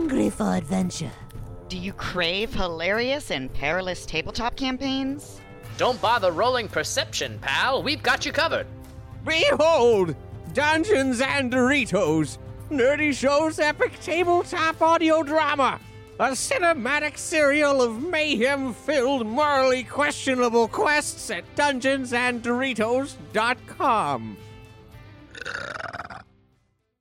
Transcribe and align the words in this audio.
hungry 0.00 0.30
for 0.30 0.54
adventure? 0.54 1.12
Do 1.68 1.76
you 1.76 1.92
crave 1.92 2.54
hilarious 2.54 3.30
and 3.30 3.52
perilous 3.52 4.06
tabletop 4.06 4.56
campaigns? 4.56 5.42
Don't 5.76 6.00
bother 6.00 6.32
rolling 6.32 6.68
perception, 6.68 7.38
pal. 7.42 7.82
We've 7.82 8.02
got 8.02 8.24
you 8.24 8.32
covered. 8.32 8.66
Behold! 9.26 10.16
Dungeons 10.54 11.20
and 11.20 11.52
Doritos! 11.52 12.38
Nerdy 12.70 13.12
Show's 13.12 13.58
epic 13.58 13.92
tabletop 14.00 14.80
audio 14.80 15.22
drama! 15.22 15.78
A 16.18 16.30
cinematic 16.30 17.18
serial 17.18 17.82
of 17.82 18.02
mayhem 18.02 18.72
filled, 18.72 19.26
morally 19.26 19.84
questionable 19.84 20.66
quests 20.66 21.30
at 21.30 21.44
dungeonsanddoritos.com. 21.56 24.36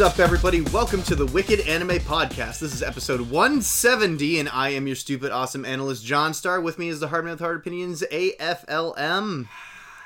What's 0.00 0.14
up, 0.14 0.24
everybody? 0.24 0.62
Welcome 0.62 1.02
to 1.02 1.14
the 1.14 1.26
Wicked 1.26 1.60
Anime 1.60 1.98
Podcast. 1.98 2.60
This 2.60 2.72
is 2.72 2.82
episode 2.82 3.20
170, 3.20 4.40
and 4.40 4.48
I 4.48 4.70
am 4.70 4.86
your 4.86 4.96
stupid, 4.96 5.30
awesome 5.30 5.66
analyst, 5.66 6.06
John 6.06 6.32
Star. 6.32 6.58
With 6.58 6.78
me 6.78 6.88
is 6.88 7.00
the 7.00 7.08
Hardman 7.08 7.32
with 7.32 7.40
Hard 7.40 7.58
Opinions, 7.58 8.02
AFLM. 8.10 9.46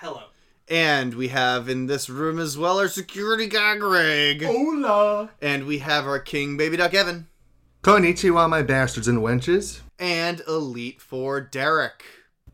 Hello. 0.00 0.24
And 0.68 1.14
we 1.14 1.28
have 1.28 1.68
in 1.68 1.86
this 1.86 2.10
room 2.10 2.40
as 2.40 2.58
well 2.58 2.80
our 2.80 2.88
security 2.88 3.46
guy, 3.46 3.76
Greg. 3.76 4.42
Hola. 4.42 5.30
And 5.40 5.64
we 5.64 5.78
have 5.78 6.08
our 6.08 6.18
king, 6.18 6.56
Baby 6.56 6.76
Duck, 6.76 6.92
Evan. 6.92 7.28
Konnichiwa, 7.84 8.50
my 8.50 8.62
bastards 8.62 9.06
and 9.06 9.20
wenches. 9.20 9.82
And 10.00 10.42
Elite 10.48 11.00
for 11.00 11.40
Derek. 11.40 12.02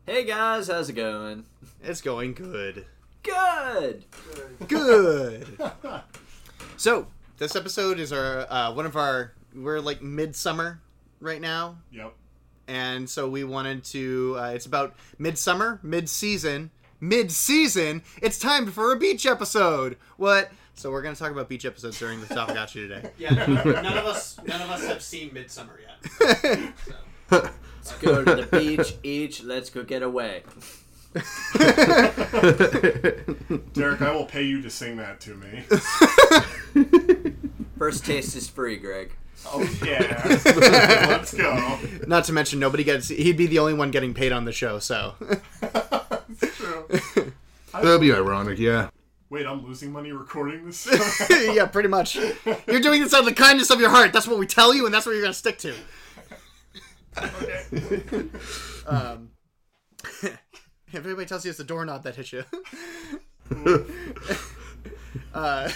Hey 0.05 0.25
guys, 0.25 0.67
how's 0.67 0.89
it 0.89 0.93
going? 0.93 1.45
It's 1.81 2.01
going 2.01 2.35
good. 2.35 2.85
Good. 3.23 4.05
Good. 4.67 5.57
so, 6.77 7.07
this 7.41 7.55
episode 7.55 7.99
is 7.99 8.13
our 8.13 8.45
uh, 8.51 8.71
one 8.71 8.85
of 8.85 8.95
our. 8.95 9.33
We're 9.55 9.79
like 9.79 10.01
midsummer 10.01 10.79
right 11.19 11.41
now. 11.41 11.79
Yep. 11.91 12.13
and 12.67 13.09
so 13.09 13.27
we 13.27 13.43
wanted 13.43 13.83
to 13.85 14.35
uh, 14.39 14.51
it's 14.55 14.67
about 14.67 14.95
midsummer 15.17 15.79
mid-season 15.83 16.69
mid-season 16.99 18.03
it's 18.21 18.37
time 18.37 18.67
for 18.71 18.93
a 18.93 18.95
beach 18.95 19.25
episode 19.25 19.97
what 20.17 20.51
so 20.75 20.91
we're 20.91 21.01
going 21.01 21.15
to 21.15 21.19
talk 21.19 21.31
about 21.31 21.49
beach 21.49 21.65
episodes 21.65 21.97
during 21.99 22.21
the 22.21 22.27
topic 22.27 22.53
got 22.55 22.73
you 22.75 22.87
today 22.87 23.09
Yeah, 23.17 23.33
none, 23.33 23.55
none 23.55 23.97
of 23.97 24.05
us 24.05 24.37
none 24.45 24.61
of 24.61 24.69
us 24.69 24.85
have 24.85 25.01
seen 25.01 25.33
Midsummer 25.33 25.79
yet. 25.81 26.73
Let's 27.31 27.97
go 27.99 28.23
to 28.23 28.35
the 28.35 28.47
beach 28.51 28.93
each. 29.03 29.43
Let's 29.43 29.69
go 29.71 29.83
get 29.83 30.03
away. 30.03 30.43
Derek, 33.73 34.01
I 34.01 34.11
will 34.13 34.25
pay 34.25 34.43
you 34.43 34.61
to 34.61 34.69
sing 34.69 34.95
that 34.97 35.19
to 35.21 35.35
me. 35.35 35.63
First 37.81 38.05
taste 38.05 38.35
is 38.35 38.47
free, 38.47 38.77
Greg. 38.77 39.11
Oh 39.47 39.59
yeah, 39.83 40.21
let's 41.09 41.33
go. 41.33 41.79
not 42.05 42.25
to 42.25 42.31
mention 42.31 42.59
nobody 42.59 42.83
gets 42.83 43.07
he'd 43.07 43.37
be 43.37 43.47
the 43.47 43.57
only 43.57 43.73
one 43.73 43.89
getting 43.89 44.13
paid 44.13 44.31
on 44.31 44.45
the 44.45 44.51
show 44.51 44.77
so 44.77 45.15
true. 46.39 46.85
That'd 47.73 48.01
be 48.01 48.13
ironic, 48.13 48.59
yeah. 48.59 48.91
Wait, 49.31 49.47
I'm 49.47 49.65
losing 49.65 49.91
money 49.91 50.11
recording 50.11 50.67
this. 50.67 50.87
yeah 51.55 51.65
pretty 51.65 51.89
much 51.89 52.17
you're 52.67 52.81
doing 52.81 53.01
this 53.01 53.15
out 53.15 53.21
of 53.21 53.25
the 53.25 53.33
kindness 53.33 53.71
of 53.71 53.79
your 53.79 53.89
heart 53.89 54.13
that's 54.13 54.27
what 54.27 54.37
we 54.37 54.45
tell 54.45 54.75
you 54.75 54.85
and 54.85 54.93
that's 54.93 55.07
what 55.07 55.13
you're 55.13 55.21
going 55.21 55.33
to 55.33 55.39
stick 55.39 55.57
to 55.57 55.73
okay. 57.17 58.29
um 58.85 59.31
if 60.21 61.03
anybody 61.03 61.25
tells 61.25 61.43
you 61.43 61.49
it's 61.49 61.57
the 61.57 61.63
doorknob 61.63 62.03
that 62.03 62.15
hit 62.15 62.31
you 62.31 62.43
uh, 65.33 65.69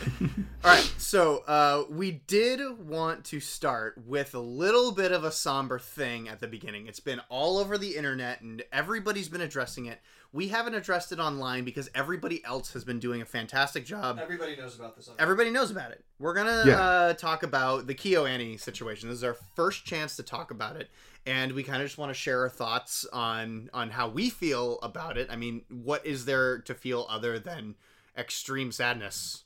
all 0.64 0.70
right 0.70 0.92
so 0.98 1.38
uh, 1.46 1.84
we 1.90 2.10
did 2.26 2.60
want 2.88 3.24
to 3.24 3.40
start 3.40 4.00
with 4.06 4.34
a 4.34 4.38
little 4.40 4.92
bit 4.92 5.12
of 5.12 5.24
a 5.24 5.32
somber 5.32 5.78
thing 5.78 6.28
at 6.28 6.40
the 6.40 6.46
beginning 6.48 6.86
it's 6.86 7.00
been 7.00 7.20
all 7.28 7.58
over 7.58 7.76
the 7.76 7.96
internet 7.96 8.40
and 8.40 8.62
everybody's 8.72 9.28
been 9.28 9.40
addressing 9.40 9.86
it 9.86 10.00
we 10.32 10.48
haven't 10.48 10.74
addressed 10.74 11.10
it 11.12 11.18
online 11.18 11.64
because 11.64 11.90
everybody 11.94 12.44
else 12.44 12.72
has 12.72 12.84
been 12.84 13.00
doing 13.00 13.20
a 13.20 13.24
fantastic 13.24 13.84
job 13.84 14.18
Everybody 14.22 14.56
knows 14.56 14.78
about 14.78 14.94
this. 14.96 15.10
Everybody 15.18 15.50
knows 15.50 15.70
about 15.72 15.90
it. 15.90 16.04
We're 16.20 16.34
gonna 16.34 16.64
Yeah. 16.66 16.80
uh, 16.80 17.12
talk 17.14 17.42
about 17.42 17.86
the 17.88 17.94
KyoAni 17.96 18.60
situation. 18.60 19.08
This 19.08 19.18
is 19.18 19.24
our 19.24 19.36
first 19.56 19.84
chance 19.84 20.14
to 20.16 20.22
talk 20.22 20.52
about 20.52 20.76
it, 20.76 20.88
and 21.26 21.50
we 21.52 21.64
kind 21.64 21.82
of 21.82 21.88
just 21.88 21.98
want 21.98 22.10
to 22.10 22.14
share 22.14 22.42
our 22.42 22.48
thoughts 22.48 23.04
on 23.12 23.70
on 23.74 23.90
how 23.90 24.08
we 24.08 24.30
feel 24.30 24.78
about 24.82 25.18
it. 25.18 25.28
I 25.32 25.36
mean, 25.36 25.62
what 25.68 26.06
is 26.06 26.26
there 26.26 26.58
to 26.60 26.74
feel 26.74 27.06
other 27.10 27.40
than 27.40 27.74
extreme 28.16 28.70
sadness 28.70 29.44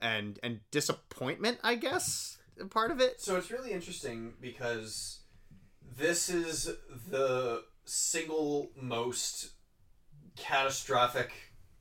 and 0.00 0.38
and 0.42 0.60
disappointment? 0.70 1.58
I 1.62 1.74
guess 1.76 2.38
part 2.70 2.90
of 2.90 3.00
it. 3.00 3.20
So 3.20 3.36
it's 3.36 3.50
really 3.50 3.72
interesting 3.72 4.34
because 4.40 5.20
this 5.98 6.28
is 6.28 6.70
the 7.10 7.62
single 7.84 8.70
most 8.80 9.50
catastrophic 10.36 11.32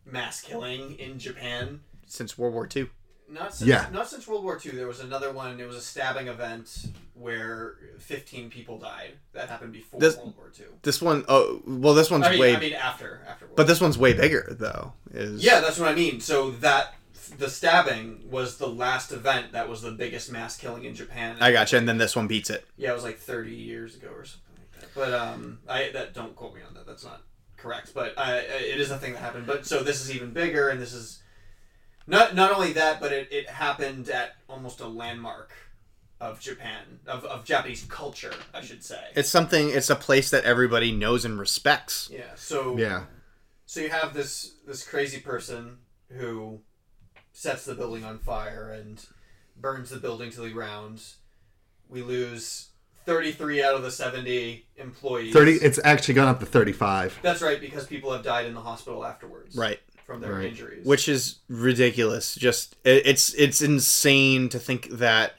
mass 0.05 0.41
killing 0.41 0.97
in 0.99 1.19
Japan. 1.19 1.81
Since 2.05 2.37
World 2.37 2.53
War 2.53 2.67
II. 2.73 2.89
Not 3.27 3.55
since, 3.55 3.67
Yeah. 3.67 3.87
not 3.91 4.07
since 4.07 4.27
World 4.27 4.43
War 4.43 4.59
II. 4.63 4.73
There 4.73 4.87
was 4.87 4.99
another 4.99 5.31
one. 5.33 5.59
It 5.59 5.65
was 5.65 5.75
a 5.75 5.81
stabbing 5.81 6.27
event 6.27 6.85
where 7.15 7.75
15 7.97 8.51
people 8.51 8.77
died. 8.77 9.13
That 9.33 9.49
happened 9.49 9.73
before 9.73 9.99
This- 9.99 10.15
World 10.15 10.35
War 10.37 10.51
II. 10.57 10.65
This 10.83 11.01
one, 11.01 11.25
oh 11.27 11.61
well, 11.65 11.95
this 11.95 12.11
one's 12.11 12.25
I 12.27 12.31
mean, 12.31 12.39
way, 12.39 12.55
I 12.55 12.59
mean 12.59 12.73
after 12.73 13.21
after. 13.27 13.45
World 13.45 13.55
but 13.57 13.65
this 13.67 13.81
one's 13.81 13.97
way 13.97 14.13
bigger 14.13 14.55
though. 14.59 14.93
Is 15.11 15.43
Yeah, 15.43 15.59
that's 15.59 15.79
what 15.79 15.89
I 15.89 15.95
mean. 15.95 16.21
So 16.21 16.51
that 16.51 16.93
the 17.30 17.50
stabbing 17.50 18.30
was 18.30 18.58
the 18.58 18.68
last 18.68 19.12
event 19.12 19.51
that 19.54 19.69
was 19.69 19.81
the 19.81 19.92
biggest 19.92 20.31
mass 20.31 20.57
killing 20.57 20.86
in 20.86 20.95
Japan. 20.95 21.38
I 21.39 21.51
gotcha. 21.51 21.77
And 21.77 21.88
then 21.88 21.98
this 21.98 22.16
one 22.16 22.27
beats 22.27 22.50
it. 22.50 22.66
Yeah, 22.77 22.92
it 22.92 22.95
was 22.95 23.04
like 23.04 23.19
30 23.19 23.51
years 23.51 23.95
ago 23.95 24.10
or 24.16 24.25
something 24.25 24.56
like 24.57 24.81
that. 24.81 24.89
But 24.95 25.13
um, 25.13 25.60
I 25.68 25.89
that 25.94 26.13
don't 26.13 26.36
quote 26.36 26.56
me 26.56 26.62
on 26.68 26.74
that. 26.75 26.86
That's 26.86 27.04
not 27.04 27.22
correct. 27.57 27.94
But 27.94 28.13
uh, 28.18 28.42
it 28.44 28.80
is 28.80 28.92
a 28.92 28.98
thing 28.98 29.13
that 29.13 29.19
happened. 29.19 29.48
But 29.48 29.66
so 29.66 29.83
this 29.83 30.01
is 30.01 30.13
even 30.16 30.31
bigger, 30.31 30.69
and 30.69 30.81
this 30.81 30.94
is 30.94 31.22
not 32.07 32.36
not 32.36 32.51
only 32.51 32.74
that, 32.74 33.00
but 33.00 33.12
it, 33.12 33.28
it 33.31 33.50
happened 33.50 34.10
at 34.10 34.36
almost 34.48 34.80
a 34.80 34.88
landmark 34.88 35.51
of 36.21 36.39
Japan 36.39 37.00
of, 37.07 37.25
of 37.25 37.44
Japanese 37.45 37.86
culture, 37.89 38.33
I 38.54 38.62
should 38.62 38.83
say. 38.83 39.01
It's 39.16 39.30
something. 39.30 39.69
It's 39.69 39.89
a 39.89 39.95
place 39.95 40.30
that 40.30 40.44
everybody 40.45 40.92
knows 40.92 41.25
and 41.25 41.39
respects. 41.39 42.10
Yeah. 42.12 42.36
So 42.36 42.78
Yeah. 42.78 43.06
So 43.66 43.80
you 43.80 43.89
have 43.89 44.13
this 44.13 44.56
this 44.66 44.88
crazy 44.88 45.19
person 45.19 45.78
who 46.10 46.62
sets 47.35 47.65
the 47.65 47.75
building 47.75 48.03
on 48.05 48.17
fire 48.17 48.71
and 48.71 49.05
burns 49.59 49.89
the 49.89 49.97
building 49.97 50.31
to 50.31 50.41
the 50.41 50.49
ground. 50.49 51.01
We 51.89 52.01
lose 52.01 52.69
33 53.05 53.61
out 53.61 53.75
of 53.75 53.83
the 53.83 53.91
70 53.91 54.65
employees. 54.77 55.33
30 55.33 55.51
it's 55.53 55.79
actually 55.83 56.13
gone 56.15 56.29
up 56.29 56.39
to 56.39 56.45
35. 56.45 57.19
That's 57.21 57.41
right 57.41 57.59
because 57.59 57.85
people 57.85 58.11
have 58.13 58.23
died 58.23 58.45
in 58.45 58.53
the 58.53 58.61
hospital 58.61 59.05
afterwards. 59.05 59.55
Right. 59.55 59.79
from 60.05 60.21
their 60.21 60.41
injuries. 60.41 60.85
which 60.85 61.09
is 61.09 61.39
ridiculous. 61.49 62.35
Just 62.35 62.75
it, 62.85 63.05
it's 63.05 63.33
it's 63.33 63.61
insane 63.61 64.47
to 64.49 64.59
think 64.59 64.89
that 64.91 65.33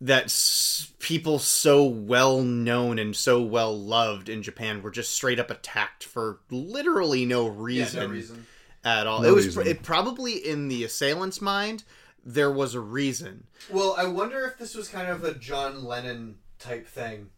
that 0.00 0.24
s- 0.24 0.92
people 0.98 1.38
so 1.38 1.84
well 1.84 2.42
known 2.42 2.98
and 2.98 3.14
so 3.16 3.42
well 3.42 3.76
loved 3.78 4.28
in 4.28 4.42
Japan 4.42 4.82
were 4.82 4.90
just 4.90 5.12
straight 5.12 5.38
up 5.38 5.50
attacked 5.50 6.04
for 6.04 6.40
literally 6.50 7.24
no 7.24 7.46
reason, 7.48 8.10
reason. 8.10 8.46
At 8.84 9.06
all. 9.06 9.22
No 9.22 9.28
it 9.28 9.34
was 9.34 9.46
reason. 9.56 9.66
it 9.66 9.82
probably 9.82 10.34
in 10.34 10.68
the 10.68 10.84
assailant's 10.84 11.40
mind 11.40 11.84
there 12.24 12.50
was 12.50 12.74
a 12.74 12.80
reason 12.80 13.46
Well, 13.70 13.94
I 13.96 14.04
wonder 14.06 14.44
if 14.44 14.58
this 14.58 14.74
was 14.74 14.88
kind 14.88 15.08
of 15.08 15.24
a 15.24 15.34
John 15.34 15.84
Lennon 15.84 16.36
type 16.58 16.86
thing. 16.86 17.30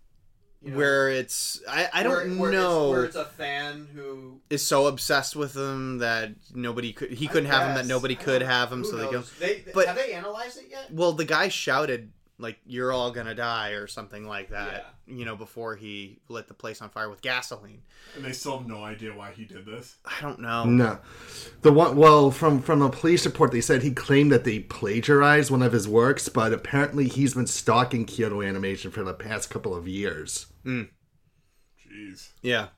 You 0.63 0.73
know, 0.73 0.77
where 0.77 1.09
it's 1.09 1.61
I, 1.69 1.89
I 1.93 2.03
don't 2.03 2.13
where, 2.39 2.51
where 2.51 2.53
know 2.53 2.85
It's, 2.85 2.91
where 2.93 3.05
it's 3.05 3.17
a 3.17 3.25
fan 3.25 3.89
who 3.95 4.41
is 4.51 4.67
so 4.67 4.87
obsessed 4.89 5.35
with 5.35 5.57
him 5.57 5.99
that 5.99 6.33
nobody 6.55 6.93
could 6.93 7.13
he 7.13 7.29
couldn't 7.29 7.49
have 7.51 7.69
him 7.69 7.75
that 7.77 7.87
nobody 7.87 8.15
could 8.15 8.43
have 8.43 8.71
him 8.71 8.83
who 8.83 8.91
so 8.91 8.97
they 8.97 9.11
go? 9.11 9.23
They, 9.39 9.65
but- 9.73 9.87
have 9.87 9.97
they 9.97 10.13
analyzed 10.13 10.59
it 10.59 10.67
yet? 10.71 10.93
Well, 10.93 11.13
the 11.13 11.25
guy 11.25 11.49
shouted 11.49 12.13
like 12.41 12.59
"You're 12.67 12.93
all 12.93 13.11
gonna 13.11 13.35
die" 13.35 13.71
or 13.71 13.87
something 13.87 14.27
like 14.27 14.51
that. 14.51 14.95
You 15.07 15.25
know, 15.25 15.37
before 15.37 15.77
he 15.77 16.19
lit 16.29 16.49
the 16.49 16.55
place 16.55 16.81
on 16.81 16.91
fire 16.91 17.11
with 17.11 17.21
gasoline. 17.21 17.83
And 18.17 18.25
they 18.25 18.33
still 18.33 18.59
have 18.59 18.67
no 18.67 18.83
idea 18.83 19.15
why 19.15 19.33
he 19.33 19.45
did 19.45 19.67
this. 19.67 19.97
I 20.05 20.21
don't 20.21 20.41
know. 20.41 20.65
No, 20.65 20.99
the 21.63 21.73
one. 21.73 21.97
Well, 21.97 22.31
from 22.31 22.61
from 22.61 22.83
a 22.83 22.91
police 22.91 23.25
report, 23.27 23.53
they 23.53 23.61
said 23.61 23.83
he 23.83 23.93
claimed 23.93 24.33
that 24.33 24.45
they 24.45 24.61
plagiarized 24.61 25.51
one 25.51 25.63
of 25.63 25.73
his 25.73 25.87
works, 25.87 26.29
but 26.29 26.53
apparently 26.53 27.09
he's 27.09 27.35
been 27.35 27.47
stalking 27.47 28.05
Kyoto 28.05 28.43
Animation 28.43 28.91
for 28.91 29.03
the 29.05 29.15
past 29.15 29.51
couple 29.51 29.75
of 29.75 29.87
years. 29.87 30.47
Jeez. 30.67 32.31
Yeah, 32.43 32.69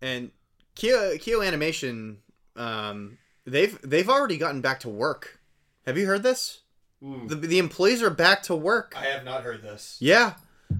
and 0.00 0.30
kyoto 0.74 1.18
Kyo 1.18 1.42
Animation, 1.42 2.18
um, 2.54 3.18
they've 3.44 3.78
they've 3.82 4.08
already 4.08 4.36
gotten 4.36 4.60
back 4.60 4.80
to 4.80 4.88
work. 4.88 5.40
Have 5.86 5.96
you 5.98 6.06
heard 6.06 6.22
this? 6.22 6.62
The 7.00 7.34
the 7.34 7.58
employees 7.58 8.02
are 8.02 8.10
back 8.10 8.42
to 8.44 8.56
work. 8.56 8.94
I 8.96 9.04
have 9.06 9.24
not 9.24 9.42
heard 9.42 9.62
this. 9.62 9.96
Yeah. 10.00 10.34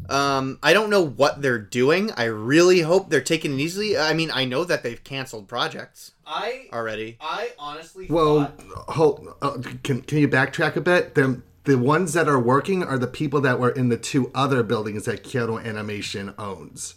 Um, 0.08 0.58
I 0.62 0.72
don't 0.72 0.90
know 0.90 1.02
what 1.02 1.42
they're 1.42 1.60
doing. 1.60 2.10
I 2.16 2.24
really 2.24 2.80
hope 2.80 3.08
they're 3.08 3.20
taking 3.20 3.54
it 3.54 3.62
easily. 3.62 3.96
I 3.96 4.14
mean, 4.14 4.30
I 4.32 4.44
know 4.44 4.64
that 4.64 4.82
they've 4.82 5.02
canceled 5.02 5.46
projects 5.46 6.12
I 6.26 6.66
already. 6.72 7.18
I 7.20 7.52
honestly 7.58 8.06
Well, 8.08 8.46
thought 8.46 8.94
hold. 8.94 9.28
Uh, 9.40 9.58
can 9.84 10.02
can 10.02 10.18
you 10.18 10.28
backtrack 10.28 10.76
a 10.76 10.80
bit? 10.80 11.14
The 11.14 11.42
the 11.64 11.78
ones 11.78 12.12
that 12.14 12.28
are 12.28 12.38
working 12.40 12.82
are 12.82 12.98
the 12.98 13.06
people 13.06 13.40
that 13.42 13.60
were 13.60 13.70
in 13.70 13.88
the 13.88 13.96
two 13.96 14.30
other 14.34 14.62
buildings 14.62 15.04
that 15.04 15.22
Kyoto 15.22 15.58
Animation 15.58 16.34
owns. 16.38 16.96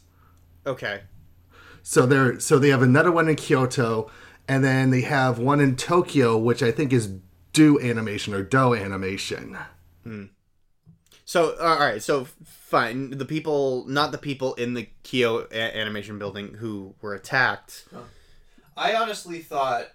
Okay. 0.66 1.02
So 1.84 2.06
they're 2.06 2.40
so 2.40 2.58
they 2.58 2.70
have 2.70 2.82
another 2.82 3.12
one 3.12 3.28
in 3.30 3.36
Kyoto, 3.36 4.10
and 4.48 4.64
then 4.64 4.90
they 4.90 5.02
have 5.02 5.40
one 5.40 5.60
in 5.60 5.76
Tokyo, 5.76 6.38
which 6.38 6.64
I 6.64 6.72
think 6.72 6.94
is 6.94 7.12
Do 7.54 7.80
Animation 7.80 8.34
or 8.34 8.44
Do 8.44 8.74
Animation. 8.76 9.58
So 11.26 11.56
uh, 11.60 11.64
all 11.64 11.80
right, 11.80 12.02
so 12.02 12.26
fine. 12.44 13.12
The 13.12 13.26
people, 13.26 13.86
not 13.88 14.12
the 14.12 14.18
people 14.18 14.56
in 14.56 14.74
the 14.74 14.88
Kyo 15.04 15.48
a- 15.52 15.78
animation 15.78 16.18
building 16.18 16.56
who 16.56 16.96
were 17.02 17.14
attacked. 17.14 17.86
I 18.76 18.96
honestly 18.96 19.40
thought 19.40 19.92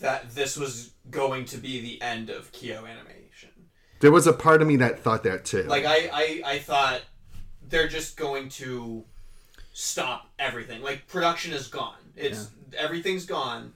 that 0.00 0.30
this 0.34 0.56
was 0.56 0.90
going 1.10 1.44
to 1.46 1.58
be 1.58 1.80
the 1.80 2.02
end 2.02 2.30
of 2.30 2.50
Kyo 2.50 2.84
Animation. 2.84 3.50
There 4.00 4.10
was 4.10 4.26
a 4.26 4.32
part 4.32 4.60
of 4.60 4.66
me 4.66 4.76
that 4.76 4.98
thought 4.98 5.22
that 5.22 5.44
too. 5.44 5.62
Like 5.62 5.84
I, 5.84 6.10
I, 6.12 6.42
I 6.44 6.58
thought 6.58 7.02
they're 7.68 7.88
just 7.88 8.16
going 8.16 8.48
to 8.50 9.04
stop 9.72 10.30
everything. 10.38 10.82
Like 10.82 11.06
production 11.06 11.52
is 11.52 11.68
gone. 11.68 11.98
It's 12.16 12.48
everything's 12.76 13.24
gone, 13.24 13.72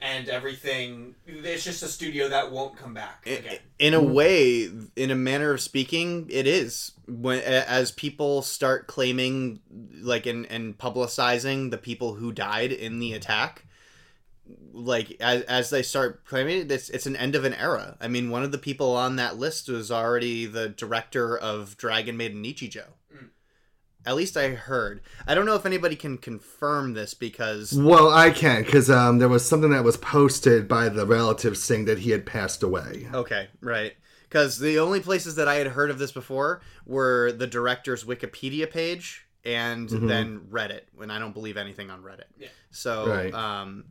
and 0.00 0.28
everything. 0.28 1.14
It's 1.26 1.64
just 1.64 1.82
a 1.82 1.88
studio 1.88 2.28
that 2.28 2.50
won't 2.50 2.76
come 2.76 2.94
back 2.94 3.26
again. 3.26 3.58
In 3.78 3.94
a 3.94 4.00
mm-hmm. 4.00 4.12
way, 4.12 4.70
in 4.96 5.10
a 5.10 5.14
manner 5.14 5.52
of 5.52 5.60
speaking, 5.60 6.26
it 6.30 6.46
is 6.46 6.92
when 7.06 7.40
as 7.42 7.92
people 7.92 8.42
start 8.42 8.86
claiming, 8.86 9.60
like 10.00 10.26
and 10.26 10.46
and 10.46 10.76
publicizing 10.76 11.70
the 11.70 11.78
people 11.78 12.14
who 12.14 12.32
died 12.32 12.72
in 12.72 12.98
the 12.98 13.12
attack. 13.12 13.66
Like 14.72 15.16
as 15.20 15.42
as 15.42 15.70
they 15.70 15.82
start 15.82 16.24
claiming 16.24 16.60
it, 16.60 16.72
it's 16.72 16.90
it's 16.90 17.06
an 17.06 17.16
end 17.16 17.34
of 17.34 17.44
an 17.44 17.54
era. 17.54 17.96
I 18.00 18.08
mean, 18.08 18.30
one 18.30 18.42
of 18.42 18.52
the 18.52 18.58
people 18.58 18.96
on 18.96 19.16
that 19.16 19.36
list 19.36 19.68
was 19.68 19.90
already 19.90 20.46
the 20.46 20.68
director 20.68 21.36
of 21.36 21.76
Dragon 21.76 22.16
Maid 22.16 22.34
and 22.34 22.44
Nichijou. 22.44 22.84
At 24.06 24.16
least 24.16 24.36
I 24.36 24.48
heard. 24.50 25.02
I 25.26 25.34
don't 25.34 25.44
know 25.46 25.56
if 25.56 25.66
anybody 25.66 25.94
can 25.94 26.16
confirm 26.16 26.94
this 26.94 27.12
because 27.14 27.72
well, 27.74 28.10
I 28.10 28.30
can't 28.30 28.64
because 28.64 28.88
um, 28.90 29.18
there 29.18 29.28
was 29.28 29.46
something 29.46 29.70
that 29.70 29.84
was 29.84 29.96
posted 29.98 30.66
by 30.66 30.88
the 30.88 31.04
relatives 31.06 31.62
saying 31.62 31.84
that 31.84 31.98
he 31.98 32.10
had 32.10 32.24
passed 32.24 32.62
away. 32.62 33.08
Okay, 33.12 33.48
right. 33.60 33.92
Because 34.28 34.58
the 34.58 34.78
only 34.78 35.00
places 35.00 35.34
that 35.34 35.48
I 35.48 35.56
had 35.56 35.66
heard 35.66 35.90
of 35.90 35.98
this 35.98 36.12
before 36.12 36.62
were 36.86 37.32
the 37.32 37.46
director's 37.46 38.04
Wikipedia 38.04 38.70
page 38.70 39.26
and 39.44 39.88
Mhm. 39.88 40.08
then 40.08 40.40
Reddit. 40.50 40.82
When 40.94 41.10
I 41.10 41.18
don't 41.18 41.32
believe 41.34 41.56
anything 41.56 41.90
on 41.90 42.02
Reddit. 42.02 42.24
Yeah. 42.38 42.48
So, 42.70 43.06
Right. 43.08 43.34
um, 43.34 43.84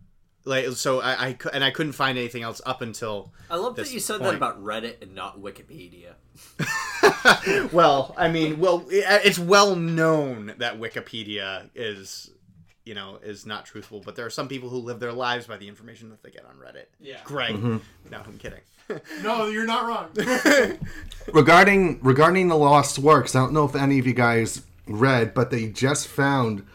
like, 0.45 0.65
so 0.71 1.01
I, 1.01 1.27
I 1.27 1.33
cou- 1.33 1.49
and 1.51 1.63
I 1.63 1.71
couldn't 1.71 1.91
find 1.93 2.17
anything 2.17 2.41
else 2.43 2.61
up 2.65 2.81
until. 2.81 3.33
I 3.49 3.57
love 3.57 3.75
this 3.75 3.89
that 3.89 3.93
you 3.93 3.99
said 3.99 4.19
point. 4.21 4.31
that 4.31 4.35
about 4.37 4.63
Reddit 4.63 5.01
and 5.01 5.13
not 5.13 5.39
Wikipedia. 5.41 6.13
well, 7.71 8.13
I 8.17 8.29
mean, 8.29 8.59
well, 8.59 8.85
it's 8.89 9.39
well 9.39 9.75
known 9.75 10.53
that 10.57 10.79
Wikipedia 10.79 11.69
is, 11.75 12.29
you 12.85 12.93
know, 12.93 13.19
is 13.23 13.45
not 13.45 13.65
truthful. 13.65 14.01
But 14.03 14.15
there 14.15 14.25
are 14.25 14.29
some 14.29 14.47
people 14.47 14.69
who 14.69 14.77
live 14.77 14.99
their 14.99 15.13
lives 15.13 15.47
by 15.47 15.57
the 15.57 15.67
information 15.67 16.09
that 16.09 16.23
they 16.23 16.31
get 16.31 16.45
on 16.45 16.55
Reddit. 16.55 16.85
Yeah. 16.99 17.17
Greg. 17.23 17.55
Mhm. 17.55 17.81
No, 18.11 18.21
I'm 18.25 18.37
kidding. 18.37 18.61
No, 19.21 19.45
you're 19.45 19.67
not 19.67 19.85
wrong. 19.85 20.09
regarding 21.33 21.99
regarding 22.01 22.47
the 22.47 22.55
lost 22.55 22.97
works 22.97 23.35
i 23.35 23.39
don't 23.39 23.53
know 23.53 23.65
if 23.65 23.75
any 23.75 23.99
of 23.99 24.07
you 24.07 24.13
guys 24.13 24.63
read 24.87 25.33
but 25.35 25.51
they 25.51 25.67
just 25.67 26.07
found 26.07 26.65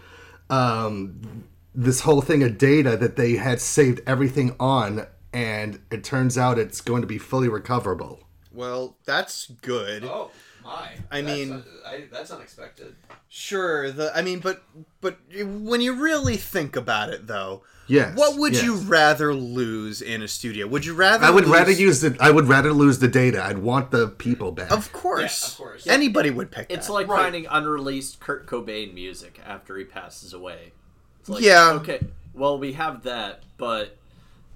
um, 0.48 1.44
this 1.74 2.00
whole 2.00 2.20
thing 2.20 2.44
of 2.44 2.56
data 2.56 2.96
that 2.96 3.16
they 3.16 3.32
had 3.34 3.60
saved 3.60 4.00
everything 4.06 4.54
on 4.60 5.06
and 5.32 5.80
it 5.90 6.04
turns 6.04 6.38
out 6.38 6.56
it's 6.56 6.80
going 6.80 7.00
to 7.00 7.08
be 7.08 7.18
fully 7.18 7.48
recoverable 7.48 8.20
Well, 8.54 8.96
that's 9.04 9.46
good. 9.62 10.04
Oh 10.04 10.30
my! 10.64 10.90
I 11.10 11.20
That's 11.20 11.36
mean- 11.36 11.52
un- 11.52 11.64
I, 11.86 12.04
that's 12.10 12.30
unexpected. 12.30 12.94
Sure, 13.28 13.90
the 13.90 14.16
I 14.16 14.22
mean, 14.22 14.38
but 14.40 14.62
but 15.00 15.18
when 15.44 15.80
you 15.80 15.94
really 15.94 16.36
think 16.36 16.76
about 16.76 17.10
it, 17.10 17.26
though, 17.26 17.62
Yes, 17.88 18.16
what 18.16 18.38
would 18.38 18.60
you 18.62 18.76
rather 18.76 19.34
lose 19.34 20.00
in 20.00 20.22
a 20.22 20.28
studio? 20.28 20.66
Would 20.68 20.86
you 20.86 20.94
rather? 20.94 21.26
i 21.26 21.30
would 21.30 21.44
lose- 21.46 21.52
rather 21.52 21.72
use 21.72 22.00
the 22.00 22.16
i 22.20 22.30
would 22.30 22.46
rather 22.46 22.72
lose 22.72 23.00
the 23.00 23.08
data 23.08 23.44
i'd 23.44 23.58
want 23.58 23.90
the 23.90 24.06
people 24.08 24.52
back 24.52 24.70
Of 24.70 24.92
course, 24.92 25.42
Yeah, 25.42 25.48
of 25.48 25.56
course. 25.58 25.86
Anybody 25.88 26.30
would 26.30 26.50
pick 26.52 26.66
It's 26.70 26.86
that. 26.86 26.92
like 26.92 27.08
Right. 27.08 27.22
finding 27.24 27.46
unreleased 27.50 28.20
Kurt 28.20 28.46
Cobain 28.46 28.94
music 28.94 29.40
after 29.44 29.76
he 29.76 29.84
passes 29.84 30.32
away. 30.32 30.72
It's 31.20 31.28
like, 31.28 31.42
Yeah. 31.42 31.72
Okay. 31.80 32.00
Well, 32.34 32.58
we 32.58 32.72
have 32.74 33.02
that, 33.02 33.42
but 33.58 33.96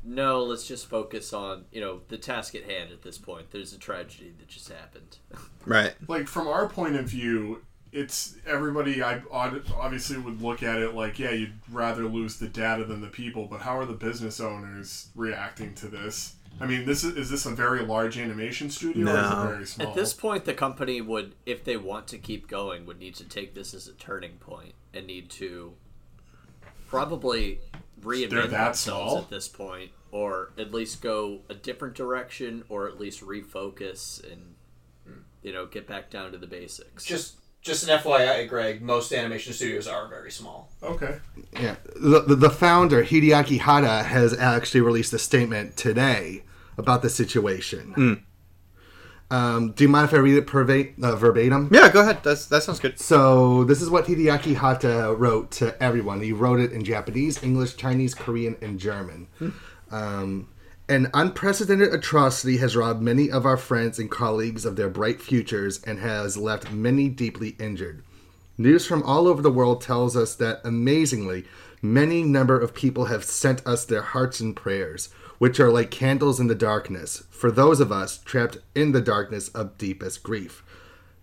no. 0.02 0.42
Let's 0.44 0.66
just 0.66 0.86
focus 0.86 1.32
on 1.32 1.64
you 1.72 1.80
know 1.80 2.00
the 2.08 2.18
task 2.18 2.54
at 2.54 2.64
hand 2.64 2.90
at 2.92 3.02
this 3.02 3.18
point. 3.18 3.50
There's 3.50 3.72
a 3.72 3.78
tragedy 3.78 4.32
that 4.38 4.48
just 4.48 4.68
happened. 4.68 5.18
right. 5.66 5.94
like 6.08 6.28
from 6.28 6.48
our 6.48 6.68
point 6.68 6.96
of 6.96 7.06
view, 7.06 7.62
it's 7.92 8.36
everybody. 8.46 9.02
I 9.02 9.22
obviously 9.30 10.18
would 10.18 10.42
look 10.42 10.62
at 10.62 10.78
it 10.78 10.94
like, 10.94 11.18
yeah, 11.18 11.30
you'd 11.30 11.54
rather 11.70 12.04
lose 12.04 12.38
the 12.38 12.48
data 12.48 12.84
than 12.84 13.00
the 13.00 13.08
people. 13.08 13.46
But 13.46 13.60
how 13.60 13.78
are 13.78 13.86
the 13.86 13.94
business 13.94 14.40
owners 14.40 15.08
reacting 15.14 15.74
to 15.76 15.88
this? 15.88 16.34
I 16.60 16.66
mean, 16.66 16.86
this 16.86 17.04
is 17.04 17.16
is 17.16 17.30
this 17.30 17.46
a 17.46 17.50
very 17.50 17.84
large 17.84 18.18
animation 18.18 18.68
studio 18.70 19.06
or 19.06 19.10
is 19.10 19.14
No. 19.14 19.42
it 19.42 19.46
very 19.46 19.66
small? 19.66 19.88
At 19.88 19.94
this 19.94 20.12
point, 20.12 20.44
the 20.44 20.54
company 20.54 21.00
would, 21.00 21.34
if 21.46 21.64
they 21.64 21.76
want 21.76 22.08
to 22.08 22.18
keep 22.18 22.48
going, 22.48 22.84
would 22.86 22.98
need 22.98 23.14
to 23.16 23.24
take 23.24 23.54
this 23.54 23.74
as 23.74 23.86
a 23.86 23.92
turning 23.92 24.38
point 24.38 24.74
and 24.92 25.06
need 25.06 25.30
to 25.30 25.74
probably 26.88 27.60
reinvent 28.00 28.30
They're 28.30 28.46
that 28.46 28.64
themselves 28.64 29.12
small? 29.12 29.18
at 29.18 29.30
this 29.30 29.48
point, 29.48 29.90
or 30.12 30.52
at 30.58 30.72
least 30.72 31.02
go 31.02 31.40
a 31.48 31.54
different 31.54 31.94
direction, 31.94 32.64
or 32.68 32.88
at 32.88 32.98
least 32.98 33.20
refocus 33.22 34.22
and 34.30 34.54
you 35.42 35.52
know 35.52 35.66
get 35.66 35.86
back 35.86 36.10
down 36.10 36.32
to 36.32 36.38
the 36.38 36.46
basics. 36.46 37.04
Just 37.04 37.36
just 37.60 37.88
an 37.88 37.98
FYI, 37.98 38.48
Greg. 38.48 38.80
Most 38.82 39.12
animation 39.12 39.52
studios 39.52 39.86
are 39.88 40.08
very 40.08 40.30
small. 40.30 40.70
okay. 40.82 41.18
Yeah, 41.52 41.76
the, 41.96 42.20
the, 42.20 42.36
the 42.36 42.50
founder 42.50 43.04
Hideaki 43.04 43.58
Hata 43.58 44.04
has 44.04 44.32
actually 44.38 44.80
released 44.80 45.12
a 45.12 45.18
statement 45.18 45.76
today 45.76 46.44
about 46.76 47.02
the 47.02 47.10
situation. 47.10 47.92
Hmm. 47.92 48.12
Um, 49.30 49.72
do 49.72 49.84
you 49.84 49.88
mind 49.88 50.08
if 50.08 50.14
I 50.14 50.18
read 50.18 50.38
it 50.38 50.46
perva- 50.46 51.02
uh, 51.02 51.16
verbatim? 51.16 51.68
Yeah, 51.70 51.90
go 51.92 52.00
ahead. 52.00 52.20
That's 52.22 52.46
that 52.46 52.62
sounds 52.62 52.80
good. 52.80 52.98
So 52.98 53.64
this 53.64 53.82
is 53.82 53.90
what 53.90 54.06
Hideaki 54.06 54.54
Hata 54.54 55.14
wrote 55.16 55.50
to 55.52 55.80
everyone. 55.82 56.22
He 56.22 56.32
wrote 56.32 56.60
it 56.60 56.72
in 56.72 56.84
Japanese, 56.84 57.42
English, 57.42 57.76
Chinese, 57.76 58.14
Korean, 58.14 58.56
and 58.62 58.78
German. 58.78 59.28
Um, 59.90 60.48
an 60.88 61.10
unprecedented 61.12 61.92
atrocity 61.92 62.56
has 62.58 62.74
robbed 62.74 63.02
many 63.02 63.30
of 63.30 63.44
our 63.44 63.58
friends 63.58 63.98
and 63.98 64.10
colleagues 64.10 64.64
of 64.64 64.76
their 64.76 64.88
bright 64.88 65.20
futures 65.20 65.82
and 65.84 65.98
has 65.98 66.38
left 66.38 66.72
many 66.72 67.10
deeply 67.10 67.50
injured. 67.58 68.02
News 68.56 68.86
from 68.86 69.02
all 69.02 69.28
over 69.28 69.42
the 69.42 69.52
world 69.52 69.82
tells 69.82 70.16
us 70.16 70.34
that, 70.36 70.60
amazingly, 70.64 71.44
Many 71.82 72.24
number 72.24 72.58
of 72.58 72.74
people 72.74 73.04
have 73.04 73.22
sent 73.22 73.64
us 73.64 73.84
their 73.84 74.02
hearts 74.02 74.40
and 74.40 74.56
prayers, 74.56 75.10
which 75.38 75.58
are 75.58 75.70
like 75.70 75.90
candles 75.90 76.38
in 76.38 76.48
the 76.48 76.54
darkness, 76.54 77.22
for 77.30 77.50
those 77.50 77.80
of 77.80 77.90
us 77.90 78.18
trapped 78.18 78.58
in 78.74 78.92
the 78.92 79.00
darkness 79.00 79.48
of 79.50 79.78
deepest 79.78 80.22
grief. 80.22 80.62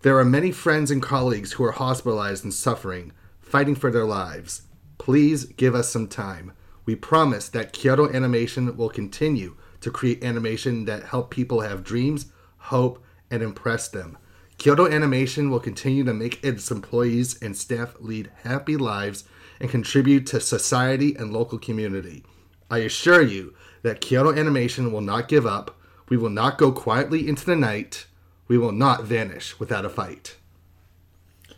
There 0.02 0.18
are 0.18 0.26
many 0.26 0.52
friends 0.52 0.92
and 0.92 1.02
colleagues 1.02 1.54
who 1.54 1.64
are 1.64 1.72
hospitalized 1.72 2.44
and 2.44 2.54
suffering, 2.54 3.12
fighting 3.42 3.76
for 3.76 3.92
their 3.92 4.06
lives. 4.06 4.64
Please 4.98 5.46
give 5.46 5.76
us 5.76 5.90
some 5.90 6.08
time. 6.08 6.54
We 6.86 6.96
promise 6.96 7.50
that 7.50 7.74
Kyoto 7.74 8.12
Animation 8.12 8.78
will 8.78 8.90
continue 8.90 9.56
to 9.82 9.92
create 9.92 10.24
animation 10.24 10.86
that 10.86 11.04
help 11.04 11.30
people 11.32 11.62
have 11.62 11.84
dreams, 11.84 12.28
hope, 12.58 13.04
and 13.30 13.42
impress 13.42 13.88
them. 13.88 14.18
Kyoto 14.58 14.88
Animation 14.88 15.50
will 15.50 15.60
continue 15.60 16.04
to 16.04 16.14
make 16.14 16.44
its 16.44 16.72
employees 16.72 17.42
and 17.42 17.58
staff 17.58 17.96
lead 18.00 18.32
happy 18.44 18.78
lives 18.78 19.26
and 19.60 19.70
contribute 19.70 20.26
to 20.28 20.40
society 20.40 21.16
and 21.16 21.34
local 21.34 21.58
community. 21.58 22.24
I 22.70 22.80
assure 22.80 23.22
you 23.22 23.54
that 23.86 24.02
Kyoto 24.02 24.34
Animation 24.34 24.92
will 24.92 25.02
not 25.02 25.28
give 25.28 25.46
up. 25.46 25.78
We 26.10 26.18
will 26.18 26.32
not 26.32 26.58
go 26.58 26.72
quietly 26.72 27.28
into 27.30 27.46
the 27.46 27.56
night. 27.56 28.08
We 28.48 28.58
will 28.58 28.72
not 28.72 29.04
vanish 29.04 29.60
without 29.60 29.86
a 29.86 29.90
fight. 29.90 30.38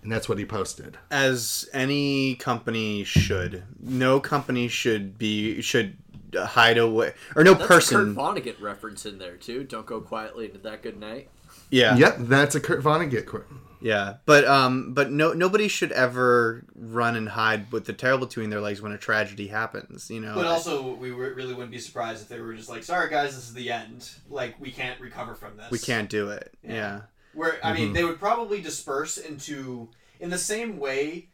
And 0.03 0.11
that's 0.11 0.27
what 0.27 0.37
he 0.37 0.45
posted. 0.45 0.97
As 1.09 1.69
any 1.71 2.35
company 2.35 3.05
should. 3.05 3.63
No 3.79 4.19
company 4.19 4.67
should 4.67 5.17
be 5.17 5.61
should 5.61 5.95
hide 6.35 6.77
away 6.77 7.13
or 7.35 7.45
no 7.45 7.53
That's 7.53 7.67
person. 7.67 8.11
a 8.11 8.13
Kurt 8.13 8.15
Vonnegut 8.15 8.61
reference 8.61 9.05
in 9.05 9.19
there 9.19 9.37
too. 9.37 9.63
Don't 9.63 9.85
go 9.85 10.01
quietly 10.01 10.45
into 10.45 10.57
that 10.59 10.83
good 10.83 10.99
night. 10.99 11.29
Yeah. 11.69 11.95
Yep, 11.95 12.17
that's 12.19 12.55
a 12.55 12.59
Kurt 12.59 12.83
Vonnegut 12.83 13.25
quote. 13.25 13.47
Yeah, 13.79 14.15
but 14.25 14.45
um, 14.45 14.93
but 14.93 15.11
no, 15.11 15.33
nobody 15.33 15.67
should 15.67 15.91
ever 15.91 16.65
run 16.75 17.15
and 17.15 17.29
hide 17.29 17.71
with 17.71 17.85
the 17.85 17.93
tail 17.93 18.17
between 18.17 18.49
their 18.49 18.61
legs 18.61 18.81
when 18.81 18.91
a 18.91 18.97
tragedy 18.97 19.47
happens. 19.47 20.09
You 20.09 20.19
know. 20.21 20.33
But 20.35 20.45
also, 20.47 20.95
we 20.95 21.11
re- 21.11 21.29
really 21.33 21.53
wouldn't 21.53 21.71
be 21.71 21.79
surprised 21.79 22.23
if 22.23 22.27
they 22.29 22.39
were 22.39 22.53
just 22.55 22.69
like, 22.69 22.83
"Sorry, 22.83 23.09
guys, 23.09 23.35
this 23.35 23.45
is 23.47 23.53
the 23.53 23.71
end. 23.71 24.09
Like, 24.29 24.59
we 24.59 24.71
can't 24.71 24.99
recover 24.99 25.35
from 25.35 25.57
this. 25.57 25.69
we 25.69 25.79
can't 25.79 26.09
do 26.09 26.29
it. 26.29 26.53
Yeah. 26.63 27.01
Where 27.33 27.59
I 27.63 27.73
mean, 27.73 27.91
Mhm. 27.91 27.93
they 27.93 28.03
would 28.03 28.19
probably 28.19 28.61
disperse 28.61 29.17
into 29.17 29.89
in 30.19 30.31
the 30.31 30.39
same 30.39 30.79
way. 30.79 31.29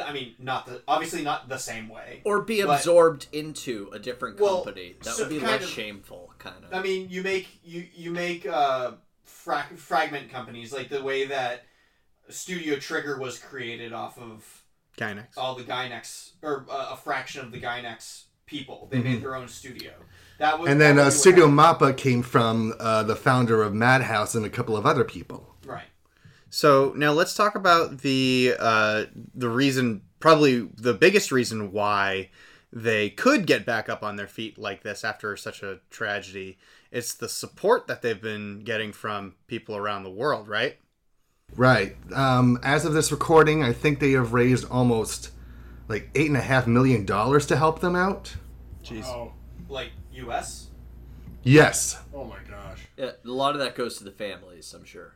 I 0.00 0.12
mean, 0.12 0.36
not 0.38 0.66
the 0.66 0.82
obviously 0.86 1.22
not 1.22 1.48
the 1.48 1.58
same 1.58 1.88
way, 1.88 2.20
Or 2.24 2.42
be 2.42 2.62
but- 2.62 2.76
absorbed 2.78 3.26
into 3.32 3.90
a 3.92 3.98
different 3.98 4.38
Well, 4.38 4.62
company. 4.62 4.94
that 5.02 5.14
so 5.14 5.24
would 5.24 5.30
be 5.30 5.40
kind 5.40 5.50
less 5.52 5.64
of- 5.64 5.70
shameful, 5.70 6.32
kind 6.38 6.64
of. 6.64 6.72
I 6.72 6.80
mean, 6.80 7.08
you 7.10 7.24
make 7.24 7.48
you 7.64 7.88
you 7.92 8.12
make 8.12 8.46
uh, 8.46 8.92
fra- 9.24 9.66
fragment 9.76 10.30
companies 10.30 10.72
like 10.72 10.88
the 10.90 11.02
way 11.02 11.24
that 11.24 11.64
Studio 12.28 12.76
Trigger 12.76 13.18
was 13.18 13.38
created 13.38 13.92
off 13.92 14.18
of 14.18 14.62
Gainax. 14.96 15.28
all 15.36 15.54
the 15.54 15.64
Gainax 15.64 16.30
or 16.42 16.66
uh, 16.70 16.90
a 16.92 16.96
fraction 16.96 17.44
of 17.44 17.52
the 17.52 17.60
Gainax 17.60 18.24
people. 18.46 18.88
They 18.90 18.98
Mhm. 18.98 19.04
made 19.04 19.22
their 19.22 19.34
own 19.36 19.48
studio. 19.48 19.92
That 20.38 20.58
was 20.58 20.70
And 20.70 20.80
then 20.80 20.98
uh, 20.98 21.10
Studio 21.10 21.48
happened. 21.48 21.80
Mappa 21.92 21.96
came 21.96 22.22
from 22.22 22.74
uh, 22.80 23.02
the 23.02 23.16
founder 23.16 23.62
of 23.62 23.74
Madhouse 23.74 24.34
and 24.34 24.44
a 24.46 24.50
couple 24.50 24.76
of 24.76 24.86
other 24.86 25.04
people. 25.04 25.54
Right. 25.64 25.88
So 26.50 26.92
now 26.96 27.12
let's 27.12 27.34
talk 27.34 27.54
about 27.54 27.98
the 27.98 28.54
uh, 28.58 29.04
the 29.34 29.48
reason, 29.50 30.02
probably 30.20 30.68
the 30.76 30.94
biggest 30.94 31.30
reason 31.30 31.72
why 31.72 32.30
they 32.72 33.10
could 33.10 33.46
get 33.46 33.64
back 33.66 33.88
up 33.88 34.02
on 34.02 34.16
their 34.16 34.26
feet 34.28 34.58
like 34.58 34.82
this 34.82 35.04
after 35.04 35.36
such 35.36 35.62
a 35.62 35.80
tragedy. 35.90 36.58
It's 36.90 37.14
the 37.14 37.28
support 37.28 37.86
that 37.86 38.00
they've 38.02 38.20
been 38.20 38.60
getting 38.60 38.92
from 38.92 39.34
people 39.46 39.76
around 39.76 40.04
the 40.04 40.10
world, 40.10 40.48
right? 40.48 40.78
Right. 41.56 41.96
Um, 42.14 42.58
as 42.62 42.84
of 42.84 42.92
this 42.92 43.10
recording, 43.10 43.62
I 43.62 43.72
think 43.72 43.98
they 44.00 44.12
have 44.12 44.32
raised 44.32 44.64
almost 44.70 45.30
like 45.88 46.10
eight 46.14 46.28
and 46.28 46.36
a 46.36 46.40
half 46.42 46.66
million 46.66 47.04
dollars 47.04 47.46
to 47.46 47.56
help 47.56 47.80
them 47.80 47.96
out. 47.96 48.34
Jeez. 48.84 49.32
Like 49.68 49.90
U.S. 50.12 50.68
Yes. 51.42 51.98
Oh 52.14 52.24
my 52.24 52.38
gosh. 52.48 52.86
Yeah, 52.96 53.10
a 53.24 53.28
lot 53.28 53.54
of 53.54 53.60
that 53.60 53.74
goes 53.74 53.98
to 53.98 54.04
the 54.04 54.10
families, 54.10 54.72
I'm 54.74 54.84
sure. 54.84 55.14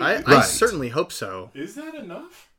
I, 0.00 0.16
I 0.16 0.20
Right. 0.22 0.44
certainly 0.44 0.88
hope 0.88 1.12
so. 1.12 1.50
Is 1.54 1.74
that 1.76 1.94
enough 1.94 2.50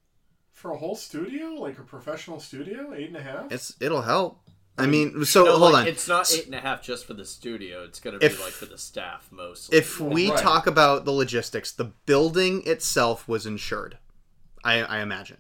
for 0.52 0.72
a 0.72 0.78
whole 0.78 0.96
studio, 0.96 1.48
like 1.50 1.78
a 1.78 1.84
professional 1.84 2.40
studio? 2.40 2.94
Eight 2.94 3.08
and 3.10 3.18
a 3.18 3.22
half. 3.22 3.52
It's 3.52 3.76
it'll 3.82 4.04
help. 4.04 4.40
I 4.78 4.88
mean, 4.88 5.24
so 5.24 5.46
No, 5.46 5.58
hold 5.58 5.74
like, 5.74 5.84
on. 5.84 5.88
It's 5.88 6.08
not 6.08 6.32
eight 6.34 6.46
and 6.48 6.56
a 6.56 6.60
half 6.60 6.82
just 6.82 7.06
for 7.06 7.14
the 7.14 7.24
studio. 7.26 7.84
It's 7.86 8.00
gonna 8.00 8.20
be 8.20 8.26
If- 8.26 8.42
like 8.42 8.52
for 8.52 8.66
the 8.66 8.78
staff 8.78 9.30
mostly. 9.32 9.78
If 9.78 10.00
we 10.02 10.28
talk 10.32 10.68
about 10.68 11.06
the 11.06 11.12
logistics, 11.12 11.72
the 11.72 11.86
building 12.06 12.62
itself 12.68 13.28
was 13.28 13.46
insured. 13.46 13.98
I, 14.64 14.82
I 14.82 15.00
imagine. 15.02 15.38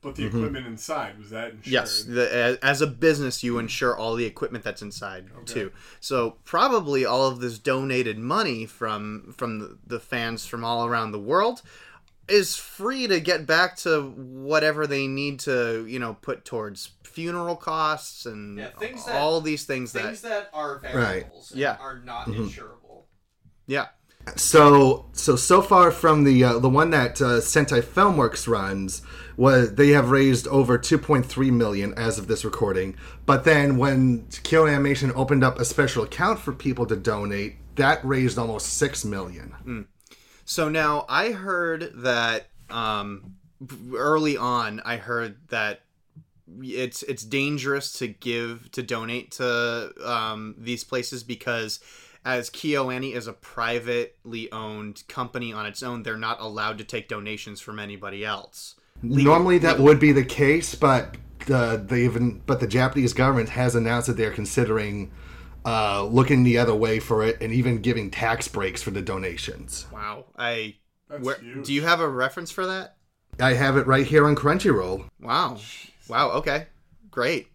But 0.00 0.14
the 0.14 0.22
Mhm. 0.22 0.28
equipment 0.28 0.66
inside 0.66 1.18
was 1.18 1.30
that 1.30 1.50
insured? 1.50 1.66
Yes, 1.66 2.04
the, 2.04 2.32
as, 2.32 2.56
as 2.58 2.80
a 2.80 2.86
business, 2.86 3.42
you 3.42 3.58
insure 3.58 3.96
all 3.96 4.14
the 4.14 4.24
equipment 4.26 4.62
that's 4.62 4.80
inside 4.80 5.26
too. 5.44 5.72
So 6.00 6.36
probably 6.44 7.04
all 7.04 7.26
of 7.26 7.40
this 7.40 7.58
donated 7.58 8.16
money 8.16 8.64
from 8.64 9.34
from 9.36 9.58
the, 9.58 9.78
the 9.84 10.00
fans 10.00 10.46
from 10.46 10.64
all 10.64 10.86
around 10.86 11.10
the 11.10 11.18
world 11.18 11.62
is 12.28 12.56
free 12.56 13.06
to 13.06 13.20
get 13.20 13.46
back 13.46 13.76
to 13.76 14.10
whatever 14.16 14.86
they 14.86 15.06
need 15.06 15.40
to, 15.40 15.84
you 15.88 15.98
know, 15.98 16.14
put 16.20 16.44
towards 16.44 16.90
funeral 17.04 17.56
costs 17.56 18.26
and 18.26 18.58
Yeah, 18.58 18.68
things 18.78 19.04
that- 19.06 19.16
all 19.16 19.40
these 19.40 19.64
things, 19.64 19.92
Things 19.92 20.20
that 20.22 20.50
are 20.52 20.80
Right. 20.82 20.92
variables 20.92 21.50
and 21.52 21.60
Yeah. 21.60 21.76
are 21.80 21.98
not 22.04 22.26
Mhm. 22.26 22.50
insurable. 22.50 23.04
Yeah. 23.66 23.86
So 24.36 25.06
so 25.12 25.36
so 25.36 25.62
far 25.62 25.90
from 25.90 26.24
the 26.24 26.44
uh, 26.44 26.58
the 26.58 26.68
one 26.68 26.90
that 26.90 27.20
uh, 27.22 27.40
Sentai 27.40 27.80
Filmworks 27.82 28.46
runs 28.46 29.00
was 29.38 29.74
they 29.76 29.88
have 29.90 30.10
raised 30.10 30.46
over 30.48 30.76
2.3 30.76 31.50
million 31.50 31.94
as 31.94 32.18
of 32.18 32.26
this 32.26 32.44
recording. 32.44 32.94
But 33.24 33.44
then 33.44 33.78
when 33.78 34.26
Kyoto 34.42 34.70
Animation 34.70 35.12
opened 35.14 35.42
up 35.44 35.58
a 35.58 35.64
special 35.64 36.02
account 36.04 36.40
for 36.40 36.52
people 36.52 36.84
to 36.86 36.96
donate, 36.96 37.56
that 37.76 38.04
raised 38.04 38.36
almost 38.38 38.76
six 38.76 39.02
million. 39.04 39.54
Mm. 39.66 39.86
So 40.48 40.70
now 40.70 41.04
I 41.10 41.32
heard 41.32 41.92
that 41.96 42.46
um, 42.70 43.34
early 43.94 44.38
on, 44.38 44.80
I 44.82 44.96
heard 44.96 45.36
that 45.50 45.82
it's 46.62 47.02
it's 47.02 47.22
dangerous 47.22 47.92
to 47.98 48.08
give 48.08 48.72
to 48.72 48.82
donate 48.82 49.32
to 49.32 49.92
um, 50.02 50.54
these 50.56 50.84
places 50.84 51.22
because 51.22 51.80
as 52.24 52.48
KyoAni 52.48 53.14
is 53.14 53.26
a 53.26 53.34
privately 53.34 54.50
owned 54.50 55.06
company 55.06 55.52
on 55.52 55.66
its 55.66 55.82
own, 55.82 56.02
they're 56.02 56.16
not 56.16 56.40
allowed 56.40 56.78
to 56.78 56.84
take 56.84 57.08
donations 57.08 57.60
from 57.60 57.78
anybody 57.78 58.24
else. 58.24 58.74
Normally 59.02 59.58
that 59.58 59.78
would 59.78 60.00
be 60.00 60.12
the 60.12 60.24
case, 60.24 60.74
but 60.74 61.18
uh, 61.52 61.76
they 61.76 62.06
even 62.06 62.40
but 62.46 62.60
the 62.60 62.66
Japanese 62.66 63.12
government 63.12 63.50
has 63.50 63.74
announced 63.74 64.06
that 64.06 64.16
they're 64.16 64.30
considering 64.30 65.10
uh, 65.68 66.02
looking 66.04 66.44
the 66.44 66.56
other 66.56 66.74
way 66.74 66.98
for 66.98 67.24
it 67.26 67.36
and 67.42 67.52
even 67.52 67.78
giving 67.82 68.10
tax 68.10 68.48
breaks 68.48 68.82
for 68.82 68.90
the 68.90 69.02
donations. 69.02 69.86
Wow, 69.92 70.24
I 70.38 70.76
That's 71.10 71.22
where, 71.22 71.36
huge. 71.36 71.66
do 71.66 71.74
you 71.74 71.82
have 71.82 72.00
a 72.00 72.08
reference 72.08 72.50
for 72.50 72.66
that? 72.66 72.96
I 73.38 73.52
have 73.52 73.76
it 73.76 73.86
right 73.86 74.06
here 74.06 74.26
on 74.26 74.34
Crunchyroll. 74.34 75.08
Wow, 75.20 75.58
wow, 76.08 76.30
okay, 76.30 76.68
great. 77.10 77.48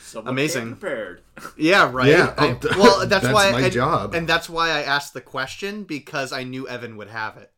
Someone 0.00 0.32
Amazing. 0.34 0.76
prepared. 0.76 1.22
Yeah, 1.56 1.90
right. 1.92 2.08
Yeah, 2.08 2.34
I- 2.36 2.58
oh, 2.62 2.78
well, 2.78 2.98
that's, 3.06 3.22
that's 3.22 3.34
why 3.34 3.50
my 3.52 3.62
and, 3.62 3.72
job. 3.72 4.14
and 4.14 4.28
that's 4.28 4.48
why 4.50 4.70
I 4.70 4.82
asked 4.82 5.14
the 5.14 5.20
question 5.20 5.84
because 5.84 6.32
I 6.32 6.42
knew 6.44 6.68
Evan 6.68 6.96
would 6.98 7.08
have 7.08 7.36
it. 7.36 7.50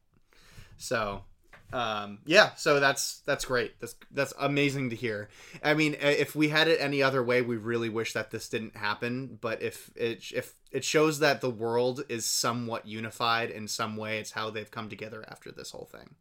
So, 0.77 1.25
um, 1.73 2.19
yeah, 2.25 2.55
so 2.55 2.79
that's 2.79 3.21
that's 3.27 3.45
great. 3.45 3.81
That's 3.81 3.97
that's 4.13 4.33
amazing 4.39 4.91
to 4.91 4.97
hear. 4.97 5.29
I 5.63 5.75
mean, 5.75 5.97
if 6.01 6.37
we 6.37 6.49
had 6.49 6.69
it 6.69 6.81
any 6.81 7.03
other 7.03 7.23
way, 7.23 7.43
we 7.43 7.57
really 7.57 7.89
wish 7.89 8.13
that 8.13 8.31
this 8.31 8.49
didn't 8.49 8.77
happen. 8.77 9.39
But 9.41 9.61
if 9.63 9.91
it 9.97 10.25
if 10.33 10.55
it 10.71 10.85
shows 10.85 11.19
that 11.19 11.41
the 11.41 11.51
world 11.51 12.05
is 12.09 12.27
somewhat 12.27 12.87
unified 12.87 13.51
in 13.51 13.67
some 13.67 13.97
way, 13.97 14.19
it's 14.19 14.33
how 14.33 14.51
they've 14.51 14.71
come 14.71 14.89
together 14.89 15.25
after 15.29 15.51
this 15.51 15.71
whole 15.73 15.89
thing, 15.91 16.15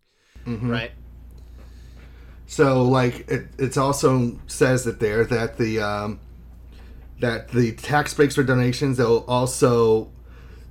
Mhm. 0.45 0.69
right? 0.71 0.91
So, 2.45 2.83
like, 2.83 3.27
it 3.29 3.47
it's 3.57 3.77
also 3.77 4.39
says 4.47 4.83
that 4.85 4.99
there 4.99 5.23
that 5.25 5.57
the 5.57 5.79
um, 5.79 6.19
that 7.19 7.49
the 7.49 7.73
tax 7.73 8.13
breaks 8.13 8.35
for 8.35 8.43
donations. 8.43 8.97
They'll 8.97 9.25
also 9.27 10.11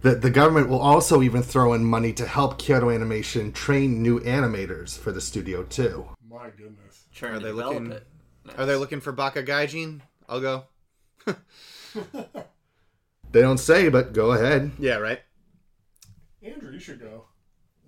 that 0.02 0.20
the 0.22 0.30
government 0.30 0.68
will 0.68 0.80
also 0.80 1.22
even 1.22 1.42
throw 1.42 1.72
in 1.72 1.84
money 1.84 2.12
to 2.14 2.26
help 2.26 2.58
Kyoto 2.58 2.90
Animation 2.90 3.52
train 3.52 4.02
new 4.02 4.20
animators 4.20 4.98
for 4.98 5.12
the 5.12 5.20
studio 5.20 5.62
too. 5.62 6.08
My 6.28 6.50
goodness. 6.50 7.04
Trying 7.14 7.34
Are 7.34 7.40
they 7.40 7.52
looking? 7.52 7.92
it. 7.92 8.06
Are 8.58 8.66
they 8.66 8.76
looking 8.76 9.00
for 9.00 9.12
Baka 9.12 9.42
Gaijin? 9.42 10.00
I'll 10.28 10.40
go. 10.40 10.64
They 13.30 13.40
don't 13.40 13.58
say, 13.58 13.88
but 13.88 14.12
go 14.12 14.32
ahead. 14.32 14.72
Yeah, 14.78 14.96
right. 14.96 15.20
Andrew, 16.42 16.70
you 16.70 16.78
should 16.78 17.00
go. 17.00 17.24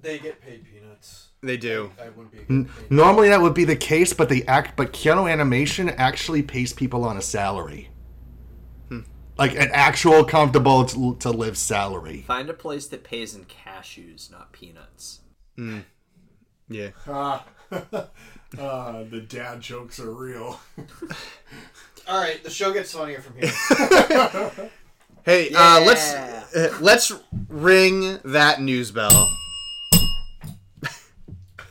They 0.01 0.19
get 0.19 0.41
paid 0.41 0.65
peanuts. 0.65 1.29
They 1.43 1.59
do. 1.59 1.91
I 2.03 2.09
wouldn't 2.09 2.33
be. 2.33 2.39
N- 2.49 2.71
Normally 2.89 3.29
that 3.29 3.43
would 3.43 3.53
be 3.53 3.65
the 3.65 3.77
case, 3.77 4.15
but 4.15 4.31
they 4.31 4.43
act. 4.45 4.75
But 4.77 4.93
Kyoto 4.95 5.27
Animation 5.27 5.91
actually 5.91 6.43
pays 6.43 6.73
people 6.73 7.05
on 7.05 7.19
a 7.19 7.23
salary, 7.23 7.91
like 9.37 9.55
an 9.55 9.71
actual 9.73 10.25
comfortable 10.25 10.85
to, 10.87 11.17
to 11.17 11.31
live 11.31 11.57
salary. 11.57 12.23
Find 12.27 12.49
a 12.49 12.55
place 12.55 12.87
that 12.89 13.05
pays 13.05 13.35
in 13.35 13.45
cashews, 13.45 14.31
not 14.31 14.53
peanuts. 14.53 15.21
Mm. 15.59 15.85
Yeah. 16.69 16.91
Ah, 18.57 19.03
uh, 19.03 19.03
the 19.11 19.21
dad 19.21 19.61
jokes 19.61 19.99
are 19.99 20.13
real. 20.13 20.61
All 22.07 22.21
right, 22.21 22.41
the 22.45 22.51
show 22.51 22.73
gets 22.73 22.93
funnier 22.93 23.21
from 23.21 23.35
here. 23.37 24.71
Hey, 25.25 25.51
uh, 25.55 25.81
let's 25.81 26.13
uh, 26.13 26.77
let's 26.81 27.11
ring 27.49 28.21
that 28.27 28.61
news 28.61 28.91
bell. 28.91 29.11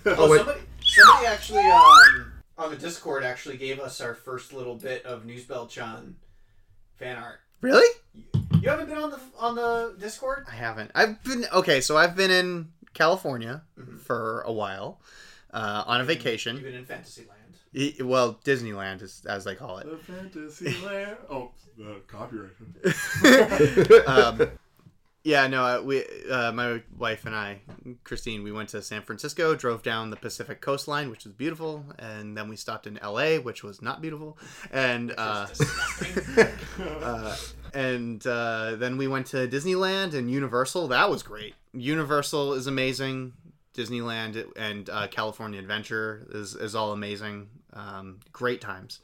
oh, 0.08 0.30
wait. 0.30 0.38
somebody, 0.40 0.60
somebody 0.82 1.28
actually 1.28 1.64
um, 1.64 2.34
on 2.58 2.72
the 2.72 2.78
Discord 2.78 3.24
actually 3.24 3.58
gave 3.58 3.80
us 3.80 4.02
our 4.02 4.16
first 4.16 4.54
little 4.54 4.76
bit 4.76 5.06
of 5.06 5.24
Newsbell 5.26 5.70
Chan 5.70 6.16
fan 6.98 7.18
art. 7.18 7.42
Really? 7.64 7.88
You 8.62 8.70
haven't 8.70 8.90
been 8.90 8.98
on 8.98 9.10
the 9.10 9.20
on 9.40 9.56
the 9.56 9.96
Discord? 9.98 10.46
I 10.52 10.56
haven't. 10.56 10.92
I've 10.94 11.24
been 11.24 11.46
okay. 11.54 11.80
So 11.80 11.96
I've 11.98 12.14
been 12.16 12.30
in 12.30 12.68
California 12.94 13.62
for 14.04 14.42
a 14.42 14.52
while 14.52 15.00
uh, 15.54 15.86
on 15.88 16.02
a 16.02 16.04
vacation. 16.04 16.58
You've 16.58 16.66
been 16.66 16.76
in 16.76 16.86
Fantasyland. 16.86 17.30
E- 17.74 17.96
Well, 18.02 18.38
Disneyland 18.44 19.02
is 19.02 19.24
as 19.28 19.46
they 19.46 19.56
call 19.56 19.78
it. 19.78 19.90
The 19.90 19.98
fantasy 19.98 20.76
land. 20.86 21.16
Oh, 21.30 21.52
the 21.78 22.02
copyright. 22.06 22.52
um, 24.08 24.50
yeah, 25.24 25.48
no, 25.48 25.64
uh, 25.64 25.82
we, 25.82 26.04
uh, 26.30 26.52
my 26.52 26.82
wife 26.98 27.26
and 27.26 27.34
I, 27.34 27.62
Christine, 28.04 28.44
we 28.44 28.52
went 28.52 28.70
to 28.70 28.82
San 28.82 29.02
Francisco, 29.02 29.56
drove 29.56 29.82
down 29.82 30.10
the 30.10 30.18
Pacific 30.18 30.60
coastline, 30.60 31.10
which 31.10 31.24
was 31.24 31.34
beautiful, 31.34 31.86
and 31.98 32.36
then 32.38 32.50
we 32.50 32.58
stopped 32.58 32.88
in 32.88 32.98
L.A., 32.98 33.40
which 33.40 33.64
was 33.64 33.82
not 33.82 34.02
beautiful, 34.02 34.38
and 34.70 35.14
uh, 35.18 35.48
uh, 37.02 37.38
and 37.74 38.26
uh, 38.28 38.76
then 38.76 38.98
we 38.98 39.08
went 39.08 39.28
to 39.28 39.48
Disneyland 39.48 40.14
and 40.14 40.30
Universal. 40.30 40.90
That 40.90 41.10
was 41.10 41.24
great. 41.24 41.56
Universal 41.72 42.54
is 42.54 42.68
amazing. 42.68 43.34
Disneyland 43.74 44.46
and 44.58 44.90
uh, 44.90 45.08
California 45.08 45.60
Adventure 45.60 46.28
is 46.32 46.54
is 46.54 46.76
all 46.76 46.92
amazing. 46.92 47.50
Um, 47.72 48.20
great 48.32 48.60
times. 48.62 49.00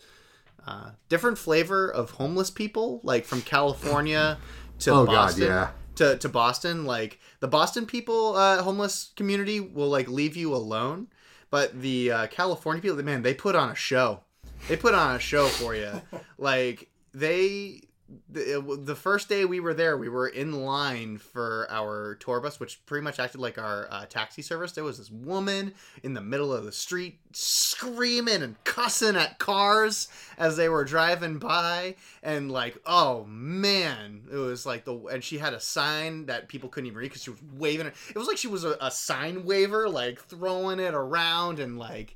Uh, 0.67 0.91
different 1.07 1.37
flavor 1.37 1.89
of 1.89 2.11
homeless 2.11 2.51
people, 2.51 2.99
like 3.03 3.25
from 3.25 3.41
California 3.41 4.37
to 4.79 4.91
Oh, 4.91 5.05
God, 5.05 5.37
yeah. 5.37 5.69
To, 5.99 6.17
to 6.17 6.29
Boston, 6.29 6.85
like 6.85 7.19
the 7.41 7.49
Boston 7.49 7.85
people, 7.85 8.37
uh, 8.37 8.63
homeless 8.63 9.11
community 9.17 9.59
will 9.59 9.89
like 9.89 10.07
leave 10.07 10.37
you 10.37 10.55
alone, 10.55 11.07
but 11.49 11.81
the 11.81 12.09
uh, 12.09 12.27
California 12.27 12.81
people, 12.81 13.03
man, 13.03 13.21
they 13.21 13.33
put 13.33 13.53
on 13.53 13.69
a 13.69 13.75
show. 13.75 14.21
They 14.69 14.77
put 14.77 14.93
on 14.93 15.17
a 15.17 15.19
show 15.19 15.47
for 15.47 15.75
you. 15.75 16.01
like 16.37 16.89
they, 17.13 17.81
the, 18.29 18.79
the 18.81 18.95
first 18.95 19.29
day 19.29 19.45
we 19.45 19.59
were 19.59 19.73
there, 19.73 19.97
we 19.97 20.09
were 20.09 20.27
in 20.27 20.63
line 20.63 21.17
for 21.17 21.67
our 21.69 22.15
tour 22.15 22.39
bus, 22.39 22.59
which 22.59 22.85
pretty 22.85 23.03
much 23.03 23.19
acted 23.19 23.39
like 23.39 23.57
our 23.57 23.87
uh, 23.91 24.05
taxi 24.05 24.41
service. 24.41 24.71
There 24.71 24.83
was 24.83 24.97
this 24.97 25.11
woman 25.11 25.73
in 26.03 26.13
the 26.13 26.21
middle 26.21 26.53
of 26.53 26.65
the 26.65 26.71
street 26.71 27.19
screaming 27.31 28.41
and 28.41 28.63
cussing 28.63 29.15
at 29.15 29.39
cars 29.39 30.07
as 30.37 30.57
they 30.57 30.69
were 30.69 30.83
driving 30.83 31.37
by, 31.37 31.95
and 32.23 32.51
like, 32.51 32.77
oh 32.85 33.25
man, 33.25 34.23
it 34.31 34.37
was 34.37 34.65
like 34.65 34.85
the 34.85 34.95
and 35.07 35.23
she 35.23 35.37
had 35.37 35.53
a 35.53 35.59
sign 35.59 36.25
that 36.27 36.47
people 36.47 36.69
couldn't 36.69 36.87
even 36.87 36.97
read 36.97 37.09
because 37.09 37.23
she 37.23 37.31
was 37.31 37.41
waving 37.57 37.87
it. 37.87 37.93
It 38.09 38.17
was 38.17 38.27
like 38.27 38.37
she 38.37 38.47
was 38.47 38.63
a, 38.63 38.77
a 38.81 38.91
sign 38.91 39.45
waver, 39.45 39.87
like 39.89 40.19
throwing 40.21 40.79
it 40.79 40.93
around 40.93 41.59
and 41.59 41.77
like. 41.77 42.15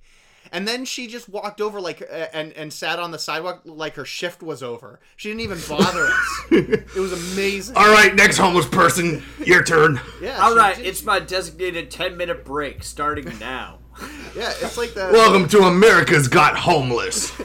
And 0.54 0.68
then 0.68 0.86
she 0.86 1.08
just 1.08 1.28
walked 1.28 1.60
over 1.60 1.82
like 1.82 2.04
uh, 2.04 2.28
and 2.32 2.54
and 2.54 2.72
sat 2.72 3.00
on 3.00 3.10
the 3.10 3.18
sidewalk 3.18 3.64
like 3.66 3.96
her 3.96 4.06
shift 4.06 4.44
was 4.44 4.62
over. 4.62 5.00
She 5.16 5.30
didn't 5.30 5.42
even 5.42 5.58
bother 5.68 6.06
us. 6.06 6.42
it 6.52 6.96
was 6.96 7.12
amazing. 7.34 7.76
All 7.76 7.92
right, 7.92 8.14
next 8.14 8.38
homeless 8.38 8.68
person, 8.68 9.24
your 9.44 9.64
turn. 9.64 10.00
Yeah. 10.22 10.38
All 10.38 10.52
she 10.52 10.58
right, 10.60 10.76
did- 10.76 10.86
it's 10.86 11.04
my 11.04 11.20
designated 11.20 11.90
10 11.90 12.16
minute 12.18 12.46
break 12.46 12.84
starting 12.84 13.26
now. 13.40 13.80
yeah. 14.36 14.54
It's 14.62 14.78
like 14.78 14.94
that. 14.94 15.12
Welcome 15.12 15.48
to 15.50 15.64
America's 15.64 16.28
Got 16.28 16.56
Homeless. 16.56 17.34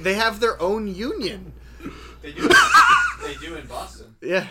They 0.00 0.14
have 0.14 0.40
their 0.40 0.60
own 0.60 0.88
union. 0.88 1.52
They 2.20 2.32
do. 2.32 2.48
they 3.22 3.34
do 3.36 3.54
in 3.54 3.64
Boston. 3.68 4.16
Yeah, 4.20 4.48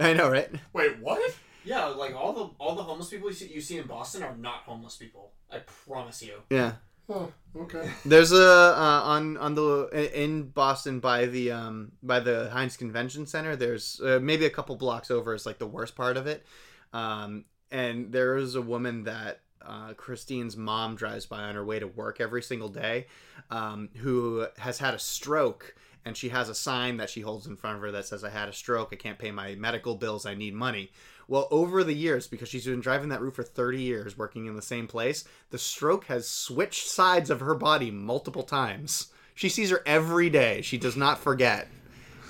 I 0.00 0.14
know, 0.14 0.30
right? 0.30 0.48
Wait, 0.72 0.98
what? 0.98 1.20
Yeah, 1.62 1.84
like 1.88 2.14
all 2.14 2.32
the 2.32 2.50
all 2.58 2.74
the 2.74 2.82
homeless 2.82 3.10
people 3.10 3.28
you 3.28 3.34
see, 3.34 3.52
you 3.52 3.60
see 3.60 3.76
in 3.76 3.86
Boston 3.86 4.22
are 4.22 4.34
not 4.34 4.60
homeless 4.64 4.96
people. 4.96 5.32
I 5.52 5.58
promise 5.58 6.22
you. 6.22 6.36
Yeah. 6.48 6.72
Oh, 7.08 7.32
okay. 7.56 7.90
There's 8.04 8.32
a 8.32 8.74
uh, 8.76 9.00
on 9.04 9.36
on 9.36 9.54
the 9.54 10.10
in 10.14 10.48
Boston 10.48 11.00
by 11.00 11.26
the 11.26 11.50
um 11.50 11.92
by 12.02 12.20
the 12.20 12.50
Hynes 12.52 12.76
Convention 12.76 13.26
Center. 13.26 13.56
There's 13.56 14.00
uh, 14.00 14.18
maybe 14.22 14.46
a 14.46 14.50
couple 14.50 14.76
blocks 14.76 15.10
over 15.10 15.34
is 15.34 15.44
like 15.44 15.58
the 15.58 15.66
worst 15.66 15.94
part 15.94 16.16
of 16.16 16.26
it, 16.26 16.44
um, 16.92 17.44
and 17.70 18.12
there 18.12 18.36
is 18.36 18.54
a 18.54 18.62
woman 18.62 19.04
that 19.04 19.40
uh, 19.64 19.94
Christine's 19.94 20.56
mom 20.56 20.96
drives 20.96 21.26
by 21.26 21.42
on 21.42 21.54
her 21.54 21.64
way 21.64 21.78
to 21.78 21.86
work 21.86 22.20
every 22.20 22.42
single 22.42 22.68
day, 22.68 23.06
um, 23.50 23.88
who 23.96 24.46
has 24.58 24.78
had 24.78 24.94
a 24.94 24.98
stroke. 24.98 25.74
And 26.04 26.16
she 26.16 26.30
has 26.30 26.48
a 26.48 26.54
sign 26.54 26.96
that 26.96 27.10
she 27.10 27.20
holds 27.20 27.46
in 27.46 27.54
front 27.54 27.76
of 27.76 27.82
her 27.82 27.92
that 27.92 28.06
says, 28.06 28.24
I 28.24 28.30
had 28.30 28.48
a 28.48 28.52
stroke. 28.52 28.88
I 28.90 28.96
can't 28.96 29.20
pay 29.20 29.30
my 29.30 29.54
medical 29.54 29.94
bills. 29.94 30.26
I 30.26 30.34
need 30.34 30.52
money. 30.52 30.90
Well, 31.32 31.48
over 31.50 31.82
the 31.82 31.94
years, 31.94 32.26
because 32.26 32.50
she's 32.50 32.66
been 32.66 32.82
driving 32.82 33.08
that 33.08 33.22
route 33.22 33.36
for 33.36 33.42
30 33.42 33.80
years, 33.80 34.18
working 34.18 34.44
in 34.44 34.54
the 34.54 34.60
same 34.60 34.86
place, 34.86 35.24
the 35.48 35.56
stroke 35.56 36.04
has 36.04 36.28
switched 36.28 36.86
sides 36.86 37.30
of 37.30 37.40
her 37.40 37.54
body 37.54 37.90
multiple 37.90 38.42
times. 38.42 39.06
She 39.34 39.48
sees 39.48 39.70
her 39.70 39.80
every 39.86 40.28
day. 40.28 40.60
She 40.60 40.76
does 40.76 40.94
not 40.94 41.18
forget 41.18 41.68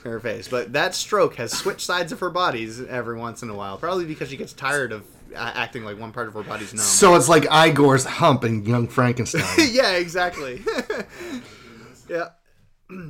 her 0.05 0.21
face. 0.21 0.47
But 0.47 0.75
that 0.75 0.95
stroke 0.95 1.35
has 1.35 1.51
switched 1.51 1.81
sides 1.81 2.13
of 2.13 2.21
her 2.21 2.31
bodies 2.31 2.81
every 2.81 3.19
once 3.19 3.43
in 3.43 3.51
a 3.51 3.57
while. 3.57 3.77
Probably 3.77 4.05
because 4.05 4.29
she 4.29 4.37
gets 4.37 4.53
tired 4.53 4.93
of 4.93 5.05
uh, 5.35 5.51
acting 5.53 5.83
like 5.85 5.99
one 5.99 6.13
part 6.13 6.29
of 6.29 6.35
her 6.35 6.45
body's 6.45 6.73
numb. 6.73 6.85
So 6.85 7.17
it's 7.17 7.29
like 7.29 7.47
Igor's 7.51 8.05
hump 8.05 8.45
in 8.45 8.65
Young 8.65 8.87
Frankenstein. 8.87 9.43
yeah, 9.73 9.95
exactly. 9.97 10.63
yeah. 12.09 12.29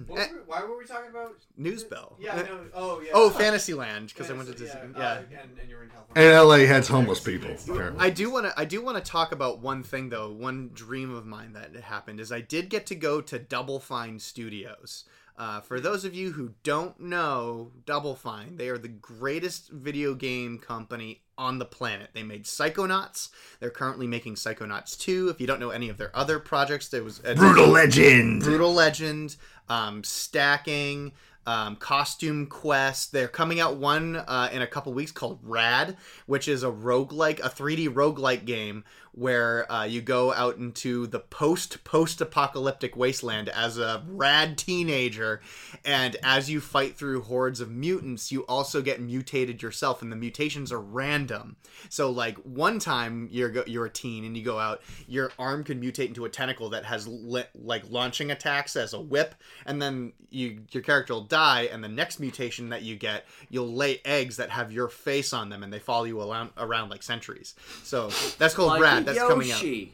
What 0.07 0.31
were 0.33 0.43
why 0.47 0.63
were 0.65 0.77
we 0.79 0.85
talking 0.85 1.11
about 1.11 1.37
News 1.57 1.85
bell. 1.85 2.17
Yeah, 2.21 2.35
I 2.35 2.43
know. 2.43 2.61
Oh, 2.75 3.01
yeah. 3.01 3.11
Oh, 3.15 3.31
Fantasyland 3.31 4.09
because 4.09 4.31
I 4.31 4.35
went 4.35 4.49
to 4.49 4.55
Fantasy- 4.55 4.79
Disney. 4.79 4.95
yeah, 4.99 5.21
Yeah. 5.31 5.39
uh, 5.39 5.43
and, 5.43 5.59
and 5.61 5.69
you're 5.71 5.83
in 5.83 5.91
California. 5.91 6.31
and 6.31 6.49
LA 6.49 6.57
has 6.67 6.89
homeless 6.89 7.21
people. 7.21 7.51
apparently. 7.69 8.05
I 8.05 8.11
do 8.11 8.31
want 8.31 8.47
to. 8.47 8.53
I 8.59 8.65
do 8.65 8.83
want 8.83 9.03
to 9.03 9.11
talk 9.11 9.33
about 9.33 9.59
one 9.61 9.83
thing 9.83 10.09
though. 10.09 10.31
One 10.33 10.71
dream 10.75 11.15
of 11.15 11.27
mine 11.27 11.53
that 11.55 11.75
happened 11.77 12.21
is 12.21 12.31
I 12.33 12.41
did 12.41 12.69
get 12.69 12.87
to 12.87 12.95
go 12.95 13.21
to 13.21 13.39
Double 13.39 13.81
Fine 13.81 14.19
Studios. 14.19 15.05
Uh, 15.37 15.61
for 15.61 15.81
those 15.81 16.05
of 16.05 16.15
you 16.15 16.33
who 16.33 16.53
don't 16.63 17.01
know 17.01 17.73
Double 17.87 18.15
Fine, 18.15 18.57
they 18.57 18.69
are 18.69 18.79
the 18.79 18.89
greatest 18.89 19.71
video 19.71 20.15
game 20.15 20.59
company 20.59 21.23
on 21.39 21.59
the 21.59 21.65
planet. 21.65 22.11
They 22.13 22.23
made 22.23 22.45
Psychonauts. 22.45 23.31
They're 23.59 23.71
currently 23.71 24.07
making 24.07 24.35
Psychonauts 24.35 24.99
2. 24.99 25.31
If 25.31 25.41
you 25.41 25.47
don't 25.47 25.61
know 25.61 25.71
any 25.71 25.89
of 25.89 25.97
their 25.97 26.15
other 26.15 26.39
projects, 26.39 26.89
there 26.89 27.03
was 27.03 27.19
Brutal 27.19 27.67
Legend. 27.69 28.43
Brutal 28.43 28.73
Legend, 28.73 29.37
um, 29.69 30.05
Stacking, 30.05 31.13
um, 31.47 31.77
Costume 31.77 32.47
Quest. 32.47 33.13
They're 33.13 33.29
coming 33.29 33.61
out 33.61 33.77
one 33.77 34.17
uh, 34.17 34.51
in 34.53 34.63
a 34.63 34.67
couple 34.67 34.93
weeks 34.93 35.13
called 35.13 35.41
Rad, 35.43 35.97
which 36.27 36.47
is 36.47 36.63
a 36.63 36.71
roguelike, 36.71 37.41
a 37.41 37.49
3D 37.49 37.89
roguelike 37.89 38.45
game 38.45 38.85
where 39.15 39.71
uh, 39.71 39.85
you 39.85 40.01
go 40.01 40.33
out 40.33 40.57
into 40.57 41.07
the 41.07 41.21
post 41.21 41.85
post 41.85 42.21
apocalyptic 42.21 42.97
wasteland 42.97 43.49
as 43.51 43.79
a 43.79 44.03
rad 44.09 44.57
teenager, 44.57 45.41
and 45.85 46.17
as 46.23 46.49
you 46.49 46.61
fight 46.61 46.97
through 46.97 47.23
hordes 47.23 47.61
of 47.61 47.71
mutants, 47.71 48.33
you 48.33 48.43
also 48.47 48.81
get 48.81 49.01
mutated 49.01 49.63
yourself, 49.63 50.01
and 50.01 50.11
the 50.11 50.17
mutations 50.17 50.73
are 50.73 50.81
random. 50.81 51.57
So, 51.91 52.11
like 52.11 52.37
one 52.39 52.79
time 52.79 53.29
you're 53.31 53.51
go- 53.51 53.65
you're 53.67 53.87
a 53.87 53.91
teen 53.91 54.25
and 54.25 54.37
you 54.37 54.43
go 54.43 54.59
out, 54.59 54.81
your 55.07 55.31
arm 55.39 55.63
can 55.63 55.81
mutate 55.81 56.09
into 56.09 56.25
a 56.25 56.31
tentacle 56.31 56.71
that 56.71 56.85
has 56.87 57.07
li- 57.07 57.45
like 57.55 57.85
launching 57.91 58.31
attacks 58.31 58.77
as 58.77 58.95
a 58.95 59.01
whip, 59.01 59.35
and 59.67 59.81
then 59.81 60.13
you 60.31 60.63
your 60.71 60.83
character 60.83 61.13
will 61.13 61.25
die, 61.25 61.69
and 61.71 61.85
the 61.85 61.89
next 61.89 62.19
mutation 62.19 62.71
that 62.71 62.83
you 62.83 62.97
get, 62.97 63.27
you'll 63.51 63.73
lay 63.73 64.01
eggs 64.07 64.39
that 64.39 64.49
have 64.49 64.73
your 64.73 64.89
face 64.89 65.35
on 65.35 65.51
them, 65.51 65.63
and 65.63 65.71
they 65.71 65.79
follow 65.79 66.05
you 66.05 66.21
around 66.21 66.51
around 66.57 66.89
like 66.89 67.03
centuries. 67.03 67.55
So 67.83 68.09
that's 68.39 68.55
called 68.55 68.71
Like 68.71 68.81
Rad. 68.81 69.02
A 69.03 69.13
That's 69.13 69.19
coming 69.19 69.51
out 69.53 69.63
Yoshi. 69.63 69.93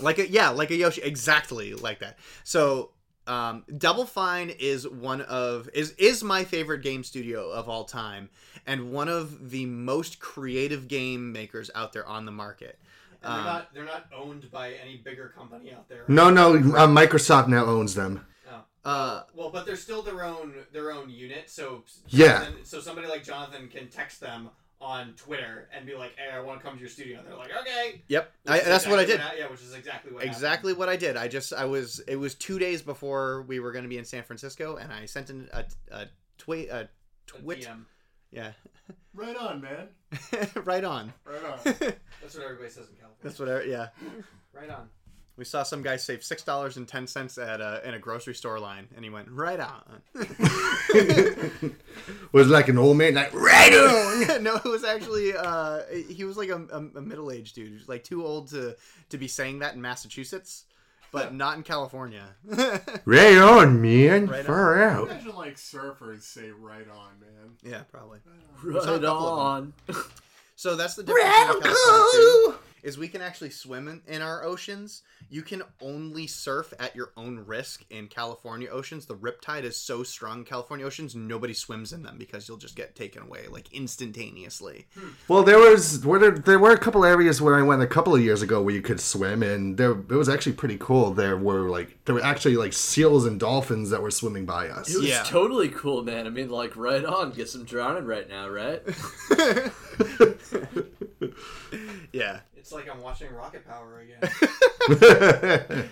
like 0.00 0.18
a 0.18 0.28
yeah 0.30 0.50
like 0.50 0.70
a 0.70 0.76
yoshi 0.76 1.00
exactly 1.02 1.74
like 1.74 2.00
that 2.00 2.18
so 2.44 2.90
um, 3.26 3.64
double 3.78 4.04
fine 4.04 4.50
is 4.50 4.86
one 4.86 5.22
of 5.22 5.68
is 5.72 5.92
is 5.92 6.22
my 6.22 6.44
favorite 6.44 6.82
game 6.82 7.02
studio 7.02 7.50
of 7.50 7.68
all 7.70 7.84
time 7.84 8.28
and 8.66 8.92
one 8.92 9.08
of 9.08 9.50
the 9.50 9.64
most 9.64 10.18
creative 10.20 10.88
game 10.88 11.32
makers 11.32 11.70
out 11.74 11.92
there 11.94 12.06
on 12.06 12.26
the 12.26 12.32
market 12.32 12.78
And 13.22 13.32
Um, 13.32 13.36
they're 13.38 13.44
not 13.54 13.74
they're 13.74 13.84
not 13.86 14.06
owned 14.14 14.50
by 14.50 14.72
any 14.74 14.98
bigger 14.98 15.28
company 15.30 15.72
out 15.72 15.88
there. 15.88 16.04
No, 16.08 16.28
no, 16.28 16.52
uh, 16.56 16.86
Microsoft 16.86 17.48
now 17.48 17.64
owns 17.64 17.94
them. 17.94 18.26
No. 18.46 18.60
Uh, 18.84 19.22
well, 19.34 19.48
but 19.48 19.64
they're 19.64 19.76
still 19.76 20.02
their 20.02 20.22
own 20.22 20.52
their 20.72 20.92
own 20.92 21.08
unit. 21.08 21.48
So 21.48 21.84
Yeah. 22.08 22.40
Jonathan- 22.44 22.64
so 22.66 22.80
somebody 22.80 23.06
like 23.08 23.24
Jonathan 23.24 23.68
can 23.68 23.88
text 23.88 24.20
them 24.20 24.50
on 24.80 25.14
Twitter 25.14 25.68
and 25.74 25.86
be 25.86 25.94
like, 25.94 26.12
"Hey, 26.16 26.34
I 26.34 26.40
want 26.40 26.60
to 26.60 26.64
come 26.64 26.74
to 26.74 26.80
your 26.80 26.88
studio." 26.88 27.18
And 27.18 27.26
they're 27.28 27.36
like, 27.36 27.50
"Okay." 27.62 28.02
Yep, 28.08 28.32
I, 28.46 28.58
is 28.58 28.64
that's 28.64 28.86
what 28.86 28.98
I 28.98 29.04
did. 29.04 29.14
exactly 29.16 29.40
yeah, 29.40 29.50
which 29.50 29.62
is 29.62 29.74
exactly 29.74 30.12
what. 30.12 30.22
happened. 30.22 30.36
exactly 30.36 30.72
what 30.72 30.88
I 30.88 30.96
did. 30.96 31.16
I 31.16 31.28
just 31.28 31.52
I 31.52 31.64
was 31.64 32.00
it 32.06 32.16
was 32.16 32.34
two 32.34 32.58
days 32.58 32.82
before 32.82 33.42
we 33.42 33.60
were 33.60 33.72
going 33.72 33.84
to 33.84 33.88
be 33.88 33.98
in 33.98 34.04
San 34.04 34.22
Francisco, 34.22 34.76
and 34.76 34.92
I 34.92 35.06
sent 35.06 35.30
in 35.30 35.48
a 35.52 35.64
a 35.90 36.06
tweet 36.38 36.68
a 36.68 36.80
A 36.80 36.88
twit 37.26 37.60
DM. 37.60 37.84
yeah 38.30 38.52
Right 39.14 39.36
on, 39.36 39.60
man. 39.60 39.88
right 40.64 40.84
on 40.84 41.12
Right 41.24 41.44
on. 41.44 41.58
That's 41.64 42.34
what 42.34 42.44
everybody 42.44 42.68
says 42.68 42.88
in 42.88 42.96
California. 42.96 43.22
That's 43.22 43.38
what. 43.38 43.48
I, 43.48 43.62
yeah. 43.62 43.88
Right 44.52 44.70
on. 44.70 44.88
We 45.36 45.44
saw 45.44 45.64
some 45.64 45.82
guy 45.82 45.96
save 45.96 46.22
six 46.22 46.44
dollars 46.44 46.76
and 46.76 46.86
ten 46.86 47.08
cents 47.08 47.38
at 47.38 47.60
a 47.60 47.80
in 47.86 47.94
a 47.94 47.98
grocery 47.98 48.34
store 48.34 48.60
line, 48.60 48.86
and 48.94 49.04
he 49.04 49.10
went 49.10 49.28
right 49.30 49.58
on. 49.58 50.02
Was 52.32 52.48
like 52.48 52.68
an 52.68 52.78
old 52.78 52.96
man, 52.96 53.14
like 53.14 53.34
right 53.34 53.72
on. 53.72 54.42
no, 54.44 54.56
it 54.56 54.64
was 54.64 54.84
actually 54.84 55.34
uh, 55.36 55.80
he 56.08 56.24
was 56.24 56.36
like 56.36 56.50
a, 56.50 56.62
a, 56.70 56.98
a 56.98 57.02
middle 57.02 57.30
aged 57.32 57.54
dude, 57.54 57.74
was, 57.74 57.88
like 57.88 58.04
too 58.04 58.24
old 58.24 58.48
to 58.50 58.76
to 59.10 59.18
be 59.18 59.26
saying 59.26 59.60
that 59.60 59.74
in 59.74 59.82
Massachusetts, 59.82 60.64
but 61.10 61.34
not 61.34 61.56
in 61.56 61.62
California. 61.62 62.34
Right 63.04 63.36
on, 63.36 63.82
man. 63.82 64.26
Right 64.26 64.40
on. 64.40 64.46
Far 64.46 64.82
out. 64.82 65.10
Imagine 65.10 65.34
like 65.34 65.56
surfers 65.56 66.22
say 66.22 66.50
right 66.50 66.86
on, 66.88 67.20
man. 67.20 67.56
Yeah, 67.62 67.82
probably. 67.90 68.20
Right 68.62 68.82
Saw 68.82 68.96
a 68.96 69.06
on. 69.06 69.74
So 70.56 70.76
that's 70.76 70.94
the 70.94 71.02
difference 71.02 71.26
in 71.26 71.60
California 71.62 72.06
too, 72.12 72.54
is 72.84 72.98
we 72.98 73.08
can 73.08 73.22
actually 73.22 73.50
swim 73.50 73.88
in, 73.88 74.02
in 74.06 74.22
our 74.22 74.44
oceans. 74.44 75.02
You 75.30 75.42
can 75.42 75.62
only 75.80 76.26
surf 76.26 76.72
at 76.78 76.94
your 76.94 77.12
own 77.16 77.40
risk 77.46 77.84
in 77.90 78.08
California 78.08 78.68
oceans. 78.68 79.06
The 79.06 79.16
riptide 79.16 79.64
is 79.64 79.76
so 79.76 80.02
strong 80.02 80.40
in 80.40 80.44
California 80.44 80.84
oceans, 80.84 81.14
nobody 81.14 81.54
swims 81.54 81.92
in 81.92 82.02
them 82.02 82.18
because 82.18 82.46
you'll 82.46 82.58
just 82.58 82.76
get 82.76 82.94
taken 82.94 83.22
away 83.22 83.46
like 83.50 83.72
instantaneously. 83.72 84.86
Hmm. 84.94 85.08
Well, 85.28 85.42
there 85.42 85.58
was 85.58 86.04
were 86.04 86.18
there, 86.18 86.32
there 86.32 86.58
were 86.58 86.72
a 86.72 86.78
couple 86.78 87.04
areas 87.04 87.40
where 87.40 87.56
I 87.56 87.62
went 87.62 87.82
a 87.82 87.86
couple 87.86 88.14
of 88.14 88.20
years 88.20 88.42
ago 88.42 88.62
where 88.62 88.74
you 88.74 88.82
could 88.82 89.00
swim, 89.00 89.42
and 89.42 89.76
there 89.76 89.92
it 89.92 90.10
was 90.10 90.28
actually 90.28 90.52
pretty 90.52 90.76
cool. 90.78 91.12
There 91.12 91.38
were 91.38 91.70
like 91.70 92.04
there 92.04 92.14
were 92.14 92.22
actually 92.22 92.56
like 92.56 92.74
seals 92.74 93.24
and 93.24 93.40
dolphins 93.40 93.90
that 93.90 94.02
were 94.02 94.10
swimming 94.10 94.44
by 94.44 94.68
us. 94.68 94.94
It 94.94 95.00
was 95.00 95.28
totally 95.28 95.70
cool, 95.70 96.02
man. 96.02 96.26
I 96.26 96.30
mean, 96.30 96.50
like, 96.50 96.76
right 96.76 97.04
on. 97.04 97.32
Get 97.32 97.48
some 97.48 97.64
drowning 97.64 98.04
right 98.04 98.28
now, 98.28 98.48
right? 98.48 98.82
Yeah. 102.12 102.40
It's 102.56 102.72
like 102.72 102.88
I'm 102.90 103.02
watching 103.02 103.32
Rocket 103.34 103.66
Power 103.66 104.00
again. 104.00 104.20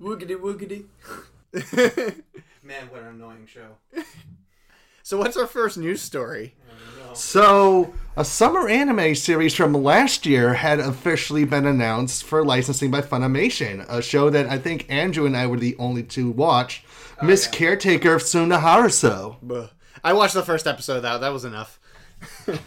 woogity 0.00 0.36
woogity. 0.36 0.84
Man, 2.62 2.88
what 2.90 3.02
an 3.02 3.08
annoying 3.08 3.46
show. 3.46 3.76
So 5.02 5.18
what's 5.18 5.36
our 5.36 5.46
first 5.46 5.76
news 5.78 6.00
story? 6.00 6.54
So, 7.12 7.94
a 8.16 8.24
summer 8.24 8.68
anime 8.68 9.14
series 9.14 9.54
from 9.54 9.72
last 9.72 10.26
year 10.26 10.54
had 10.54 10.80
officially 10.80 11.44
been 11.44 11.64
announced 11.64 12.24
for 12.24 12.44
licensing 12.44 12.90
by 12.90 13.02
Funimation, 13.02 13.86
a 13.88 14.02
show 14.02 14.30
that 14.30 14.46
I 14.46 14.58
think 14.58 14.86
Andrew 14.90 15.24
and 15.24 15.36
I 15.36 15.46
were 15.46 15.58
the 15.58 15.76
only 15.78 16.02
two 16.02 16.30
watch. 16.30 16.84
Oh, 17.22 17.26
Miss 17.26 17.46
Caretaker 17.46 18.14
of 18.14 18.22
Sunohara-sou. 18.22 19.36
Buh. 19.42 19.68
I 20.02 20.12
watched 20.12 20.34
the 20.34 20.42
first 20.42 20.66
episode. 20.66 21.00
That 21.00 21.20
that 21.20 21.32
was 21.32 21.44
enough. 21.44 21.78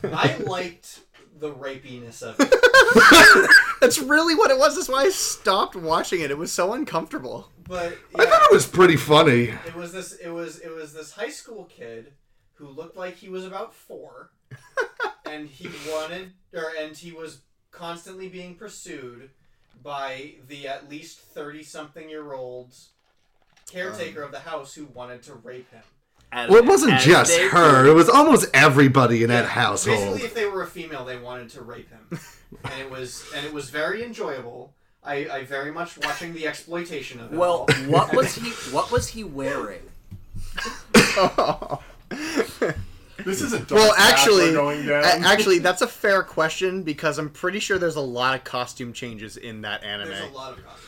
I 0.04 0.38
liked 0.38 1.02
the 1.39 1.52
rapiness 1.52 2.21
of 2.21 2.36
it. 2.39 3.50
That's 3.82 4.00
really 4.00 4.36
what 4.36 4.52
it 4.52 4.58
was. 4.58 4.76
That's 4.76 4.89
why 4.89 5.04
I 5.04 5.10
stopped 5.10 5.76
watching 5.76 6.21
it. 6.21 6.32
It 6.32 6.38
was 6.38 6.52
so 6.52 6.73
uncomfortable. 6.73 7.52
But 7.67 7.97
I 8.15 8.26
thought 8.26 8.43
it 8.43 8.54
was 8.54 8.65
pretty 8.65 8.95
funny. 8.95 9.54
It 9.65 9.76
was 9.76 9.91
this. 9.91 10.13
It 10.13 10.30
was. 10.30 10.60
It 10.60 10.73
was 10.73 10.93
this 10.93 11.12
high 11.12 11.30
school 11.30 11.65
kid 11.65 12.13
who 12.54 12.67
looked 12.67 12.97
like 12.97 13.15
he 13.15 13.30
was 13.30 13.45
about 13.45 13.73
four, 13.73 14.32
and 15.26 15.47
he 15.47 15.69
wanted, 15.91 16.34
or 16.54 16.71
and 16.80 16.95
he 16.95 17.12
was 17.12 17.41
constantly 17.71 18.30
being 18.30 18.56
pursued 18.56 19.30
by 19.84 20.36
the 20.47 20.67
at 20.67 20.89
least 20.89 21.19
thirty-something-year-old 21.19 22.73
caretaker 23.69 24.21
um. 24.21 24.28
of 24.28 24.32
the 24.32 24.39
house 24.39 24.73
who 24.73 24.86
wanted 24.86 25.21
to 25.23 25.34
rape 25.34 25.69
him. 25.71 25.84
As- 26.32 26.50
Well, 26.50 26.60
it 26.60 26.66
wasn't 26.66 27.00
just 27.00 27.38
her, 27.38 27.84
do. 27.84 27.92
it 27.92 27.94
was 27.94 28.10
almost 28.10 28.48
everybody 28.54 29.24
in 29.24 29.30
that 29.30 29.46
household. 29.46 29.98
Basically, 29.98 30.24
if 30.28 30.34
they 30.34 30.46
were 30.46 30.62
a 30.62 30.68
female, 30.68 31.06
they 31.06 31.18
wanted 31.18 31.50
to 31.52 31.62
rape 31.62 31.90
him, 31.90 32.08
and 32.63 32.74
it 32.82 32.90
was 32.92 33.24
and 33.36 33.46
it 33.46 33.54
was 33.54 33.70
very 33.70 34.04
enjoyable. 34.04 34.74
I, 35.04 35.16
I 35.30 35.44
very 35.46 35.72
much 35.72 35.98
watching 36.00 36.34
the 36.34 36.46
exploitation 36.48 37.22
of 37.22 37.32
it. 37.32 37.38
Well, 37.38 37.66
all. 37.70 37.74
what 37.90 38.13
was 38.16 38.36
he? 38.36 38.50
What 38.76 38.92
was 38.92 39.08
he 39.10 39.24
wearing? 39.24 39.82
This 43.26 43.42
is 43.42 43.52
a 43.52 43.58
dark 43.60 43.72
Well, 43.72 43.94
actually, 43.98 44.54
going 44.54 44.86
down. 44.86 45.04
actually, 45.24 45.58
that's 45.60 45.82
a 45.82 45.88
fair 45.88 46.22
question 46.22 46.84
because 46.84 47.18
I'm 47.18 47.30
pretty 47.30 47.60
sure 47.60 47.80
there's 47.80 47.96
a 47.96 48.00
lot 48.02 48.36
of 48.36 48.44
costume 48.44 48.94
changes 48.94 49.38
in 49.38 49.62
that 49.62 49.84
anime. 49.84 50.10
There's 50.10 50.30
a 50.30 50.34
lot 50.34 50.56
of 50.58 50.63
costumes. 50.63 50.87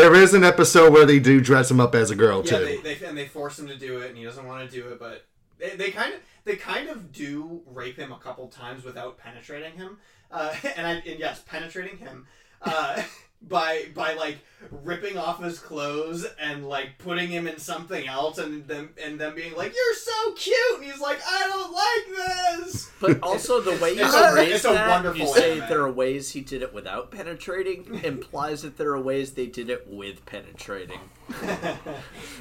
There 0.00 0.14
is 0.14 0.32
an 0.32 0.44
episode 0.44 0.94
where 0.94 1.04
they 1.04 1.18
do 1.18 1.42
dress 1.42 1.70
him 1.70 1.78
up 1.78 1.94
as 1.94 2.10
a 2.10 2.16
girl 2.16 2.42
Yeah, 2.42 2.58
too. 2.58 2.64
they, 2.82 2.94
they 2.94 3.06
and 3.06 3.18
they 3.18 3.28
force 3.28 3.58
him 3.58 3.68
to 3.68 3.76
do 3.76 3.98
it, 3.98 4.08
and 4.08 4.16
he 4.16 4.24
doesn't 4.24 4.46
want 4.46 4.68
to 4.68 4.74
do 4.74 4.88
it. 4.88 4.98
But 4.98 5.26
they, 5.58 5.76
they 5.76 5.90
kind 5.90 6.14
of 6.14 6.20
they 6.44 6.56
kind 6.56 6.88
of 6.88 7.12
do 7.12 7.60
rape 7.66 7.98
him 7.98 8.10
a 8.10 8.18
couple 8.18 8.48
times 8.48 8.82
without 8.82 9.18
penetrating 9.18 9.74
him. 9.74 9.98
Uh, 10.30 10.54
and, 10.76 10.86
I, 10.86 10.92
and 10.92 11.18
yes, 11.18 11.42
penetrating 11.46 11.98
him 11.98 12.26
uh, 12.62 13.02
by 13.42 13.86
by 13.94 14.14
like 14.14 14.38
ripping 14.70 15.16
off 15.16 15.42
his 15.42 15.58
clothes 15.58 16.26
and 16.38 16.68
like 16.68 16.90
putting 16.98 17.28
him 17.28 17.46
in 17.48 17.58
something 17.58 18.06
else, 18.06 18.38
and 18.38 18.66
them 18.68 18.90
and 19.02 19.18
them 19.18 19.34
being 19.34 19.54
like, 19.56 19.74
"You're 19.74 19.96
so 19.96 20.32
cute," 20.32 20.56
and 20.76 20.84
he's 20.84 21.00
like, 21.00 21.18
"I 21.26 21.46
don't 21.48 21.72
like 21.72 22.66
this." 22.66 22.90
But 23.00 23.22
also 23.22 23.60
the 23.62 23.82
way 23.82 23.94
you 23.94 24.04
It's 24.04 24.14
a- 24.14 24.30
phrase 24.32 24.52
it's 24.56 24.64
a 24.66 24.68
that, 24.68 24.88
wonderful 24.90 25.20
you 25.26 25.34
say 25.34 25.52
anime. 25.52 25.68
there 25.70 25.80
are 25.82 25.90
ways 25.90 26.32
he 26.32 26.42
did 26.42 26.60
it 26.62 26.74
without 26.74 27.10
penetrating, 27.10 28.00
implies 28.04 28.60
that 28.62 28.76
there 28.76 28.90
are 28.90 29.00
ways 29.00 29.32
they 29.32 29.46
did 29.46 29.70
it 29.70 29.86
with 29.88 30.24
penetrating. 30.26 31.00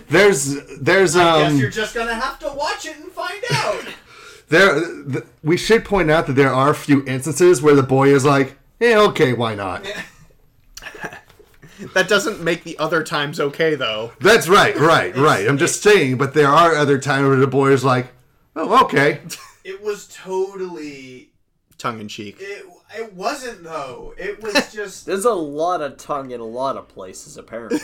There's 0.10 0.56
there's 0.80 1.16
I 1.16 1.42
guess 1.44 1.52
um 1.54 1.58
you're 1.58 1.70
just 1.70 1.94
gonna 1.96 2.14
have 2.16 2.40
to 2.40 2.50
watch 2.50 2.86
it 2.86 2.98
and 2.98 3.12
find 3.12 3.42
out. 3.54 3.86
there 4.50 4.80
th- 5.10 5.24
we 5.44 5.58
should 5.58 5.86
point 5.86 6.10
out 6.12 6.28
that 6.28 6.34
there 6.34 6.54
are 6.54 6.72
a 6.72 6.76
few 6.76 7.06
instances 7.06 7.62
where 7.62 7.76
the 7.76 7.84
boy 7.84 8.10
is 8.14 8.26
like, 8.26 8.58
"Yeah, 8.80 9.00
okay, 9.10 9.34
why 9.34 9.56
not?" 9.56 9.86
That 11.94 12.10
doesn't 12.10 12.44
make 12.44 12.64
the 12.64 12.78
other 12.78 13.04
times 13.04 13.40
okay, 13.40 13.76
though. 13.76 14.12
That's 14.20 14.50
right, 14.50 14.76
right, 14.76 15.16
right. 15.16 15.48
I'm 15.48 15.58
just 15.58 15.82
saying, 15.82 16.18
but 16.18 16.34
there 16.34 16.50
are 16.50 16.76
other 16.76 16.98
times 16.98 17.28
where 17.28 17.38
the 17.38 17.48
boy 17.48 17.72
is 17.72 17.86
like, 17.86 18.08
"Oh, 18.56 18.84
okay." 18.84 19.22
It 19.64 19.82
was 19.82 20.08
totally. 20.08 21.32
Tongue 21.78 22.02
in 22.02 22.08
cheek. 22.10 22.38
It, 22.40 22.66
it 22.98 23.14
wasn't 23.14 23.64
though. 23.64 24.14
It 24.18 24.42
was 24.42 24.54
just. 24.74 25.06
There's 25.06 25.26
a 25.26 25.34
lot 25.34 25.82
of 25.82 25.98
tongue 25.98 26.32
in 26.32 26.42
a 26.42 26.46
lot 26.46 26.76
of 26.76 26.88
places, 26.90 27.38
apparently. 27.38 27.80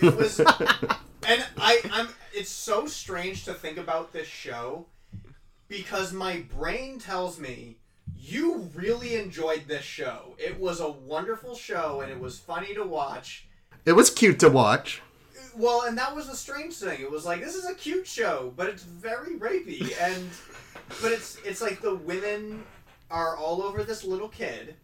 it 0.00 0.16
was 0.16 0.40
and 1.26 1.44
I 1.58 1.80
I'm 1.92 2.08
it's 2.32 2.50
so 2.50 2.86
strange 2.86 3.44
to 3.44 3.54
think 3.54 3.76
about 3.76 4.12
this 4.12 4.28
show 4.28 4.86
because 5.68 6.12
my 6.12 6.44
brain 6.56 6.98
tells 6.98 7.38
me 7.38 7.76
you 8.20 8.68
really 8.74 9.16
enjoyed 9.16 9.64
this 9.66 9.82
show. 9.82 10.34
It 10.38 10.58
was 10.58 10.80
a 10.80 10.90
wonderful 10.90 11.54
show 11.54 12.00
and 12.02 12.10
it 12.10 12.18
was 12.18 12.38
funny 12.38 12.74
to 12.74 12.84
watch. 12.84 13.46
It 13.84 13.92
was 13.92 14.10
cute 14.10 14.38
to 14.40 14.48
watch. 14.48 15.02
Well, 15.56 15.82
and 15.82 15.96
that 15.98 16.14
was 16.14 16.28
the 16.28 16.36
strange 16.36 16.74
thing. 16.74 17.00
It 17.00 17.10
was 17.10 17.24
like 17.24 17.40
this 17.40 17.54
is 17.54 17.68
a 17.68 17.74
cute 17.74 18.06
show, 18.06 18.52
but 18.56 18.68
it's 18.68 18.82
very 18.82 19.36
rapey 19.36 19.92
and 20.00 20.28
but 21.02 21.12
it's 21.12 21.38
it's 21.44 21.60
like 21.60 21.80
the 21.80 21.94
women 21.94 22.64
are 23.10 23.36
all 23.36 23.62
over 23.62 23.82
this 23.82 24.04
little 24.04 24.28
kid 24.28 24.76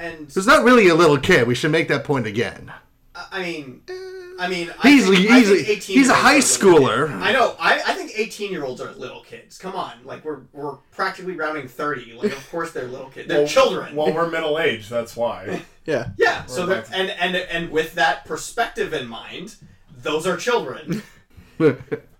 and 0.00 0.28
There's 0.28 0.46
not 0.46 0.64
really 0.64 0.88
a 0.88 0.94
little 0.94 1.18
kid. 1.18 1.46
We 1.46 1.54
should 1.54 1.70
make 1.70 1.88
that 1.88 2.04
point 2.04 2.26
again. 2.26 2.72
I 3.14 3.26
I 3.32 3.42
mean, 3.42 3.82
eh. 3.88 3.92
I 4.38 4.48
mean, 4.48 4.72
I 4.82 4.88
He's- 4.90 5.04
think, 5.08 5.18
he's 5.18 5.50
a- 5.50 5.64
think 5.64 5.82
he's 5.82 6.08
a 6.08 6.14
high 6.14 6.38
schooler. 6.38 7.10
I 7.20 7.32
know. 7.32 7.56
I, 7.58 7.80
I 7.86 7.94
think 7.94 8.12
eighteen 8.16 8.50
year 8.52 8.64
olds 8.64 8.80
are 8.80 8.92
little 8.92 9.22
kids. 9.22 9.58
Come 9.58 9.74
on, 9.76 9.92
like 10.04 10.24
we're 10.24 10.40
we're 10.52 10.76
practically 10.92 11.34
rounding 11.34 11.68
thirty. 11.68 12.12
Like 12.14 12.32
of 12.32 12.50
course 12.50 12.70
they're 12.72 12.86
little 12.88 13.10
kids. 13.10 13.28
They're 13.28 13.40
Well, 13.40 13.48
children. 13.48 13.96
Well, 13.96 14.12
we're 14.14 14.30
middle 14.36 14.58
aged. 14.58 14.88
That's 14.88 15.14
why. 15.16 15.62
Yeah. 15.86 16.10
yeah. 16.16 16.46
So 16.46 16.66
We're 16.66 16.82
they're, 16.82 16.84
and 16.92 17.10
and 17.10 17.36
and 17.36 17.70
with 17.70 17.94
that 17.96 18.24
perspective 18.24 18.94
in 18.94 19.06
mind, 19.08 19.56
those 20.02 20.26
are 20.26 20.36
children. 20.36 21.02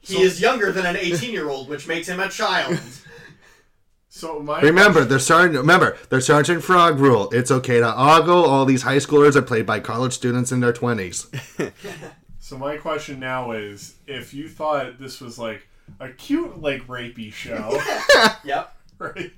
He 0.03 0.23
is 0.23 0.41
younger 0.41 0.73
than 0.73 0.87
an 0.87 0.97
eighteen 0.97 1.33
year 1.33 1.49
old, 1.51 1.69
which 1.69 1.87
makes 1.87 2.09
him 2.09 2.21
a 2.21 2.29
child. 2.29 2.79
So 4.21 4.39
my 4.39 4.61
Remember, 4.61 5.07
they're 5.07 5.19
starting. 5.19 5.57
Remember, 5.57 5.97
they're 6.11 6.21
Sergeant 6.21 6.63
Frog 6.63 6.99
rule. 6.99 7.31
It's 7.33 7.51
okay 7.51 7.81
to 7.81 7.95
ogle. 7.99 8.45
All 8.45 8.67
these 8.67 8.83
high 8.83 8.99
schoolers 8.99 9.35
are 9.35 9.41
played 9.41 9.65
by 9.65 9.81
college 9.81 10.13
students 10.13 10.53
in 10.53 10.61
their 10.61 10.73
twenties. 10.75 11.27
So 12.43 12.59
my 12.59 12.79
question 12.79 13.21
now 13.21 13.53
is, 13.53 13.95
if 14.09 14.35
you 14.35 14.49
thought 14.49 14.99
this 14.99 15.21
was 15.21 15.39
like 15.39 15.69
a 16.01 16.09
cute, 16.09 16.61
like 16.61 16.85
rapey 16.89 17.33
show, 17.33 17.81
yep. 18.45 18.75
right? 18.99 19.31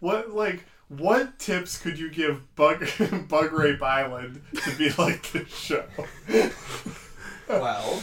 What 0.00 0.32
like 0.32 0.64
what 0.88 1.38
tips 1.38 1.76
could 1.76 1.98
you 1.98 2.08
give 2.10 2.40
Bug 2.56 2.88
Bug 3.28 3.52
Rape 3.52 3.82
Island 3.82 4.40
to 4.64 4.74
be 4.76 4.88
like 4.96 5.30
this 5.32 5.54
show? 5.54 5.84
Well, 7.46 8.00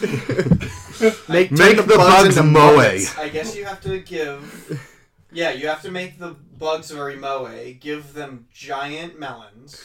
Make, 1.27 1.49
turn 1.49 1.77
the, 1.77 1.83
the 1.87 1.95
bugs 1.97 2.35
bugs 2.35 2.43
moe. 2.43 2.77
I 3.17 3.29
guess 3.29 3.55
you 3.55 3.65
have 3.65 3.81
to 3.81 3.99
give. 4.01 4.89
Yeah, 5.33 5.49
you 5.51 5.67
have 5.67 5.81
to 5.81 5.89
make 5.89 6.19
the 6.19 6.35
bugs 6.59 6.91
very 6.91 7.15
moe. 7.15 7.73
Give 7.79 8.13
them 8.13 8.45
giant 8.53 9.19
melons. 9.19 9.83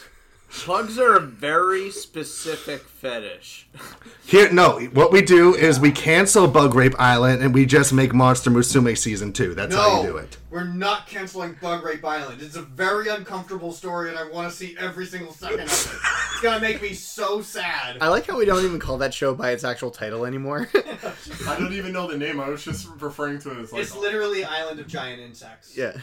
Pugs 0.65 0.97
are 0.97 1.15
a 1.15 1.19
very 1.19 1.91
specific 1.91 2.81
fetish. 2.81 3.67
Here, 4.25 4.51
no. 4.51 4.79
What 4.93 5.11
we 5.11 5.21
do 5.21 5.53
is 5.55 5.79
we 5.79 5.91
cancel 5.91 6.47
Bug 6.47 6.73
Rape 6.73 6.95
Island 6.99 7.43
and 7.43 7.53
we 7.53 7.65
just 7.67 7.93
make 7.93 8.13
Monster 8.13 8.49
Musume 8.49 8.97
season 8.97 9.31
two. 9.31 9.53
That's 9.53 9.75
how 9.75 10.01
you 10.01 10.07
do 10.09 10.17
it. 10.17 10.37
We're 10.49 10.63
not 10.63 11.07
canceling 11.07 11.55
Bug 11.61 11.83
Rape 11.83 12.03
Island. 12.03 12.41
It's 12.41 12.55
a 12.55 12.63
very 12.63 13.09
uncomfortable 13.09 13.71
story, 13.71 14.09
and 14.09 14.17
I 14.17 14.27
want 14.29 14.49
to 14.49 14.55
see 14.55 14.75
every 14.79 15.05
single 15.05 15.31
second 15.33 15.59
of 15.61 15.65
it. 15.65 15.71
It's 15.71 16.41
gonna 16.41 16.59
make 16.59 16.81
me 16.81 16.93
so 16.93 17.41
sad. 17.41 17.97
I 18.01 18.07
like 18.07 18.25
how 18.25 18.37
we 18.37 18.45
don't 18.45 18.65
even 18.65 18.79
call 18.79 18.97
that 18.99 19.13
show 19.13 19.35
by 19.35 19.51
its 19.51 19.63
actual 19.63 19.91
title 19.91 20.25
anymore. 20.25 20.67
I 21.47 21.59
don't 21.59 21.73
even 21.73 21.93
know 21.93 22.07
the 22.07 22.17
name. 22.17 22.39
I 22.39 22.49
was 22.49 22.63
just 22.63 22.87
referring 22.99 23.37
to 23.39 23.51
it 23.51 23.57
as 23.61 23.71
like. 23.71 23.83
It's 23.83 23.95
literally 23.95 24.43
Island 24.43 24.79
of 24.79 24.87
Giant 24.87 25.21
Insects. 25.21 25.77
yeah. 25.77 25.93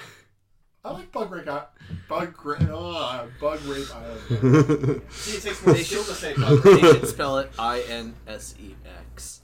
I 0.86 0.92
like 0.92 1.10
bug 1.10 1.32
rape. 1.32 1.48
I- 1.48 1.64
Bug 2.08 2.44
rape. 2.44 2.68
Oh, 2.70 3.26
bug 3.40 3.60
rape 3.64 3.86
island. 3.94 5.02
See, 5.10 5.36
it 5.36 5.42
takes 5.42 5.66
more 5.66 5.74
skill 5.76 6.04
to 6.04 6.14
say 6.14 6.34
Bug 6.34 6.64
You 6.64 6.72
Rape. 6.74 6.84
should 6.84 7.08
spell 7.08 7.38
it 7.38 7.50
I 7.58 7.80
N 7.88 8.14
S 8.28 8.54
E 8.60 8.74
X. 9.14 9.40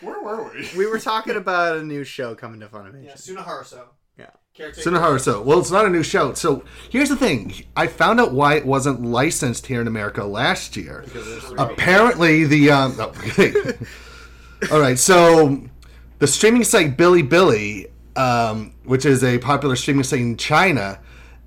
Where 0.00 0.20
were 0.22 0.50
we? 0.52 0.68
we 0.76 0.86
were 0.86 0.98
talking 0.98 1.36
about 1.36 1.78
a 1.78 1.82
new 1.82 2.04
show 2.04 2.34
coming 2.34 2.60
to 2.60 2.66
Funimation. 2.68 3.04
Yeah, 3.04 3.14
Sunahara 3.14 3.84
Yeah. 4.18 4.26
Caretaker. 4.54 4.90
Sunahara 4.90 5.20
So. 5.20 5.40
Well, 5.42 5.60
it's 5.60 5.70
not 5.70 5.86
a 5.86 5.90
new 5.90 6.02
show. 6.02 6.34
So 6.34 6.64
here's 6.90 7.08
the 7.08 7.16
thing. 7.16 7.54
I 7.76 7.86
found 7.86 8.20
out 8.20 8.32
why 8.32 8.56
it 8.56 8.66
wasn't 8.66 9.02
licensed 9.02 9.66
here 9.66 9.80
in 9.80 9.86
America 9.86 10.24
last 10.24 10.76
year. 10.76 11.04
Apparently, 11.58 12.44
the 12.44 12.70
um, 12.70 12.96
oh, 12.98 13.08
okay. 13.10 13.52
all 14.70 14.80
right. 14.80 14.98
So 14.98 15.62
the 16.22 16.28
streaming 16.28 16.62
site 16.62 16.96
Bilibili, 16.96 17.90
um, 18.14 18.72
which 18.84 19.04
is 19.04 19.24
a 19.24 19.38
popular 19.38 19.74
streaming 19.74 20.04
site 20.04 20.20
in 20.20 20.36
China, 20.36 21.00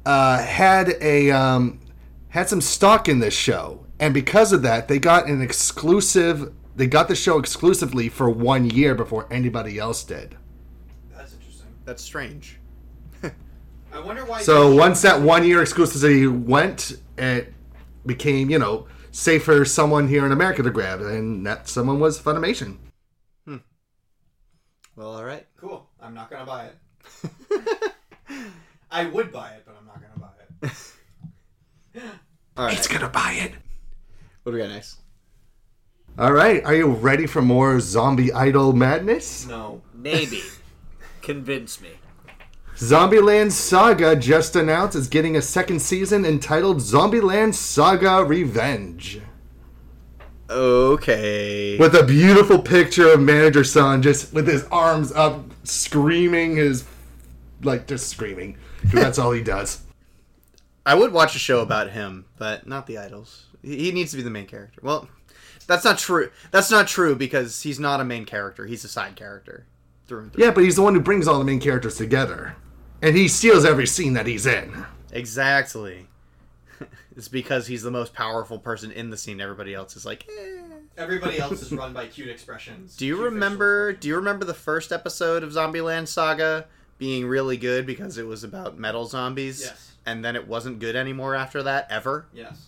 uh, 0.06 0.44
had 0.44 0.98
a 1.00 1.32
um, 1.32 1.80
had 2.28 2.50
some 2.50 2.60
stock 2.60 3.08
in 3.08 3.20
this 3.20 3.34
show, 3.34 3.86
and 4.02 4.14
because 4.14 4.52
of 4.52 4.64
that, 4.64 4.90
they 4.90 5.00
got 5.00 5.30
an 5.30 5.42
exclusive. 5.42 6.52
They 6.76 6.88
got 6.88 7.08
the 7.08 7.16
show 7.16 7.40
exclusively 7.40 8.10
for 8.10 8.30
one 8.30 8.70
year 8.70 8.96
before 8.96 9.32
anybody 9.32 9.80
else 9.80 10.04
did. 10.04 10.36
That's 11.16 11.34
interesting. 11.36 11.70
That's 11.86 12.04
strange. 12.04 12.60
I 13.24 14.02
wonder 14.02 14.26
why. 14.26 14.42
So 14.42 14.76
once 14.76 15.02
that 15.04 15.22
one 15.22 15.48
year 15.48 15.64
exclusivity 15.64 16.30
went, 16.30 16.98
it 17.18 17.54
became, 18.06 18.50
you 18.50 18.60
know, 18.60 18.88
safe 19.12 19.46
for 19.46 19.64
someone 19.64 20.10
here 20.10 20.26
in 20.26 20.34
America 20.34 20.64
to 20.64 20.70
grab, 20.70 21.00
and 21.00 21.46
that 21.46 21.70
someone 21.70 22.02
was 22.02 22.20
Funimation. 22.20 22.80
Well, 24.96 25.14
all 25.16 25.26
right. 25.26 25.46
Cool. 25.58 25.88
I'm 26.02 26.14
not 26.14 26.30
gonna 26.30 26.46
buy 26.46 26.68
it. 26.68 27.92
I 28.92 29.06
would 29.06 29.32
buy 29.32 29.50
it, 29.52 29.64
but 29.66 29.76
I'm 29.78 29.86
not 29.86 30.02
gonna 30.02 30.20
buy 30.20 30.70
it. 31.96 32.04
All 32.58 32.66
right. 32.66 32.78
It's 32.78 32.88
gonna 32.88 33.10
buy 33.10 33.34
it. 33.34 33.54
What 34.44 34.52
do 34.52 34.58
we 34.58 34.62
got 34.62 34.70
next? 34.70 35.00
All 36.18 36.32
right, 36.32 36.64
are 36.64 36.74
you 36.74 36.88
ready 36.88 37.28
for 37.28 37.42
more 37.42 37.78
zombie 37.82 38.32
idol 38.32 38.72
madness? 38.72 39.46
No. 39.48 39.82
Maybe. 39.94 40.44
Convince 41.22 41.82
me. 41.82 41.90
Zombieland 42.78 43.52
Saga 43.52 44.16
just 44.16 44.56
announced 44.56 44.96
it's 44.96 45.08
getting 45.08 45.36
a 45.36 45.42
second 45.42 45.82
season 45.82 46.26
entitled 46.26 46.78
Zombieland 46.78 47.54
Saga 47.54 48.24
Revenge. 48.24 49.20
Okay. 50.50 51.78
With 51.78 51.96
a 51.96 52.04
beautiful 52.04 52.60
picture 52.60 53.12
of 53.12 53.22
Manager 53.22 53.64
Son 53.64 54.02
just 54.02 54.34
with 54.34 54.48
his 54.48 54.64
arms 54.66 55.12
up, 55.12 55.44
screaming 55.64 56.58
his. 56.58 56.86
like, 57.64 57.88
just 57.88 58.10
screaming. 58.10 58.58
Because 58.82 59.00
that's 59.02 59.20
all 59.20 59.32
he 59.32 59.42
does. 59.42 59.82
I 60.86 60.94
would 60.94 61.12
watch 61.12 61.36
a 61.36 61.40
show 61.40 61.62
about 61.62 61.90
him, 61.92 62.26
but 62.38 62.68
not 62.68 62.86
the 62.86 63.00
idols. 63.00 63.46
He 63.64 63.78
he 63.86 63.92
needs 63.92 64.12
to 64.12 64.18
be 64.18 64.24
the 64.24 64.30
main 64.30 64.46
character. 64.46 64.80
Well, 64.84 65.10
that's 65.66 65.84
not 65.84 65.98
true. 65.98 66.30
That's 66.52 66.70
not 66.70 66.88
true 66.88 67.16
because 67.16 67.64
he's 67.64 67.80
not 67.80 68.00
a 68.00 68.06
main 68.06 68.26
character. 68.26 68.68
He's 68.68 68.84
a 68.84 68.88
side 68.88 69.16
character. 69.16 69.66
Through 70.08 70.20
and 70.20 70.34
through. 70.34 70.44
Yeah, 70.44 70.52
but 70.52 70.64
he's 70.64 70.76
the 70.76 70.84
one 70.84 70.94
who 70.94 71.00
brings 71.02 71.28
all 71.28 71.40
the 71.40 71.46
main 71.46 71.60
characters 71.60 71.98
together. 71.98 72.56
And 73.02 73.16
he 73.16 73.28
steals 73.28 73.66
every 73.66 73.88
scene 73.88 74.14
that 74.14 74.28
he's 74.28 74.46
in. 74.46 74.86
Exactly. 75.12 76.08
It's 77.16 77.28
because 77.28 77.68
he's 77.68 77.84
the 77.84 77.92
most 77.92 78.14
powerful 78.14 78.60
person 78.60 78.92
in 78.92 79.10
the 79.10 79.18
scene. 79.18 79.40
Everybody 79.40 79.74
else 79.74 79.96
is 79.96 80.06
like, 80.06 80.28
eh. 80.30 80.62
Everybody 80.98 81.40
else 81.40 81.62
is 81.62 81.72
run 81.72 81.94
by 81.94 82.08
cute 82.08 82.30
expressions. 82.30 82.96
Do 82.96 83.06
you 83.06 83.16
Cute 83.16 83.26
remember? 83.26 83.94
Do 83.94 84.08
you 84.08 84.16
remember 84.16 84.46
the 84.46 84.54
first 84.54 84.92
episode 84.92 85.44
of 85.44 85.52
Zombieland 85.52 86.08
Saga 86.08 86.68
being 86.98 87.26
really 87.26 87.58
good 87.58 87.86
because 87.86 88.18
it 88.18 88.26
was 88.26 88.44
about 88.44 88.78
metal 88.78 89.06
zombies? 89.06 89.62
Yes. 89.62 89.92
And 90.06 90.24
then 90.24 90.36
it 90.36 90.48
wasn't 90.48 90.80
good 90.80 90.96
anymore 90.96 91.36
after 91.36 91.64
that 91.64 91.88
ever. 91.90 92.28
Yes. 92.34 92.68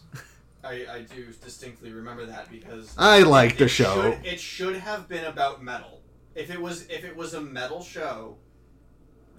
I, 0.64 0.86
I 0.92 1.06
do 1.14 1.28
distinctly 1.44 1.94
remember 1.94 2.26
that 2.26 2.50
because 2.52 2.94
I 2.98 3.20
like 3.20 3.58
the 3.58 3.66
it 3.66 3.70
show. 3.70 4.02
Should, 4.02 4.26
it 4.26 4.40
should 4.40 4.76
have 4.76 5.08
been 5.08 5.24
about 5.26 5.64
metal. 5.64 6.02
If 6.36 6.52
it 6.52 6.62
was 6.62 6.86
if 6.90 7.06
it 7.06 7.16
was 7.16 7.34
a 7.34 7.42
metal 7.42 7.82
show, 7.82 8.36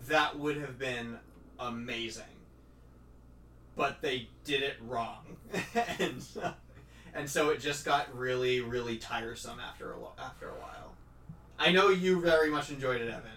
that 0.06 0.38
would 0.38 0.56
have 0.56 0.78
been 0.78 1.18
amazing. 1.58 2.24
But 3.78 4.02
they 4.02 4.28
did 4.44 4.62
it 4.62 4.74
wrong, 4.88 5.24
and 6.00 6.20
so, 6.20 6.52
and 7.14 7.30
so 7.30 7.50
it 7.50 7.60
just 7.60 7.84
got 7.84 8.14
really 8.14 8.60
really 8.60 8.96
tiresome 8.96 9.60
after 9.60 9.92
a 9.92 9.98
lo- 10.00 10.12
after 10.18 10.48
a 10.48 10.54
while. 10.54 10.94
I 11.60 11.70
know 11.70 11.88
you 11.88 12.20
very 12.20 12.50
much 12.50 12.70
enjoyed 12.70 13.00
it, 13.00 13.08
Evan. 13.08 13.30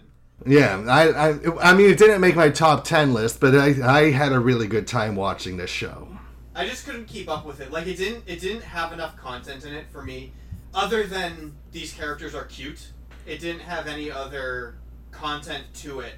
Yeah, 0.45 0.83
I, 0.87 1.09
I, 1.09 1.71
I 1.71 1.73
mean, 1.75 1.91
it 1.91 1.99
didn't 1.99 2.19
make 2.19 2.35
my 2.35 2.49
top 2.49 2.83
10 2.83 3.13
list, 3.13 3.39
but 3.39 3.55
I, 3.55 3.75
I 3.83 4.11
had 4.11 4.31
a 4.31 4.39
really 4.39 4.65
good 4.65 4.87
time 4.87 5.15
watching 5.15 5.57
this 5.57 5.69
show. 5.69 6.07
I 6.55 6.65
just 6.65 6.85
couldn't 6.85 7.05
keep 7.05 7.29
up 7.29 7.45
with 7.45 7.61
it. 7.61 7.71
Like 7.71 7.85
it 7.87 7.97
didn't 7.97 8.23
it 8.27 8.41
didn't 8.41 8.63
have 8.63 8.91
enough 8.91 9.15
content 9.17 9.63
in 9.65 9.73
it 9.73 9.85
for 9.91 10.03
me 10.03 10.33
other 10.73 11.05
than 11.05 11.55
these 11.71 11.93
characters 11.93 12.33
are 12.33 12.45
cute. 12.45 12.87
It 13.27 13.39
didn't 13.39 13.61
have 13.61 13.87
any 13.87 14.09
other 14.09 14.75
content 15.11 15.65
to 15.75 15.99
it 15.99 16.15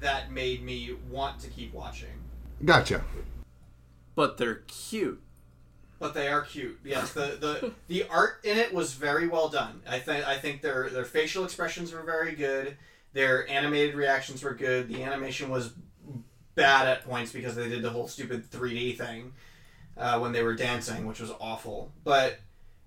that 0.00 0.32
made 0.32 0.64
me 0.64 0.96
want 1.10 1.38
to 1.40 1.48
keep 1.48 1.74
watching. 1.74 2.08
Gotcha. 2.64 3.04
But 4.14 4.38
they're 4.38 4.62
cute. 4.66 5.22
But 5.98 6.14
they 6.14 6.28
are 6.28 6.42
cute. 6.42 6.80
Yes, 6.84 7.12
the 7.12 7.36
the, 7.40 7.72
the 7.88 8.04
art 8.10 8.40
in 8.44 8.58
it 8.58 8.74
was 8.74 8.94
very 8.94 9.28
well 9.28 9.48
done. 9.48 9.82
I 9.88 9.98
think 9.98 10.26
I 10.26 10.36
think 10.36 10.60
their 10.60 10.90
their 10.90 11.04
facial 11.04 11.44
expressions 11.44 11.92
were 11.92 12.02
very 12.02 12.34
good. 12.34 12.76
Their 13.12 13.48
animated 13.48 13.94
reactions 13.94 14.42
were 14.42 14.54
good. 14.54 14.88
The 14.88 15.02
animation 15.02 15.50
was 15.50 15.72
bad 16.54 16.88
at 16.88 17.04
points 17.04 17.32
because 17.32 17.54
they 17.54 17.68
did 17.68 17.82
the 17.82 17.90
whole 17.90 18.08
stupid 18.08 18.50
3D 18.50 18.96
thing 18.96 19.32
uh, 19.96 20.18
when 20.18 20.32
they 20.32 20.42
were 20.42 20.54
dancing, 20.54 21.06
which 21.06 21.20
was 21.20 21.30
awful. 21.40 21.92
But 22.04 22.40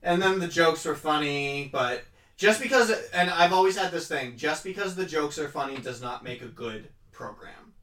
and 0.04 0.22
then 0.22 0.40
the 0.40 0.48
jokes 0.48 0.86
were 0.86 0.96
funny, 0.96 1.70
but 1.72 2.04
just 2.38 2.62
because 2.62 2.92
and 3.14 3.30
I've 3.30 3.54
always 3.54 3.78
had 3.78 3.92
this 3.92 4.08
thing, 4.08 4.38
just 4.38 4.64
because 4.64 4.96
the 4.96 5.06
jokes 5.06 5.40
are 5.40 5.48
funny 5.48 5.78
does 5.78 6.02
not 6.02 6.24
make 6.24 6.42
a 6.42 6.48
good 6.48 6.90
program. 7.12 7.74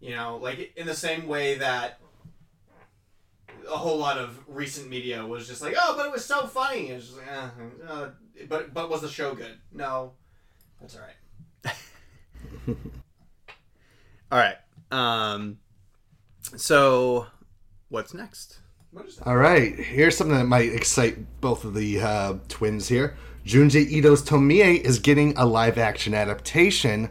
You 0.00 0.14
know, 0.14 0.38
like 0.40 0.72
in 0.76 0.86
the 0.86 0.94
same 0.94 1.26
way 1.26 1.56
that 1.58 1.98
a 3.70 3.76
whole 3.76 3.98
lot 3.98 4.18
of 4.18 4.38
recent 4.48 4.88
media 4.88 5.24
was 5.24 5.46
just 5.46 5.62
like, 5.62 5.74
oh, 5.78 5.94
but 5.96 6.06
it 6.06 6.12
was 6.12 6.24
so 6.24 6.46
funny. 6.46 6.88
It's 6.88 7.06
just 7.06 7.18
like, 7.18 7.28
eh, 7.28 7.48
uh, 7.88 8.08
but 8.48 8.72
but 8.74 8.90
was 8.90 9.02
the 9.02 9.08
show 9.08 9.34
good? 9.34 9.58
No, 9.72 10.12
that's 10.80 10.96
all 10.96 11.02
right. 11.02 11.74
All 14.30 14.38
right. 14.38 14.56
Um. 14.90 15.58
So, 16.56 17.26
what's 17.88 18.12
next? 18.12 18.60
What 18.90 19.06
is? 19.06 19.18
All 19.24 19.36
right, 19.36 19.74
here's 19.74 20.16
something 20.16 20.36
that 20.36 20.44
might 20.46 20.72
excite 20.72 21.40
both 21.40 21.64
of 21.64 21.74
the 21.74 22.00
uh, 22.00 22.34
twins 22.48 22.88
here. 22.88 23.16
Junji 23.44 23.90
Ito's 23.90 24.22
Tomie 24.22 24.80
is 24.80 24.98
getting 24.98 25.36
a 25.36 25.46
live 25.46 25.78
action 25.78 26.12
adaptation, 26.14 27.10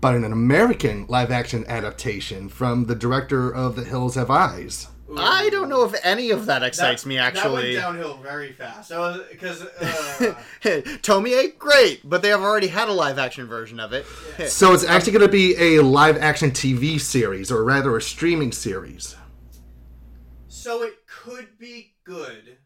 but 0.00 0.14
an 0.14 0.24
American 0.24 1.06
live 1.08 1.30
action 1.30 1.64
adaptation 1.68 2.48
from 2.48 2.84
the 2.84 2.94
director 2.94 3.50
of 3.50 3.76
The 3.76 3.84
Hills 3.84 4.14
Have 4.16 4.30
Eyes. 4.30 4.88
I 5.16 5.48
don't 5.50 5.68
know 5.68 5.84
if 5.84 5.94
any 6.04 6.30
of 6.30 6.46
that 6.46 6.62
excites 6.62 7.02
That- 7.02 7.08
me. 7.08 7.16
that 7.16 7.36
Actually, 7.36 7.74
went 7.74 7.76
downhill 7.76 8.16
very 8.18 8.52
fast. 8.52 8.88
Because 9.30 9.62
uh, 9.62 10.34
Tomie, 11.02 11.58
great, 11.58 12.00
but 12.08 12.22
they 12.22 12.28
have 12.28 12.40
already 12.42 12.68
had 12.68 12.88
a 12.88 12.92
live 12.92 13.18
action 13.18 13.46
version 13.46 13.78
of 13.80 13.92
it. 13.92 14.06
So 14.48 14.72
it's 14.72 14.84
actually 14.84 15.12
going 15.12 15.26
to 15.26 15.32
be 15.32 15.76
a 15.76 15.82
live 15.82 16.16
action 16.16 16.50
TV 16.50 17.00
series, 17.00 17.50
or 17.52 17.64
rather 17.64 17.96
a 17.96 18.02
streaming 18.02 18.52
series. 18.52 19.16
so 20.48 20.82
it 20.82 20.94
could 21.06 21.58
be 21.58 21.94
good, 22.04 22.58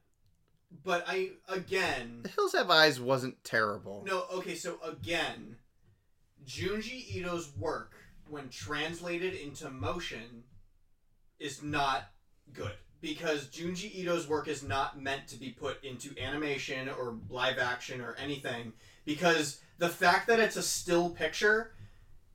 but 0.85 1.05
I 1.07 1.31
again 1.49 2.21
The 2.23 2.29
Hills 2.31 2.53
Have 2.53 2.71
Eyes 2.71 3.01
wasn't 3.01 3.43
terrible. 3.45 4.05
no 4.07 4.25
okay. 4.35 4.55
So 4.55 4.79
again, 4.85 5.57
Junji 6.47 7.17
Ito's 7.17 7.51
work 7.59 7.93
when 8.29 8.49
translated 8.49 9.35
into 9.35 9.71
motion 9.71 10.45
is 11.39 11.63
not 11.63 12.05
good. 12.53 12.73
Because 13.01 13.47
Junji 13.47 13.95
Ito's 13.95 14.27
work 14.27 14.49
is 14.49 14.63
not 14.63 15.01
meant 15.01 15.29
to 15.29 15.37
be 15.39 15.51
put 15.51 15.83
into 15.85 16.19
animation 16.21 16.89
or 16.89 17.17
live 17.31 17.59
action 17.59 18.01
or 18.01 18.15
anything 18.15 18.73
because 19.05 19.61
the 19.79 19.89
fact 19.89 20.27
that 20.27 20.41
it's 20.41 20.57
a 20.57 20.63
still 20.63 21.11
picture 21.11 21.73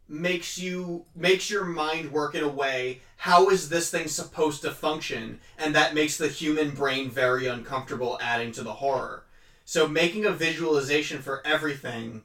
makes 0.08 0.58
you 0.58 1.06
makes 1.16 1.50
your 1.50 1.64
mind 1.64 2.12
work 2.12 2.36
in 2.36 2.44
a 2.44 2.48
way 2.48 3.00
how 3.18 3.50
is 3.50 3.70
this 3.70 3.92
thing 3.92 4.08
supposed 4.08 4.64
to 4.64 4.72
function? 4.72 5.40
And 5.60 5.76
that 5.76 5.94
makes 5.94 6.18
the 6.18 6.28
human 6.28 6.72
brain 6.72 7.10
very 7.10 7.46
uncomfortable 7.46 8.18
adding 8.20 8.52
to 8.54 8.64
the 8.64 8.74
horror. 8.74 9.26
So 9.64 9.88
making 9.88 10.26
a 10.26 10.32
visualization 10.32 11.22
for 11.22 11.46
everything 11.46 12.24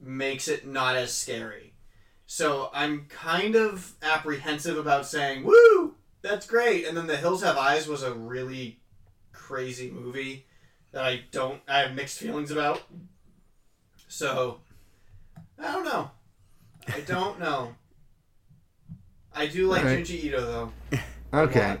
makes 0.00 0.48
it 0.48 0.66
not 0.66 0.96
as 0.96 1.12
scary. 1.12 1.74
So 2.26 2.70
i'm 2.72 3.06
kind 3.08 3.54
of 3.56 3.94
apprehensive 4.02 4.76
about 4.78 5.06
saying 5.06 5.44
woo 5.44 5.89
that's 6.22 6.46
great 6.46 6.86
and 6.86 6.96
then 6.96 7.06
the 7.06 7.16
hills 7.16 7.42
have 7.42 7.56
eyes 7.56 7.86
was 7.86 8.02
a 8.02 8.12
really 8.12 8.80
crazy 9.32 9.90
movie 9.90 10.46
that 10.92 11.04
i 11.04 11.20
don't 11.30 11.60
i 11.68 11.80
have 11.80 11.94
mixed 11.94 12.18
feelings 12.18 12.50
about 12.50 12.82
so 14.08 14.60
i 15.58 15.70
don't 15.72 15.84
know 15.84 16.10
I 16.88 17.00
don't 17.00 17.38
know. 17.38 17.74
I 19.34 19.46
do 19.46 19.68
like 19.68 19.82
Alright. 19.82 20.04
Junji 20.04 20.24
Ito 20.24 20.40
though. 20.40 20.98
Okay. 21.32 21.78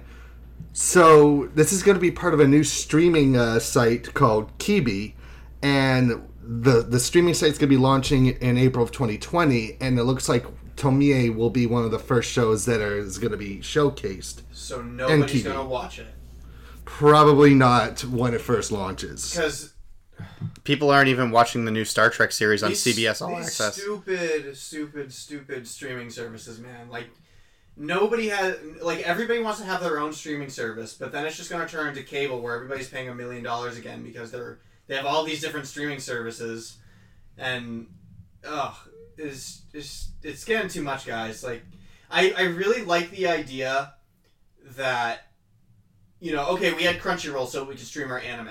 So 0.72 1.48
this 1.56 1.72
is 1.72 1.82
going 1.82 1.96
to 1.96 2.00
be 2.00 2.12
part 2.12 2.34
of 2.34 2.38
a 2.38 2.46
new 2.46 2.62
streaming 2.62 3.36
uh, 3.36 3.58
site 3.58 4.14
called 4.14 4.56
Quibi, 4.58 5.14
and 5.60 6.28
the 6.40 6.82
the 6.82 7.00
streaming 7.00 7.34
site's 7.34 7.58
going 7.58 7.68
to 7.68 7.76
be 7.76 7.76
launching 7.76 8.26
in 8.26 8.56
April 8.56 8.84
of 8.84 8.92
2020, 8.92 9.78
and 9.80 9.98
it 9.98 10.04
looks 10.04 10.28
like 10.28 10.46
Tomie 10.80 11.34
will 11.34 11.50
be 11.50 11.66
one 11.66 11.84
of 11.84 11.90
the 11.90 11.98
first 11.98 12.30
shows 12.30 12.64
that 12.64 12.80
are, 12.80 12.96
is 12.96 13.18
going 13.18 13.32
to 13.32 13.36
be 13.36 13.58
showcased. 13.58 14.42
So 14.52 14.80
nobody's 14.80 15.42
MTV. 15.42 15.52
gonna 15.52 15.68
watch 15.68 15.98
it 15.98 16.06
Probably 16.84 17.54
not 17.54 18.02
when 18.04 18.34
it 18.34 18.40
first 18.40 18.72
launches. 18.72 19.30
because 19.34 19.74
People 20.64 20.90
aren't 20.90 21.08
even 21.08 21.30
watching 21.30 21.64
the 21.64 21.70
new 21.70 21.84
Star 21.84 22.10
Trek 22.10 22.32
series 22.32 22.62
on 22.62 22.70
these, 22.70 22.84
CBS 22.84 23.22
All 23.22 23.36
these 23.36 23.46
Access. 23.46 23.76
Stupid, 23.76 24.56
stupid, 24.56 25.12
stupid 25.12 25.66
streaming 25.68 26.10
services, 26.10 26.58
man. 26.58 26.90
Like 26.90 27.08
nobody 27.76 28.28
has 28.28 28.56
like 28.82 29.00
everybody 29.00 29.40
wants 29.40 29.60
to 29.60 29.66
have 29.66 29.80
their 29.80 29.98
own 29.98 30.12
streaming 30.12 30.50
service, 30.50 30.94
but 30.94 31.12
then 31.12 31.24
it's 31.26 31.36
just 31.36 31.50
gonna 31.50 31.66
turn 31.68 31.88
into 31.88 32.02
cable 32.02 32.40
where 32.42 32.54
everybody's 32.54 32.88
paying 32.88 33.08
a 33.08 33.14
million 33.14 33.42
dollars 33.42 33.78
again 33.78 34.02
because 34.02 34.30
they're 34.30 34.58
they 34.88 34.96
have 34.96 35.06
all 35.06 35.24
these 35.24 35.40
different 35.40 35.66
streaming 35.66 36.00
services, 36.00 36.76
and 37.38 37.86
ugh, 38.46 38.74
is 39.20 39.62
is 39.72 40.08
it's 40.22 40.44
getting 40.44 40.68
too 40.68 40.82
much, 40.82 41.06
guys. 41.06 41.44
Like 41.44 41.62
I 42.10 42.32
I 42.36 42.42
really 42.42 42.84
like 42.84 43.10
the 43.10 43.28
idea 43.28 43.94
that 44.76 45.26
you 46.20 46.32
know 46.32 46.46
okay 46.48 46.72
we 46.72 46.84
had 46.84 46.98
Crunchyroll 46.98 47.46
so 47.46 47.64
we 47.64 47.74
could 47.74 47.86
stream 47.86 48.10
our 48.10 48.18
anime 48.18 48.48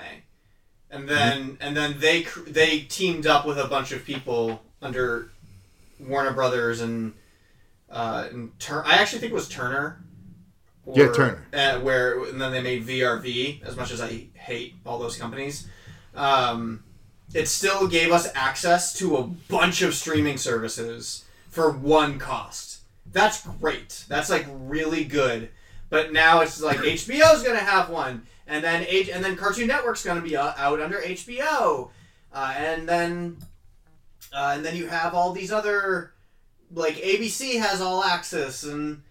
and 0.90 1.08
then 1.08 1.56
and 1.60 1.76
then 1.76 1.94
they 1.98 2.26
they 2.46 2.80
teamed 2.80 3.26
up 3.26 3.46
with 3.46 3.58
a 3.58 3.66
bunch 3.66 3.92
of 3.92 4.04
people 4.04 4.62
under 4.82 5.30
Warner 6.00 6.32
Brothers 6.32 6.80
and 6.80 7.14
uh, 7.88 8.28
and 8.30 8.58
Tur- 8.58 8.84
I 8.84 8.94
actually 8.94 9.20
think 9.20 9.32
it 9.32 9.34
was 9.34 9.48
Turner. 9.48 10.02
Yeah, 10.92 11.12
Turner. 11.12 11.46
Uh, 11.52 11.78
where 11.80 12.24
and 12.24 12.40
then 12.40 12.52
they 12.52 12.62
made 12.62 12.86
VRV. 12.86 13.62
As 13.62 13.76
much 13.76 13.92
as 13.92 14.00
I 14.00 14.26
hate 14.34 14.74
all 14.84 14.98
those 14.98 15.16
companies, 15.16 15.68
um, 16.14 16.82
it 17.34 17.48
still 17.48 17.86
gave 17.86 18.10
us 18.12 18.28
access 18.34 18.92
to 18.94 19.16
a 19.16 19.22
bunch 19.22 19.82
of 19.82 19.94
streaming 19.94 20.36
services 20.36 21.24
for 21.48 21.70
one 21.70 22.18
cost. 22.18 22.80
That's 23.12 23.46
great. 23.46 24.04
That's 24.08 24.30
like 24.30 24.46
really 24.48 25.04
good. 25.04 25.50
But 25.88 26.12
now 26.12 26.40
it's 26.40 26.60
like 26.60 26.78
HBO's 26.78 27.42
gonna 27.42 27.58
have 27.58 27.90
one, 27.90 28.22
and 28.46 28.62
then 28.62 28.84
H- 28.88 29.08
and 29.08 29.24
then 29.24 29.36
Cartoon 29.36 29.66
Network's 29.66 30.04
gonna 30.04 30.20
be 30.20 30.36
uh, 30.36 30.52
out 30.56 30.80
under 30.80 31.00
HBO, 31.00 31.90
uh, 32.32 32.54
and 32.56 32.88
then 32.88 33.38
uh, 34.32 34.52
and 34.54 34.64
then 34.64 34.76
you 34.76 34.86
have 34.86 35.14
all 35.14 35.32
these 35.32 35.50
other 35.50 36.12
like 36.72 36.94
ABC 36.96 37.58
has 37.60 37.80
all 37.80 38.02
access 38.04 38.62
and. 38.62 39.02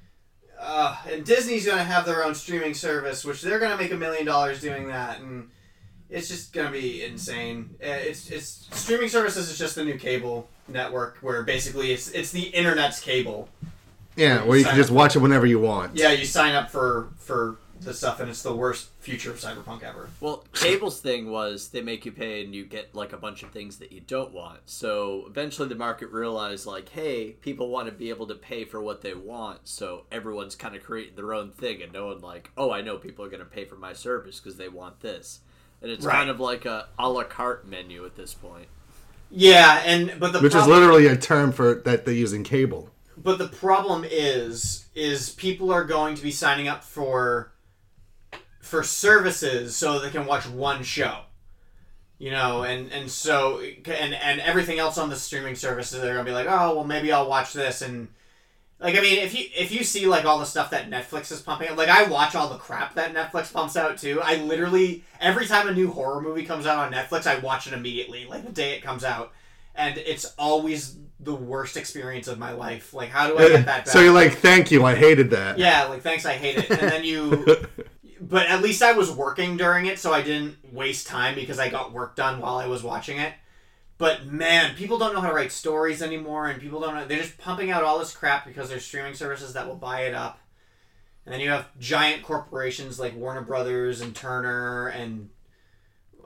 Uh, 0.62 0.94
and 1.10 1.24
Disney's 1.26 1.66
gonna 1.66 1.82
have 1.86 2.06
their 2.06 2.22
own 2.26 2.36
streaming 2.36 2.74
service, 2.74 3.24
which 3.24 3.42
they're 3.42 3.60
gonna 3.60 3.78
make 3.78 3.94
a 3.94 3.96
million 3.96 4.26
dollars 4.26 4.60
doing 4.60 4.90
that, 4.90 5.22
and 5.22 5.50
it's 6.10 6.28
just 6.28 6.54
gonna 6.54 6.72
be 6.72 7.04
insane. 7.04 7.76
Uh, 7.82 7.88
It's 7.88 8.30
it's 8.30 8.68
streaming 8.72 9.10
services 9.10 9.50
is 9.50 9.58
just 9.58 9.76
the 9.76 9.84
new 9.84 9.98
cable 9.98 10.48
network, 10.68 11.18
where 11.22 11.44
basically 11.44 11.92
it's 11.92 12.10
it's 12.12 12.32
the 12.32 12.44
internet's 12.44 13.00
cable. 13.00 13.50
Yeah, 14.16 14.44
where 14.44 14.58
you 14.58 14.66
can 14.66 14.76
just 14.76 14.90
up- 14.90 14.96
watch 14.98 15.16
it 15.16 15.20
whenever 15.20 15.46
you 15.46 15.60
want. 15.60 15.96
Yeah, 15.96 16.12
you 16.12 16.26
sign 16.26 16.56
up 16.56 16.70
for 16.70 17.10
for 17.18 17.58
the 17.82 17.94
stuff, 17.94 18.20
and 18.20 18.30
it's 18.30 18.44
the 18.44 18.54
worst 18.54 18.90
future 19.00 19.32
of 19.32 19.38
cyberpunk 19.40 19.84
ever. 19.84 20.10
Well, 20.20 20.44
cable's 20.54 21.00
thing 21.00 21.32
was 21.32 21.70
they 21.70 21.82
make 21.82 22.06
you 22.06 22.12
pay 22.12 22.44
and 22.44 22.54
you 22.54 22.66
get 22.66 22.94
like 22.94 23.14
a 23.14 23.18
bunch 23.18 23.42
of 23.42 23.52
things 23.52 23.78
that 23.78 23.94
you 23.94 24.02
don't 24.02 24.34
want. 24.34 24.60
So 24.66 25.24
eventually 25.30 25.70
the 25.70 25.76
market 25.76 26.10
realized 26.10 26.66
like, 26.66 26.90
hey, 26.90 27.38
people 27.42 27.70
want 27.70 27.88
to 27.88 27.94
be 27.94 28.10
able 28.10 28.28
to 28.28 28.36
pay 28.36 28.66
for 28.66 28.82
what 28.82 29.02
they 29.02 29.14
want. 29.14 29.60
So 29.64 30.04
everyone's 30.12 30.56
kind 30.56 30.76
of 30.76 30.84
creating 30.84 31.16
their 31.16 31.34
own 31.34 31.52
thing 31.52 31.82
and 31.82 31.94
knowing 31.94 32.20
like, 32.20 32.52
oh, 32.58 32.70
I 32.70 32.82
know 32.82 32.98
people 32.98 33.24
are 33.24 33.30
going 33.30 33.40
to 33.40 33.46
pay 33.46 33.64
for 33.64 33.76
my 33.78 33.94
service 33.94 34.42
because 34.42 34.58
they 34.58 34.68
want 34.68 35.00
this. 35.00 35.40
And 35.82 35.92
it's 35.92 36.06
Right. 36.06 36.14
kind 36.16 36.30
of 36.30 36.40
like 36.40 36.66
a 36.66 36.88
a 36.98 37.10
la 37.10 37.24
carte 37.24 37.68
menu 37.68 38.06
at 38.06 38.16
this 38.16 38.34
point. 38.34 38.68
Yeah, 39.32 39.82
and 39.86 40.20
but 40.20 40.34
the 40.34 40.40
Which 40.40 40.56
is 40.56 40.66
literally 40.68 41.08
a 41.08 41.16
term 41.16 41.52
for 41.52 41.76
that 41.86 42.06
they 42.06 42.14
use 42.14 42.34
in 42.34 42.44
cable. 42.44 42.90
But 43.16 43.38
the 43.38 43.48
problem 43.48 44.06
is, 44.10 44.86
is 44.96 45.30
people 45.32 45.72
are 45.72 45.84
going 45.84 46.16
to 46.16 46.24
be 46.24 46.32
signing 46.32 46.68
up 46.68 46.84
for 46.84 47.52
for 48.62 48.84
services 48.84 49.76
so 49.76 50.00
they 50.00 50.10
can 50.10 50.26
watch 50.26 50.48
one 50.48 50.84
show. 50.84 51.22
You 52.18 52.32
know, 52.32 52.64
and 52.64 52.92
and 52.92 53.10
so 53.10 53.60
and 53.62 54.14
and 54.14 54.42
everything 54.42 54.80
else 54.80 54.98
on 54.98 55.10
the 55.10 55.16
streaming 55.16 55.56
services, 55.56 56.02
they're 56.02 56.14
gonna 56.14 56.26
be 56.26 56.32
like, 56.32 56.48
oh 56.50 56.76
well, 56.76 56.84
maybe 56.86 57.12
I'll 57.12 57.30
watch 57.30 57.54
this 57.54 57.82
and. 57.82 58.10
Like 58.82 58.98
I 58.98 59.02
mean, 59.02 59.20
if 59.20 59.38
you 59.38 59.46
if 59.56 59.72
you 59.72 59.84
see 59.84 60.08
like 60.08 60.24
all 60.24 60.40
the 60.40 60.46
stuff 60.46 60.70
that 60.70 60.90
Netflix 60.90 61.32
is 61.34 61.42
pumping, 61.42 61.68
out, 61.68 61.78
like 61.78 61.90
I 61.90 62.04
watch 62.04 62.34
all 62.34 62.48
the 62.48 62.58
crap 62.58 62.96
that 62.96 63.14
Netflix 63.14 63.52
pumps 63.52 63.76
out 63.76 63.98
too. 63.98 64.22
I 64.24 64.38
literally 64.38 65.04
every 65.20 65.48
time 65.48 65.68
a 65.68 65.74
new 65.74 65.92
horror 65.92 66.22
movie 66.22 66.46
comes 66.46 66.66
out 66.66 66.78
on 66.78 66.94
Netflix, 66.94 67.28
I 67.28 67.40
watch 67.40 67.68
it 67.68 67.74
immediately, 67.74 68.26
like 68.26 68.46
the 68.46 68.54
day 68.54 68.76
it 68.76 68.82
comes 68.82 69.04
out, 69.04 69.34
and 69.76 69.98
it's 69.98 70.34
always 70.38 70.96
the 71.20 71.36
worst 71.36 71.76
experience 71.76 72.30
of 72.30 72.40
my 72.40 72.54
life. 72.54 72.94
Like, 72.94 73.10
how 73.10 73.28
do 73.28 73.38
I 73.38 73.50
get 73.50 73.66
that 73.66 73.66
back? 73.66 73.88
so 73.90 74.00
you're 74.00 74.14
like, 74.14 74.36
thank 74.36 74.72
you, 74.72 74.86
I 74.86 74.96
hated 74.96 75.32
that. 75.32 75.58
Yeah, 75.58 75.86
like 75.86 76.02
thanks, 76.02 76.26
I 76.26 76.34
hate 76.34 76.58
it. 76.58 76.70
And 76.70 76.80
then 76.80 77.04
you, 77.04 77.46
but 78.22 78.48
at 78.48 78.62
least 78.62 78.82
I 78.82 78.94
was 78.94 79.12
working 79.12 79.58
during 79.58 79.88
it, 79.88 80.00
so 80.00 80.14
I 80.14 80.22
didn't 80.22 80.56
waste 80.72 81.06
time 81.06 81.36
because 81.36 81.60
I 81.60 81.68
got 81.68 81.92
work 81.92 82.16
done 82.16 82.40
while 82.40 82.56
I 82.56 82.68
was 82.68 82.82
watching 82.82 83.20
it. 83.20 83.34
But 84.00 84.26
man, 84.26 84.76
people 84.76 84.98
don't 84.98 85.14
know 85.14 85.22
how 85.22 85.28
to 85.28 85.36
write 85.36 85.52
stories 85.52 86.02
anymore, 86.02 86.48
and 86.48 86.60
people 86.60 86.80
don't 86.80 86.96
know. 86.96 87.06
They're 87.06 87.20
just 87.20 87.38
pumping 87.38 87.70
out 87.70 87.84
all 87.84 88.00
this 88.00 88.16
crap 88.16 88.46
because 88.46 88.70
there's 88.70 88.86
streaming 88.86 89.14
services 89.14 89.54
that 89.54 89.68
will 89.68 89.76
buy 89.76 90.02
it 90.02 90.16
up. 90.16 90.40
And 91.26 91.34
then 91.34 91.42
you 91.42 91.50
have 91.50 91.68
giant 91.80 92.24
corporations 92.24 93.00
like 93.00 93.16
Warner 93.16 93.42
Brothers 93.42 94.02
and 94.02 94.16
Turner 94.16 94.88
and 94.88 95.30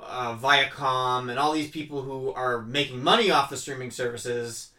uh, 0.01 0.37
Viacom 0.37 1.29
and 1.29 1.37
all 1.37 1.51
these 1.51 1.71
people 1.71 2.03
who 2.03 2.31
are 2.31 2.61
making 2.61 3.03
money 3.03 3.31
off 3.31 3.49
the 3.49 3.57
streaming 3.57 3.91
services 3.91 4.71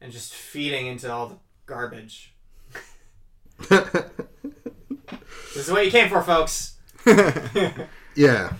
and 0.00 0.12
just 0.12 0.34
feeding 0.34 0.86
into 0.86 1.10
all 1.10 1.28
the 1.28 1.36
garbage. 1.66 2.34
This 5.52 5.66
is 5.66 5.72
what 5.72 5.84
you 5.84 5.90
came 5.90 6.08
for, 6.08 6.22
folks. 6.22 6.76
Yeah. 8.16 8.54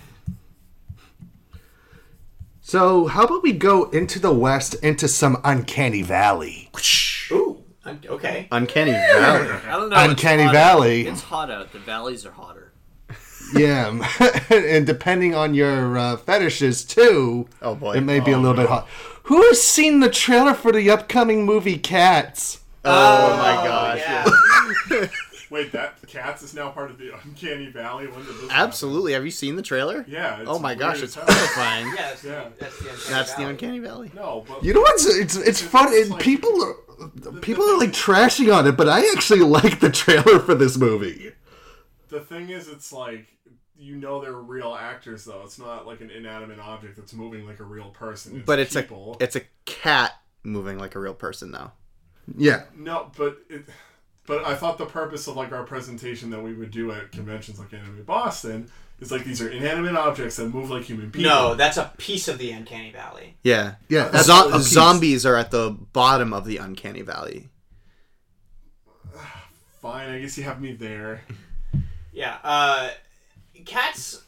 So, 2.71 3.09
how 3.09 3.25
about 3.25 3.43
we 3.43 3.51
go 3.51 3.87
into 3.91 4.21
the 4.21 4.33
West 4.33 4.75
into 4.75 5.09
some 5.09 5.39
Uncanny 5.43 6.03
Valley? 6.03 6.71
Ooh, 7.33 7.65
un- 7.85 8.01
okay. 8.07 8.47
Uncanny 8.53 8.93
Valley. 8.93 9.51
I 9.67 9.73
don't 9.73 9.91
know. 9.91 9.97
Uncanny 9.97 10.45
hot 10.45 10.53
Valley. 10.55 11.05
It's 11.09 11.21
hot 11.21 11.51
out. 11.51 11.73
The 11.73 11.81
valleys 11.81 12.25
are 12.25 12.31
hotter. 12.31 12.73
Yeah, 13.53 13.89
and 14.51 14.87
depending 14.87 15.35
on 15.35 15.53
your 15.53 15.99
uh, 15.99 16.17
fetishes 16.19 16.85
too, 16.85 17.49
Oh 17.61 17.75
boy. 17.75 17.95
it 17.95 18.03
may 18.03 18.21
be 18.21 18.31
a 18.31 18.39
little 18.39 18.55
bit 18.57 18.69
hot. 18.69 18.87
Who 19.25 19.43
has 19.49 19.61
seen 19.61 19.99
the 19.99 20.09
trailer 20.09 20.55
for 20.55 20.71
the 20.71 20.89
upcoming 20.91 21.45
movie 21.45 21.77
Cats? 21.77 22.61
Oh, 22.85 23.37
my 23.37 23.67
gosh. 23.67 23.99
Yeah. 23.99 25.07
Wait, 25.51 25.73
that 25.73 25.99
Cats 26.07 26.43
is 26.43 26.55
now 26.55 26.71
part 26.71 26.91
of 26.91 26.99
the 26.99 27.13
Uncanny 27.25 27.67
Valley. 27.71 28.07
When 28.07 28.19
did 28.21 28.29
this 28.29 28.41
happen? 28.43 28.51
Absolutely. 28.69 29.13
Have 29.15 29.25
you 29.25 29.31
seen 29.33 29.57
the 29.57 29.63
trailer? 29.63 30.05
Yeah. 30.09 30.41
It's 30.41 30.49
Oh 30.49 30.59
my 30.61 30.75
gosh, 30.77 31.03
it's 31.03 31.17
as 31.17 31.25
hell. 31.29 31.37
horrifying. 31.37 31.87
yeah, 31.97 31.97
that's, 31.97 32.25
Yeah. 32.25 32.49
that's 32.59 32.79
the 32.79 32.89
Uncanny 32.91 33.11
That's 33.11 33.31
the 33.33 33.37
Valley. 33.39 33.51
Uncanny 33.51 33.79
Valley. 33.81 34.11
No, 34.15 34.45
but 34.49 34.63
You 34.65 34.75
know 34.75 34.81
what's 34.81 35.07
it's 35.07 35.37
it's 35.37 35.61
fun. 35.61 35.89
it's 35.91 36.03
and 36.03 36.11
like- 36.13 36.23
people 36.23 36.63
are 36.65 36.75
people 37.41 37.65
are 37.65 37.79
like 37.79 37.91
trashing 37.93 38.55
on 38.55 38.67
it, 38.67 38.77
but 38.77 38.89
I 38.89 39.01
actually 39.13 39.41
like 39.59 39.81
the 39.81 39.91
trailer 39.91 40.39
for 40.39 40.55
this 40.55 40.77
movie. 40.79 41.33
the 42.11 42.21
thing 42.21 42.51
is, 42.51 42.69
it's 42.69 42.93
like 42.93 43.27
you 43.77 43.97
know 43.97 44.21
they're 44.21 44.33
real 44.35 44.75
actors 44.79 45.25
though. 45.25 45.43
It's 45.45 45.59
not 45.59 45.87
like 45.87 46.01
an 46.01 46.11
inanimate 46.11 46.59
object 46.61 46.97
that's 46.97 47.13
moving 47.15 47.47
like 47.47 47.59
a 47.61 47.65
real 47.65 47.89
person. 47.91 48.37
It's 48.37 48.47
But 48.47 48.59
it's 48.61 48.75
people. 48.75 49.17
a 49.21 49.25
it's 49.25 49.35
a 49.37 49.43
cat 49.65 50.13
moving 50.45 50.79
like 50.79 50.95
a 50.95 50.99
real 51.01 51.15
person 51.15 51.51
now. 51.51 51.73
Yeah, 52.37 52.63
No, 52.77 53.11
but 53.17 53.39
it, 53.49 53.65
but 54.31 54.47
I 54.47 54.55
thought 54.55 54.79
the 54.79 54.87
purpose 54.87 55.27
of 55.27 55.35
like 55.35 55.51
our 55.51 55.65
presentation 55.65 56.31
that 56.31 56.41
we 56.41 56.55
would 56.55 56.71
do 56.71 56.93
at 56.93 57.11
conventions 57.11 57.59
like 57.59 57.75
Anime 57.75 58.05
Boston 58.05 58.71
is 59.01 59.11
like 59.11 59.25
these 59.25 59.43
are 59.43 59.49
inanimate 59.49 59.97
objects 59.97 60.37
that 60.37 60.55
move 60.55 60.71
like 60.71 60.85
human 60.85 61.11
people. 61.11 61.29
No, 61.29 61.55
that's 61.57 61.77
a 61.77 61.91
piece 61.99 62.29
of 62.29 62.39
the 62.39 62.53
uncanny 62.53 62.93
valley. 62.93 63.35
Yeah. 63.43 63.75
Yeah, 63.89 64.05
Zo- 64.05 64.13
that's 64.13 64.29
a 64.29 64.59
piece. 64.59 64.69
zombies 64.69 65.27
are 65.27 65.35
at 65.35 65.51
the 65.51 65.77
bottom 65.93 66.33
of 66.33 66.45
the 66.45 66.59
uncanny 66.59 67.03
valley. 67.03 67.49
Fine, 69.83 70.11
I 70.11 70.21
guess 70.21 70.39
you 70.39 70.45
have 70.45 70.61
me 70.61 70.75
there. 70.75 71.23
Yeah. 72.13 72.39
Uh, 72.45 72.91
cats. 73.65 74.23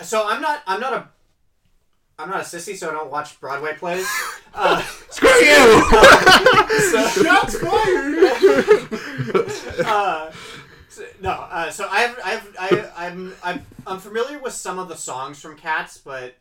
So 0.00 0.26
I'm 0.26 0.42
not. 0.42 0.62
I'm 0.66 0.80
not 0.80 0.92
a. 0.94 1.08
I'm 2.18 2.30
not 2.30 2.40
a 2.40 2.44
sissy, 2.44 2.76
so 2.76 2.88
I 2.90 2.92
don't 2.92 3.10
watch 3.10 3.40
Broadway 3.40 3.74
plays. 3.74 4.06
Uh, 4.56 4.80
Screw 5.10 5.28
you! 5.30 5.82
Shots 7.24 7.58
fired! 7.58 8.18
uh, 9.84 10.30
so- 10.88 11.04
no. 11.20 11.30
Uh, 11.30 11.70
so 11.72 11.88
I've, 11.90 12.16
I've, 12.24 12.56
I, 12.60 12.90
I'm, 12.96 13.34
I'm, 13.42 13.66
I'm 13.84 13.98
familiar 13.98 14.38
with 14.38 14.52
some 14.52 14.78
of 14.78 14.86
the 14.88 14.94
songs 14.94 15.40
from 15.40 15.56
Cats, 15.56 15.98
but. 15.98 16.36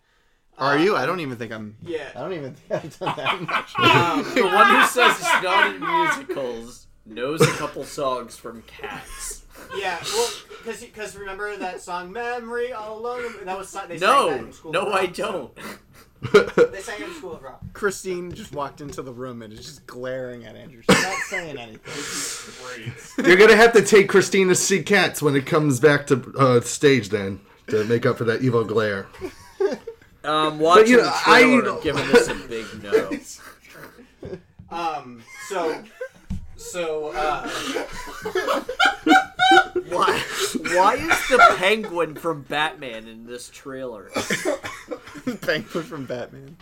Are 0.60 0.78
you? 0.78 0.96
I 0.96 1.08
don't 1.08 1.22
even 1.22 1.38
think 1.38 1.52
I'm. 1.52 1.76
Yeah. 1.82 2.08
I 2.16 2.20
don't 2.20 2.34
even 2.34 2.54
think 2.54 2.84
I've 2.86 3.00
done 3.00 3.16
that 3.18 3.42
much. 3.42 3.80
Um, 3.80 4.24
The 4.36 4.44
one 4.44 4.76
who 4.76 4.86
says 4.86 5.16
it's 5.20 5.42
not 5.42 5.74
in 5.74 5.80
musicals 5.82 6.86
knows 7.08 7.42
a 7.42 7.48
couple 7.54 7.84
songs 7.84 8.36
from 8.38 8.62
Cats. 8.68 9.43
Yeah, 9.78 10.00
well, 10.14 10.30
because 10.66 11.16
remember 11.16 11.56
that 11.58 11.82
song 11.82 12.12
"Memory 12.12 12.72
All 12.74 12.98
Alone"? 13.00 13.34
That 13.46 13.58
was 13.58 13.72
they 13.72 13.80
sang 13.80 14.00
that 14.00 14.00
No, 14.02 14.30
in 14.30 14.54
School 14.54 14.72
no, 14.72 14.82
of 14.88 14.94
I 14.94 15.06
don't. 15.08 15.52
They 16.32 16.80
sang 16.80 17.02
it 17.02 17.08
in 17.10 17.14
School 17.16 17.34
of 17.34 17.44
Rock. 17.44 17.62
Christine 17.74 18.32
just 18.32 18.54
walked 18.54 18.80
into 18.80 19.02
the 19.02 19.12
room 19.12 19.42
and 19.42 19.52
is 19.52 19.60
just 19.60 19.86
glaring 19.88 20.46
at 20.46 20.56
Andrew. 20.56 20.82
She's 20.90 21.04
not 21.04 21.18
saying 21.28 21.58
anything. 21.58 21.80
Great. 22.64 22.94
You're 23.28 23.36
gonna 23.38 23.58
have 23.58 23.74
to 23.74 23.82
take 23.82 24.08
Christine 24.08 24.48
to 24.48 24.56
see 24.56 24.82
cats 24.84 25.22
when 25.22 25.36
it 25.36 25.46
comes 25.46 25.80
back 25.82 26.08
to 26.08 26.34
uh, 26.38 26.62
stage 26.62 27.10
then 27.10 27.42
to 27.68 27.84
make 27.86 28.06
up 28.06 28.18
for 28.18 28.24
that 28.26 28.42
evil 28.42 28.64
glare. 28.64 29.08
Um, 30.24 30.60
watching 30.60 30.88
you 30.88 30.98
know, 30.98 31.04
the 31.04 31.12
trailer 31.24 31.70
I- 31.70 31.74
and 31.74 31.84
giving 31.84 32.08
this 32.08 32.28
a 32.30 32.36
big 32.36 32.66
no. 32.84 34.38
Um, 34.72 35.22
so, 35.50 35.84
so, 36.56 37.12
uh, 37.14 37.50
Why? 39.90 40.24
Why 40.74 40.96
is 40.96 41.28
the 41.30 41.56
penguin 41.58 42.16
from 42.16 42.44
Batman 42.44 43.08
in 43.08 43.26
this 43.26 43.50
trailer? 43.50 44.10
Penguin 45.42 45.84
from 45.84 46.06
Batman. 46.06 46.58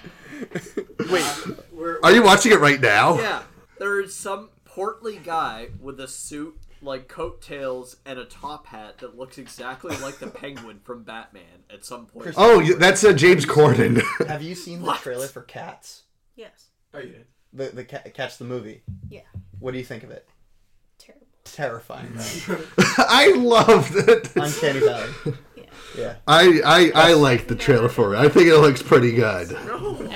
we're, 1.71 1.99
Are 2.03 2.11
you 2.11 2.23
watching 2.23 2.51
it 2.51 2.59
right 2.59 2.79
now? 2.79 3.17
Yeah, 3.19 3.43
there 3.79 3.99
is 4.01 4.13
some 4.15 4.49
portly 4.65 5.17
guy 5.17 5.69
with 5.79 5.99
a 5.99 6.07
suit, 6.07 6.55
like 6.81 7.07
coattails, 7.07 7.97
and 8.05 8.19
a 8.19 8.25
top 8.25 8.67
hat 8.67 8.99
that 8.99 9.17
looks 9.17 9.37
exactly 9.37 9.95
like 9.97 10.19
the 10.19 10.27
penguin 10.27 10.79
from 10.83 11.03
Batman 11.03 11.63
at 11.73 11.85
some 11.85 12.05
point. 12.05 12.33
Oh, 12.37 12.59
y- 12.59 12.73
that's 12.77 13.03
uh, 13.03 13.13
James 13.13 13.45
Corden. 13.45 14.01
Have 14.27 14.41
you 14.43 14.55
seen 14.55 14.79
the 14.79 14.85
What? 14.87 14.99
trailer 15.01 15.27
for 15.27 15.41
Cats? 15.41 16.03
Yes. 16.35 16.67
oh, 16.93 16.99
you 16.99 17.09
did. 17.09 17.25
The 17.53 17.65
the 17.75 17.83
ca- 17.85 18.09
Cats 18.13 18.37
the 18.37 18.45
movie. 18.45 18.83
Yeah. 19.09 19.21
What 19.59 19.71
do 19.71 19.77
you 19.77 19.83
think 19.83 20.03
of 20.03 20.11
it? 20.11 20.27
Terrible. 21.53 21.81
Terrifying. 21.95 22.65
I 22.97 23.33
loved 23.35 23.95
it. 23.95 24.29
Uncanny 24.35 24.79
Valley. 24.79 25.09
Yeah. 25.55 25.65
Yeah. 25.97 26.15
I 26.25 26.61
I, 26.65 27.09
I 27.09 27.13
like 27.13 27.47
the 27.47 27.55
trailer 27.55 27.89
for 27.89 28.13
it. 28.15 28.17
I 28.17 28.29
think 28.29 28.47
it 28.47 28.57
looks 28.57 28.81
pretty 28.81 29.11
good. 29.11 29.51
Never. 29.51 30.09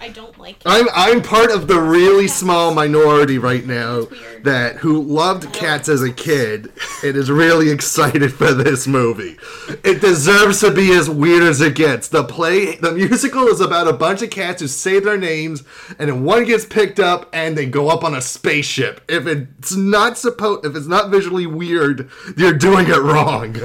I 0.00 0.08
don't 0.08 0.38
like 0.38 0.56
it. 0.56 0.62
I'm 0.64 0.86
I'm 0.94 1.22
part 1.22 1.50
of 1.50 1.68
the 1.68 1.78
really 1.78 2.26
small 2.26 2.72
minority 2.72 3.36
right 3.36 3.66
now 3.66 4.06
that 4.42 4.76
who 4.76 5.02
loved 5.02 5.52
cats 5.52 5.90
as 5.90 6.02
a 6.02 6.10
kid 6.10 6.72
and 7.04 7.16
is 7.16 7.30
really 7.30 7.70
excited 7.70 8.32
for 8.32 8.54
this 8.54 8.86
movie. 8.86 9.36
It 9.84 10.00
deserves 10.00 10.60
to 10.60 10.70
be 10.70 10.92
as 10.92 11.10
weird 11.10 11.42
as 11.42 11.60
it 11.60 11.74
gets. 11.74 12.08
The 12.08 12.24
play, 12.24 12.76
the 12.76 12.92
musical 12.92 13.46
is 13.48 13.60
about 13.60 13.88
a 13.88 13.92
bunch 13.92 14.22
of 14.22 14.30
cats 14.30 14.62
who 14.62 14.68
say 14.68 15.00
their 15.00 15.18
names, 15.18 15.64
and 15.98 16.08
then 16.08 16.24
one 16.24 16.46
gets 16.46 16.64
picked 16.64 16.98
up 16.98 17.28
and 17.34 17.56
they 17.56 17.66
go 17.66 17.88
up 17.88 18.02
on 18.02 18.14
a 18.14 18.22
spaceship. 18.22 19.02
If 19.06 19.26
it's 19.26 19.76
not 19.76 20.16
supposed, 20.16 20.64
if 20.64 20.74
it's 20.76 20.86
not 20.86 21.10
visually 21.10 21.46
weird, 21.46 22.08
you're 22.38 22.54
doing 22.54 22.86
it 22.88 23.00
wrong. 23.00 23.56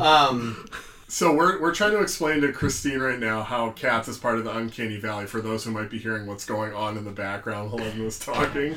Um, 0.00 0.66
So 1.12 1.30
we're, 1.34 1.60
we're 1.60 1.74
trying 1.74 1.90
to 1.90 2.00
explain 2.00 2.40
to 2.40 2.52
Christine 2.54 2.98
right 2.98 3.18
now 3.18 3.42
how 3.42 3.72
Cats 3.72 4.08
is 4.08 4.16
part 4.16 4.38
of 4.38 4.44
the 4.44 4.56
Uncanny 4.56 4.96
Valley 4.96 5.26
for 5.26 5.42
those 5.42 5.62
who 5.62 5.70
might 5.70 5.90
be 5.90 5.98
hearing 5.98 6.26
what's 6.26 6.46
going 6.46 6.72
on 6.72 6.96
in 6.96 7.04
the 7.04 7.10
background 7.10 7.70
while 7.70 7.82
Evan 7.82 8.02
was 8.02 8.18
talking. 8.18 8.76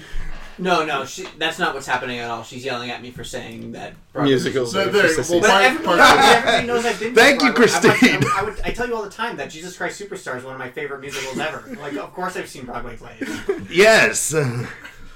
no, 0.58 0.86
no, 0.86 1.06
she, 1.06 1.26
that's 1.38 1.60
not 1.60 1.74
what's 1.74 1.88
happening 1.88 2.20
at 2.20 2.30
all. 2.30 2.44
She's 2.44 2.66
yelling 2.66 2.92
at 2.92 3.02
me 3.02 3.12
for 3.12 3.24
saying 3.24 3.72
that 3.72 3.94
Broadway 4.12 4.32
Musicals. 4.32 4.76
Are 4.76 4.90
there, 4.90 5.08
for 5.08 5.32
well. 5.32 5.40
But 5.40 5.50
Part- 5.50 5.64
everybody, 5.64 5.98
part- 6.02 6.26
everybody 6.26 6.68
knows 6.68 6.86
I've 6.86 7.00
been. 7.00 7.16
to 7.16 7.22
Thank 7.22 7.42
you, 7.42 7.54
Broadway. 7.54 7.74
I, 7.74 7.98
Christine. 7.98 8.24
I, 8.26 8.40
I 8.40 8.44
would, 8.44 8.62
I 8.66 8.72
tell 8.72 8.88
you 8.90 8.96
all 8.98 9.04
the 9.04 9.10
time 9.10 9.38
that 9.38 9.50
Jesus 9.50 9.78
Christ 9.78 10.02
Superstar 10.02 10.36
is 10.36 10.44
one 10.44 10.56
of 10.56 10.60
my 10.60 10.70
favorite 10.70 11.00
musicals 11.00 11.40
ever. 11.40 11.74
Like, 11.80 11.94
of 11.94 12.14
course 12.14 12.36
I've 12.36 12.50
seen 12.50 12.66
Broadway 12.66 12.98
plays. 12.98 13.24
yes. 13.72 14.36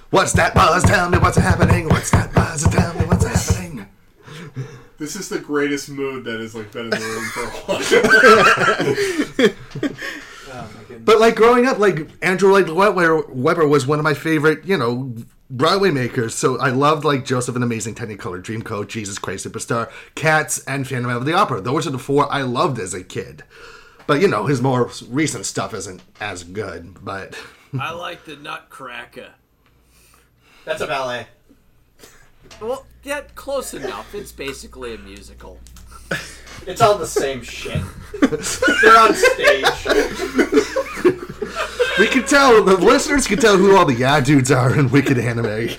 What's 0.09 0.31
that 0.33 0.55
buzz? 0.55 0.83
Tell 0.85 1.09
me 1.09 1.17
what's 1.17 1.35
happening. 1.35 1.89
What's 1.89 2.11
that 2.11 2.33
buzz? 2.33 2.63
Tell 2.63 2.93
me 2.93 3.05
what's 3.07 3.25
happening. 3.25 3.87
This 4.99 5.15
is 5.15 5.29
the 5.29 5.39
greatest 5.39 5.89
mood 5.89 6.25
that 6.25 6.39
has 6.39 6.53
like 6.53 6.71
been 6.71 6.85
in 6.85 6.89
the 6.91 6.97
room 6.97 7.25
for 7.29 7.43
a 7.43 7.49
while. 9.47 9.55
Oh. 10.51 10.67
But 11.05 11.19
like 11.19 11.35
growing 11.35 11.67
up, 11.67 11.77
like 11.77 12.09
Andrew 12.23 12.51
Lloyd 12.51 12.69
Webber, 12.69 13.21
Webber 13.29 13.67
was 13.67 13.85
one 13.85 13.99
of 13.99 14.03
my 14.03 14.15
favorite, 14.15 14.65
you 14.65 14.77
know, 14.77 15.13
Broadway 15.49 15.91
makers. 15.91 16.33
So 16.33 16.59
I 16.59 16.69
loved 16.69 17.05
like 17.05 17.23
Joseph 17.23 17.55
and 17.55 17.61
the 17.61 17.67
Amazing 17.67 17.93
Technicolor 17.93 18.41
Dreamcoat, 18.41 18.87
Jesus 18.87 19.19
Christ 19.19 19.45
Superstar, 19.45 19.91
Cats, 20.15 20.63
and 20.65 20.87
Phantom 20.87 21.11
of 21.11 21.25
the 21.25 21.33
Opera. 21.33 21.61
Those 21.61 21.85
are 21.85 21.91
the 21.91 21.99
four 21.99 22.31
I 22.31 22.41
loved 22.41 22.79
as 22.79 22.95
a 22.95 23.03
kid. 23.03 23.43
But 24.07 24.21
you 24.21 24.27
know, 24.27 24.47
his 24.47 24.61
more 24.61 24.89
recent 25.07 25.45
stuff 25.45 25.73
isn't 25.73 26.01
as 26.19 26.43
good. 26.43 27.03
But 27.03 27.37
I 27.79 27.91
like 27.91 28.25
the 28.25 28.35
Nutcracker. 28.35 29.33
That's 30.65 30.81
a 30.81 30.87
ballet. 30.87 31.27
Well, 32.61 32.85
yeah, 33.03 33.21
close 33.35 33.73
enough. 33.73 34.13
It's 34.13 34.31
basically 34.31 34.95
a 34.95 34.97
musical. 34.97 35.59
It's 36.67 36.81
all 36.81 36.97
the 36.97 37.07
same 37.07 37.41
shit. 37.41 37.81
They're 38.21 38.99
on 38.99 39.15
stage. 39.15 39.65
we 41.97 42.07
can 42.07 42.25
tell 42.25 42.63
the 42.63 42.77
listeners 42.77 43.27
can 43.27 43.39
tell 43.39 43.57
who 43.57 43.75
all 43.75 43.85
the 43.85 43.95
yeah 43.95 44.19
dudes 44.19 44.51
are 44.51 44.77
in 44.77 44.91
Wicked 44.91 45.17
Anime. 45.17 45.43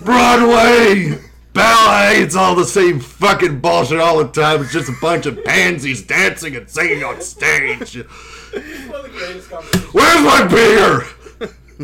Broadway! 0.00 1.18
Ballet! 1.52 2.22
It's 2.22 2.34
all 2.34 2.54
the 2.54 2.64
same 2.64 2.98
fucking 3.00 3.60
bullshit 3.60 4.00
all 4.00 4.18
the 4.18 4.28
time. 4.28 4.62
It's 4.62 4.72
just 4.72 4.88
a 4.88 4.94
bunch 5.00 5.26
of 5.26 5.42
pansies 5.44 6.02
dancing 6.02 6.56
and 6.56 6.68
singing 6.68 7.04
on 7.04 7.20
stage. 7.20 7.96
One 7.96 8.04
of 8.04 9.02
the 9.02 9.10
greatest. 9.12 9.50
Where's 9.94 10.22
my 10.22 10.46
beer? 10.46 11.04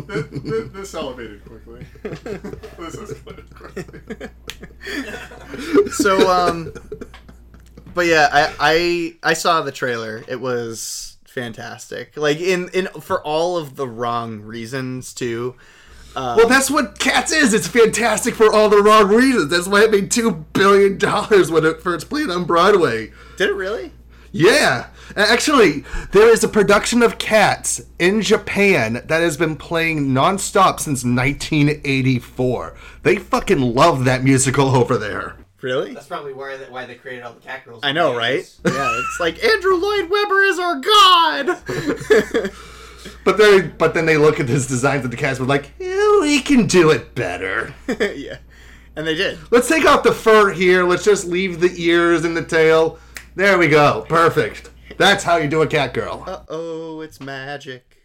This, 0.07 0.25
this, 0.29 0.69
this 0.69 0.93
elevated 0.93 1.43
quickly. 1.45 1.85
this 2.03 2.95
escalated 2.95 3.53
quickly. 3.53 4.29
so 5.91 6.29
um 6.29 6.73
but 7.93 8.05
yeah 8.05 8.29
I, 8.31 8.55
I 8.59 9.29
i 9.31 9.33
saw 9.33 9.61
the 9.61 9.71
trailer 9.71 10.23
it 10.27 10.39
was 10.39 11.17
fantastic 11.25 12.15
like 12.17 12.39
in 12.39 12.69
in 12.69 12.87
for 13.01 13.21
all 13.25 13.57
of 13.57 13.75
the 13.75 13.87
wrong 13.87 14.41
reasons 14.41 15.13
too 15.13 15.55
um, 16.15 16.37
Well, 16.37 16.47
that's 16.47 16.71
what 16.71 16.97
Cats 16.97 17.31
is. 17.31 17.53
It's 17.53 17.67
fantastic 17.67 18.33
for 18.33 18.51
all 18.51 18.67
the 18.67 18.81
wrong 18.81 19.09
reasons. 19.09 19.51
That's 19.51 19.67
why 19.67 19.83
it 19.83 19.91
made 19.91 20.09
two 20.09 20.31
billion 20.53 20.97
dollars 20.97 21.51
when 21.51 21.63
it 21.63 21.83
first 21.83 22.09
played 22.09 22.31
on 22.31 22.45
Broadway. 22.45 23.11
did 23.37 23.49
it 23.49 23.53
really 23.53 23.91
Yeah. 24.31 24.87
Actually, 25.15 25.83
there 26.11 26.29
is 26.29 26.43
a 26.43 26.47
production 26.47 27.01
of 27.01 27.17
Cats 27.17 27.81
in 27.97 28.21
Japan 28.21 28.93
that 29.05 29.21
has 29.21 29.37
been 29.37 29.55
playing 29.55 30.09
nonstop 30.09 30.79
since 30.79 31.03
1984. 31.03 32.75
They 33.03 33.15
fucking 33.17 33.59
love 33.59 34.05
that 34.05 34.23
musical 34.23 34.67
over 34.75 34.97
there. 34.97 35.35
really 35.61 35.93
That's 35.93 36.07
probably 36.07 36.33
why 36.33 36.57
they, 36.57 36.65
why 36.65 36.85
they 36.85 36.95
created 36.95 37.23
all 37.23 37.33
the 37.33 37.41
cat 37.41 37.65
girls. 37.65 37.81
i 37.83 37.91
know 37.91 38.15
right 38.15 38.49
yeah 38.65 38.99
it's 38.99 39.19
like 39.19 39.43
andrew 39.43 39.75
lloyd 39.75 40.09
webber 40.09 40.43
is 40.43 40.57
our 40.59 40.79
god 40.79 42.51
But 43.23 43.37
they 43.37 43.61
but 43.61 43.93
then 43.93 44.05
they 44.05 44.17
look 44.17 44.39
at 44.39 44.47
his 44.49 44.67
designs 44.67 45.05
of 45.05 45.11
the 45.11 45.17
cats 45.17 45.39
and 45.39 45.47
like, 45.47 45.71
"Yeah, 45.79 46.19
we 46.21 46.41
can 46.41 46.67
do 46.67 46.89
it 46.91 47.15
better. 47.15 47.73
yeah 47.87 48.37
and 48.95 49.07
they 49.07 49.15
did 49.15 49.37
Let's 49.51 49.67
take 49.69 49.85
off 49.85 50.03
the 50.03 50.11
fur 50.13 50.51
here. 50.51 50.83
Let's 50.83 51.03
just 51.05 51.25
leave 51.25 51.59
the 51.61 51.71
ears 51.81 52.25
and 52.25 52.35
the 52.35 52.43
tail. 52.43 52.99
There 53.39 53.57
we 53.57 53.69
go. 53.69 54.05
Perfect. 54.09 54.69
That's 54.97 55.23
how 55.23 55.37
you 55.37 55.47
do 55.47 55.61
a 55.61 55.67
cat 55.67 55.93
girl. 55.93 56.25
uh-oh 56.27 56.99
it's 56.99 57.21
magic 57.21 57.95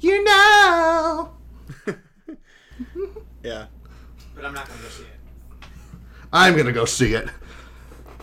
You 0.00 0.24
know. 0.24 1.30
yeah 3.44 3.66
But 4.34 4.44
I'm 4.44 4.52
not 4.52 4.66
gonna 4.66 4.82
go 4.82 4.88
see 4.88 5.04
it. 5.04 5.68
I'm 6.32 6.56
gonna 6.56 6.72
go 6.72 6.84
see 6.84 7.14
it. 7.14 7.28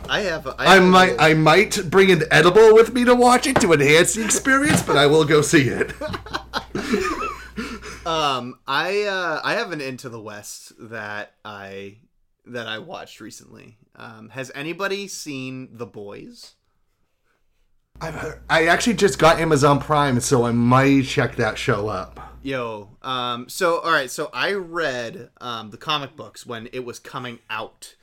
i 0.10 0.20
have 0.20 0.46
a, 0.48 0.56
I 0.60 0.74
have 0.76 0.84
a 0.84 0.86
might 0.86 1.12
little- 1.12 1.26
I 1.28 1.34
might 1.34 1.90
bring 1.90 2.12
an 2.12 2.24
edible 2.30 2.74
with 2.74 2.94
me 2.94 3.06
to 3.06 3.16
watch 3.16 3.48
it 3.48 3.62
to 3.62 3.72
enhance 3.72 4.16
the 4.16 4.26
experience, 4.26 4.82
but 4.82 4.98
I 4.98 5.08
will 5.08 5.24
go 5.24 5.42
see 5.42 5.70
it. 5.70 5.94
Um, 8.06 8.60
I 8.66 9.04
uh, 9.04 9.42
I 9.44 9.56
have 9.56 9.74
an 9.74 9.82
Into 9.82 10.08
the 10.08 10.20
West 10.22 10.72
that 10.80 11.34
I 11.44 11.98
that 12.46 12.66
I 12.66 12.80
watched 12.80 13.20
recently. 13.20 13.78
Um, 13.98 14.30
has 14.30 14.52
anybody 14.54 15.08
seen 15.08 15.70
The 15.72 15.88
Boys? 15.88 16.54
I've 18.00 18.14
heard, 18.14 18.42
I 18.48 18.68
actually 18.68 18.94
just 18.94 19.18
got 19.18 19.40
Amazon 19.40 19.80
Prime, 19.80 20.20
so 20.20 20.46
I 20.46 20.52
might 20.52 21.06
check 21.06 21.36
that 21.38 21.58
show 21.58 21.88
up. 21.88 22.36
Yo, 22.44 22.96
um, 23.02 23.50
so 23.50 23.80
all 23.80 23.92
right, 23.92 24.12
so 24.12 24.30
I 24.34 24.54
read 24.54 25.32
um, 25.42 25.72
the 25.72 25.78
comic 25.78 26.16
books 26.16 26.46
when 26.46 26.70
it 26.72 26.86
was 26.86 27.00
coming 27.00 27.40
out. 27.50 27.96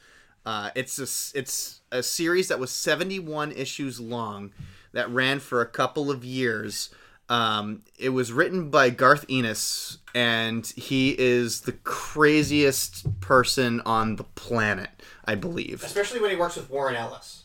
Uh, 0.45 0.71
it's 0.75 0.99
a 0.99 1.39
it's 1.39 1.81
a 1.93 2.03
series 2.03 2.49
that 2.49 2.59
was 2.59 2.71
seventy 2.71 3.21
one 3.21 3.53
issues 3.53 4.01
long, 4.01 4.53
that 4.93 5.09
ran 5.09 5.39
for 5.39 5.61
a 5.61 5.67
couple 5.67 6.11
of 6.11 6.25
years. 6.25 6.91
Um, 7.29 7.83
it 7.97 8.11
was 8.11 8.33
written 8.33 8.69
by 8.69 8.91
Garth 8.91 9.25
Ennis, 9.31 9.99
and 10.15 10.67
he 10.77 11.15
is 11.19 11.63
the 11.63 11.73
craziest 11.73 13.21
person 13.21 13.81
on 13.87 14.17
the 14.17 14.25
planet, 14.25 14.91
I 15.27 15.35
believe. 15.35 15.83
Especially 15.83 16.21
when 16.21 16.31
he 16.31 16.37
works 16.37 16.57
with 16.57 16.71
Warren 16.71 16.97
Ellis. 16.97 17.45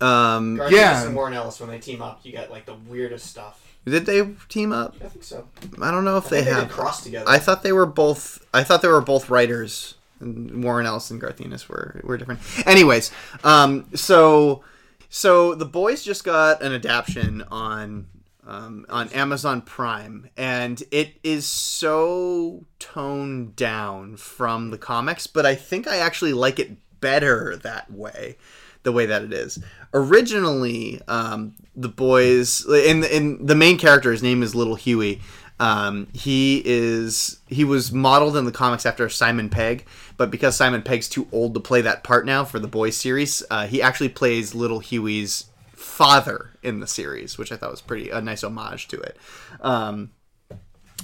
Um, 0.00 0.56
Garth 0.56 0.72
yeah. 0.72 1.04
And 1.04 1.14
Warren 1.14 1.34
Ellis, 1.34 1.60
when 1.60 1.70
they 1.70 1.78
team 1.78 2.02
up, 2.02 2.20
you 2.22 2.32
get 2.32 2.50
like 2.50 2.66
the 2.66 2.74
weirdest 2.74 3.26
stuff. 3.26 3.64
Did 3.84 4.06
they 4.06 4.34
team 4.48 4.72
up? 4.72 4.96
I 5.02 5.08
think 5.08 5.24
so. 5.24 5.48
I 5.80 5.90
don't 5.90 6.04
know 6.04 6.18
if 6.18 6.26
I 6.26 6.30
they 6.30 6.36
think 6.36 6.46
they 6.46 6.52
have 6.52 6.68
did 6.68 6.72
cross 6.72 7.02
together. 7.02 7.28
I 7.28 7.38
thought 7.38 7.62
they 7.62 7.72
were 7.72 7.86
both. 7.86 8.44
I 8.52 8.62
thought 8.62 8.82
they 8.82 8.88
were 8.88 9.00
both 9.00 9.30
writers. 9.30 9.94
And 10.20 10.64
Warren 10.64 10.84
Ellis 10.84 11.10
and 11.10 11.20
Garth 11.20 11.40
Ennis 11.40 11.68
were 11.68 12.00
were 12.04 12.16
different. 12.16 12.40
Anyways, 12.66 13.12
um, 13.44 13.88
so 13.94 14.64
so 15.08 15.54
the 15.54 15.64
boys 15.64 16.02
just 16.02 16.24
got 16.24 16.62
an 16.62 16.72
adaptation 16.72 17.44
on 17.50 18.08
um, 18.48 18.86
on 18.88 19.08
Amazon 19.10 19.60
Prime, 19.60 20.28
and 20.36 20.82
it 20.90 21.14
is 21.22 21.46
so 21.46 22.64
toned 22.78 23.54
down 23.54 24.16
from 24.16 24.70
the 24.70 24.78
comics, 24.78 25.26
but 25.26 25.46
I 25.46 25.54
think 25.54 25.86
I 25.86 25.98
actually 25.98 26.32
like 26.32 26.58
it 26.58 26.76
better 27.00 27.56
that 27.56 27.90
way 27.90 28.36
the 28.82 28.92
way 28.92 29.06
that 29.06 29.22
it 29.22 29.32
is. 29.32 29.58
Originally, 29.92 31.00
um, 31.08 31.54
the 31.74 31.88
boys 31.88 32.66
in 32.66 33.04
in 33.04 33.44
the 33.44 33.54
main 33.54 33.78
character, 33.78 34.12
his 34.12 34.22
name 34.22 34.42
is 34.42 34.54
Little 34.54 34.76
Huey. 34.76 35.20
Um, 35.60 36.06
he 36.12 36.62
is 36.64 37.40
he 37.48 37.64
was 37.64 37.90
modeled 37.90 38.36
in 38.36 38.44
the 38.44 38.52
comics 38.52 38.86
after 38.86 39.08
Simon 39.08 39.48
Pegg, 39.48 39.86
but 40.16 40.30
because 40.30 40.56
Simon 40.56 40.82
Pegg's 40.82 41.08
too 41.08 41.26
old 41.32 41.54
to 41.54 41.60
play 41.60 41.80
that 41.80 42.04
part 42.04 42.26
now 42.26 42.44
for 42.44 42.58
the 42.58 42.68
boys 42.68 42.96
series, 42.96 43.42
uh, 43.50 43.66
he 43.66 43.82
actually 43.82 44.08
plays 44.10 44.54
Little 44.54 44.78
Huey's 44.78 45.46
father 45.72 46.52
in 46.62 46.80
the 46.80 46.86
series, 46.86 47.38
which 47.38 47.50
I 47.50 47.56
thought 47.56 47.70
was 47.70 47.80
pretty 47.80 48.10
a 48.10 48.20
nice 48.20 48.44
homage 48.44 48.88
to 48.88 49.00
it. 49.00 49.16
Um, 49.60 50.12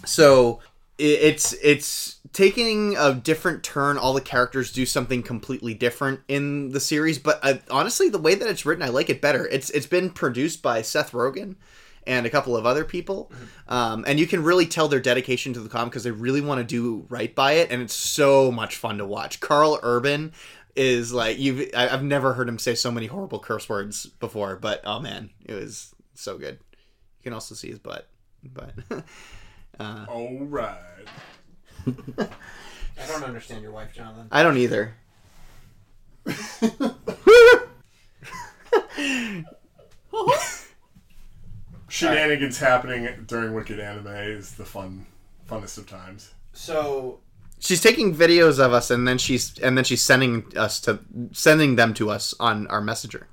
so 0.04 0.60
it's 0.98 1.52
it's 1.54 2.20
taking 2.32 2.96
a 2.96 3.14
different 3.14 3.62
turn. 3.62 3.96
All 3.96 4.12
the 4.12 4.20
characters 4.20 4.72
do 4.72 4.84
something 4.86 5.22
completely 5.22 5.74
different 5.74 6.20
in 6.28 6.70
the 6.70 6.80
series 6.80 7.18
but 7.18 7.38
uh, 7.42 7.54
honestly 7.70 8.08
the 8.08 8.18
way 8.18 8.34
that 8.34 8.48
it's 8.48 8.66
written 8.66 8.82
i 8.82 8.88
like 8.88 9.10
it 9.10 9.20
better. 9.20 9.46
It's 9.46 9.70
it's 9.70 9.86
been 9.86 10.10
produced 10.10 10.62
by 10.62 10.82
seth 10.82 11.12
rogen 11.12 11.56
and 12.06 12.26
a 12.26 12.30
couple 12.30 12.54
of 12.56 12.66
other 12.66 12.84
people. 12.84 13.32
Um, 13.66 14.04
and 14.06 14.20
you 14.20 14.26
can 14.26 14.42
really 14.42 14.66
tell 14.66 14.88
their 14.88 15.00
dedication 15.00 15.54
to 15.54 15.60
the 15.60 15.70
comic 15.70 15.90
because 15.92 16.04
they 16.04 16.10
really 16.10 16.42
want 16.42 16.58
to 16.58 16.64
do 16.64 17.06
right 17.08 17.34
by 17.34 17.52
it 17.52 17.70
and 17.70 17.80
it's 17.80 17.94
so 17.94 18.52
much 18.52 18.76
fun 18.76 18.98
to 18.98 19.06
watch. 19.06 19.40
Carl 19.40 19.78
urban 19.82 20.32
is 20.76 21.12
like 21.12 21.38
you've 21.38 21.70
I- 21.76 21.88
i've 21.88 22.02
never 22.02 22.32
heard 22.34 22.48
him 22.48 22.58
say 22.58 22.74
so 22.74 22.90
many 22.90 23.06
horrible 23.06 23.38
curse 23.38 23.68
words 23.68 24.06
before 24.06 24.56
but 24.56 24.80
oh 24.84 24.98
man 24.98 25.30
it 25.44 25.54
was 25.54 25.94
so 26.14 26.36
good. 26.36 26.58
You 26.72 27.22
can 27.22 27.32
also 27.32 27.54
see 27.54 27.68
his 27.70 27.78
butt 27.78 28.08
but 28.42 28.74
uh, 29.80 30.06
All 30.08 30.38
right. 30.40 30.78
I 31.86 33.06
don't 33.06 33.24
understand 33.24 33.62
your 33.62 33.72
wife, 33.72 33.92
Jonathan. 33.94 34.28
I 34.30 34.42
don't 34.42 34.56
either. 34.56 34.94
Shenanigans 41.88 42.58
happening 42.58 43.24
during 43.26 43.54
Wicked 43.54 43.78
Anime 43.78 44.06
is 44.08 44.52
the 44.52 44.64
fun, 44.64 45.06
funnest 45.48 45.78
of 45.78 45.88
times. 45.88 46.32
So 46.52 47.20
She's 47.64 47.80
taking 47.80 48.14
videos 48.14 48.58
of 48.58 48.74
us 48.74 48.90
and 48.90 49.08
then 49.08 49.16
she's 49.16 49.58
and 49.58 49.76
then 49.76 49.84
she's 49.84 50.02
sending 50.02 50.44
us 50.54 50.80
to 50.80 51.00
sending 51.32 51.76
them 51.76 51.94
to 51.94 52.10
us 52.10 52.34
on 52.38 52.66
our 52.66 52.82
messenger. 52.82 53.26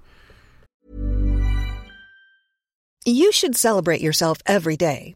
You 3.04 3.32
should 3.32 3.58
celebrate 3.58 4.00
yourself 4.00 4.38
every 4.46 4.78
day, 4.78 5.16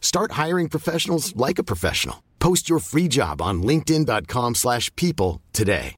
Start 0.00 0.32
hiring 0.32 0.68
professionals 0.68 1.36
like 1.36 1.60
a 1.60 1.64
professional. 1.64 2.24
Post 2.40 2.68
your 2.68 2.80
free 2.80 3.06
job 3.08 3.40
on 3.40 3.62
linkedin.com/people 3.62 4.54
slash 4.54 4.94
people 4.96 5.40
today. 5.52 5.94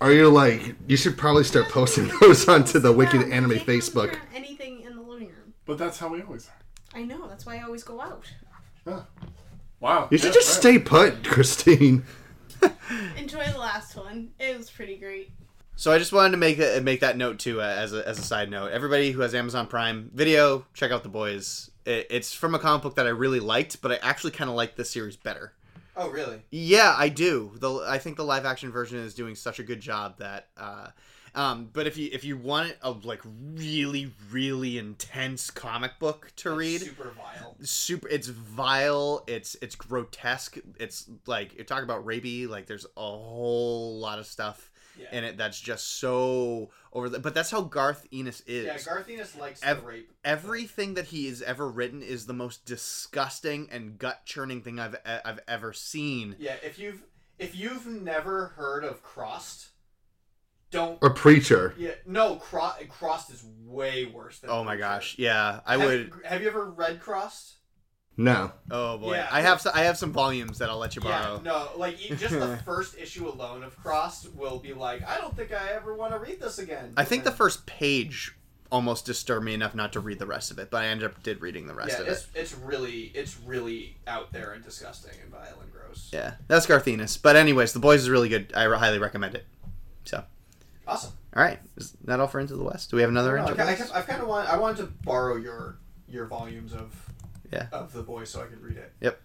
Are 0.00 0.12
you 0.12 0.28
like 0.28 0.76
you 0.86 0.96
should 0.96 1.16
probably 1.18 1.42
start 1.44 1.68
posting 1.70 2.08
those 2.20 2.48
onto 2.48 2.78
the 2.78 2.92
Wicked 2.92 3.32
Anime 3.32 3.58
Facebook? 3.58 4.16
Anything 4.34 4.82
in 4.82 4.94
the 4.94 5.02
living 5.02 5.28
room. 5.28 5.54
But 5.64 5.76
that's 5.78 5.98
how 5.98 6.08
we 6.08 6.22
always 6.22 6.48
I 6.94 7.02
know. 7.02 7.28
That's 7.28 7.44
why 7.44 7.58
I 7.58 7.62
always 7.62 7.82
go 7.82 8.00
out. 8.00 8.24
are. 8.86 9.06
Wow. 9.80 10.08
You 10.10 10.18
should 10.18 10.28
yeah, 10.28 10.32
just 10.34 10.48
right. 10.50 10.60
stay 10.60 10.78
put, 10.78 11.24
Christine. 11.28 12.04
Enjoy 13.16 13.44
the 13.52 13.58
last 13.58 13.96
one. 13.96 14.30
It 14.38 14.56
was 14.56 14.70
pretty 14.70 14.96
great. 14.96 15.30
So 15.78 15.92
I 15.92 15.98
just 15.98 16.12
wanted 16.12 16.32
to 16.32 16.38
make 16.38 16.58
that 16.58 16.82
make 16.82 16.98
that 17.00 17.16
note 17.16 17.38
too 17.38 17.62
uh, 17.62 17.64
as 17.64 17.92
a, 17.92 18.06
as 18.06 18.18
a 18.18 18.22
side 18.22 18.50
note. 18.50 18.72
Everybody 18.72 19.12
who 19.12 19.20
has 19.20 19.32
Amazon 19.32 19.68
Prime 19.68 20.10
Video, 20.12 20.66
check 20.74 20.90
out 20.90 21.04
The 21.04 21.08
Boys. 21.08 21.70
It, 21.86 22.08
it's 22.10 22.34
from 22.34 22.56
a 22.56 22.58
comic 22.58 22.82
book 22.82 22.96
that 22.96 23.06
I 23.06 23.10
really 23.10 23.38
liked, 23.38 23.80
but 23.80 23.92
I 23.92 23.96
actually 24.02 24.32
kind 24.32 24.50
of 24.50 24.56
like 24.56 24.74
this 24.74 24.90
series 24.90 25.14
better. 25.14 25.52
Oh, 25.96 26.10
really? 26.10 26.42
Yeah, 26.50 26.96
I 26.98 27.08
do. 27.10 27.52
The 27.60 27.84
I 27.86 27.98
think 27.98 28.16
the 28.16 28.24
live 28.24 28.44
action 28.44 28.72
version 28.72 28.98
is 28.98 29.14
doing 29.14 29.36
such 29.36 29.60
a 29.60 29.62
good 29.62 29.80
job 29.80 30.18
that. 30.18 30.48
Uh, 30.56 30.88
um, 31.36 31.70
but 31.72 31.86
if 31.86 31.96
you 31.96 32.10
if 32.12 32.24
you 32.24 32.36
want 32.36 32.74
a 32.82 32.90
like 32.90 33.20
really 33.24 34.12
really 34.32 34.78
intense 34.78 35.48
comic 35.48 36.00
book 36.00 36.32
to 36.38 36.50
read, 36.50 36.80
super 36.80 37.12
vile. 37.16 37.56
super 37.60 38.08
it's 38.08 38.26
vile. 38.26 39.22
It's 39.28 39.54
it's 39.62 39.76
grotesque. 39.76 40.58
It's 40.80 41.08
like 41.26 41.54
you're 41.54 41.64
talking 41.64 41.84
about 41.84 42.04
rapey. 42.04 42.48
Like 42.48 42.66
there's 42.66 42.86
a 42.96 43.00
whole 43.00 44.00
lot 44.00 44.18
of 44.18 44.26
stuff 44.26 44.72
Yeah. 44.98 45.06
in 45.18 45.24
it 45.24 45.36
that's 45.36 45.60
just 45.60 45.98
so 45.98 46.70
over 46.92 47.08
the. 47.08 47.18
But 47.18 47.34
that's 47.34 47.50
how 47.50 47.62
Garth 47.62 48.06
Ennis 48.12 48.40
is. 48.42 48.66
Yeah, 48.66 48.78
Garth 48.78 49.08
Ennis 49.08 49.36
likes 49.36 49.62
Ev- 49.62 49.80
the 49.82 49.86
rape. 49.86 50.12
Everything 50.24 50.94
that 50.94 51.06
he 51.06 51.26
has 51.28 51.40
ever 51.42 51.68
written 51.68 52.02
is 52.02 52.26
the 52.26 52.32
most 52.34 52.64
disgusting 52.64 53.68
and 53.70 53.98
gut 53.98 54.22
churning 54.24 54.62
thing 54.62 54.78
I've 54.78 54.96
I've 55.04 55.40
ever 55.46 55.72
seen. 55.72 56.36
Yeah, 56.38 56.56
if 56.62 56.78
you've 56.78 57.02
if 57.38 57.54
you've 57.54 57.86
never 57.86 58.48
heard 58.56 58.84
of 58.84 59.02
Crossed, 59.02 59.68
don't. 60.70 60.98
Or 61.00 61.10
Preacher. 61.10 61.74
Yeah, 61.78 61.92
no, 62.06 62.36
Cro- 62.36 62.72
Crossed 62.88 63.30
is 63.30 63.44
way 63.64 64.06
worse 64.06 64.40
than. 64.40 64.50
Oh 64.50 64.64
my 64.64 64.76
gosh, 64.76 65.16
yeah, 65.18 65.60
I 65.64 65.76
have, 65.76 65.82
would. 65.88 66.12
Have 66.24 66.42
you 66.42 66.48
ever 66.48 66.70
read 66.70 67.00
Crossed? 67.00 67.57
No. 68.18 68.50
Oh 68.70 68.98
boy, 68.98 69.14
Yeah. 69.14 69.28
I 69.30 69.40
have 69.42 69.60
some, 69.60 69.72
I 69.74 69.82
have 69.84 69.96
some 69.96 70.12
volumes 70.12 70.58
that 70.58 70.68
I'll 70.68 70.78
let 70.78 70.96
you 70.96 71.02
Yeah, 71.04 71.22
borrow. 71.22 71.40
no, 71.40 71.68
like 71.76 71.96
just 71.98 72.38
the 72.38 72.58
first 72.64 72.98
issue 72.98 73.28
alone 73.28 73.62
of 73.62 73.76
Crossed 73.82 74.34
will 74.34 74.58
be 74.58 74.74
like, 74.74 75.08
I 75.08 75.18
don't 75.18 75.34
think 75.36 75.52
I 75.52 75.70
ever 75.72 75.94
want 75.94 76.12
to 76.12 76.18
read 76.18 76.40
this 76.40 76.58
again. 76.58 76.92
I 76.96 77.04
think 77.04 77.22
the 77.24 77.30
first 77.30 77.64
page 77.64 78.34
almost 78.70 79.06
disturbed 79.06 79.46
me 79.46 79.54
enough 79.54 79.74
not 79.74 79.92
to 79.94 80.00
read 80.00 80.18
the 80.18 80.26
rest 80.26 80.50
of 80.50 80.58
it, 80.58 80.68
but 80.70 80.82
I 80.82 80.88
ended 80.88 81.06
up 81.10 81.22
did 81.22 81.40
reading 81.40 81.66
the 81.68 81.74
rest 81.74 81.92
yeah, 81.92 82.00
of 82.02 82.08
it. 82.08 82.10
it's 82.10 82.26
it's 82.34 82.54
really 82.58 83.12
it's 83.14 83.38
really 83.46 83.96
out 84.06 84.32
there 84.32 84.52
and 84.52 84.62
disgusting 84.64 85.12
and 85.22 85.30
vile 85.30 85.58
and 85.62 85.72
gross. 85.72 86.10
Yeah, 86.12 86.34
that's 86.48 86.66
Garth 86.66 86.86
Ennis 86.88 87.16
But 87.16 87.36
anyways, 87.36 87.72
The 87.72 87.78
Boys 87.78 88.00
is 88.02 88.10
really 88.10 88.28
good. 88.28 88.52
I 88.54 88.64
highly 88.76 88.98
recommend 88.98 89.36
it. 89.36 89.46
So, 90.04 90.24
Awesome. 90.86 91.12
All 91.36 91.42
right, 91.42 91.60
is 91.76 91.92
that 92.04 92.18
all 92.18 92.26
for 92.26 92.40
Into 92.40 92.56
the 92.56 92.64
West? 92.64 92.90
Do 92.90 92.96
we 92.96 93.02
have 93.02 93.10
another 93.10 93.36
No, 93.36 93.42
Into 93.44 93.54
the 93.54 93.62
I, 93.62 93.66
West? 93.66 93.92
have 93.92 94.06
kind 94.08 94.20
of 94.22 94.26
want. 94.28 94.48
I 94.48 94.56
wanted 94.58 94.78
to 94.78 94.86
borrow 95.04 95.36
your 95.36 95.78
your 96.08 96.26
volumes 96.26 96.72
of 96.74 97.07
Yeah. 97.52 97.66
of 97.72 97.92
the 97.92 98.02
boys 98.02 98.30
so 98.30 98.42
I 98.42 98.46
could 98.46 98.60
read 98.62 98.76
it. 98.76 98.92
Yep. 99.00 99.20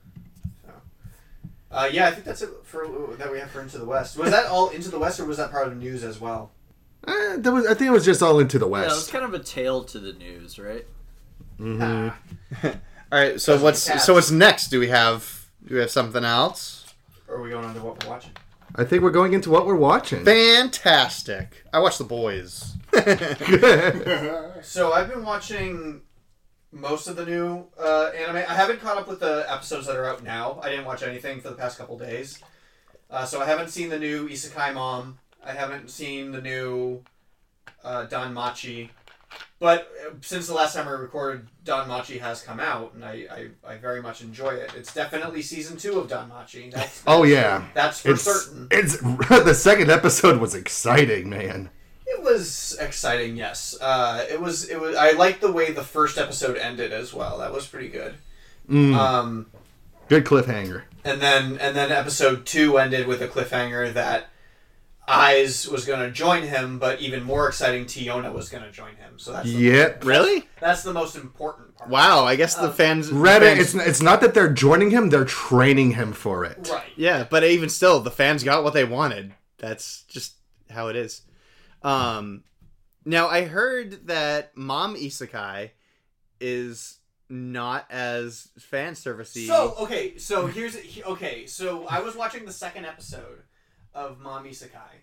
Uh, 1.72 1.90
yeah, 1.92 2.08
I 2.08 2.12
think 2.12 2.24
that's 2.26 2.44
it 2.44 2.50
for 2.64 2.88
that 3.18 3.32
we 3.32 3.40
have 3.40 3.50
for 3.50 3.60
Into 3.60 3.80
the 3.80 3.86
West. 3.86 4.16
Was 4.16 4.30
that 4.30 4.46
all 4.46 4.70
Into 4.70 4.90
the 4.92 5.00
West, 5.00 5.20
or 5.20 5.26
was 5.26 5.38
that 5.38 5.50
part 5.50 5.68
of 5.68 5.76
news 5.76 6.04
as 6.04 6.22
well? 6.22 6.52
Eh, 7.08 7.38
that 7.38 7.52
was, 7.52 7.66
I 7.66 7.74
think 7.74 7.88
it 7.90 7.92
was 7.92 8.06
just 8.06 8.22
all 8.22 8.40
into 8.40 8.60
the 8.60 8.68
West. 8.68 8.88
Yeah, 8.90 8.94
it 8.94 8.96
was 8.96 9.10
kind 9.10 9.26
of 9.26 9.34
a 9.34 9.40
tail 9.40 9.84
to 9.86 10.00
the 10.00 10.14
news, 10.14 10.58
right? 10.60 10.86
Mhm. 11.60 12.14
All 12.64 13.20
right, 13.20 13.42
so 13.42 13.60
what's 13.62 13.88
cats. 13.88 14.06
so 14.06 14.14
what's 14.14 14.32
next? 14.32 14.70
Do 14.70 14.80
we 14.80 14.88
have 14.88 15.48
do 15.66 15.76
we 15.76 15.82
have 15.82 15.92
something 15.92 16.24
else? 16.24 16.86
Or 17.28 17.36
are 17.36 17.42
we 17.42 17.50
going 17.50 17.66
on 17.66 17.76
to 17.76 17.82
what 17.82 18.04
we're 18.04 18.10
watching? 18.10 18.32
I 18.76 18.84
think 18.86 19.04
we're 19.04 19.12
going 19.12 19.34
into 19.34 19.50
what 19.52 19.66
we're 19.68 19.76
watching. 19.76 20.24
Fantastic! 20.26 21.64
I 21.74 21.80
watched 21.80 21.98
The 22.00 22.06
Boys. 22.06 22.74
So 24.64 24.94
I've 24.94 25.10
been 25.10 25.26
watching 25.26 26.02
most 26.74 27.08
of 27.08 27.16
the 27.16 27.26
new 27.26 27.66
uh, 27.80 28.12
anime. 28.18 28.38
I 28.38 28.54
haven't 28.54 28.82
caught 28.82 28.98
up 28.98 29.08
with 29.08 29.20
the 29.20 29.46
episodes 29.48 29.88
that 29.88 29.96
are 29.96 30.06
out 30.06 30.24
now. 30.24 30.60
I 30.62 30.70
didn't 30.70 30.86
watch 30.86 31.04
anything 31.04 31.40
for 31.40 31.50
the 31.50 31.56
past 31.56 31.78
couple 31.78 31.98
days. 31.98 32.40
Uh, 33.10 33.26
so 33.26 33.42
I 33.42 33.46
haven't 33.46 33.70
seen 33.70 33.90
the 33.90 34.00
new 34.00 34.28
Isekai 34.28 34.74
Mom. 34.74 35.20
I 35.46 35.54
haven't 35.54 35.90
seen 35.90 36.32
the 36.32 36.42
new 36.42 37.04
uh, 37.84 38.08
DanMachi. 38.10 38.90
But 39.60 39.88
uh, 40.06 40.16
since 40.22 40.48
the 40.48 40.54
last 40.54 40.76
time 40.76 40.88
I 40.88 40.92
recorded, 40.92 41.48
DanMachi 41.64 42.20
has 42.20 42.42
come 42.42 42.60
out, 42.60 42.94
and 42.96 43.06
I, 43.06 43.26
I, 43.66 43.72
I 43.74 43.78
very 43.78 44.02
much 44.02 44.22
enjoy 44.22 44.50
it. 44.50 44.74
It's 44.76 44.94
definitely 44.94 45.42
season 45.42 45.78
two 45.78 46.00
of 46.00 46.10
DanMachi. 46.10 46.72
That's, 46.72 47.04
oh 47.08 47.24
yeah, 47.24 47.66
that's 47.74 48.02
for 48.02 48.12
it's, 48.12 48.24
certain. 48.24 48.68
It's 48.72 48.98
the 49.30 49.54
second 49.54 49.90
episode 49.90 50.42
was 50.42 50.56
exciting, 50.56 51.30
man. 51.30 51.70
It 52.06 52.22
was 52.22 52.78
exciting, 52.80 53.36
yes. 53.38 53.76
Uh, 53.82 54.26
it 54.30 54.40
was. 54.40 54.70
It 54.70 54.80
was. 54.80 54.96
I 54.96 55.12
liked 55.12 55.42
the 55.42 55.52
way 55.52 55.72
the 55.72 55.84
first 55.84 56.18
episode 56.18 56.58
ended 56.58 56.92
as 56.94 57.14
well. 57.14 57.40
That 57.40 57.52
was 57.54 57.66
pretty 57.68 57.90
good. 57.90 58.16
Mm. 58.70 58.96
Um, 58.96 59.46
Good 60.10 60.26
cliffhanger. 60.26 60.84
and 61.04 61.22
then 61.22 61.58
and 61.60 61.76
then 61.76 61.92
episode 61.92 62.46
two 62.46 62.78
ended 62.78 63.08
with 63.08 63.22
a 63.22 63.28
cliffhanger 63.28 63.94
that 63.94 64.28
Ais 65.08 65.68
was 65.68 65.86
going 65.86 66.00
to 66.00 66.12
join 66.12 66.44
him, 66.44 66.80
but 66.80 67.02
even 67.02 67.24
more 67.24 67.48
exciting, 67.50 67.86
Tiona 67.86 68.32
was 68.32 68.48
going 68.50 68.64
to 68.64 68.72
join 68.72 68.96
him. 68.96 69.18
So 69.20 69.34
that's 69.34 69.46
the, 69.52 69.52
Yep. 69.52 70.06
Really? 70.06 70.48
that's 70.62 70.84
the 70.84 70.94
most 70.94 71.16
important 71.18 71.76
part. 71.78 71.90
Wow, 71.90 72.24
I 72.26 72.38
guess 72.38 72.56
the 72.56 72.68
Um, 72.68 72.74
fans 72.74 73.10
Reddit. 73.10 73.56
fans- 73.56 73.76
It's 73.76 73.88
it's 73.88 74.02
not 74.02 74.22
that 74.22 74.34
they're 74.34 74.52
joining 74.54 74.92
him; 74.92 75.10
they're 75.10 75.26
training 75.26 75.92
him 75.92 76.14
for 76.14 76.46
it. 76.46 76.70
Right. 76.72 76.84
Yeah, 76.96 77.26
but 77.30 77.44
even 77.44 77.68
still, 77.70 78.00
the 78.00 78.12
fans 78.12 78.44
got 78.44 78.64
what 78.64 78.74
they 78.74 78.86
wanted. 78.86 79.34
That's 79.58 80.04
just 80.08 80.34
how 80.70 80.88
it 80.88 80.96
is. 80.96 81.22
Um, 81.84 82.44
now 83.06 83.28
I 83.28 83.46
heard 83.46 84.08
that 84.08 84.56
Mom 84.56 84.96
Isekai 84.96 85.72
is 86.40 87.00
not 87.30 87.86
as 87.90 88.50
fan 88.60 88.94
servicey. 88.94 89.48
So 89.48 89.76
okay, 89.82 90.18
so 90.18 90.48
here's 90.48 90.78
okay. 91.06 91.46
So 91.46 91.86
I 91.88 92.00
was 92.00 92.16
watching 92.16 92.46
the 92.46 92.54
second 92.54 92.86
episode 92.86 93.44
of 93.94 94.20
Mom 94.20 94.46
Isekai. 94.46 95.02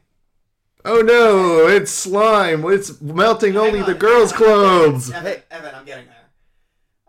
Oh 0.84 1.02
no! 1.02 1.66
It's 1.66 1.90
slime. 1.90 2.64
It's 2.64 3.00
melting 3.00 3.56
only 3.56 3.82
the 3.82 3.94
girls' 3.94 4.32
clothes. 4.32 5.10
Evan, 5.10 5.42
Evan, 5.50 5.74
I'm 5.74 5.84
getting 5.84 6.06
there. 6.06 6.16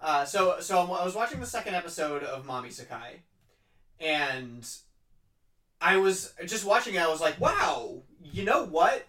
Uh, 0.02 0.26
so, 0.26 0.56
so 0.60 0.80
I 0.80 1.06
was 1.06 1.14
watching 1.14 1.40
the 1.40 1.46
second 1.46 1.76
episode 1.76 2.24
of 2.24 2.46
Mom 2.46 2.66
Isekai, 2.66 3.20
and 4.00 4.68
I 5.80 5.98
was 5.98 6.34
just 6.48 6.66
watching 6.66 6.96
it. 6.96 7.02
I 7.02 7.08
was 7.08 7.22
like, 7.22 7.40
"Wow, 7.40 8.02
you 8.22 8.44
know 8.44 8.66
what? 8.66 9.08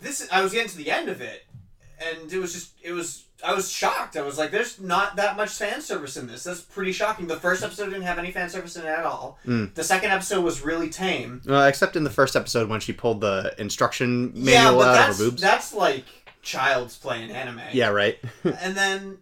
This." 0.00 0.26
I 0.30 0.42
was 0.42 0.52
getting 0.52 0.68
to 0.70 0.76
the 0.76 0.90
end 0.90 1.08
of 1.08 1.20
it, 1.20 1.44
and 2.00 2.32
it 2.32 2.38
was 2.38 2.52
just, 2.52 2.72
it 2.82 2.92
was. 2.92 3.24
I 3.44 3.54
was 3.54 3.68
shocked. 3.68 4.16
I 4.16 4.22
was 4.22 4.38
like, 4.38 4.52
"There's 4.52 4.80
not 4.80 5.16
that 5.16 5.36
much 5.36 5.50
fan 5.50 5.80
service 5.80 6.16
in 6.16 6.28
this. 6.28 6.44
That's 6.44 6.60
pretty 6.60 6.92
shocking." 6.92 7.26
The 7.26 7.36
first 7.36 7.64
episode 7.64 7.86
didn't 7.86 8.02
have 8.02 8.18
any 8.18 8.30
fan 8.30 8.48
service 8.48 8.76
in 8.76 8.82
it 8.82 8.88
at 8.88 9.04
all. 9.04 9.38
Mm. 9.44 9.74
The 9.74 9.82
second 9.82 10.10
episode 10.12 10.42
was 10.44 10.62
really 10.62 10.88
tame. 10.88 11.42
Well, 11.44 11.66
except 11.66 11.96
in 11.96 12.04
the 12.04 12.10
first 12.10 12.36
episode 12.36 12.68
when 12.68 12.78
she 12.80 12.92
pulled 12.92 13.20
the 13.20 13.54
instruction 13.58 14.32
yeah, 14.34 14.64
manual 14.64 14.78
but 14.78 14.88
out 14.88 14.94
that's 14.94 15.18
of 15.18 15.24
her 15.24 15.30
boobs. 15.32 15.42
that's 15.42 15.72
like 15.74 16.04
child's 16.42 16.96
play 16.96 17.22
in 17.24 17.30
anime. 17.30 17.60
Yeah, 17.72 17.88
right. 17.88 18.18
and 18.44 18.76
then 18.76 19.18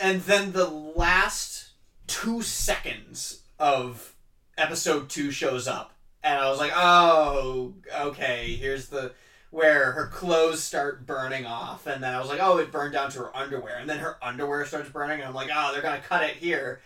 and 0.00 0.22
then 0.22 0.52
the 0.52 0.66
last 0.68 1.70
two 2.06 2.40
seconds 2.40 3.42
of 3.58 4.14
episode 4.56 5.08
two 5.10 5.30
shows 5.30 5.68
up 5.68 5.92
and 6.22 6.38
i 6.38 6.48
was 6.48 6.58
like 6.58 6.72
oh 6.74 7.74
okay 8.00 8.54
here's 8.54 8.88
the 8.88 9.12
where 9.50 9.92
her 9.92 10.06
clothes 10.06 10.62
start 10.62 11.06
burning 11.06 11.46
off 11.46 11.86
and 11.86 12.02
then 12.02 12.14
i 12.14 12.20
was 12.20 12.28
like 12.28 12.40
oh 12.42 12.58
it 12.58 12.70
burned 12.70 12.92
down 12.92 13.10
to 13.10 13.18
her 13.18 13.36
underwear 13.36 13.78
and 13.78 13.88
then 13.88 13.98
her 13.98 14.16
underwear 14.22 14.64
starts 14.66 14.90
burning 14.90 15.20
and 15.20 15.28
i'm 15.28 15.34
like 15.34 15.48
oh 15.54 15.72
they're 15.72 15.82
gonna 15.82 16.00
cut 16.00 16.22
it 16.22 16.36
here 16.36 16.80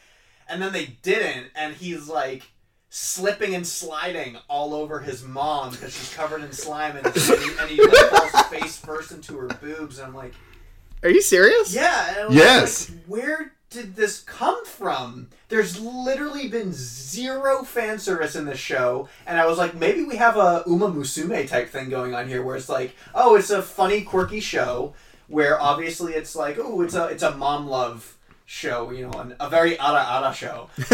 and 0.49 0.61
then 0.63 0.73
they 0.73 0.87
didn't 1.03 1.47
and 1.57 1.75
he's 1.75 2.09
like 2.09 2.43
slipping 2.89 3.55
and 3.55 3.67
sliding 3.67 4.37
all 4.49 4.75
over 4.75 5.01
his 5.01 5.25
mom 5.25 5.71
because 5.73 5.93
she's 5.97 6.13
covered 6.15 6.43
in 6.43 6.53
slime 6.53 6.97
and, 6.97 7.07
and 7.07 7.17
he, 7.17 7.51
and 7.59 7.71
he 7.71 7.83
like, 7.83 8.11
falls 8.11 8.47
face 8.49 8.77
first 8.77 9.11
into 9.13 9.37
her 9.39 9.49
boobs 9.61 9.99
and 9.99 10.09
i'm 10.09 10.15
like 10.15 10.35
Are 11.03 11.09
you 11.11 11.23
serious? 11.23 11.75
yeah. 11.75 12.11
And 12.11 12.19
I 12.19 12.27
was 12.27 12.35
Yes. 12.37 12.91
Like, 12.91 12.99
Where 13.07 13.53
did 13.73 13.97
this 13.97 14.21
come 14.21 14.65
from? 14.65 15.29
There's 15.49 15.81
literally 15.81 16.49
been 16.49 16.73
zero 16.73 17.63
fan 17.63 17.99
service 17.99 18.37
in 18.37 18.45
this 18.45 18.59
show, 18.59 19.09
and 19.27 19.39
I 19.39 19.47
was 19.47 19.59
like, 19.59 19.75
maybe 19.75 20.05
we 20.05 20.17
have 20.17 20.37
a 20.37 20.63
Uma 20.67 20.89
Musume 20.89 21.49
type 21.49 21.71
thing 21.71 21.89
going 21.89 22.15
on 22.15 22.29
here, 22.29 22.43
where 22.43 22.57
it's 22.57 22.69
like, 22.69 22.95
oh, 23.15 23.35
it's 23.35 23.51
a 23.51 23.63
funny, 23.63 24.03
quirky 24.03 24.41
show, 24.41 24.95
where 25.29 25.61
obviously 25.61 26.13
it's 26.13 26.37
like, 26.37 26.59
oh, 26.59 26.83
it's 26.83 26.95
a 26.95 27.07
it's 27.07 27.23
a 27.23 27.35
mom 27.37 27.67
love 27.67 28.17
show, 28.45 28.91
you 28.91 29.09
know, 29.09 29.19
an, 29.19 29.35
a 29.41 29.49
very 29.49 29.79
ara 29.79 30.05
ara 30.05 30.35
show. 30.35 30.69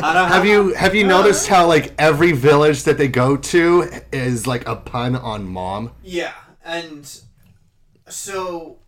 Have 0.00 0.46
you 0.46 0.72
have 0.74 0.94
you 0.94 1.04
noticed 1.06 1.48
how 1.48 1.66
like 1.66 1.92
every 1.98 2.32
village 2.32 2.84
that 2.84 2.96
they 2.98 3.08
go 3.08 3.36
to 3.36 3.90
is 4.12 4.46
like 4.46 4.66
a 4.68 4.76
pun 4.76 5.16
on 5.16 5.44
mom? 5.44 5.92
Yeah, 6.02 6.34
and 6.64 7.20
so 8.08 8.78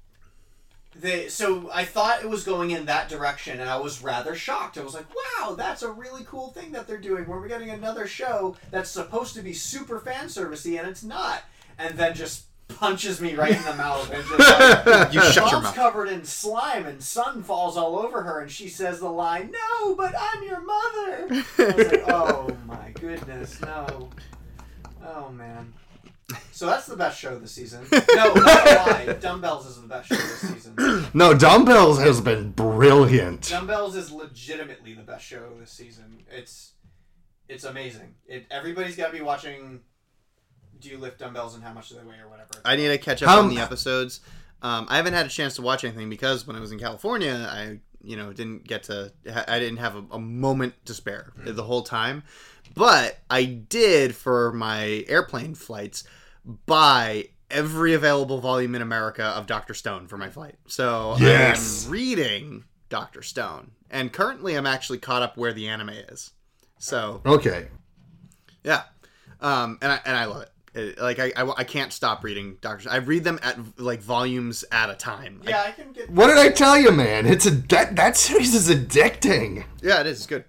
they 1.05 1.29
so 1.29 1.71
I 1.73 1.85
thought 1.85 2.23
it 2.23 2.29
was 2.29 2.45
going 2.45 2.71
in 2.71 2.87
that 2.87 3.09
direction, 3.09 3.61
and 3.61 3.69
I 3.69 3.77
was 3.79 4.03
rather 4.03 4.35
shocked. 4.35 4.79
I 4.79 4.83
was 4.83 4.95
like, 4.95 5.07
"Wow, 5.15 5.55
that's 5.55 5.83
a 5.83 5.91
really 5.91 6.25
cool 6.25 6.51
thing 6.51 6.73
that 6.73 6.87
they're 6.87 6.99
doing. 6.99 7.25
Where 7.29 7.39
we're 7.39 7.49
getting 7.49 7.71
another 7.71 8.07
show 8.07 8.57
that's 8.71 8.91
supposed 8.91 9.35
to 9.35 9.43
be 9.43 9.53
super 9.53 10.01
fan 10.01 10.27
servicey, 10.27 10.79
and 10.79 10.89
it's 10.89 11.05
not." 11.05 11.43
And 11.79 11.97
then 11.99 12.15
just 12.15 12.45
punches 12.69 13.21
me 13.21 13.35
right 13.35 13.55
in 13.55 13.63
the 13.65 13.75
mouth 13.75 14.11
and 14.11 14.25
just 14.27 14.39
like, 14.87 15.13
You 15.13 15.21
shut 15.21 15.51
your 15.51 15.61
Mom's 15.61 15.65
mouth. 15.65 15.75
covered 15.75 16.09
in 16.09 16.25
slime 16.25 16.87
and 16.87 17.03
sun 17.03 17.43
falls 17.43 17.77
all 17.77 17.99
over 17.99 18.23
her 18.23 18.41
and 18.41 18.51
she 18.51 18.69
says 18.69 19.01
the 19.01 19.09
line 19.09 19.53
no 19.53 19.95
but 19.95 20.15
i'm 20.19 20.43
your 20.43 20.61
mother 20.63 21.45
I 21.59 21.75
was 21.77 21.93
like, 21.93 22.05
oh 22.09 22.57
my 22.67 22.91
goodness 22.99 23.61
no 23.61 24.09
oh 25.07 25.29
man 25.29 25.75
so 26.53 26.67
that's 26.67 26.87
the 26.87 26.97
best 26.97 27.19
show 27.19 27.39
this 27.39 27.53
season. 27.53 27.87
No 28.15 28.33
not 28.35 28.65
gonna 28.65 29.15
dumbbells 29.15 29.67
is 29.67 29.81
the 29.81 29.89
best 29.89 30.09
show 30.09 30.15
this 30.17 30.41
season. 30.41 31.07
No, 31.15 31.35
dumbbells 31.35 31.99
has 32.01 32.21
been 32.21 32.51
brilliant. 32.53 33.49
dumbbells 33.49 33.95
is 33.97 34.11
legitimately 34.11 34.95
the 34.95 35.03
best 35.03 35.25
show 35.25 35.53
this 35.59 35.71
season. 35.71 36.23
It's 36.31 36.73
it's 37.49 37.65
amazing. 37.65 38.15
It 38.27 38.47
everybody's 38.51 38.97
got 38.97 39.09
to 39.09 39.13
be 39.13 39.21
watching 39.21 39.81
do 40.81 40.89
you 40.89 40.99
lift 40.99 41.19
dumbbells 41.19 41.55
and 41.55 41.63
how 41.65 41.73
much 41.73 41.89
do 41.89 41.97
they 41.97 42.05
weigh 42.05 42.19
or 42.23 42.29
whatever. 42.29 42.51
I 42.65 42.77
need 42.77 42.89
to 42.89 42.99
catch 42.99 43.23
up 43.23 43.29
How- 43.29 43.41
on 43.41 43.49
the 43.55 43.61
episodes. 43.61 44.21
Um, 44.63 44.87
I 44.89 44.97
haven't 44.97 45.13
had 45.13 45.27
a 45.27 45.29
chance 45.29 45.57
to 45.57 45.63
watch 45.63 45.85
anything 45.85 46.09
because 46.09 46.47
when 46.47 46.57
I 46.57 46.61
was 46.61 46.73
in 46.73 46.79
California, 46.79 47.47
I 47.51 47.81
you 48.03 48.17
know 48.17 48.33
didn't 48.33 48.67
get 48.67 48.85
to. 48.85 49.13
I 49.47 49.59
didn't 49.59 49.77
have 49.77 49.97
a, 49.97 50.05
a 50.13 50.19
moment 50.19 50.75
to 50.87 50.95
spare 50.95 51.33
the 51.37 51.63
whole 51.63 51.83
time, 51.83 52.23
but 52.75 53.19
I 53.31 53.45
did 53.45 54.15
for 54.15 54.53
my 54.53 55.05
airplane 55.09 55.55
flights 55.55 56.05
buy 56.67 57.29
every 57.51 57.95
available 57.95 58.41
volume 58.41 58.75
in 58.75 58.83
America 58.83 59.23
of 59.25 59.47
Doctor 59.47 59.75
Stone 59.75 60.09
for 60.09 60.17
my 60.17 60.29
flight. 60.31 60.57
So 60.67 61.17
Yes. 61.19 61.85
I'm 61.87 61.93
reading 61.93 62.65
Doctor 62.89 63.23
Stone, 63.23 63.71
and 63.91 64.13
currently 64.13 64.55
I'm 64.55 64.67
actually 64.67 64.99
caught 64.99 65.23
up 65.23 65.37
where 65.37 65.53
the 65.53 65.69
anime 65.69 65.91
is. 65.91 66.33
So 66.79 67.23
Okay. 67.25 67.69
yeah, 68.63 68.83
um, 69.41 69.79
and 69.83 69.93
I 69.93 70.01
and 70.05 70.17
I 70.17 70.25
love 70.27 70.43
it. 70.43 70.51
It- 70.75 70.99
like 70.99 71.19
I, 71.21 71.33
I, 71.37 71.49
I 71.59 71.65
can't 71.65 71.93
stop 71.93 72.25
reading 72.25 72.57
Doctor. 72.61 72.91
I 72.91 72.97
read 72.97 73.23
them 73.25 73.39
at 73.43 73.57
like 73.79 74.03
volumes 74.03 74.65
at 74.73 74.91
a 74.91 74.95
time. 74.95 75.41
I- 75.47 75.51
yeah 75.51 75.63
i 75.67 75.71
can 75.71 75.93
get 75.93 76.11
What 76.11 76.27
did 76.27 76.37
I 76.39 76.49
tell 76.51 76.77
you, 76.77 76.91
man? 76.91 77.27
It's 77.27 77.47
a 77.47 77.51
that 77.53 77.95
that 77.97 78.17
series 78.17 78.55
is 78.55 78.69
addicting. 78.69 79.65
yeah, 79.83 80.01
it 80.01 80.07
is 80.07 80.19
It's 80.19 80.27
good. 80.27 80.45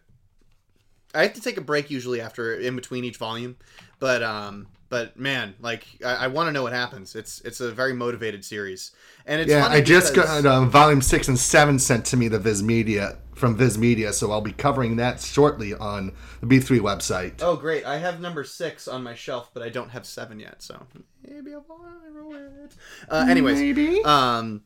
I 1.16 1.24
have 1.24 1.34
to 1.34 1.42
take 1.42 1.58
a 1.58 1.62
break 1.62 1.90
usually 1.90 2.22
after 2.22 2.54
in 2.56 2.76
between 2.76 3.04
each 3.04 3.18
volume, 3.18 3.56
but 4.00 4.22
um, 4.22 4.68
but 4.90 5.18
man, 5.18 5.56
like 5.60 5.86
I, 6.06 6.16
I 6.16 6.28
want 6.28 6.48
to 6.48 6.52
know 6.52 6.64
what 6.64 6.74
happens. 6.74 7.16
It's 7.16 7.42
it's 7.42 7.60
a 7.62 7.72
very 7.72 7.94
motivated 7.94 8.44
series, 8.46 8.92
and 9.26 9.42
it's 9.42 9.50
yeah, 9.50 9.68
I 9.68 9.82
just 9.82 10.14
because- 10.14 10.44
got 10.44 10.46
uh, 10.46 10.66
volume 10.66 11.02
six 11.02 11.28
and 11.28 11.40
seven 11.40 11.80
sent 11.80 12.06
to 12.08 12.18
me 12.18 12.28
the 12.28 12.40
Viz 12.40 12.62
Media 12.62 13.18
from 13.36 13.56
Viz 13.58 13.78
Media, 13.78 14.14
so 14.14 14.32
I'll 14.32 14.40
be 14.40 14.54
covering 14.54 14.96
that 14.98 15.20
shortly 15.20 15.74
on 15.74 16.14
the 16.40 16.48
B3 16.48 16.80
website. 16.80 17.34
Oh 17.42 17.56
great! 17.58 17.86
I 17.86 17.98
have 17.98 18.22
number 18.22 18.44
six 18.44 18.88
on 18.88 19.04
my 19.04 19.14
shelf, 19.16 19.50
but 19.54 19.62
I 19.64 19.70
don't 19.70 19.90
have 19.90 20.06
seven 20.06 20.40
yet. 20.40 20.62
So 20.62 20.80
maybe 21.28 21.52
a 21.52 21.60
viral 21.60 22.32
hit. 22.62 22.76
Uh, 23.10 23.26
anyways, 23.30 23.58
Maybe. 23.60 24.04
um, 24.04 24.62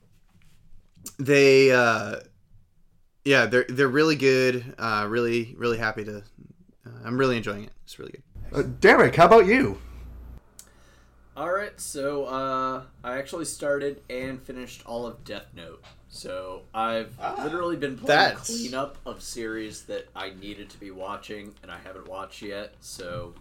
they 1.17 1.71
uh, 1.71 2.17
yeah, 3.29 3.45
they're 3.45 3.65
they're 3.69 3.87
really 3.87 4.15
good. 4.15 4.73
Uh, 4.79 5.05
really 5.07 5.53
really 5.55 5.77
happy 5.77 6.03
to. 6.03 6.17
Uh, 6.17 6.89
I'm 7.05 7.15
really 7.15 7.37
enjoying 7.37 7.65
it. 7.65 7.71
It's 7.83 7.99
really 7.99 8.13
good. 8.13 8.23
Uh, 8.51 8.63
Derek, 8.79 9.15
how 9.15 9.27
about 9.27 9.45
you? 9.45 9.79
All 11.37 11.51
right, 11.51 11.79
so 11.79 12.25
uh, 12.25 12.81
I 13.03 13.19
actually 13.19 13.45
started 13.45 14.01
and 14.09 14.41
finished 14.41 14.81
all 14.87 15.05
of 15.05 15.23
Death 15.23 15.45
Note. 15.55 15.83
So 16.09 16.63
I've 16.73 17.13
literally 17.43 17.75
been 17.75 17.97
playing 17.99 18.07
That's- 18.07 18.47
cleanup 18.47 18.97
of 19.05 19.21
series 19.21 19.83
that 19.83 20.09
I 20.15 20.31
needed 20.31 20.69
to 20.71 20.79
be 20.79 20.89
watching 20.89 21.53
and 21.61 21.71
I 21.71 21.77
haven't 21.77 22.07
watched 22.07 22.41
yet. 22.41 22.73
So 22.81 23.35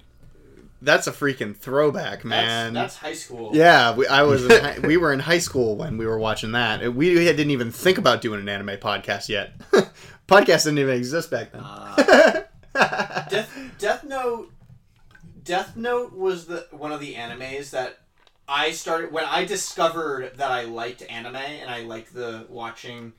That's 0.81 1.07
a 1.09 1.13
freaking 1.13 1.57
throwback, 1.57 2.25
man. 2.25 2.73
that's 2.73 2.97
high 2.97 3.15
school. 3.15 3.51
Yeah, 3.53 3.97
we, 3.97 4.07
I 4.07 4.23
was. 4.23 4.45
In 4.45 4.83
we 4.87 4.97
were 4.97 5.13
in 5.13 5.19
high 5.19 5.39
school 5.39 5.77
when 5.77 5.99
we 5.99 6.07
were 6.07 6.19
watching 6.19 6.53
that. 6.53 6.95
We 6.95 7.15
didn't 7.15 7.51
even 7.51 7.73
think 7.73 7.99
about 7.99 8.21
doing 8.21 8.41
an 8.41 8.49
anime 8.49 8.79
podcast 8.79 9.29
yet. 9.29 9.59
podcast 10.29 10.65
didn't 10.65 10.79
even 10.79 10.97
exist 10.97 11.31
back 11.31 11.51
then. 11.53 11.63
Uh, 11.65 12.43
Death, 13.29 13.59
Death 13.79 14.05
Note. 14.05 14.53
Death 15.43 15.77
Note 15.77 16.13
was 16.13 16.47
the 16.47 16.67
one 16.71 16.93
of 16.93 17.01
the 17.01 17.15
animes 17.15 17.71
that 17.71 17.99
I 18.47 18.71
started 18.71 19.13
when 19.13 19.25
I 19.25 19.45
discovered 19.45 20.37
that 20.37 20.51
I 20.51 20.65
liked 20.65 21.03
anime 21.09 21.37
and 21.37 21.71
I 21.71 21.83
liked 21.83 22.15
the 22.15 22.47
watching 22.49 23.15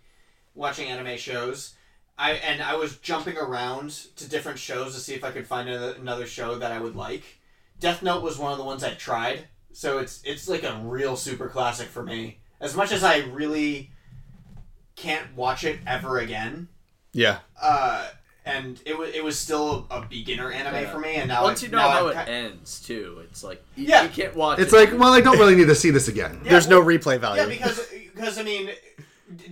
watching 0.56 0.88
anime 0.88 1.18
shows. 1.18 1.76
I 2.18 2.34
and 2.34 2.62
I 2.62 2.76
was 2.76 2.98
jumping 2.98 3.38
around 3.38 3.92
to 4.16 4.30
different 4.30 4.60
shows 4.60 4.94
to 4.94 5.02
see 5.02 5.14
if 5.14 5.24
I 5.24 5.32
could 5.32 5.48
find 5.48 5.70
another 5.70 6.26
show 6.26 6.56
that 6.56 6.72
I 6.72 6.80
would 6.80 6.96
like. 6.96 7.39
Death 7.80 8.02
Note 8.04 8.22
was 8.24 8.38
one 8.38 8.52
of 8.52 8.58
the 8.58 8.64
ones 8.64 8.84
I 8.84 8.94
tried, 8.94 9.48
so 9.72 10.00
it's 10.00 10.22
it's 10.26 10.48
like 10.50 10.64
a 10.64 10.80
real 10.84 11.16
super 11.16 11.48
classic 11.50 11.88
for 11.88 12.04
me. 12.04 12.40
As 12.62 12.76
much 12.76 12.92
as 12.92 13.04
I 13.04 13.20
really 13.20 13.92
can't 14.96 15.36
watch 15.36 15.64
it 15.64 15.80
ever 15.88 16.18
again, 16.20 16.68
yeah. 17.14 17.40
uh, 17.62 18.10
and 18.46 18.82
it 18.86 18.98
was 18.98 19.10
it 19.14 19.24
was 19.24 19.40
still 19.40 19.88
a 19.90 20.02
beginner 20.02 20.52
anime 20.52 20.74
Yeah. 20.84 20.92
for 20.92 21.00
me, 21.00 21.16
and 21.16 21.30
now 21.30 21.44
once 21.44 21.64
I, 21.64 21.68
you 21.68 21.72
know 21.72 21.78
now 21.78 21.90
how 21.90 22.08
I'm 22.10 22.18
it 22.18 22.26
ki- 22.26 22.32
ends 22.32 22.82
too, 22.82 23.22
it's 23.24 23.44
like 23.44 23.64
you, 23.76 23.86
Yeah. 23.88 24.04
you 24.04 24.10
can't 24.10 24.36
watch. 24.36 24.60
It's 24.60 24.74
it. 24.74 24.76
like, 24.76 25.00
well, 25.00 25.14
I 25.14 25.22
don't 25.22 25.38
really 25.38 25.56
need 25.56 25.68
to 25.68 25.76
see 25.76 25.90
this 25.92 26.08
again. 26.10 26.42
Yeah, 26.44 26.52
There's 26.52 26.68
no 26.68 26.82
replay 26.82 27.18
value. 27.20 27.42
Yeah, 27.44 27.48
because 27.48 27.88
because 28.14 28.38
I 28.38 28.44
mean, 28.44 28.72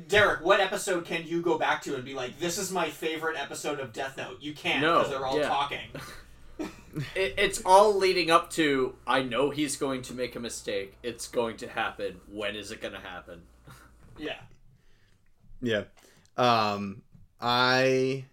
Derek, 0.10 0.44
what 0.44 0.60
episode 0.60 1.06
can 1.06 1.26
you 1.26 1.42
go 1.42 1.58
back 1.58 1.82
to 1.84 1.96
and 1.96 2.04
be 2.04 2.14
like, 2.14 2.38
this 2.40 2.58
is 2.58 2.72
my 2.72 2.90
favorite 2.90 3.38
episode 3.40 3.80
of 3.80 3.94
Death 3.94 4.18
Note? 4.18 4.38
You 4.42 4.54
can't 4.54 4.82
No, 4.82 4.98
because 4.98 5.12
they're 5.12 5.26
all 5.26 5.40
yeah. 5.40 5.48
talking. 5.48 5.80
it, 7.16 7.36
it's 7.38 7.62
all 7.66 7.95
leading 7.95 8.32
up 8.32 8.49
to 8.51 8.95
I 9.05 9.22
know 9.22 9.49
he's 9.49 9.76
going 9.78 10.01
to 10.03 10.14
make 10.14 10.36
a 10.36 10.39
mistake. 10.39 10.97
It's 11.03 11.28
going 11.28 11.58
to 11.58 11.68
happen. 11.68 12.22
When 12.32 12.55
is 12.55 12.72
it 12.72 12.82
going 12.82 12.93
to 12.93 12.99
happen? 12.99 13.43
Yeah. 14.20 14.39
Yeah. 15.62 15.84
Um 16.38 17.03
I 17.39 18.26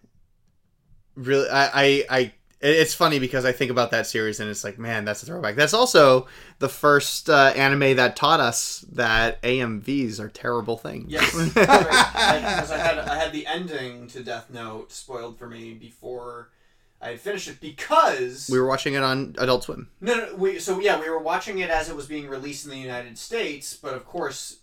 really 1.15 1.47
I 1.47 1.69
I, 1.73 2.05
I 2.09 2.33
it's 2.61 2.95
funny 2.95 3.19
because 3.19 3.45
I 3.45 3.51
think 3.51 3.69
about 3.69 3.91
that 3.91 4.07
series 4.07 4.39
and 4.39 4.49
it's 4.49 4.63
like, 4.63 4.79
man, 4.79 5.05
that's 5.05 5.21
a 5.21 5.27
throwback. 5.27 5.55
That's 5.55 5.73
also 5.73 6.27
the 6.57 6.69
first 6.69 7.29
uh, 7.29 7.53
anime 7.55 7.97
that 7.97 8.15
taught 8.15 8.39
us 8.39 8.83
that 8.93 9.39
AMVs 9.43 10.19
are 10.19 10.29
terrible 10.29 10.77
things. 10.77 11.11
Yes, 11.11 11.35
because 11.53 12.71
I 12.71 12.77
had 12.77 12.97
I 12.97 13.15
had 13.15 13.31
the 13.31 13.45
ending 13.45 14.07
to 14.07 14.23
Death 14.23 14.49
Note 14.49 14.91
spoiled 14.91 15.37
for 15.37 15.47
me 15.47 15.73
before 15.73 16.49
I 17.01 17.09
had 17.09 17.19
finished 17.19 17.47
it 17.47 17.59
because 17.59 18.49
we 18.51 18.59
were 18.59 18.67
watching 18.67 18.93
it 18.93 19.03
on 19.03 19.35
Adult 19.37 19.63
Swim. 19.63 19.89
No, 20.01 20.15
no, 20.15 20.35
we 20.35 20.59
so 20.59 20.79
yeah, 20.79 20.99
we 20.99 21.09
were 21.09 21.19
watching 21.19 21.59
it 21.59 21.69
as 21.69 21.89
it 21.89 21.95
was 21.95 22.07
being 22.07 22.27
released 22.27 22.65
in 22.65 22.71
the 22.71 22.77
United 22.77 23.17
States, 23.17 23.75
but 23.75 23.93
of 23.93 24.05
course, 24.05 24.59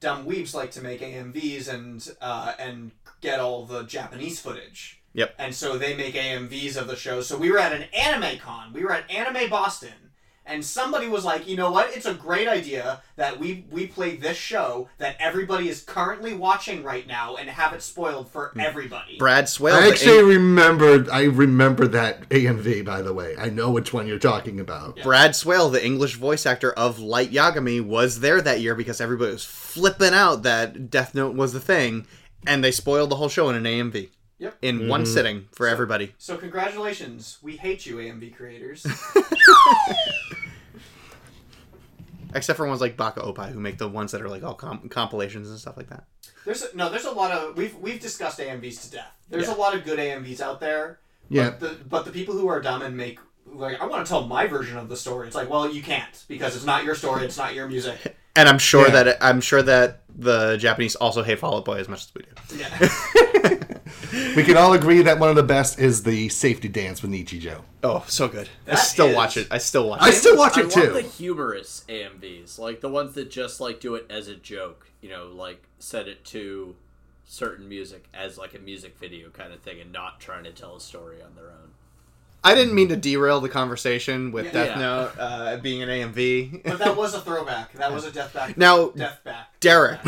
dumb 0.00 0.26
weebs 0.26 0.54
like 0.54 0.70
to 0.72 0.82
make 0.82 1.00
AMVs 1.00 1.68
and 1.72 2.16
uh, 2.20 2.54
and 2.58 2.92
get 3.20 3.40
all 3.40 3.64
the 3.64 3.84
Japanese 3.84 4.40
footage. 4.40 5.02
Yep. 5.14 5.34
And 5.38 5.54
so 5.54 5.78
they 5.78 5.94
make 5.96 6.14
AMVs 6.14 6.76
of 6.76 6.88
the 6.88 6.96
show. 6.96 7.20
So 7.20 7.38
we 7.38 7.50
were 7.50 7.58
at 7.58 7.72
an 7.72 7.84
anime 7.96 8.38
con. 8.38 8.72
We 8.72 8.82
were 8.84 8.92
at 8.92 9.08
Anime 9.10 9.48
Boston. 9.48 10.12
And 10.46 10.64
somebody 10.64 11.08
was 11.08 11.24
like, 11.24 11.48
you 11.48 11.56
know 11.56 11.70
what? 11.70 11.96
It's 11.96 12.04
a 12.04 12.12
great 12.12 12.48
idea 12.48 13.00
that 13.16 13.38
we 13.38 13.64
we 13.70 13.86
play 13.86 14.16
this 14.16 14.36
show 14.36 14.88
that 14.98 15.16
everybody 15.18 15.68
is 15.68 15.82
currently 15.82 16.34
watching 16.34 16.82
right 16.82 17.06
now 17.06 17.36
and 17.36 17.48
have 17.48 17.72
it 17.72 17.82
spoiled 17.82 18.30
for 18.30 18.50
hmm. 18.50 18.60
everybody. 18.60 19.16
Brad 19.18 19.48
Swaile. 19.48 19.74
I 19.74 19.88
actually 19.88 20.18
A- 20.18 20.24
remembered. 20.24 21.08
I 21.08 21.24
remember 21.24 21.86
that 21.88 22.28
AMV. 22.28 22.84
By 22.84 23.00
the 23.00 23.14
way, 23.14 23.34
I 23.38 23.48
know 23.48 23.70
which 23.70 23.92
one 23.92 24.06
you're 24.06 24.18
talking 24.18 24.60
about. 24.60 24.98
Brad 25.02 25.34
Swaile, 25.34 25.70
the 25.70 25.84
English 25.84 26.16
voice 26.16 26.44
actor 26.44 26.72
of 26.72 26.98
Light 26.98 27.30
Yagami, 27.30 27.80
was 27.80 28.20
there 28.20 28.42
that 28.42 28.60
year 28.60 28.74
because 28.74 29.00
everybody 29.00 29.32
was 29.32 29.44
flipping 29.44 30.12
out 30.12 30.42
that 30.42 30.90
Death 30.90 31.14
Note 31.14 31.34
was 31.34 31.52
the 31.52 31.60
thing, 31.60 32.06
and 32.46 32.62
they 32.62 32.70
spoiled 32.70 33.10
the 33.10 33.16
whole 33.16 33.28
show 33.30 33.48
in 33.48 33.56
an 33.56 33.64
AMV. 33.64 34.10
Yep. 34.38 34.56
In 34.62 34.88
one 34.88 35.04
Mm-hmm. 35.04 35.12
sitting 35.14 35.44
for 35.52 35.66
everybody. 35.68 36.14
So 36.18 36.36
congratulations. 36.36 37.38
We 37.42 37.56
hate 37.56 37.86
you, 37.86 37.96
AMV 37.96 38.34
creators. 38.36 38.86
Except 42.34 42.56
for 42.56 42.66
ones 42.66 42.80
like 42.80 42.96
Baka 42.96 43.20
Opai, 43.20 43.52
who 43.52 43.60
make 43.60 43.78
the 43.78 43.86
ones 43.88 44.10
that 44.12 44.20
are 44.20 44.28
like 44.28 44.42
all 44.42 44.54
com- 44.54 44.88
compilations 44.88 45.48
and 45.50 45.58
stuff 45.58 45.76
like 45.76 45.88
that. 45.90 46.04
There's 46.44 46.62
a, 46.64 46.76
no, 46.76 46.90
there's 46.90 47.04
a 47.04 47.12
lot 47.12 47.30
of 47.30 47.56
we've 47.56 47.76
we've 47.76 48.00
discussed 48.00 48.40
AMVs 48.40 48.82
to 48.82 48.90
death. 48.90 49.12
There's 49.30 49.46
Yeah. 49.46 49.54
a 49.54 49.56
lot 49.56 49.74
of 49.74 49.84
good 49.84 49.98
AMVs 50.00 50.40
out 50.40 50.58
there. 50.58 50.98
Yeah. 51.28 51.50
But 51.50 51.60
the 51.60 51.76
but 51.88 52.04
the 52.04 52.10
people 52.10 52.34
who 52.34 52.48
are 52.48 52.60
dumb 52.60 52.82
and 52.82 52.96
make 52.96 53.20
like 53.46 53.80
I 53.80 53.86
want 53.86 54.04
to 54.04 54.08
tell 54.10 54.26
my 54.26 54.46
version 54.48 54.76
of 54.78 54.88
the 54.88 54.96
story. 54.96 55.28
It's 55.28 55.36
like, 55.36 55.48
well, 55.48 55.70
you 55.72 55.80
can't 55.82 56.24
because 56.26 56.56
it's 56.56 56.64
not 56.64 56.82
your 56.84 56.96
story. 56.96 57.24
It's 57.24 57.38
not 57.38 57.54
your 57.54 57.68
music. 57.68 58.16
And 58.36 58.48
I'm 58.48 58.58
sure 58.58 58.88
Yeah. 58.88 59.04
that 59.04 59.18
I'm 59.22 59.40
sure 59.40 59.62
that 59.62 60.02
the 60.12 60.56
Japanese 60.56 60.96
also 60.96 61.22
hate 61.22 61.38
Fall 61.38 61.54
Out 61.58 61.64
Boy 61.64 61.76
as 61.76 61.88
much 61.88 62.00
as 62.00 62.12
we 62.16 62.22
do. 62.22 62.58
Yeah. 62.58 62.88
We 64.36 64.42
can 64.44 64.56
all 64.56 64.72
agree 64.72 65.02
that 65.02 65.18
one 65.18 65.28
of 65.30 65.36
the 65.36 65.42
best 65.42 65.78
is 65.78 66.02
the 66.02 66.28
safety 66.28 66.68
dance 66.68 67.02
with 67.02 67.10
Nichijou. 67.10 67.60
Oh, 67.82 68.04
so 68.08 68.28
good. 68.28 68.48
I 68.66 68.76
still 68.76 69.06
is- 69.08 69.16
watch 69.16 69.36
it. 69.36 69.48
I 69.50 69.58
still 69.58 69.88
watch 69.88 70.02
I 70.02 70.08
it. 70.08 70.12
still 70.12 70.36
watch 70.36 70.56
I 70.56 70.62
it 70.62 70.64
love 70.64 70.72
too. 70.74 70.92
the 70.92 71.02
humorous 71.02 71.84
AMVs, 71.88 72.58
like 72.58 72.80
the 72.80 72.88
ones 72.88 73.14
that 73.14 73.30
just 73.30 73.60
like 73.60 73.80
do 73.80 73.94
it 73.94 74.06
as 74.10 74.28
a 74.28 74.34
joke. 74.36 74.86
You 75.00 75.10
know, 75.10 75.26
like 75.26 75.62
set 75.78 76.08
it 76.08 76.24
to 76.26 76.74
certain 77.26 77.68
music 77.68 78.06
as 78.14 78.38
like 78.38 78.54
a 78.54 78.58
music 78.58 78.96
video 78.98 79.28
kind 79.30 79.52
of 79.52 79.60
thing, 79.60 79.80
and 79.80 79.92
not 79.92 80.20
trying 80.20 80.44
to 80.44 80.50
tell 80.52 80.76
a 80.76 80.80
story 80.80 81.22
on 81.22 81.34
their 81.34 81.46
own. 81.50 81.70
I 82.46 82.54
didn't 82.54 82.74
mean 82.74 82.88
to 82.88 82.96
derail 82.96 83.40
the 83.40 83.48
conversation 83.48 84.30
with 84.30 84.46
Yeah. 84.46 84.52
Death 84.52 84.68
Yeah. 84.68 84.78
Note 84.78 85.12
uh, 85.18 85.56
being 85.58 85.82
an 85.82 85.88
AMV. 85.88 86.62
But 86.64 86.78
that 86.78 86.94
was 86.96 87.14
a 87.14 87.20
throwback. 87.22 87.72
That 87.72 87.90
was 87.92 88.04
a 88.04 88.10
death 88.12 88.34
back. 88.34 88.58
Now, 88.58 88.88
death 88.90 89.24
back. 89.24 89.58
Derek, 89.60 89.98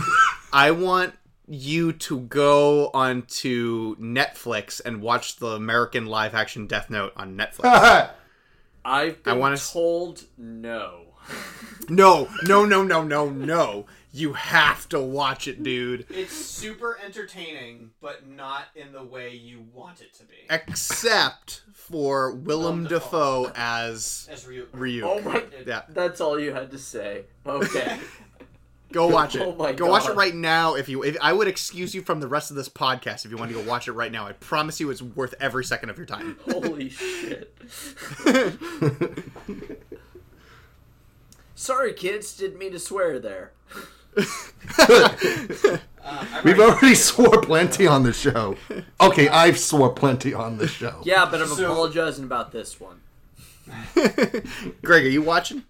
I 0.52 0.70
want 0.72 1.14
you 1.48 1.92
to 1.92 2.20
go 2.20 2.90
onto 2.92 3.96
Netflix 3.96 4.80
and 4.84 5.00
watch 5.00 5.36
the 5.36 5.48
American 5.48 6.06
live 6.06 6.34
action 6.34 6.66
Death 6.66 6.90
Note 6.90 7.12
on 7.16 7.36
Netflix. 7.36 8.10
I've 8.84 9.22
been 9.22 9.38
wanna- 9.38 9.56
told 9.56 10.24
no. 10.36 11.02
no, 11.88 12.28
no, 12.44 12.64
no, 12.64 12.82
no, 12.84 13.02
no, 13.02 13.30
no. 13.30 13.86
You 14.12 14.32
have 14.32 14.88
to 14.90 15.00
watch 15.00 15.46
it, 15.46 15.62
dude. 15.62 16.06
It's 16.08 16.32
super 16.32 16.98
entertaining, 17.04 17.90
but 18.00 18.26
not 18.26 18.64
in 18.74 18.92
the 18.92 19.02
way 19.02 19.34
you 19.34 19.66
want 19.74 20.00
it 20.00 20.14
to 20.14 20.24
be. 20.24 20.36
Except 20.48 21.62
for 21.74 22.30
Willem 22.32 22.44
Willem 22.44 22.84
Dafoe 22.84 23.46
Dafoe. 23.48 23.52
as 23.56 24.28
As 24.32 24.44
Ryuk. 24.44 24.68
Ryuk. 24.68 25.02
Oh 25.02 25.20
my! 25.20 25.44
Yeah. 25.66 25.82
That's 25.90 26.20
all 26.22 26.40
you 26.40 26.54
had 26.54 26.70
to 26.70 26.78
say. 26.78 27.24
Okay. 27.44 27.98
Go 28.92 29.08
watch 29.08 29.34
it. 29.34 29.42
Oh 29.46 29.54
my 29.54 29.72
go 29.72 29.86
watch 29.90 30.08
it 30.08 30.14
right 30.14 30.34
now. 30.34 30.74
If 30.76 30.88
you, 30.88 31.02
if 31.02 31.16
I 31.20 31.32
would 31.32 31.48
excuse 31.48 31.94
you 31.94 32.02
from 32.02 32.20
the 32.20 32.28
rest 32.28 32.50
of 32.50 32.56
this 32.56 32.68
podcast 32.68 33.24
if 33.24 33.30
you 33.30 33.36
want 33.36 33.50
to 33.50 33.56
go 33.60 33.68
watch 33.68 33.88
it 33.88 33.92
right 33.92 34.12
now. 34.12 34.26
I 34.26 34.32
promise 34.32 34.78
you, 34.80 34.90
it's 34.90 35.02
worth 35.02 35.34
every 35.40 35.64
second 35.64 35.90
of 35.90 35.96
your 35.96 36.06
time. 36.06 36.36
Holy 36.50 36.88
shit. 36.88 37.56
Sorry, 41.54 41.92
kids. 41.94 42.36
Didn't 42.36 42.58
mean 42.58 42.72
to 42.72 42.78
swear 42.78 43.18
there. 43.18 43.52
Uh, 44.78 46.24
We've 46.44 46.60
already 46.60 46.94
swore 46.94 47.40
plenty 47.42 47.86
on 47.86 48.04
the 48.04 48.12
show. 48.12 48.56
Okay, 49.00 49.28
I've 49.28 49.58
swore 49.58 49.90
plenty 49.92 50.32
on 50.32 50.58
the 50.58 50.68
show. 50.68 51.00
Yeah, 51.04 51.26
but 51.28 51.42
I'm 51.42 51.48
So- 51.48 51.64
apologizing 51.72 52.24
about 52.24 52.52
this 52.52 52.78
one. 52.80 53.00
Greg, 54.82 55.04
are 55.04 55.08
you 55.08 55.22
watching? 55.22 55.64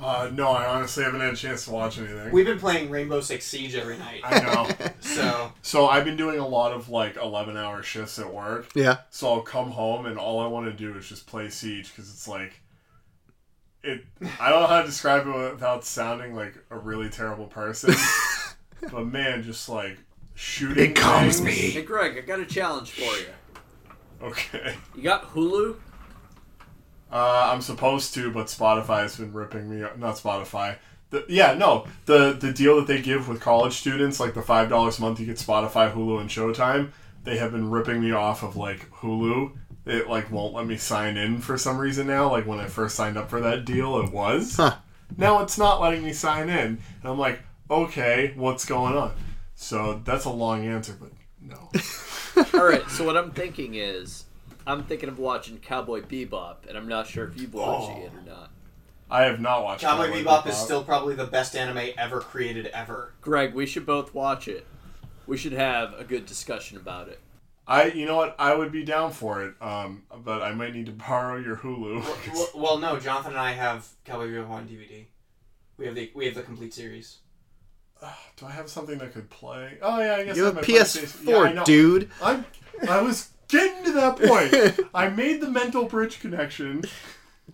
Uh, 0.00 0.30
no, 0.32 0.48
I 0.50 0.66
honestly 0.66 1.02
haven't 1.02 1.20
had 1.20 1.32
a 1.34 1.36
chance 1.36 1.64
to 1.64 1.72
watch 1.72 1.98
anything. 1.98 2.30
We've 2.30 2.46
been 2.46 2.58
playing 2.60 2.88
Rainbow 2.90 3.20
Six 3.20 3.44
Siege 3.44 3.74
every 3.74 3.98
night. 3.98 4.20
I 4.24 4.40
know. 4.40 4.68
So 5.00 5.52
So 5.62 5.86
I've 5.88 6.04
been 6.04 6.16
doing 6.16 6.38
a 6.38 6.46
lot 6.46 6.72
of 6.72 6.88
like 6.88 7.16
11 7.16 7.56
hour 7.56 7.82
shifts 7.82 8.18
at 8.18 8.32
work. 8.32 8.68
Yeah. 8.74 8.98
So 9.10 9.32
I'll 9.32 9.40
come 9.40 9.70
home 9.70 10.06
and 10.06 10.18
all 10.18 10.38
I 10.40 10.46
want 10.46 10.66
to 10.66 10.72
do 10.72 10.96
is 10.98 11.08
just 11.08 11.26
play 11.26 11.48
Siege 11.48 11.88
because 11.90 12.10
it's 12.12 12.28
like 12.28 12.60
it. 13.82 14.04
I 14.40 14.50
don't 14.50 14.60
know 14.60 14.66
how 14.66 14.80
to 14.82 14.86
describe 14.86 15.26
it 15.26 15.52
without 15.52 15.84
sounding 15.84 16.34
like 16.34 16.54
a 16.70 16.76
really 16.78 17.08
terrible 17.08 17.46
person. 17.46 17.94
but 18.92 19.06
man, 19.06 19.42
just 19.42 19.68
like 19.68 19.98
shooting. 20.34 20.90
It 20.90 20.96
calms 20.96 21.40
things- 21.40 21.74
Hey. 21.74 21.82
Greg, 21.82 22.16
I 22.18 22.20
got 22.20 22.40
a 22.40 22.46
challenge 22.46 22.90
for 22.90 23.02
you. 23.18 23.26
Okay. 24.22 24.74
You 24.94 25.02
got 25.02 25.32
Hulu? 25.32 25.76
Uh, 27.10 27.50
I'm 27.52 27.60
supposed 27.62 28.14
to, 28.14 28.30
but 28.30 28.46
Spotify 28.46 29.02
has 29.02 29.16
been 29.16 29.32
ripping 29.32 29.68
me. 29.68 29.86
Not 29.96 30.16
Spotify. 30.16 30.76
The, 31.10 31.24
yeah, 31.28 31.54
no, 31.54 31.86
the 32.04 32.36
the 32.38 32.52
deal 32.52 32.76
that 32.76 32.86
they 32.86 33.00
give 33.00 33.28
with 33.28 33.40
college 33.40 33.74
students, 33.74 34.20
like 34.20 34.34
the 34.34 34.42
five 34.42 34.68
dollars 34.68 34.98
a 34.98 35.00
month, 35.00 35.20
you 35.20 35.26
get 35.26 35.36
Spotify, 35.36 35.92
Hulu, 35.92 36.20
and 36.20 36.28
Showtime. 36.28 36.90
They 37.24 37.38
have 37.38 37.52
been 37.52 37.70
ripping 37.70 38.00
me 38.00 38.12
off 38.12 38.42
of 38.42 38.56
like 38.56 38.90
Hulu. 38.90 39.52
It 39.86 40.08
like 40.08 40.30
won't 40.30 40.52
let 40.52 40.66
me 40.66 40.76
sign 40.76 41.16
in 41.16 41.38
for 41.40 41.56
some 41.56 41.78
reason 41.78 42.06
now. 42.06 42.30
Like 42.30 42.46
when 42.46 42.58
I 42.58 42.66
first 42.66 42.94
signed 42.94 43.16
up 43.16 43.30
for 43.30 43.40
that 43.40 43.64
deal, 43.64 43.98
it 44.00 44.12
was. 44.12 44.60
Now 45.16 45.40
it's 45.42 45.56
not 45.56 45.80
letting 45.80 46.04
me 46.04 46.12
sign 46.12 46.50
in, 46.50 46.66
and 46.66 47.04
I'm 47.04 47.18
like, 47.18 47.40
okay, 47.70 48.34
what's 48.36 48.66
going 48.66 48.94
on? 48.94 49.14
So 49.54 50.02
that's 50.04 50.26
a 50.26 50.30
long 50.30 50.66
answer, 50.66 50.96
but 51.00 51.10
no. 51.40 51.70
All 52.58 52.66
right. 52.66 52.88
So 52.90 53.04
what 53.04 53.16
I'm 53.16 53.30
thinking 53.30 53.74
is, 53.74 54.24
I'm 54.68 54.84
thinking 54.84 55.08
of 55.08 55.18
watching 55.18 55.58
Cowboy 55.58 56.02
Bebop, 56.02 56.66
and 56.68 56.76
I'm 56.76 56.86
not 56.88 57.06
sure 57.06 57.26
if 57.26 57.40
you've 57.40 57.54
watched 57.54 57.90
Oh. 57.90 58.02
it 58.04 58.12
or 58.14 58.22
not. 58.28 58.50
I 59.10 59.22
have 59.22 59.40
not 59.40 59.64
watched 59.64 59.80
Cowboy 59.82 60.08
Cowboy 60.08 60.22
Bebop 60.22 60.46
is 60.46 60.56
still 60.56 60.84
probably 60.84 61.14
the 61.14 61.26
best 61.26 61.56
anime 61.56 61.92
ever 61.96 62.20
created 62.20 62.66
ever. 62.66 63.14
Greg, 63.22 63.54
we 63.54 63.64
should 63.64 63.86
both 63.86 64.12
watch 64.12 64.46
it. 64.46 64.66
We 65.26 65.38
should 65.38 65.52
have 65.52 65.94
a 65.98 66.04
good 66.04 66.26
discussion 66.26 66.76
about 66.76 67.08
it. 67.08 67.18
I, 67.66 67.84
you 67.86 68.06
know 68.06 68.16
what, 68.16 68.34
I 68.38 68.54
would 68.54 68.70
be 68.72 68.82
down 68.84 69.12
for 69.12 69.42
it, 69.44 69.54
um, 69.62 70.02
but 70.24 70.42
I 70.42 70.52
might 70.52 70.74
need 70.74 70.86
to 70.86 70.92
borrow 71.08 71.38
your 71.38 71.56
Hulu. 71.56 72.02
Well, 72.34 72.48
well, 72.54 72.78
no, 72.78 72.98
Jonathan 72.98 73.32
and 73.32 73.40
I 73.40 73.52
have 73.52 73.88
Cowboy 74.04 74.28
Bebop 74.28 74.50
on 74.50 74.68
DVD. 74.68 75.06
We 75.78 75.86
have 75.86 75.94
the 75.94 76.10
we 76.14 76.26
have 76.26 76.34
the 76.34 76.42
complete 76.42 76.74
series. 76.74 77.18
Do 78.36 78.46
I 78.46 78.50
have 78.52 78.68
something 78.68 78.98
that 78.98 79.12
could 79.12 79.28
play? 79.30 79.78
Oh 79.82 79.98
yeah, 80.00 80.16
I 80.16 80.24
guess 80.24 80.36
You 80.36 80.44
I 80.44 80.46
have 80.46 80.54
my 80.56 80.60
PS4, 80.62 81.24
Yeah, 81.54 81.60
I 81.62 81.64
dude. 81.64 82.10
I'm, 82.22 82.44
I 82.88 83.00
was 83.02 83.30
getting 83.48 83.84
to 83.84 83.92
that 83.92 84.16
point. 84.18 84.88
I 84.94 85.08
made 85.08 85.40
the 85.40 85.50
mental 85.50 85.84
bridge 85.84 86.20
connection. 86.20 86.84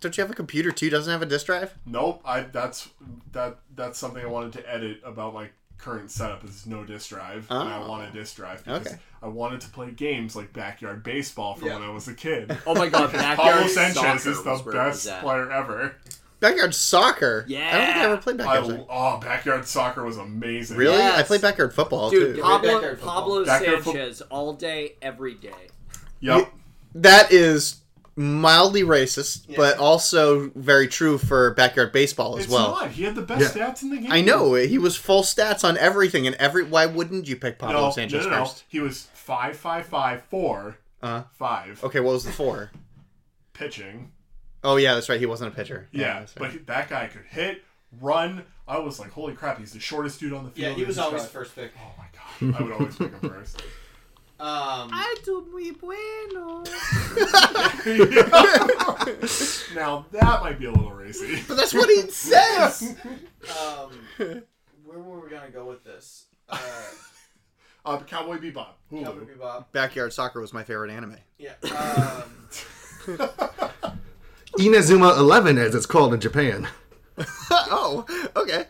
Don't 0.01 0.17
you 0.17 0.23
have 0.23 0.31
a 0.31 0.35
computer 0.35 0.71
too? 0.73 0.91
Doesn't 0.91 1.11
have 1.13 1.23
a 1.23 1.27
disk 1.27 1.47
drive? 1.47 1.75
Nope, 1.87 2.21
I 2.25 2.41
that's 2.43 2.89
that 3.33 3.59
that's 3.75 3.99
something 3.99 4.23
I 4.23 4.27
wanted 4.29 4.53
to 4.55 4.73
edit 4.73 5.01
about 5.05 5.33
my 5.35 5.51
current 5.79 6.11
setup 6.11 6.45
is 6.45 6.67
no 6.67 6.85
disk 6.85 7.11
drive, 7.11 7.47
and 7.51 7.69
I 7.69 7.79
Oh. 7.83 7.89
want 7.89 8.05
a 8.05 8.09
oh, 8.11 8.13
disk 8.13 8.37
drive 8.37 8.65
because 8.65 8.87
Okay. 8.87 8.97
I 9.23 9.29
wanted 9.29 9.61
to 9.63 9.69
play 9.69 9.91
games 9.91 10.35
like 10.35 10.53
Backyard 10.53 11.03
Baseball 11.03 11.55
from 11.57 11.69
Yeah. 11.69 11.75
when 11.79 11.83
I 11.89 11.91
was 11.93 12.09
a 12.09 12.15
kid. 12.15 12.57
Oh 12.67 12.75
my 12.75 12.89
God, 12.89 13.13
Because 13.13 13.23
Backyard 13.23 13.53
Pablo 13.53 13.69
Sanchez 13.69 14.27
is 14.27 14.43
the 14.43 14.51
was 14.51 14.65
where 14.65 14.75
it 14.75 14.87
was 14.89 15.05
best 15.07 15.21
player 15.23 15.51
ever. 15.51 15.97
Backyard 16.41 16.75
soccer. 16.75 17.45
Yeah, 17.49 17.69
I 17.69 17.73
don't 17.73 17.87
think 17.87 17.97
I 17.97 18.05
ever 18.05 18.17
played 18.19 18.37
backyard 18.39 18.65
I- 18.65 18.69
soccer. 18.69 18.87
oh, 18.91 19.19
backyard 19.21 19.67
soccer 19.67 20.05
was 20.05 20.17
amazing. 20.17 20.77
Really? 20.77 21.01
I 21.03 21.23
played 21.23 21.41
backyard 21.43 21.73
football 21.75 22.11
Dude, 22.11 22.37
too. 22.37 22.43
Pablo, 22.43 22.95
Pablo 22.97 23.45
Backyard 23.45 23.83
fo- 23.85 23.93
Sanchez 23.93 24.21
all 24.23 24.53
day, 24.55 24.97
every 25.03 25.35
day. 25.35 25.69
Yep. 26.25 26.53
That 26.97 27.33
is 27.33 27.81
mildly 28.16 28.83
racist, 28.83 29.55
but 29.57 29.79
also 29.79 30.51
very 30.55 30.87
true 30.87 31.18
for 31.18 31.53
backyard 31.55 31.91
baseball 31.93 32.37
as 32.39 32.45
It's 32.45 32.53
well. 32.53 32.70
not. 32.70 32.91
He 32.93 33.03
had 33.03 33.14
the 33.16 33.22
best 33.22 33.55
stats 33.55 33.83
in 33.83 33.91
the 33.91 33.97
game. 33.99 34.12
I 34.12 34.20
know 34.20 34.55
he 34.55 34.79
was 34.79 34.97
full 34.97 35.22
stats 35.22 35.64
on 35.64 35.77
everything 35.79 36.27
and 36.27 36.37
every. 36.37 36.62
Why 36.62 36.87
wouldn't 36.87 37.27
you 37.29 37.35
pick 37.37 37.59
Pablo 37.59 37.87
No, 37.87 37.91
Sanchez 37.91 38.25
no, 38.25 38.31
no, 38.31 38.39
no. 38.39 38.45
first? 38.45 38.64
He 38.68 38.79
was 38.81 39.09
five, 39.14 39.57
five, 39.57 39.87
five, 39.87 40.22
four, 40.25 40.77
Uh, 41.03 41.25
five. 41.33 41.83
okay, 41.83 41.99
what 42.01 42.12
was 42.12 42.25
the 42.25 42.33
four? 42.33 42.70
Pitching. 43.53 44.11
Oh 44.62 44.77
yeah, 44.77 44.95
that's 44.95 45.09
right. 45.09 45.20
He 45.20 45.27
wasn't 45.27 45.53
a 45.53 45.57
pitcher. 45.57 45.89
Yeah, 45.93 46.20
that's 46.20 46.33
but 46.35 46.43
right. 46.45 46.53
he- 46.53 46.59
that 46.59 46.89
guy 46.89 47.07
could 47.09 47.25
hit, 47.29 47.62
run. 48.01 48.45
I 48.66 48.79
was 48.79 48.99
like, 48.99 49.11
holy 49.11 49.35
crap, 49.35 49.59
he's 49.59 49.72
the 49.72 49.81
shortest 49.81 50.20
dude 50.20 50.33
on 50.33 50.45
the 50.45 50.51
field. 50.51 50.68
Yeah, 50.70 50.75
he 50.75 50.85
was 50.85 50.99
always 50.99 51.22
the 51.25 51.29
first 51.29 51.55
pick. 51.55 51.72
Oh 51.79 51.93
my 51.99 52.07
god, 52.53 52.61
I 52.61 52.62
would 52.62 52.72
always 52.72 52.97
pick 52.97 53.11
him 53.12 53.20
first. 53.29 53.62
Um, 54.45 54.91
I 54.93 55.15
do 55.25 55.47
muy 55.51 55.71
bueno. 55.71 56.65
now 59.75 60.05
that 60.13 60.43
might 60.43 60.59
be 60.59 60.67
a 60.67 60.71
little 60.71 60.93
racy. 60.93 61.43
But 61.49 61.57
that's 61.57 61.73
what 61.73 61.89
he 61.89 62.03
says. 62.11 62.95
um, 63.65 63.91
where 64.85 64.99
were 64.99 65.21
we 65.21 65.31
gonna 65.31 65.51
go 65.51 65.65
with 65.65 65.83
this? 65.83 66.27
Uh, 66.49 66.59
Uh, 67.87 67.99
Cowboy 68.01 68.39
Bebop. 68.39 68.69
Hulu. 68.91 69.05
Cowboy 69.05 69.25
Bebop. 69.25 69.67
Backyard 69.73 70.11
soccer 70.13 70.41
was 70.41 70.55
my 70.55 70.65
favorite 70.65 70.91
anime. 70.91 71.19
Yeah. 71.37 71.53
Um, 71.65 72.49
Inazuma 74.59 75.19
11, 75.19 75.59
as 75.59 75.75
it's 75.75 75.85
called 75.85 76.15
in 76.15 76.21
Japan. 76.21 76.67
oh, 77.51 78.07
okay. 78.37 78.65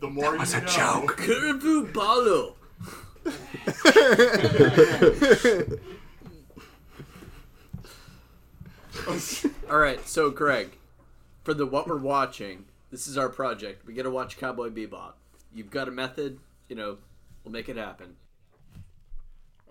the 0.00 0.08
more 0.08 0.38
was 0.38 0.54
you 0.54 0.60
a 0.60 0.62
know. 0.62 0.68
joke. 0.68 1.20
Kiribu 1.20 1.92
Paulo. 1.92 2.56
All 9.70 9.78
right, 9.78 10.06
so 10.08 10.30
Greg, 10.30 10.76
for 11.44 11.54
the 11.54 11.64
what 11.66 11.86
we're 11.88 11.96
watching, 11.98 12.66
this 12.90 13.06
is 13.06 13.16
our 13.16 13.28
project. 13.28 13.86
We 13.86 13.94
got 13.94 14.02
to 14.02 14.10
watch 14.10 14.36
Cowboy 14.36 14.70
Bebop. 14.70 15.12
You've 15.54 15.70
got 15.70 15.88
a 15.88 15.90
method, 15.90 16.38
you 16.68 16.76
know, 16.76 16.98
we'll 17.44 17.52
make 17.52 17.68
it 17.68 17.76
happen. 17.76 18.16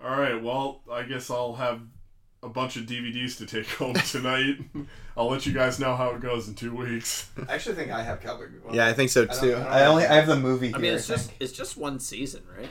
All 0.04 0.18
right, 0.20 0.42
well, 0.42 0.82
I 0.92 1.04
guess 1.04 1.30
I'll 1.30 1.54
have 1.56 1.82
a 2.42 2.48
bunch 2.48 2.78
of 2.78 2.86
DVDs 2.86 3.38
to 3.38 3.46
take 3.46 3.68
home 3.72 3.94
tonight. 4.10 4.56
I'll 5.18 5.30
let 5.30 5.46
you 5.46 5.52
guys 5.54 5.80
know 5.80 5.96
how 5.96 6.12
it 6.12 6.22
goes 6.22 6.48
in 6.48 6.56
two 6.56 6.74
weeks. 6.76 7.30
I 7.50 7.54
actually 7.56 7.76
think 7.76 7.92
I 7.92 8.02
have 8.02 8.22
Cowboy 8.22 8.46
Bebop. 8.46 8.74
Yeah, 8.74 8.88
I 8.88 8.94
think 8.94 9.10
so 9.10 9.26
don't- 9.26 9.40
too. 9.40 9.52
don't 9.52 9.68
I 9.68 9.86
only 9.86 10.06
I 10.06 10.16
have 10.16 10.28
the 10.28 10.38
movie 10.38 10.70
I 10.74 10.78
mean, 10.78 10.84
here, 10.86 10.94
it's 10.96 11.10
I 11.10 11.16
just 11.16 11.28
think. 11.30 11.42
it's 11.42 11.52
just 11.52 11.76
one 11.78 12.00
season, 12.00 12.44
right? 12.58 12.70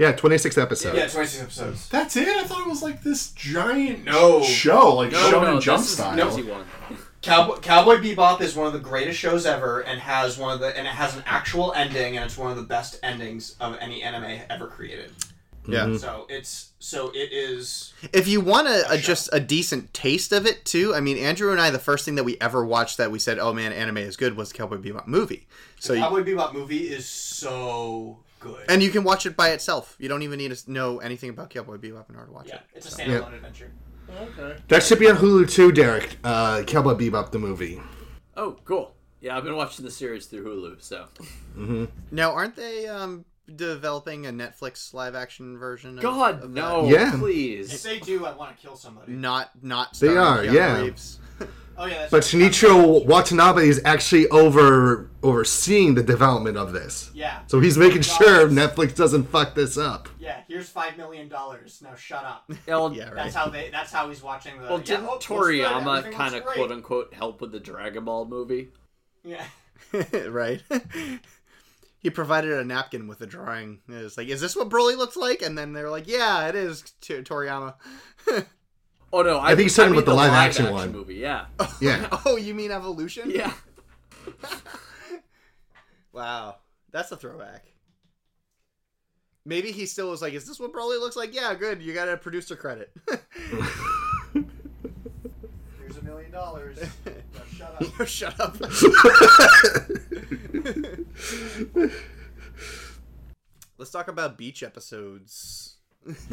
Yeah, 0.00 0.12
26 0.12 0.56
episodes. 0.56 0.96
Yeah, 0.96 1.06
26 1.08 1.42
episodes. 1.42 1.88
That's 1.90 2.16
it. 2.16 2.26
I 2.26 2.44
thought 2.44 2.62
it 2.66 2.68
was 2.70 2.82
like 2.82 3.02
this 3.02 3.32
giant 3.32 4.04
No. 4.06 4.42
show, 4.42 4.94
like 4.96 5.12
No, 5.12 5.18
Shonen 5.30 5.42
no, 5.54 5.60
Jump 5.60 5.80
this 5.82 5.90
is 5.90 5.96
style. 5.98 6.18
an 6.18 6.26
easy 6.28 6.42
one. 6.50 6.64
Cowboy, 7.20 7.56
Cowboy 7.58 7.96
Bebop 7.96 8.40
is 8.40 8.56
one 8.56 8.66
of 8.66 8.72
the 8.72 8.78
greatest 8.78 9.18
shows 9.18 9.44
ever, 9.44 9.80
and 9.80 10.00
has 10.00 10.38
one 10.38 10.54
of 10.54 10.60
the 10.60 10.68
and 10.74 10.86
it 10.86 10.90
has 10.94 11.14
an 11.16 11.22
actual 11.26 11.74
ending, 11.74 12.16
and 12.16 12.24
it's 12.24 12.38
one 12.38 12.50
of 12.50 12.56
the 12.56 12.62
best 12.62 12.98
endings 13.02 13.56
of 13.60 13.76
any 13.78 14.02
anime 14.02 14.40
ever 14.48 14.66
created. 14.68 15.12
Yeah. 15.68 15.80
Mhm. 15.84 16.00
So 16.00 16.24
it's 16.30 16.70
so 16.78 17.10
it 17.10 17.30
is. 17.30 17.92
If 18.14 18.26
you 18.26 18.40
want 18.40 18.68
a, 18.68 18.92
a 18.92 18.96
just 18.96 19.28
a 19.34 19.38
decent 19.38 19.92
taste 19.92 20.32
of 20.32 20.46
it 20.46 20.64
too, 20.64 20.94
I 20.94 21.00
mean, 21.00 21.18
Andrew 21.18 21.52
and 21.52 21.60
I, 21.60 21.68
the 21.68 21.78
first 21.78 22.06
thing 22.06 22.14
that 22.14 22.24
we 22.24 22.38
ever 22.40 22.64
watched 22.64 22.96
that 22.96 23.10
we 23.10 23.18
said, 23.18 23.38
"Oh 23.38 23.52
man, 23.52 23.74
anime 23.74 23.98
is 23.98 24.16
good," 24.16 24.34
was 24.34 24.50
the 24.50 24.56
Cowboy 24.56 24.78
Bebop 24.78 25.06
movie. 25.06 25.46
So, 25.78 25.92
the 25.92 25.98
you, 25.98 26.04
Cowboy 26.06 26.22
Bebop 26.22 26.54
movie 26.54 26.88
is 26.90 27.06
so 27.06 28.20
good. 28.40 28.64
and 28.68 28.82
you 28.82 28.90
can 28.90 29.04
watch 29.04 29.26
it 29.26 29.36
by 29.36 29.50
itself. 29.50 29.94
You 30.00 30.08
don't 30.08 30.22
even 30.22 30.38
need 30.38 30.52
to 30.56 30.72
know 30.72 30.98
anything 30.98 31.30
about 31.30 31.50
Cowboy 31.50 31.76
Bebop 31.76 32.10
in 32.10 32.16
order 32.16 32.26
to 32.26 32.32
watch 32.32 32.46
it. 32.46 32.54
yeah, 32.54 32.56
it. 32.56 32.62
it's 32.74 32.86
a 32.88 32.90
So- 32.90 33.02
standalone 33.04 33.34
adventure. 33.34 33.70
Okay. 34.22 34.56
That 34.66 34.82
should 34.82 34.98
be 34.98 35.08
on 35.08 35.16
Hulu 35.16 35.48
too, 35.48 35.70
Derek. 35.70 36.16
Uh, 36.24 36.62
Cowboy 36.66 36.94
Bebop, 36.94 37.30
the 37.30 37.38
movie. 37.38 37.80
Oh, 38.36 38.56
cool. 38.64 38.94
Yeah, 39.20 39.36
I've 39.36 39.44
been 39.44 39.54
watching 39.54 39.84
the 39.84 39.90
series 39.90 40.26
through 40.26 40.44
Hulu, 40.44 40.82
so. 40.82 41.06
Mm-hmm. 41.56 41.84
Now, 42.10 42.32
aren't 42.32 42.56
they 42.56 42.88
um, 42.88 43.24
developing 43.54 44.26
a 44.26 44.30
Netflix 44.32 44.92
live 44.94 45.14
action 45.14 45.58
version? 45.58 45.98
Of, 45.98 46.02
God, 46.02 46.42
of 46.42 46.50
no, 46.50 46.82
that? 46.86 46.90
Yeah. 46.90 47.16
please. 47.18 47.72
If 47.72 47.82
they 47.82 47.98
do, 48.00 48.24
I 48.26 48.32
want 48.32 48.56
to 48.56 48.60
kill 48.60 48.76
somebody. 48.76 49.12
Not 49.12 49.50
not. 49.62 49.94
They 50.00 50.16
are, 50.16 50.44
yeah. 50.44 50.80
Reeves. 50.80 51.20
Oh 51.76 51.86
yeah, 51.86 51.98
that's 51.98 52.10
But 52.10 52.22
Shinichiro 52.22 53.04
Watanabe 53.06 53.68
is 53.68 53.80
actually 53.84 54.28
over 54.28 55.10
overseeing 55.22 55.94
the 55.94 56.02
development 56.02 56.56
of 56.56 56.72
this. 56.72 57.10
Yeah. 57.14 57.40
So 57.46 57.60
he's 57.60 57.76
making 57.76 58.02
sure 58.02 58.48
Netflix 58.48 58.94
doesn't 58.94 59.24
fuck 59.24 59.54
this 59.54 59.76
up. 59.76 60.08
Yeah, 60.18 60.42
here's 60.48 60.68
five 60.68 60.96
million 60.96 61.28
dollars. 61.28 61.80
Now 61.82 61.94
shut 61.94 62.24
up. 62.24 62.50
Well, 62.66 62.90
That's 62.90 63.34
how 63.34 63.48
they. 63.48 63.70
That's 63.70 63.92
how 63.92 64.08
he's 64.08 64.22
watching 64.22 64.60
the. 64.60 64.68
Well, 64.68 64.78
yeah, 64.78 64.84
didn't 64.84 65.06
oh, 65.06 65.18
Toriyama 65.18 66.12
kind 66.12 66.34
of 66.34 66.44
quote 66.44 66.70
unquote 66.70 67.12
help 67.12 67.40
with 67.40 67.52
the 67.52 67.60
Dragon 67.60 68.04
Ball 68.04 68.26
movie? 68.26 68.68
Yeah. 69.24 69.44
right. 70.28 70.62
he 71.98 72.10
provided 72.10 72.52
a 72.52 72.64
napkin 72.64 73.08
with 73.08 73.20
a 73.20 73.26
drawing. 73.26 73.80
It 73.88 74.02
was 74.02 74.16
like, 74.16 74.28
"Is 74.28 74.40
this 74.40 74.56
what 74.56 74.68
Broly 74.68 74.96
looks 74.96 75.16
like?" 75.16 75.42
And 75.42 75.56
then 75.56 75.72
they're 75.72 75.90
like, 75.90 76.06
"Yeah, 76.06 76.48
it 76.48 76.54
is." 76.54 76.82
T- 77.00 77.14
Toriyama. 77.14 77.74
Oh 79.12 79.22
no, 79.22 79.38
I, 79.38 79.46
I 79.46 79.56
think 79.56 79.62
he's 79.62 79.74
talking 79.76 79.92
mean 79.92 80.00
about 80.02 80.10
the 80.10 80.16
live 80.16 80.32
action 80.32 80.70
one. 80.72 80.92
movie. 80.92 81.14
Yeah, 81.16 81.46
Yeah. 81.80 82.08
oh, 82.26 82.36
you 82.36 82.54
mean 82.54 82.70
Evolution? 82.70 83.30
yeah. 83.30 83.52
Wow, 86.12 86.56
that's 86.90 87.12
a 87.12 87.16
throwback. 87.16 87.66
Maybe 89.44 89.70
he 89.70 89.86
still 89.86 90.10
was 90.10 90.20
like, 90.20 90.32
"Is 90.34 90.44
this 90.44 90.58
what 90.58 90.72
Broly 90.72 90.98
looks 90.98 91.14
like?" 91.14 91.32
Yeah, 91.34 91.54
good. 91.54 91.80
You 91.80 91.94
got 91.94 92.08
a 92.08 92.16
producer 92.16 92.56
credit. 92.56 92.90
Here's 95.78 95.96
a 95.96 96.02
million 96.02 96.32
dollars. 96.32 96.78
Shut 97.56 97.80
up. 98.00 98.06
Shut 98.08 98.40
up. 98.40 98.56
Let's 103.78 103.90
talk 103.92 104.08
about 104.08 104.36
beach 104.36 104.62
episodes. 104.62 105.76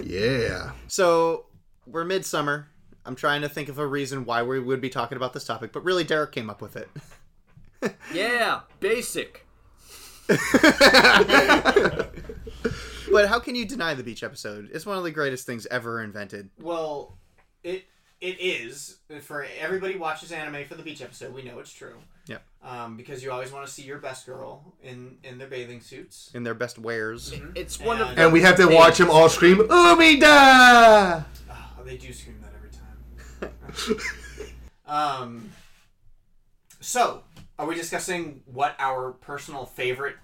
Yeah. 0.04 0.72
So 0.88 1.46
we're 1.90 2.06
midsummer. 2.06 2.68
I'm 3.06 3.16
trying 3.16 3.42
to 3.42 3.50
think 3.50 3.70
of 3.70 3.80
a 3.80 3.88
reason 3.88 4.26
why 4.26 4.44
we 4.44 4.60
would 4.60 4.82
be 4.82 4.90
talking 4.90 5.16
about 5.16 5.34
this 5.34 5.46
topic, 5.46 5.72
but 5.72 5.84
really, 5.84 6.04
Derek 6.04 6.32
came 6.32 6.50
up 6.50 6.62
with 6.62 6.76
it. 6.76 6.90
Yeah, 8.12 8.62
basic. 8.80 9.46
But 13.12 13.30
how 13.30 13.40
can 13.40 13.56
you 13.56 13.66
deny 13.66 13.94
the 13.94 14.04
beach 14.04 14.24
episode? 14.24 14.70
It's 14.74 14.86
one 14.86 14.98
of 14.98 15.04
the 15.04 15.12
greatest 15.12 15.46
things 15.46 15.66
ever 15.68 16.02
invented. 16.02 16.50
Well, 16.60 17.18
it 17.64 17.86
it 18.20 18.40
is 18.40 18.98
for 19.22 19.46
everybody 19.60 19.96
watches 19.96 20.32
anime 20.32 20.66
for 20.66 20.76
the 20.76 20.84
beach 20.84 21.02
episode. 21.02 21.34
We 21.34 21.44
know 21.44 21.60
it's 21.60 21.72
true. 21.72 21.96
Yep. 22.28 22.44
Um, 22.64 22.98
because 22.98 23.24
you 23.24 23.32
always 23.32 23.52
want 23.52 23.66
to 23.66 23.72
see 23.72 23.84
your 23.84 24.00
best 24.00 24.26
girl 24.26 24.74
in 24.84 25.18
in 25.24 25.38
their 25.38 25.48
bathing 25.48 25.82
suits. 25.82 26.32
In 26.34 26.44
their 26.44 26.54
best 26.54 26.78
wares. 26.78 27.34
It's 27.56 27.80
one 27.80 28.02
of 28.02 28.18
And 28.18 28.34
we 28.34 28.42
have 28.42 28.58
to 28.58 28.68
watch 28.68 28.98
them 28.98 29.10
all 29.10 29.30
scream, 29.30 29.58
Umida! 29.58 31.26
They 31.88 31.96
do 31.96 32.12
scream 32.12 32.42
that 32.42 32.54
every 32.54 33.56
time. 33.96 34.52
um. 34.86 35.52
So, 36.82 37.24
are 37.58 37.66
we 37.66 37.76
discussing 37.76 38.42
what 38.46 38.76
our 38.78 39.12
personal 39.14 39.66
favorite 39.66 40.18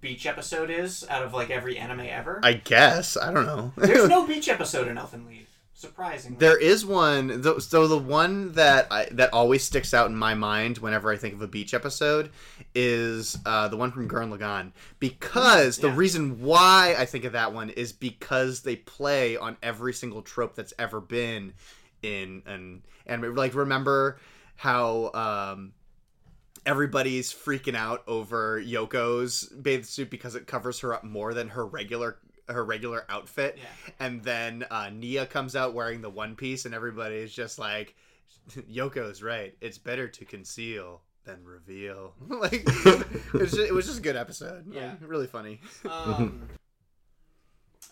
beach 0.00 0.24
episode 0.24 0.70
is 0.70 1.06
out 1.10 1.22
of 1.22 1.34
like 1.34 1.50
every 1.50 1.76
anime 1.76 2.00
ever? 2.00 2.40
I 2.42 2.54
guess. 2.54 3.18
I 3.18 3.34
don't 3.34 3.44
know. 3.44 3.70
There's 3.76 4.08
no 4.08 4.26
beach 4.26 4.48
episode 4.48 4.88
in 4.88 4.96
Elfen 4.96 5.26
Lied. 5.26 5.46
Surprisingly. 5.80 6.36
There 6.38 6.58
is 6.58 6.84
one. 6.84 7.42
th- 7.42 7.62
So 7.62 7.88
the 7.88 7.96
one 7.96 8.52
that 8.52 8.86
I, 8.90 9.06
that 9.12 9.32
always 9.32 9.64
sticks 9.64 9.94
out 9.94 10.10
in 10.10 10.14
my 10.14 10.34
mind 10.34 10.76
whenever 10.76 11.10
I 11.10 11.16
think 11.16 11.32
of 11.32 11.40
a 11.40 11.48
beach 11.48 11.72
episode 11.72 12.30
is 12.74 13.38
uh, 13.46 13.66
the 13.68 13.78
one 13.78 13.90
from 13.90 14.06
Gurren 14.06 14.36
Lagann 14.36 14.72
because 14.98 15.78
the 15.78 15.90
reason 15.90 16.42
why 16.42 16.94
I 16.98 17.06
think 17.06 17.24
of 17.24 17.32
that 17.32 17.54
one 17.54 17.70
is 17.70 17.92
because 17.92 18.60
they 18.60 18.76
play 18.76 19.38
on 19.38 19.56
every 19.62 19.94
single 19.94 20.20
trope 20.20 20.54
that's 20.54 20.74
ever 20.78 21.00
been 21.00 21.54
in 22.02 22.42
an 22.44 22.82
anime. 23.06 23.34
Like 23.34 23.54
remember 23.54 24.18
how 24.56 25.10
um, 25.14 25.72
everybody's 26.66 27.32
freaking 27.32 27.74
out 27.74 28.02
over 28.06 28.60
Yoko's 28.62 29.44
bathing 29.46 29.84
suit 29.84 30.10
because 30.10 30.34
it 30.34 30.46
covers 30.46 30.80
her 30.80 30.92
up 30.92 31.04
more 31.04 31.32
than 31.32 31.48
her 31.48 31.64
regular 31.64 32.18
her 32.52 32.64
regular 32.64 33.04
outfit. 33.08 33.58
And 33.98 34.22
then 34.22 34.64
uh, 34.70 34.90
Nia 34.90 35.26
comes 35.26 35.56
out 35.56 35.74
wearing 35.74 36.00
the 36.00 36.10
one 36.10 36.36
piece, 36.36 36.64
and 36.64 36.74
everybody 36.74 37.16
is 37.16 37.32
just 37.32 37.58
like, 37.58 37.94
"Yoko's 38.50 39.22
right. 39.22 39.54
It's 39.60 39.78
better 39.78 40.08
to 40.08 40.24
conceal 40.24 41.02
than 41.24 41.44
reveal." 41.44 42.14
like 42.28 42.64
it 42.66 43.32
was, 43.32 43.50
just, 43.52 43.58
it 43.58 43.74
was 43.74 43.86
just 43.86 43.98
a 43.98 44.02
good 44.02 44.16
episode. 44.16 44.72
Yeah. 44.72 44.90
Like, 45.00 45.08
really 45.08 45.26
funny. 45.26 45.60
Um, 45.88 46.48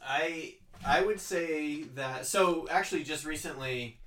I 0.06 0.54
I 0.84 1.02
would 1.02 1.20
say 1.20 1.82
that. 1.94 2.26
So 2.26 2.66
actually, 2.70 3.04
just 3.04 3.24
recently, 3.24 3.98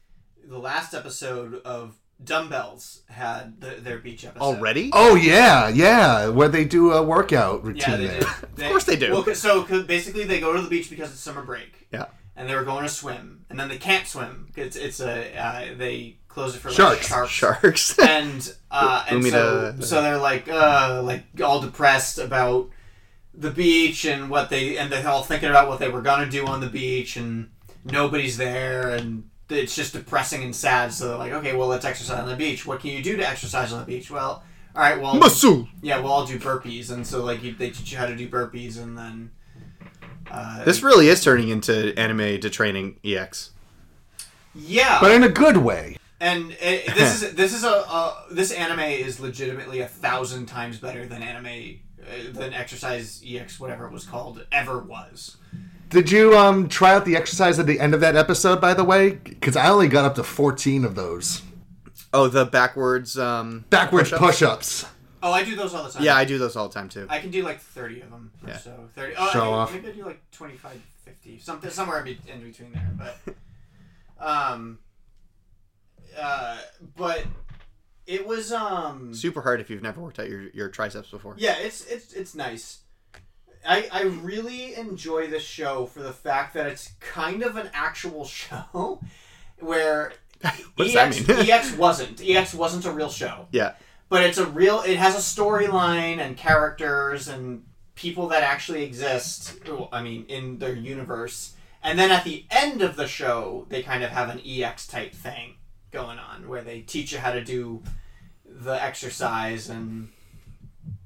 the 0.43 0.59
last 0.59 0.93
episode 0.93 1.61
of 1.65 1.95
Dumbbells 2.23 3.01
had 3.09 3.59
the, 3.61 3.71
their 3.81 3.97
beach 3.99 4.25
episode. 4.25 4.43
Already? 4.43 4.89
Oh, 4.93 5.15
yeah, 5.15 5.69
yeah, 5.69 6.27
where 6.29 6.47
they 6.49 6.65
do 6.65 6.91
a 6.91 7.01
workout 7.03 7.63
routine 7.63 7.83
Yeah, 7.91 7.97
they 7.97 8.07
there. 8.07 8.19
did. 8.19 8.65
Of 8.65 8.69
course 8.71 8.83
they 8.83 8.95
do. 8.95 9.11
Well, 9.11 9.23
'cause- 9.23 9.39
so 9.39 9.63
'cause 9.63 9.83
basically, 9.83 10.23
they 10.25 10.39
go 10.39 10.53
to 10.53 10.61
the 10.61 10.69
beach 10.69 10.89
because 10.89 11.11
it's 11.11 11.19
summer 11.19 11.41
break. 11.43 11.87
Yeah. 11.91 12.05
And 12.35 12.47
they 12.47 12.55
were 12.55 12.63
going 12.63 12.83
to 12.83 12.89
swim, 12.89 13.45
and 13.49 13.59
then 13.59 13.67
they 13.69 13.77
can't 13.77 14.07
swim 14.07 14.45
because 14.47 14.75
it's 14.75 14.99
a 14.99 15.35
uh, 15.37 15.65
they 15.77 16.17
close 16.27 16.55
it 16.55 16.59
for 16.59 16.69
like, 16.69 16.77
Sharks. 17.03 17.05
sharks. 17.31 17.31
Sharks. 17.31 17.99
and 17.99 18.55
uh, 18.71 19.03
and 19.09 19.23
so, 19.25 19.75
so 19.81 20.01
they're 20.01 20.17
like 20.17 20.47
uh, 20.49 21.01
like 21.03 21.23
all 21.43 21.59
depressed 21.59 22.17
about 22.17 22.69
the 23.33 23.51
beach 23.51 24.05
and 24.05 24.29
what 24.29 24.49
they 24.49 24.77
and 24.77 24.91
they're 24.91 25.07
all 25.07 25.23
thinking 25.23 25.49
about 25.49 25.67
what 25.67 25.79
they 25.79 25.89
were 25.89 26.01
gonna 26.01 26.29
do 26.29 26.45
on 26.47 26.61
the 26.61 26.67
beach 26.67 27.15
and 27.17 27.49
nobody's 27.83 28.37
there 28.37 28.89
and 28.89 29.29
it's 29.51 29.75
just 29.75 29.93
depressing 29.93 30.43
and 30.43 30.55
sad. 30.55 30.93
So 30.93 31.09
they're 31.09 31.17
like, 31.17 31.31
okay, 31.33 31.55
well 31.55 31.67
let's 31.67 31.85
exercise 31.85 32.19
on 32.19 32.27
the 32.27 32.35
beach. 32.35 32.65
What 32.65 32.79
can 32.79 32.91
you 32.91 33.03
do 33.03 33.17
to 33.17 33.27
exercise 33.27 33.73
on 33.73 33.79
the 33.79 33.85
beach? 33.85 34.09
Well, 34.11 34.43
all 34.75 34.81
right, 34.81 34.99
well, 35.01 35.15
Muscle. 35.15 35.67
Yeah, 35.81 35.99
we'll 35.99 36.11
all 36.11 36.25
do 36.25 36.39
burpees, 36.39 36.91
and 36.91 37.05
so 37.05 37.23
like 37.23 37.43
you, 37.43 37.53
they 37.53 37.71
teach 37.71 37.91
you 37.91 37.97
how 37.97 38.05
to 38.05 38.15
do 38.15 38.29
burpees, 38.29 38.81
and 38.81 38.97
then 38.97 39.31
uh, 40.29 40.63
This 40.63 40.81
really 40.81 41.09
is 41.09 41.21
turning 41.23 41.49
into 41.49 41.97
anime 41.99 42.39
to 42.39 42.49
training 42.49 42.97
EX. 43.03 43.51
yeah, 44.55 44.99
But 45.01 45.11
in 45.11 45.23
a 45.23 45.29
good 45.29 45.57
way. 45.57 45.97
And 46.21 46.51
it, 46.61 46.93
this 46.95 47.21
is 47.21 47.33
this 47.35 47.53
is 47.53 47.63
a, 47.63 47.67
a 47.69 48.23
this 48.31 48.51
anime 48.51 48.79
is 48.79 49.19
legitimately 49.19 49.81
a 49.81 49.87
thousand 49.87 50.45
times 50.45 50.77
better 50.77 51.05
than 51.05 51.21
anime 51.23 51.79
uh, 52.01 52.31
than 52.31 52.53
Exercise 52.53 53.21
EX 53.27 53.59
whatever 53.59 53.85
it 53.87 53.91
was 53.91 54.05
called 54.05 54.45
ever 54.51 54.79
was. 54.79 55.37
Did 55.91 56.09
you 56.09 56.37
um 56.37 56.69
try 56.69 56.93
out 56.95 57.03
the 57.03 57.17
exercise 57.17 57.59
at 57.59 57.67
the 57.67 57.79
end 57.79 57.93
of 57.93 57.99
that 57.99 58.15
episode, 58.15 58.61
by 58.61 58.73
the 58.73 58.83
way? 58.83 59.11
Because 59.11 59.57
I 59.57 59.69
only 59.69 59.89
got 59.89 60.05
up 60.05 60.15
to 60.15 60.23
14 60.23 60.85
of 60.85 60.95
those. 60.95 61.41
Oh, 62.13 62.27
the 62.29 62.45
backwards 62.45 63.19
um 63.19 63.65
Backwards 63.69 64.09
push-ups? 64.09 64.83
push-ups. 64.83 64.85
Oh, 65.23 65.31
I 65.33 65.43
do 65.43 65.55
those 65.55 65.73
all 65.73 65.83
the 65.83 65.91
time. 65.91 66.03
Yeah, 66.03 66.15
I 66.15 66.23
do 66.25 66.37
those 66.37 66.55
all 66.55 66.69
the 66.69 66.73
time 66.73 66.87
too. 66.89 67.07
I 67.09 67.19
can 67.19 67.29
do 67.29 67.43
like 67.43 67.59
thirty 67.59 68.01
of 68.01 68.09
them. 68.09 68.31
Or 68.41 68.49
Yeah. 68.49 68.57
So 68.57 68.89
thirty. 68.95 69.13
Oh, 69.17 69.29
Show 69.31 69.51
I, 69.51 69.57
off. 69.57 69.73
Maybe 69.73 69.89
I 69.89 69.91
do 69.91 70.05
like 70.05 70.21
25, 70.31 70.81
50, 71.05 71.39
something 71.39 71.69
somewhere 71.69 71.99
in 72.05 72.41
between 72.41 72.71
there. 72.71 72.89
But, 72.97 73.35
um, 74.25 74.79
uh, 76.17 76.57
but 76.95 77.25
it 78.07 78.25
was 78.25 78.51
um 78.51 79.13
Super 79.13 79.41
hard 79.41 79.59
if 79.59 79.69
you've 79.69 79.83
never 79.83 80.01
worked 80.01 80.19
out 80.19 80.29
your, 80.29 80.49
your 80.53 80.69
triceps 80.69 81.09
before. 81.11 81.35
Yeah, 81.37 81.55
it's 81.59 81.85
it's 81.85 82.13
it's 82.13 82.33
nice. 82.33 82.79
I 83.67 83.87
I 83.91 84.01
really 84.03 84.75
enjoy 84.75 85.27
this 85.27 85.43
show 85.43 85.85
for 85.85 86.01
the 86.01 86.13
fact 86.13 86.53
that 86.53 86.67
it's 86.67 86.91
kind 86.99 87.43
of 87.43 87.55
an 87.57 87.69
actual 87.73 88.25
show 88.25 89.01
where 89.59 90.13
What 90.75 90.85
does 90.85 90.95
EX, 90.95 91.23
that 91.23 91.37
mean? 91.37 91.49
EX 91.51 91.77
wasn't. 91.77 92.21
EX 92.23 92.53
wasn't 92.53 92.85
a 92.85 92.91
real 92.91 93.09
show. 93.09 93.47
Yeah. 93.51 93.73
But 94.09 94.23
it's 94.23 94.37
a 94.37 94.45
real 94.45 94.81
it 94.81 94.97
has 94.97 95.15
a 95.15 95.19
storyline 95.19 96.19
and 96.19 96.35
characters 96.35 97.27
and 97.27 97.63
people 97.95 98.29
that 98.29 98.43
actually 98.43 98.83
exist, 98.83 99.59
I 99.91 100.01
mean, 100.01 100.25
in 100.27 100.57
their 100.57 100.73
universe. 100.73 101.53
And 101.83 101.97
then 101.99 102.11
at 102.11 102.23
the 102.23 102.45
end 102.49 102.81
of 102.81 102.95
the 102.95 103.07
show, 103.07 103.65
they 103.69 103.83
kind 103.83 104.03
of 104.03 104.11
have 104.11 104.29
an 104.29 104.41
EX 104.45 104.87
type 104.87 105.13
thing 105.13 105.55
going 105.91 106.17
on 106.17 106.47
where 106.47 106.61
they 106.61 106.81
teach 106.81 107.11
you 107.11 107.19
how 107.19 107.31
to 107.31 107.43
do 107.43 107.83
the 108.45 108.81
exercise 108.83 109.69
and 109.69 110.09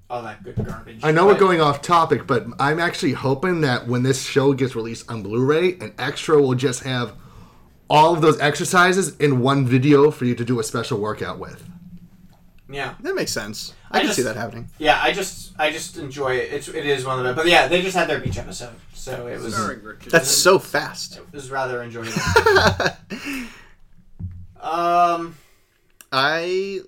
all 0.10 0.22
that 0.24 0.44
good 0.44 0.56
garbage. 0.56 1.00
I 1.04 1.12
know 1.12 1.26
we're 1.26 1.38
going 1.38 1.62
off 1.62 1.82
topic, 1.82 2.28
but 2.28 2.46
I'm 2.60 2.80
actually 2.80 3.14
hoping 3.14 3.62
that 3.62 3.88
when 3.88 4.04
this 4.04 4.24
show 4.24 4.54
gets 4.54 4.76
released 4.76 5.10
on 5.10 5.24
Blu-ray, 5.24 5.80
an 5.80 5.94
extra 5.98 6.40
will 6.42 6.56
just 6.56 6.84
have 6.84 7.14
all 7.90 8.14
of 8.14 8.22
those 8.22 8.40
exercises 8.40 9.16
in 9.18 9.40
one 9.40 9.66
video 9.66 10.12
for 10.12 10.26
you 10.26 10.36
to 10.36 10.46
do 10.46 10.60
a 10.60 10.64
special 10.64 11.00
workout 11.00 11.40
with. 11.40 11.68
Yeah, 12.70 12.96
that 13.02 13.16
makes 13.16 13.32
sense. 13.32 13.74
I, 13.92 14.00
can 14.00 14.08
just- 14.08 14.18
see 14.18 14.24
that 14.24 14.36
happening. 14.36 14.70
Yeah, 14.80 15.00
I 15.02 15.12
just 15.12 15.54
I 15.58 15.72
just 15.72 15.98
enjoy 15.98 16.36
it. 16.36 16.52
It's 16.52 16.68
it 16.68 16.86
is 16.86 17.06
one 17.06 17.20
of 17.20 17.26
the 17.26 17.34
best. 17.34 17.44
But 17.46 17.52
yeah, 17.52 17.68
they 17.68 17.82
just 17.84 17.96
had 17.96 18.10
their 18.10 18.20
beach 18.20 18.40
episode, 18.40 18.74
so 18.94 19.28
it 19.28 19.40
was 19.40 19.56
That's 20.10 20.30
so 20.30 20.58
fast. 20.58 21.18
It 21.18 21.32
was 21.32 21.52
rather 21.52 21.84
enjoyable. 21.84 22.12
um, 24.60 25.36
I 26.12 26.82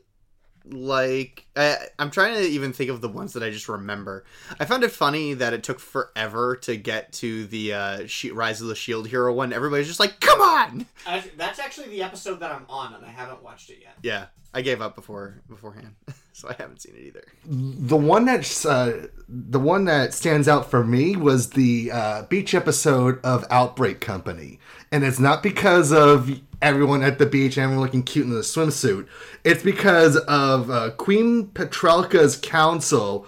like 0.72 1.46
I, 1.56 1.78
I'm 2.00 2.12
trying 2.12 2.36
to 2.36 2.42
even 2.42 2.74
think 2.74 2.90
of 2.90 3.02
the 3.02 3.10
ones 3.10 3.34
that 3.34 3.44
I 3.44 3.50
just 3.50 3.68
remember. 3.70 4.24
I 4.60 4.66
found 4.66 4.84
it 4.84 4.92
funny 4.92 5.34
that 5.36 5.54
it 5.54 5.64
took 5.64 5.80
forever 5.80 6.56
to 6.64 6.76
get 6.76 7.12
to 7.14 7.46
the 7.48 7.74
uh, 7.74 8.08
she- 8.08 8.32
Rise 8.32 8.62
of 8.62 8.68
the 8.68 8.76
Shield 8.76 9.08
Hero 9.08 9.34
one. 9.34 9.54
Everybody's 9.54 9.88
just 9.88 10.00
like, 10.00 10.20
"Come 10.20 10.42
on!" 10.42 10.86
I, 11.06 11.24
that's 11.38 11.60
actually 11.60 11.88
the 11.90 12.04
episode 12.04 12.40
that 12.40 12.52
I'm 12.52 12.66
on, 12.70 12.94
and 12.94 13.06
I 13.06 13.10
haven't 13.10 13.44
watched 13.44 13.70
it 13.70 13.80
yet. 13.82 13.96
Yeah, 14.02 14.26
I 14.54 14.62
gave 14.62 14.82
up 14.82 14.96
before 14.96 15.42
beforehand, 15.50 15.96
so 16.34 16.50
I 16.50 16.54
haven't 16.54 16.82
seen 16.82 16.96
it 16.96 17.02
either. 17.04 17.24
The 17.46 17.98
one 17.98 18.26
that's 18.26 18.66
uh, 18.66 19.08
the 19.28 19.60
one 19.60 19.86
that 19.86 20.14
stands 20.14 20.48
out 20.48 20.70
for 20.70 20.84
me 20.84 21.16
was 21.16 21.52
the 21.52 21.92
uh, 21.92 22.24
beach 22.24 22.54
episode 22.54 23.20
of 23.24 23.46
Outbreak 23.50 24.00
Company, 24.02 24.60
and 24.92 25.04
it's 25.04 25.20
not 25.20 25.44
because 25.44 25.92
of 25.92 26.40
everyone 26.62 27.04
at 27.04 27.20
the 27.20 27.26
beach 27.26 27.58
and 27.58 27.66
everyone 27.66 27.84
looking 27.84 28.04
cute 28.04 28.26
in 28.26 28.34
the 28.34 28.42
swimsuit. 28.42 29.08
It's 29.44 29.64
because 29.64 30.18
of 30.18 30.70
uh, 30.70 30.92
Queen 30.92 31.48
Petralka's 31.48 32.38
council 32.38 33.28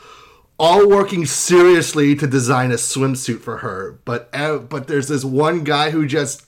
all 0.57 0.89
working 0.89 1.25
seriously 1.25 2.15
to 2.15 2.27
design 2.27 2.71
a 2.71 2.75
swimsuit 2.75 3.39
for 3.39 3.57
her. 3.57 3.99
But 4.05 4.29
uh, 4.33 4.57
but 4.57 4.87
there's 4.87 5.07
this 5.07 5.23
one 5.23 5.63
guy 5.63 5.91
who 5.91 6.05
just 6.05 6.45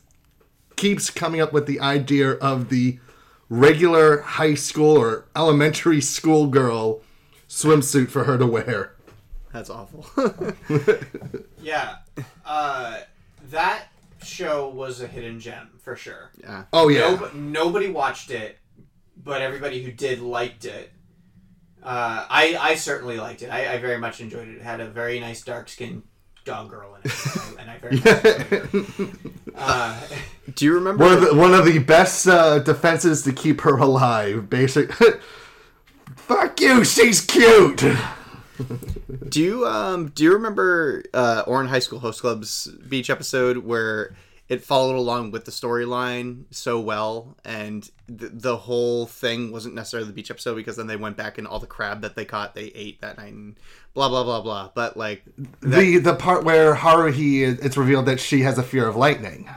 keeps 0.75 1.09
coming 1.09 1.41
up 1.41 1.53
with 1.53 1.65
the 1.65 1.79
idea 1.79 2.31
of 2.31 2.69
the 2.69 2.99
regular 3.49 4.21
high 4.21 4.55
school 4.55 4.97
or 4.97 5.25
elementary 5.35 6.01
school 6.01 6.47
girl 6.47 7.01
swimsuit 7.47 8.09
for 8.09 8.23
her 8.23 8.37
to 8.37 8.47
wear. 8.47 8.95
That's 9.51 9.69
awful. 9.69 10.05
Yeah, 11.61 11.97
uh, 12.43 13.01
that 13.51 13.85
show 14.23 14.69
was 14.69 15.01
a 15.01 15.07
hidden 15.07 15.39
gem 15.39 15.71
for 15.79 15.95
sure. 15.95 16.31
Yeah. 16.39 16.63
Oh, 16.73 16.89
yeah. 16.89 17.11
Nob- 17.15 17.33
nobody 17.33 17.89
watched 17.89 18.31
it, 18.31 18.57
but 19.17 19.41
everybody 19.41 19.83
who 19.83 19.91
did 19.91 20.19
liked 20.19 20.65
it. 20.65 20.91
Uh, 21.83 22.25
I 22.29 22.57
I 22.59 22.75
certainly 22.75 23.17
liked 23.17 23.41
it. 23.41 23.49
I, 23.49 23.73
I 23.73 23.77
very 23.79 23.97
much 23.97 24.21
enjoyed 24.21 24.47
it. 24.47 24.57
It 24.57 24.61
had 24.61 24.79
a 24.81 24.87
very 24.87 25.19
nice 25.19 25.41
dark 25.43 25.67
skinned 25.67 26.03
dog 26.45 26.69
girl 26.69 26.93
in 26.95 27.01
it, 27.09 27.15
and 27.59 27.71
I 27.71 27.77
very 27.79 27.95
much 27.97 28.05
enjoyed 28.05 29.09
it. 29.09 29.31
Uh, 29.55 29.99
Do 30.55 30.65
you 30.65 30.73
remember 30.75 31.03
One 31.03 31.13
of 31.13 31.21
the, 31.21 31.35
one 31.35 31.53
of 31.53 31.65
the 31.65 31.77
best 31.79 32.25
uh, 32.27 32.59
defenses 32.59 33.23
to 33.23 33.33
keep 33.33 33.61
her 33.61 33.77
alive. 33.77 34.49
Basic. 34.49 34.91
Fuck 36.15 36.61
you, 36.61 36.83
she's 36.85 37.19
cute. 37.21 37.83
Do 39.29 39.41
you 39.41 39.65
um 39.67 40.09
do 40.09 40.23
you 40.23 40.33
remember 40.33 41.03
uh 41.13 41.43
Ouran 41.45 41.67
High 41.67 41.79
School 41.79 41.99
Host 41.99 42.21
Club's 42.21 42.67
beach 42.89 43.09
episode 43.09 43.57
where 43.59 44.15
it 44.49 44.63
followed 44.65 44.97
along 44.97 45.31
with 45.31 45.45
the 45.45 45.51
storyline 45.51 46.43
so 46.51 46.77
well, 46.77 47.37
and 47.45 47.89
the, 48.07 48.27
the 48.27 48.57
whole 48.57 49.05
thing 49.05 49.49
wasn't 49.49 49.73
necessarily 49.75 50.07
the 50.07 50.13
beach 50.13 50.29
episode 50.29 50.55
because 50.55 50.75
then 50.75 50.87
they 50.87 50.97
went 50.97 51.15
back 51.15 51.37
and 51.37 51.47
all 51.47 51.59
the 51.59 51.65
crab 51.67 52.01
that 52.01 52.15
they 52.17 52.25
caught 52.25 52.53
they 52.53 52.65
ate 52.75 52.99
that 52.99 53.17
night 53.17 53.31
and 53.31 53.55
blah 53.93 54.09
blah 54.09 54.23
blah 54.25 54.41
blah. 54.41 54.69
But 54.75 54.97
like 54.97 55.23
the 55.61 55.99
the 55.99 56.15
part 56.15 56.43
where 56.43 56.75
Haruhi 56.75 57.63
it's 57.63 57.77
revealed 57.77 58.07
that 58.07 58.19
she 58.19 58.41
has 58.41 58.57
a 58.57 58.63
fear 58.63 58.87
of 58.87 58.95
lightning. 58.97 59.49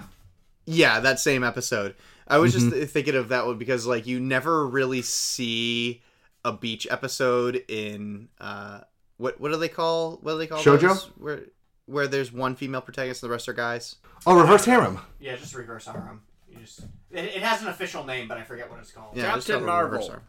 Yeah, 0.67 1.01
that 1.01 1.19
same 1.19 1.43
episode. 1.43 1.95
I 2.29 2.39
was 2.39 2.55
Mhm. 2.55 2.71
just 2.81 2.93
thinking 2.93 3.17
of 3.17 3.29
that 3.31 3.47
one 3.47 3.59
because 3.59 3.87
like 3.87 4.07
you 4.07 4.21
never 4.21 4.67
really 4.67 5.03
see 5.03 6.03
a 6.45 6.53
beach 6.53 6.87
episode 6.91 7.65
in 7.69 8.29
uh 8.41 8.81
what 9.17 9.41
what 9.41 9.51
do 9.51 9.57
they 9.57 9.69
call 9.69 10.19
what 10.23 10.33
do 10.33 10.39
they 10.39 10.47
call 10.47 10.59
Shoujo? 10.59 10.81
those? 10.81 11.05
where 11.19 11.41
where 11.87 12.07
there's 12.07 12.33
one 12.33 12.57
female 12.57 12.81
protagonist 12.81 13.23
and 13.23 13.31
the 13.31 13.33
rest 13.33 13.49
are 13.49 13.53
guys. 13.53 13.97
Oh, 14.27 14.41
reverse 14.41 14.65
harem. 14.65 15.01
Yeah, 15.21 15.37
just 15.37 15.55
reverse 15.55 15.87
harem. 15.87 16.23
You 16.49 16.59
just 16.59 16.81
it, 17.11 17.25
it 17.25 17.43
has 17.43 17.63
an 17.63 17.69
official 17.69 18.05
name, 18.05 18.29
but 18.29 18.39
I 18.39 18.43
forget 18.43 18.71
what 18.71 18.81
it's 18.81 18.91
called. 18.91 19.17
Yeah, 19.17 19.35
just 19.35 19.49
call 19.49 19.57
it 19.57 19.83
reverse 19.83 20.09
harem. 20.09 20.23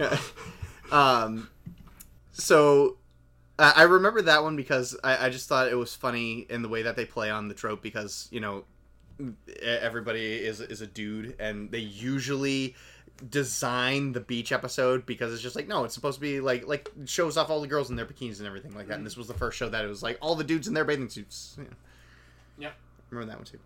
um 0.92 1.48
so 2.32 2.98
I 3.58 3.72
I 3.76 3.82
remember 3.82 4.22
that 4.22 4.42
one 4.42 4.56
because 4.56 4.96
I, 5.04 5.26
I 5.26 5.30
just 5.30 5.48
thought 5.48 5.68
it 5.68 5.76
was 5.76 5.94
funny 5.94 6.46
in 6.50 6.62
the 6.62 6.68
way 6.68 6.82
that 6.82 6.96
they 6.96 7.04
play 7.04 7.30
on 7.30 7.48
the 7.48 7.54
trope 7.54 7.82
because 7.82 8.28
you 8.30 8.40
know 8.40 8.64
everybody 9.62 10.34
is 10.36 10.60
is 10.60 10.80
a 10.80 10.86
dude 10.86 11.36
and 11.38 11.70
they 11.70 11.78
usually 11.78 12.74
design 13.28 14.12
the 14.12 14.20
beach 14.20 14.50
episode 14.50 15.04
because 15.04 15.32
it's 15.32 15.42
just 15.42 15.54
like 15.54 15.68
no 15.68 15.84
it's 15.84 15.94
supposed 15.94 16.16
to 16.16 16.20
be 16.22 16.40
like 16.40 16.66
like 16.66 16.90
shows 17.04 17.36
off 17.36 17.50
all 17.50 17.60
the 17.60 17.66
girls 17.66 17.90
in 17.90 17.96
their 17.96 18.06
bikinis 18.06 18.38
and 18.38 18.46
everything 18.46 18.74
like 18.74 18.88
that 18.88 18.96
and 18.96 19.04
this 19.04 19.16
was 19.16 19.26
the 19.28 19.34
first 19.34 19.58
show 19.58 19.68
that 19.68 19.84
it 19.84 19.88
was 19.88 20.02
like 20.02 20.16
all 20.22 20.34
the 20.34 20.44
dudes 20.44 20.66
in 20.68 20.72
their 20.74 20.84
bathing 20.84 21.08
suits 21.08 21.56
yeah. 21.58 21.64
Yep. 22.58 22.72
remember 23.10 23.30
that 23.32 23.38
one 23.38 23.44
too 23.44 23.58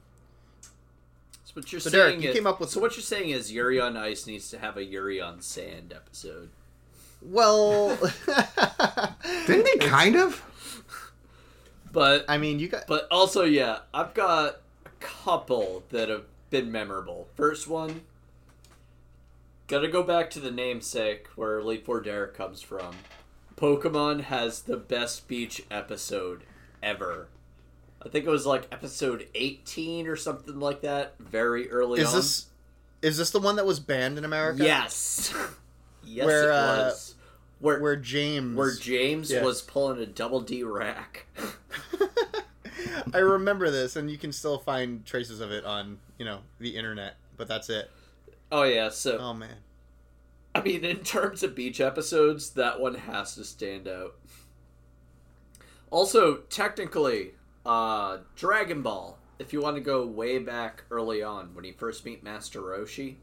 So 1.44 1.52
what 1.54 1.70
you're 1.72 1.80
So, 1.80 1.90
saying 1.90 2.02
Derek, 2.02 2.22
you 2.22 2.30
is, 2.30 2.34
came 2.34 2.46
up 2.48 2.58
with- 2.58 2.70
So 2.70 2.80
what 2.80 2.96
you're 2.96 3.02
saying 3.02 3.30
is 3.30 3.52
Yuri 3.52 3.78
on 3.80 3.96
Ice 3.96 4.26
needs 4.26 4.50
to 4.50 4.58
have 4.58 4.76
a 4.76 4.84
Yuri 4.84 5.20
on 5.20 5.40
Sand 5.40 5.92
episode. 5.94 6.48
well 7.22 7.96
Didn't 9.46 9.64
they 9.64 9.86
kind 9.86 10.16
of? 10.16 10.42
But 11.92 12.24
I 12.28 12.38
mean, 12.38 12.58
you 12.58 12.66
got. 12.68 12.88
But 12.88 13.06
also, 13.10 13.44
yeah, 13.44 13.78
I've 13.92 14.14
got 14.14 14.56
a 14.56 14.56
couple 15.04 15.84
that 15.90 16.08
have 16.08 16.24
been 16.50 16.72
memorable. 16.72 17.28
First 17.36 17.68
one, 17.68 18.02
gotta 19.68 19.88
go 19.88 20.02
back 20.02 20.30
to 20.30 20.40
the 20.40 20.50
namesake 20.50 21.28
where 21.36 21.58
Elite 21.58 21.84
Four 21.84 22.00
Derek 22.00 22.34
comes 22.34 22.60
from. 22.62 22.96
Pokemon 23.56 24.22
has 24.22 24.62
the 24.62 24.76
best 24.76 25.28
beach 25.28 25.62
episode 25.70 26.42
ever. 26.82 27.28
I 28.04 28.08
think 28.08 28.26
it 28.26 28.30
was 28.30 28.44
like 28.46 28.66
episode 28.72 29.28
18 29.34 30.06
or 30.06 30.16
something 30.16 30.58
like 30.60 30.82
that, 30.82 31.14
very 31.18 31.70
early 31.70 32.00
is 32.00 32.08
on. 32.08 32.14
this 32.16 32.46
is 33.02 33.16
this 33.18 33.30
the 33.30 33.40
one 33.40 33.56
that 33.56 33.66
was 33.66 33.80
banned 33.80 34.18
in 34.18 34.24
America 34.24 34.62
Yes. 34.64 35.32
yes, 36.04 36.26
Where, 36.26 36.50
it 36.50 36.54
uh. 36.54 36.92
Where, 37.60 37.80
where 37.80 37.96
James 37.96 38.56
where 38.56 38.74
James 38.74 39.30
Yeah. 39.30 39.42
was 39.42 39.62
pulling 39.62 40.00
a 40.02 40.06
double 40.06 40.40
D 40.40 40.62
rack. 40.64 41.26
I 43.12 43.18
remember 43.18 43.70
this, 43.70 43.96
and 43.96 44.10
you 44.10 44.18
can 44.18 44.32
still 44.32 44.58
find 44.58 45.04
traces 45.04 45.40
of 45.40 45.50
it 45.50 45.64
on 45.64 45.98
you 46.18 46.24
know 46.24 46.40
the 46.58 46.76
internet, 46.76 47.16
but 47.36 47.48
that's 47.48 47.70
it. 47.70 47.90
Oh 48.50 48.62
yeah, 48.64 48.88
so 48.88 49.18
oh 49.18 49.34
man, 49.34 49.56
I 50.54 50.62
mean, 50.62 50.84
in 50.84 50.98
terms 50.98 51.42
of 51.42 51.54
beach 51.54 51.80
episodes, 51.80 52.50
that 52.50 52.80
one 52.80 52.94
has 52.94 53.34
to 53.34 53.44
stand 53.44 53.88
out. 53.88 54.14
Also, 55.90 56.36
technically, 56.50 57.32
uh, 57.66 58.18
Dragon 58.36 58.82
Ball. 58.82 59.18
If 59.38 59.52
you 59.52 59.60
want 59.60 59.76
to 59.76 59.82
go 59.82 60.06
way 60.06 60.38
back 60.38 60.84
early 60.92 61.22
on, 61.22 61.54
when 61.54 61.64
you 61.64 61.72
first 61.72 62.04
meet 62.04 62.22
Master 62.22 62.60
Roshi, 62.60 63.16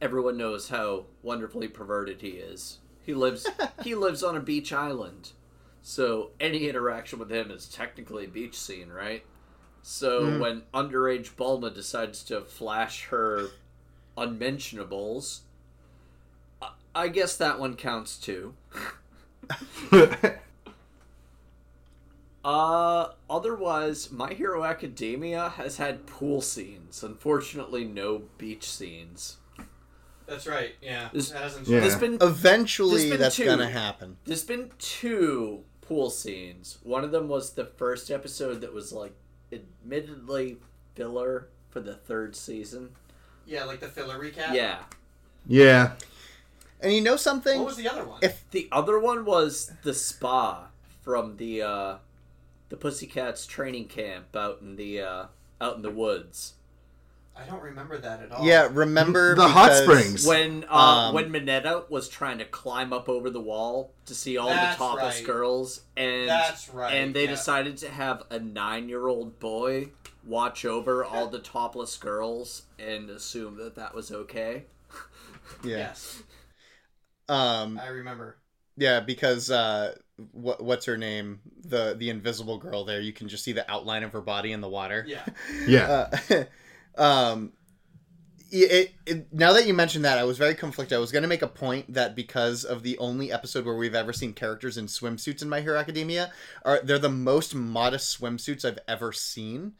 everyone 0.00 0.38
knows 0.38 0.70
how 0.70 1.04
wonderfully 1.22 1.68
perverted 1.68 2.22
he 2.22 2.28
is. 2.28 2.78
He 3.04 3.12
lives 3.12 3.46
he 3.84 3.94
lives 3.94 4.22
on 4.22 4.36
a 4.36 4.40
beach 4.40 4.72
island, 4.72 5.32
so 5.82 6.30
any 6.40 6.68
interaction 6.68 7.18
with 7.18 7.30
him 7.30 7.50
is 7.50 7.66
technically 7.68 8.24
a 8.24 8.28
beach 8.28 8.58
scene, 8.58 8.88
right? 8.90 9.24
So 9.82 10.22
Mm. 10.24 10.40
when 10.40 10.62
underage 10.74 11.30
Bulma 11.36 11.74
decides 11.74 12.22
to 12.24 12.42
flash 12.42 13.06
her 13.06 13.48
unmentionables, 14.16 15.42
I- 16.60 16.72
I 16.94 17.08
guess 17.08 17.36
that 17.38 17.58
one 17.58 17.76
counts 17.76 18.18
too. 18.18 18.54
uh, 22.44 23.08
otherwise, 23.28 24.10
My 24.10 24.32
Hero 24.32 24.64
Academia 24.64 25.50
has 25.50 25.76
had 25.76 26.06
pool 26.06 26.40
scenes. 26.40 27.02
Unfortunately, 27.02 27.84
no 27.84 28.22
beach 28.38 28.68
scenes. 28.70 29.36
That's 30.26 30.46
right. 30.46 30.74
Yeah, 30.80 31.08
There's, 31.12 31.32
that 31.32 31.42
hasn't 31.42 31.66
there's 31.66 31.98
changed. 31.98 32.20
been 32.20 32.28
Eventually, 32.28 32.98
there's 32.98 33.10
been 33.10 33.20
that's 33.20 33.36
two. 33.36 33.44
gonna 33.46 33.68
happen. 33.68 34.16
There's 34.24 34.44
been 34.44 34.70
two 34.78 35.64
pool 35.90 36.08
scenes. 36.08 36.78
One 36.84 37.02
of 37.02 37.10
them 37.10 37.26
was 37.26 37.54
the 37.54 37.64
first 37.64 38.12
episode 38.12 38.60
that 38.60 38.72
was 38.72 38.92
like 38.92 39.12
admittedly 39.52 40.58
filler 40.94 41.48
for 41.68 41.80
the 41.80 41.94
third 41.94 42.36
season. 42.36 42.90
Yeah, 43.44 43.64
like 43.64 43.80
the 43.80 43.88
filler 43.88 44.16
recap. 44.16 44.54
Yeah. 44.54 44.84
Yeah. 45.48 45.94
And 46.80 46.92
you 46.94 47.00
know 47.00 47.16
something? 47.16 47.58
What 47.58 47.66
was 47.66 47.76
the 47.76 47.88
other 47.88 48.04
one? 48.04 48.20
If 48.22 48.48
the 48.52 48.68
other 48.70 49.00
one 49.00 49.24
was 49.24 49.72
the 49.82 49.92
spa 49.92 50.68
from 51.02 51.38
the 51.38 51.62
uh 51.62 51.96
the 52.68 52.76
Pussycats 52.76 53.44
training 53.44 53.86
camp 53.86 54.36
out 54.36 54.60
in 54.60 54.76
the 54.76 55.00
uh 55.00 55.24
out 55.60 55.74
in 55.74 55.82
the 55.82 55.90
woods. 55.90 56.54
I 57.36 57.44
don't 57.46 57.62
remember 57.62 57.96
that 57.96 58.20
at 58.22 58.32
all. 58.32 58.44
Yeah, 58.46 58.68
remember 58.70 59.34
The 59.34 59.48
hot 59.48 59.66
because- 59.70 59.82
springs. 59.82 60.26
When 60.26 60.64
uh 60.68 60.76
Um, 61.08 61.14
when 61.14 61.30
Mineta 61.30 61.88
was 61.88 62.08
trying 62.08 62.38
to 62.38 62.44
climb 62.44 62.92
up 62.92 63.08
over 63.08 63.30
the 63.30 63.40
wall 63.40 63.94
to 64.06 64.14
see 64.14 64.36
all 64.36 64.48
That's 64.48 64.76
the 64.76 64.84
topless 64.84 65.16
right. 65.18 65.26
girls 65.26 65.80
and 65.96 66.28
That's 66.28 66.68
right, 66.68 66.92
and 66.94 67.14
they 67.14 67.24
yeah. 67.24 67.30
decided 67.30 67.76
to 67.78 67.88
have 67.90 68.24
a 68.30 68.38
9-year-old 68.38 69.38
boy 69.38 69.90
watch 70.24 70.64
over 70.66 71.02
all 71.02 71.28
the 71.28 71.38
topless 71.38 71.96
girls 71.96 72.62
and 72.78 73.08
assume 73.08 73.56
that 73.56 73.74
that 73.76 73.94
was 73.94 74.12
okay. 74.12 74.64
Yeah. 75.64 75.76
Yes, 75.78 76.22
Um. 77.28 77.78
I 77.82 77.88
remember. 77.88 78.36
Yeah, 78.76 79.00
because 79.00 79.50
uh, 79.50 79.94
what 80.32 80.62
what's 80.62 80.86
her 80.86 80.96
name? 80.96 81.40
The 81.64 81.94
the 81.98 82.08
invisible 82.10 82.58
girl 82.58 82.84
there. 82.84 83.00
You 83.00 83.12
can 83.12 83.28
just 83.28 83.44
see 83.44 83.52
the 83.52 83.68
outline 83.70 84.02
of 84.04 84.12
her 84.12 84.20
body 84.20 84.52
in 84.52 84.60
the 84.60 84.68
water. 84.68 85.04
Yeah. 85.08 85.24
Yeah. 85.66 86.08
Uh, 86.30 86.44
um. 86.96 87.52
It, 88.52 88.94
it, 89.06 89.32
now 89.32 89.52
that 89.52 89.68
you 89.68 89.74
mentioned 89.74 90.04
that, 90.04 90.18
I 90.18 90.24
was 90.24 90.36
very 90.36 90.56
conflicted. 90.56 90.96
I 90.96 91.00
was 91.00 91.12
going 91.12 91.22
to 91.22 91.28
make 91.28 91.42
a 91.42 91.46
point 91.46 91.94
that 91.94 92.16
because 92.16 92.64
of 92.64 92.82
the 92.82 92.98
only 92.98 93.30
episode 93.30 93.64
where 93.64 93.76
we've 93.76 93.94
ever 93.94 94.12
seen 94.12 94.32
characters 94.32 94.76
in 94.76 94.86
swimsuits 94.86 95.40
in 95.40 95.48
My 95.48 95.60
Hero 95.60 95.78
Academia, 95.78 96.32
are 96.64 96.80
they're 96.82 96.98
the 96.98 97.08
most 97.08 97.54
modest 97.54 98.20
swimsuits 98.20 98.64
I've 98.64 98.80
ever 98.88 99.12
seen 99.12 99.74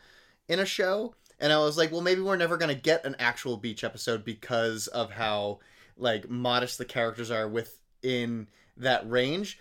in 0.47 0.61
a 0.61 0.65
show. 0.65 1.17
And 1.41 1.53
I 1.53 1.59
was 1.59 1.77
like, 1.77 1.91
well, 1.91 2.01
maybe 2.01 2.21
we're 2.21 2.37
never 2.37 2.57
going 2.57 2.73
to 2.73 2.81
get 2.81 3.05
an 3.05 3.17
actual 3.19 3.57
beach 3.57 3.83
episode 3.83 4.25
because 4.25 4.87
of 4.87 5.11
how 5.11 5.59
like 5.97 6.31
modest 6.31 6.79
the 6.79 6.85
characters 6.85 7.31
are 7.31 7.49
within 7.49 8.47
that 8.77 9.09
range. 9.11 9.59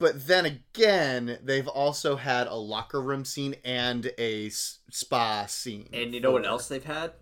But 0.00 0.26
then 0.28 0.46
again, 0.46 1.38
they've 1.42 1.66
also 1.66 2.16
had 2.16 2.46
a 2.46 2.54
locker 2.54 3.00
room 3.02 3.24
scene 3.24 3.56
and 3.64 4.12
a 4.18 4.48
spa 4.50 5.46
scene. 5.46 5.88
And 5.92 6.14
you 6.14 6.20
know 6.20 6.30
what 6.30 6.46
else 6.46 6.68
they've 6.68 6.84
had? 6.84 7.12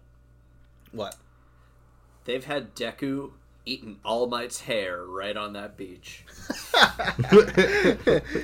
What? 0.93 1.17
They've 2.25 2.45
had 2.45 2.75
Deku 2.75 3.31
eating 3.65 3.99
All 4.05 4.27
Might's 4.29 4.61
hair 4.61 5.05
right 5.05 5.37
on 5.37 5.55
that 5.55 5.77
beach. 5.77 6.25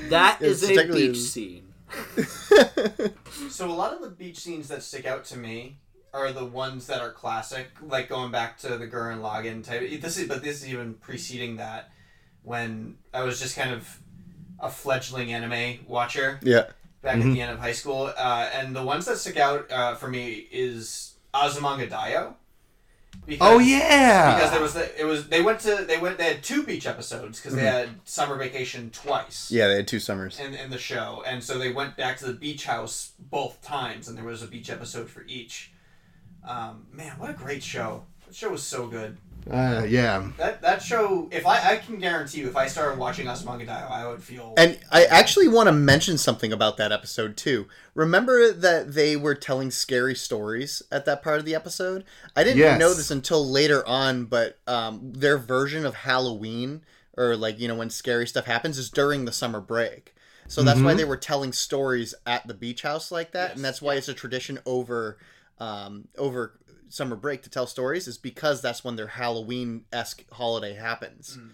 that 0.09 0.39
is 0.41 0.63
It's 0.63 0.71
a 0.71 0.75
technically- 0.75 1.09
beach 1.09 1.19
scene. 1.19 1.69
So 3.51 3.71
a 3.71 3.73
lot 3.73 3.93
of 3.93 4.01
the 4.01 4.09
beach 4.09 4.39
scenes 4.39 4.69
that 4.69 4.83
stick 4.83 5.05
out 5.07 5.25
to 5.27 5.37
me 5.37 5.79
are 6.15 6.33
the 6.33 6.45
ones 6.45 6.87
that 6.87 7.01
are 7.03 7.11
classic, 7.13 7.69
like 7.83 8.09
going 8.09 8.31
back 8.33 8.57
to 8.59 8.79
the 8.79 8.87
Gurren 8.87 9.21
Lagann 9.21 9.63
type. 9.63 10.01
This 10.01 10.17
is, 10.17 10.27
but 10.29 10.43
this 10.43 10.63
is 10.63 10.69
even 10.69 10.95
preceding 10.95 11.57
that, 11.57 11.91
when 12.43 12.97
I 13.13 13.23
was 13.25 13.39
just 13.41 13.57
kind 13.57 13.73
of 13.75 13.99
a 14.63 14.71
fledgling 14.71 15.33
anime 15.33 15.81
watcher. 15.87 16.39
Yeah. 16.43 16.67
Back 17.03 17.17
at 17.17 17.23
Mhm. 17.23 17.35
the 17.35 17.41
end 17.43 17.51
of 17.51 17.59
high 17.59 17.73
school, 17.73 18.13
uh, 18.17 18.49
and 18.55 18.75
the 18.77 18.83
ones 18.83 19.05
that 19.07 19.19
stick 19.19 19.37
out 19.37 19.71
uh, 19.73 19.97
for 19.97 20.09
me 20.09 20.47
is 20.53 21.15
Azumanga 21.35 21.91
Daioh. 21.91 22.35
Oh, 23.41 23.59
yeah! 23.59 24.35
Because 24.35 24.51
there 24.53 24.61
was 24.63 24.73
the, 24.75 25.01
it 25.01 25.05
was 25.05 25.29
they 25.29 25.43
went 25.43 25.61
to 25.61 25.85
they 25.87 25.99
went 25.99 26.17
they 26.17 26.25
had 26.33 26.43
two 26.43 26.63
beach 26.63 26.87
episodes 26.87 27.39
because 27.39 27.55
they 27.55 27.63
Mhm. 27.63 27.73
had 27.73 27.89
summer 28.05 28.37
vacation 28.37 28.91
twice 28.91 29.51
Yeah, 29.51 29.67
they 29.69 29.75
had 29.77 29.87
two 29.89 30.01
summers. 30.01 30.39
in, 30.41 30.55
in 30.55 30.71
the 30.71 30.79
show, 30.79 31.23
and 31.27 31.43
so 31.45 31.59
they 31.59 31.71
went 31.73 31.97
back 31.97 32.17
to 32.19 32.27
the 32.27 32.33
beach 32.33 32.65
house 32.65 33.11
both 33.19 33.61
times, 33.63 34.09
and 34.09 34.17
there 34.17 34.25
was 34.25 34.43
a 34.43 34.47
beach 34.47 34.71
episode 34.71 35.11
for 35.11 35.25
each. 35.29 35.73
Um, 36.49 36.87
man, 36.91 37.19
what 37.19 37.31
a 37.31 37.35
great 37.35 37.63
show! 37.63 38.05
That 38.27 38.35
show 38.35 38.49
was 38.51 38.63
so 38.63 38.87
good. 38.87 39.19
Uh, 39.51 39.85
yeah. 39.89 40.28
That 40.39 40.62
that 40.62 40.82
show, 40.82 41.28
if 41.32 41.47
I 41.47 41.73
I 41.73 41.77
can 41.77 41.98
guarantee 41.98 42.40
you, 42.40 42.48
if 42.48 42.56
I 42.56 42.66
started 42.66 42.98
watching 42.98 43.27
Daioh, 43.27 43.90
I 43.90 44.06
would 44.09 44.23
feel. 44.23 44.55
And 44.56 44.78
I 44.90 45.05
actually 45.06 45.48
want 45.48 45.66
to 45.66 45.73
mention 45.73 46.16
something 46.19 46.52
about 46.52 46.77
that 46.77 46.93
episode 46.93 47.36
too. 47.36 47.66
Remember 47.94 48.52
that 48.52 48.94
they 48.94 49.16
were 49.16 49.35
telling 49.35 49.70
scary 49.70 50.14
stories 50.14 50.82
at 50.93 51.05
that 51.06 51.23
part 51.23 51.39
of 51.39 51.44
the 51.44 51.55
episode? 51.55 52.05
I 52.36 52.44
didn't 52.44 52.59
Yes. 52.59 52.78
know 52.78 52.94
this 52.94 53.10
until 53.10 53.48
later 53.48 53.86
on, 53.86 54.27
but 54.27 54.59
um, 54.66 55.12
their 55.12 55.39
version 55.39 55.85
of 55.85 55.94
Halloween 55.94 56.82
or 57.16 57.36
like, 57.36 57.59
you 57.59 57.69
know, 57.69 57.74
when 57.74 57.90
scary 57.90 58.27
stuff 58.27 58.44
happens 58.47 58.78
is 58.78 58.90
during 58.90 59.24
the 59.24 59.32
summer 59.32 59.60
break. 59.60 60.14
So 60.48 60.62
that's 60.62 60.82
why 60.82 60.93
Mhm. 60.93 60.97
they 60.98 61.05
were 61.05 61.16
telling 61.16 61.52
stories 61.52 62.14
at 62.27 62.47
the 62.47 62.55
beach 62.55 62.82
house 62.82 63.10
like 63.10 63.32
that, 63.32 63.55
and 63.56 63.64
that's 63.64 63.81
why 63.82 63.94
it's 63.94 64.09
a 64.09 64.14
tradition 64.14 64.59
over 64.66 65.19
um, 65.60 66.09
over 66.19 66.59
summer 66.93 67.16
break 67.16 67.43
to 67.43 67.51
tell 67.51 67.66
stories 67.66 68.06
is 68.06 68.19
because 68.19 68.60
that's 68.60 68.85
when 68.85 68.97
their 68.97 69.09
Halloween 69.09 69.85
esque 69.93 70.24
holiday 70.32 70.74
happens. 70.74 71.39
Mm. 71.40 71.51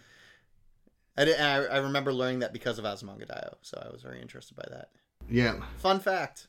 I, 1.17 1.25
di- 1.25 1.37
I, 1.37 1.65
I 1.65 1.79
remember 1.79 2.13
learning 2.13 2.41
that 2.41 2.53
because 2.53 2.79
of 2.79 2.85
Azumanga 2.85 3.27
Daioh, 3.27 3.55
so 3.63 3.83
I 3.85 3.93
was 3.93 4.03
very 4.03 4.21
interested 4.21 4.57
by 4.57 4.67
that. 4.71 4.91
Yeah. 5.29 5.61
Fun 5.79 6.01
fact. 6.01 6.49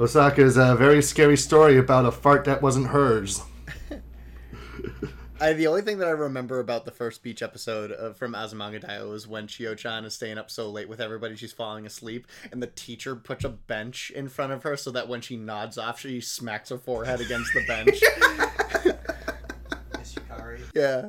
Osaka 0.00 0.42
is 0.42 0.56
a 0.56 0.64
uh, 0.64 0.74
very 0.76 1.02
scary 1.02 1.36
story 1.36 1.78
about 1.78 2.06
a 2.06 2.12
fart 2.12 2.44
that 2.44 2.62
wasn't 2.62 2.88
hers. 2.88 3.42
I, 5.42 5.52
the 5.54 5.66
only 5.66 5.82
thing 5.82 5.98
that 5.98 6.06
I 6.08 6.12
remember 6.12 6.60
about 6.60 6.84
the 6.84 6.90
first 6.92 7.22
beach 7.22 7.42
episode 7.42 7.90
of, 7.90 8.16
from 8.16 8.32
Azumanga 8.32 8.80
Daioh 8.84 9.12
is 9.14 9.26
when 9.26 9.46
Chiyo-chan 9.48 10.04
is 10.04 10.14
staying 10.14 10.38
up 10.38 10.50
so 10.50 10.70
late 10.70 10.88
with 10.88 11.00
everybody, 11.00 11.34
she's 11.34 11.52
falling 11.52 11.84
asleep, 11.84 12.26
and 12.52 12.62
the 12.62 12.68
teacher 12.68 13.16
puts 13.16 13.44
a 13.44 13.48
bench 13.48 14.12
in 14.14 14.28
front 14.28 14.52
of 14.52 14.62
her 14.62 14.76
so 14.76 14.90
that 14.92 15.08
when 15.08 15.20
she 15.20 15.36
nods 15.36 15.78
off, 15.78 15.98
she 15.98 16.20
smacks 16.20 16.68
her 16.70 16.78
forehead 16.78 17.20
against 17.20 17.52
the 17.54 17.64
bench. 17.66 18.00
Miss 19.98 20.14
Yukari. 20.14 20.60
yeah. 20.74 21.08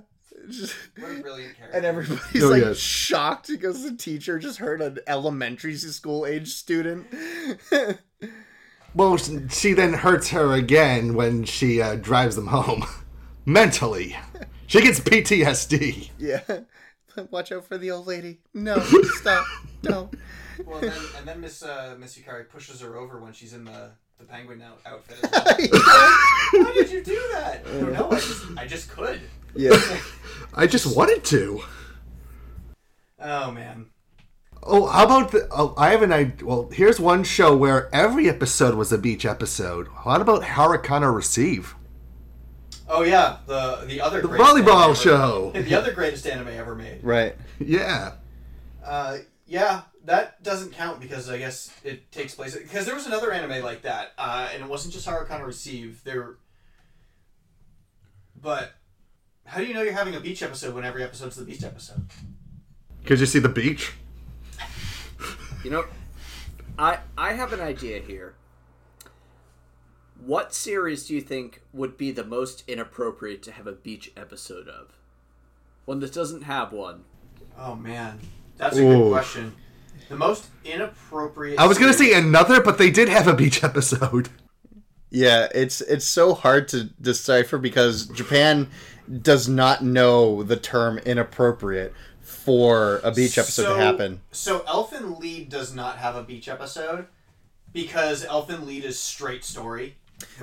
Just- 0.50 0.76
What 0.98 1.12
a 1.12 1.22
brilliant 1.22 1.56
character. 1.56 1.78
and 1.78 1.86
everybody's 1.86 2.44
Oh, 2.44 2.50
like 2.50 2.64
yes. 2.64 2.78
shocked 2.78 3.48
because 3.50 3.84
the 3.84 3.96
teacher 3.96 4.40
just 4.40 4.58
heard 4.58 4.82
an 4.82 4.98
elementary 5.08 5.76
school 5.76 6.26
age 6.26 6.50
student. 6.50 7.06
Well, 8.96 9.18
she 9.18 9.74
then 9.74 9.94
hurts 9.94 10.30
her 10.30 10.54
again 10.54 11.16
when 11.16 11.46
she 11.46 11.82
uh, 11.82 11.96
drives 11.96 12.36
them 12.36 12.46
home. 12.46 12.84
Mentally. 13.46 14.16
She 14.68 14.82
gets 14.82 15.00
PTSD. 15.00 16.10
yeah. 16.18 16.42
Watch 17.32 17.52
out 17.52 17.66
for 17.66 17.78
the 17.78 17.92
old 17.92 18.08
lady. 18.08 18.40
No, 18.54 18.80
stop. 18.80 19.46
Don't. 19.84 20.14
Well, 20.66 20.80
and 20.80 20.92
then, 20.92 21.02
and 21.18 21.28
then 21.28 21.42
Miss 21.42 21.62
uh, 21.62 21.96
Miss 22.00 22.18
Yukari 22.18 22.48
pushes 22.50 22.82
her 22.82 22.96
over 22.98 23.20
when 23.20 23.34
she's 23.34 23.54
in 23.54 23.66
the, 23.66 23.92
the 24.18 24.24
penguin 24.26 24.62
out- 24.62 24.80
outfit. 24.86 25.18
As 25.24 25.32
well. 25.32 26.64
Why 26.64 26.72
did 26.74 26.92
you 26.92 27.04
do 27.04 27.22
that? 27.34 27.64
I 27.68 27.72
don't 27.80 27.94
know. 27.94 28.10
I 28.12 28.16
just 28.16 28.46
I 28.58 28.68
just 28.68 28.90
could. 28.90 29.22
Yeah. 29.56 29.78
I 30.56 30.66
just 30.66 30.96
wanted 30.96 31.24
to. 31.26 31.62
Oh 33.20 33.52
man. 33.52 33.88
Oh, 34.64 34.88
how 34.88 35.06
about 35.06 35.32
the? 35.32 35.48
Oh, 35.52 35.74
I 35.78 35.90
have 35.92 36.02
an 36.02 36.14
idea. 36.14 36.46
Well, 36.46 36.70
here's 36.72 37.00
one 37.00 37.24
show 37.24 37.56
where 37.56 37.94
every 37.94 38.30
episode 38.30 38.76
was 38.76 38.92
a 38.92 38.98
beach 38.98 39.26
episode. 39.26 39.88
What 40.04 40.22
about 40.22 40.44
Harukana 40.44 41.14
Receive? 41.14 41.76
Oh 42.90 43.04
yeah, 43.04 43.38
the 43.48 43.84
the 43.88 44.02
other 44.02 44.22
The 44.22 44.28
greatest 44.28 44.50
anime 44.50 44.66
volleyball 44.66 44.86
ever- 44.86 44.96
show. 44.96 45.52
The 45.54 45.76
other 45.76 45.94
greatest 45.94 46.28
anime 46.28 46.50
ever 46.50 46.76
made. 46.76 47.04
Right. 47.04 47.36
Yeah. 47.60 48.14
Uh, 48.84 49.20
yeah, 49.48 49.82
that 50.06 50.44
doesn't 50.44 50.74
count 50.74 51.00
because 51.00 51.30
I 51.30 51.38
guess 51.38 51.72
it 51.84 52.12
takes 52.12 52.36
place 52.36 52.56
because 52.56 52.86
there 52.86 52.96
was 52.96 53.06
another 53.08 53.32
anime 53.32 53.64
like 53.64 53.84
that, 53.84 54.12
uh, 54.18 54.50
and 54.54 54.62
it 54.64 54.70
wasn't 54.70 54.94
just 54.94 55.08
Harukana 55.08 55.46
Receive. 55.46 56.04
There, 56.04 56.36
but 58.40 58.74
how 59.46 59.60
do 59.60 59.66
you 59.66 59.74
know 59.74 59.82
you're 59.82 59.94
having 59.94 60.16
a 60.16 60.20
beach 60.20 60.44
episode 60.44 60.74
when 60.76 60.84
every 60.84 61.04
episode's 61.04 61.36
the 61.38 61.46
beach 61.46 61.64
episode? 61.64 62.06
Could 63.06 63.20
you 63.20 63.26
see 63.26 63.40
the 63.40 63.50
beach? 63.50 63.94
You 65.64 65.72
know, 65.72 65.86
I 66.78 67.00
I 67.18 67.34
have 67.34 67.54
an 67.54 67.62
idea 67.62 68.00
here. 68.02 68.36
What 70.26 70.54
series 70.54 71.08
do 71.08 71.16
you 71.16 71.22
think 71.22 71.62
would 71.74 71.98
be 71.98 72.12
the 72.12 72.24
most 72.24 72.64
inappropriate 72.68 73.44
to 73.44 73.52
have 73.52 73.68
a 73.68 73.72
beach 73.74 74.12
episode 74.16 74.68
of? 74.68 74.94
One 75.86 76.00
that 76.00 76.14
doesn't 76.14 76.44
have 76.44 76.72
one. 76.72 77.04
Oh 77.58 77.76
man, 77.76 78.20
that's 78.58 78.78
a 78.78 78.82
Ooh. 78.84 79.04
good 79.04 79.12
question. 79.12 79.56
The 80.10 80.16
most 80.16 80.46
inappropriate. 80.64 81.60
I 81.60 81.68
was 81.68 81.78
gonna 81.78 81.94
series- 81.94 82.14
say 82.14 82.20
another, 82.20 82.62
but 82.62 82.78
they 82.78 82.90
did 82.90 83.10
have 83.10 83.28
a 83.28 83.34
beach 83.34 83.64
episode. 83.64 84.30
Yeah, 85.10 85.48
it's 85.54 85.82
it's 85.82 86.06
so 86.06 86.34
hard 86.34 86.68
to 86.70 86.86
decipher 87.02 87.58
because 87.58 88.08
Japan 88.08 88.70
does 89.22 89.50
not 89.50 89.84
know 89.84 90.42
the 90.44 90.56
term 90.56 90.98
inappropriate 91.00 91.94
for 92.22 93.02
a 93.04 93.12
beach 93.12 93.38
episode 93.38 93.64
So- 93.64 93.76
to 93.76 93.82
happen. 93.84 94.22
So 94.32 94.60
Elfen 94.62 95.20
Lied 95.22 95.50
does 95.50 95.74
not 95.76 95.98
have 95.98 96.16
a 96.16 96.24
beach 96.24 96.48
episode 96.48 97.08
because 97.74 98.24
Elfen 98.26 98.66
Lied 98.66 98.86
is 98.86 98.98
straight 98.98 99.44
story. 99.44 99.98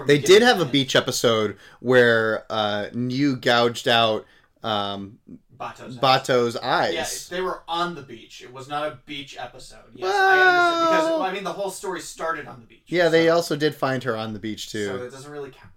They 0.07 0.19
did 0.19 0.43
have 0.43 0.61
a 0.61 0.65
beach 0.65 0.97
episode 0.97 1.57
where 1.81 2.45
uh, 2.51 2.87
Nyu 2.93 3.41
gouged 3.41 3.89
out 3.89 4.27
um, 4.63 5.19
Bato's, 5.61 5.97
Bato's 5.99 6.57
eyes. 6.57 6.95
Yeah, 6.95 7.37
they 7.37 7.43
were 7.43 7.63
on 7.69 7.95
the 7.95 8.03
beach. 8.03 8.43
It 8.43 8.53
was 8.53 8.69
not 8.69 8.87
a 8.87 8.99
beach 9.05 9.37
episode. 9.39 9.79
Yes, 9.95 10.15
I 10.15 10.41
understand 10.41 10.89
because 10.89 11.05
well, 11.05 11.23
I 11.23 11.33
mean 11.33 11.45
the 11.45 11.53
whole 11.53 11.71
story 11.71 12.01
started 12.01 12.47
on 12.47 12.61
the 12.61 12.67
beach. 12.67 12.85
Yeah, 12.87 13.09
they 13.09 13.29
also 13.29 13.57
did 13.57 13.75
find 13.75 14.03
her 14.05 14.17
on 14.17 14.33
the 14.33 14.39
beach 14.39 14.71
too. 14.71 14.87
So 14.87 14.97
it 14.97 15.11
doesn't 15.11 15.31
really 15.31 15.51
count. 15.51 15.73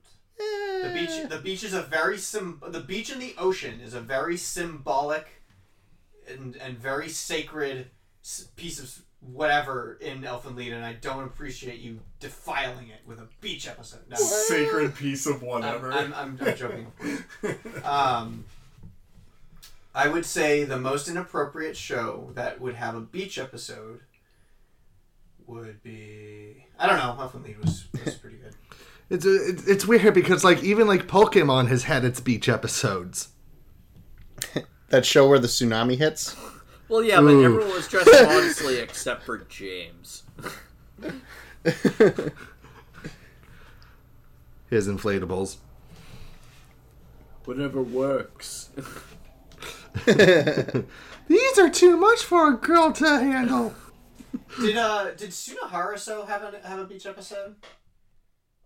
The 0.83 0.89
beach, 0.93 1.29
the 1.29 1.37
beach 1.37 1.63
is 1.63 1.73
a 1.73 1.81
very 1.81 2.17
sim. 2.17 2.61
The 2.65 2.79
beach 2.79 3.11
in 3.11 3.19
the 3.19 3.35
ocean 3.37 3.79
is 3.79 3.93
a 3.93 4.01
very 4.01 4.37
symbolic 4.37 5.27
and 6.27 6.55
and 6.57 6.77
very 6.77 7.09
sacred 7.09 7.89
piece 8.55 8.79
of 8.79 9.01
whatever 9.31 9.97
in 10.01 10.21
Elfen 10.21 10.57
Lied, 10.57 10.73
and 10.73 10.85
I 10.85 10.93
don't 10.93 11.23
appreciate 11.23 11.79
you 11.79 11.99
defiling 12.19 12.89
it 12.89 13.01
with 13.05 13.19
a 13.19 13.27
beach 13.41 13.67
episode. 13.67 14.01
No. 14.09 14.15
Sacred 14.17 14.95
piece 14.95 15.25
of 15.25 15.41
whatever. 15.41 15.91
I'm, 15.91 16.13
I'm, 16.13 16.37
I'm, 16.41 16.47
I'm 16.47 16.55
joking. 16.55 16.87
Um, 17.83 18.45
I 19.95 20.07
would 20.07 20.25
say 20.25 20.63
the 20.63 20.79
most 20.79 21.07
inappropriate 21.07 21.77
show 21.77 22.31
that 22.33 22.59
would 22.59 22.75
have 22.75 22.95
a 22.95 23.01
beach 23.01 23.37
episode 23.37 24.01
would 25.45 25.83
be 25.83 26.65
I 26.79 26.87
don't 26.87 26.97
know. 26.97 27.15
Elfen 27.19 27.45
Lied 27.45 27.59
was 27.59 27.85
was 28.03 28.15
pretty 28.15 28.37
good. 28.37 28.55
It's 29.09 29.25
it's 29.25 29.67
it's 29.67 29.85
weird 29.85 30.13
because 30.13 30.43
like 30.43 30.63
even 30.63 30.87
like 30.87 31.07
Pokemon 31.07 31.67
has 31.67 31.83
had 31.83 32.03
its 32.03 32.19
beach 32.19 32.49
episodes. 32.49 33.29
that 34.89 35.05
show 35.05 35.27
where 35.27 35.39
the 35.39 35.47
tsunami 35.47 35.97
hits. 35.97 36.35
Well, 36.93 37.01
yeah, 37.01 37.21
but 37.21 37.31
Ooh. 37.31 37.43
everyone 37.43 37.69
was 37.69 37.87
dressed 37.87 38.07
modestly 38.11 38.77
except 38.79 39.23
for 39.23 39.39
James. 39.39 40.21
His 44.69 44.87
inflatables. 44.87 45.57
Whatever 47.45 47.81
works. 47.81 48.69
These 50.05 51.57
are 51.57 51.71
too 51.71 51.97
much 51.97 52.23
for 52.23 52.49
a 52.49 52.57
girl 52.57 52.91
to 52.91 53.07
handle. 53.07 53.73
Did 54.61 54.77
uh 54.77 55.15
did 55.17 55.31
Sunohara-sou 55.31 56.25
have 56.27 56.43
a 56.43 56.59
have 56.67 56.77
a 56.77 56.85
beach 56.85 57.07
episode? 57.07 57.55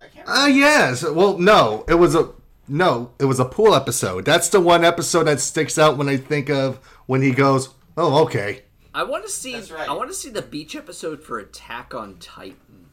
I 0.02 0.08
can't. 0.08 0.28
Ah, 0.28 0.48
yes. 0.48 1.10
Well, 1.10 1.38
no, 1.38 1.86
it 1.88 1.96
was 1.96 2.14
a 2.14 2.34
no, 2.68 3.14
it 3.20 3.26
was 3.26 3.40
a 3.40 3.46
pool 3.46 3.74
episode. 3.74 4.26
That's 4.26 4.50
the 4.50 4.60
one 4.60 4.84
episode 4.84 5.24
that 5.24 5.40
sticks 5.40 5.78
out 5.78 5.96
when 5.98 6.10
I 6.10 6.18
think 6.18 6.50
of 6.50 6.80
when 7.06 7.22
he 7.22 7.32
goes, 7.32 7.70
"Oh, 7.98 8.24
okay." 8.24 8.64
I 8.94 9.04
want 9.04 9.26
to 9.26 9.30
see. 9.30 9.54
That's 9.54 9.70
right. 9.72 9.88
I 9.88 9.94
want 9.94 10.10
to 10.10 10.16
see 10.16 10.30
the 10.30 10.42
beach 10.42 10.76
episode 10.76 11.22
for 11.24 11.38
Attack 11.40 11.94
on 11.94 12.18
Titan. 12.18 12.88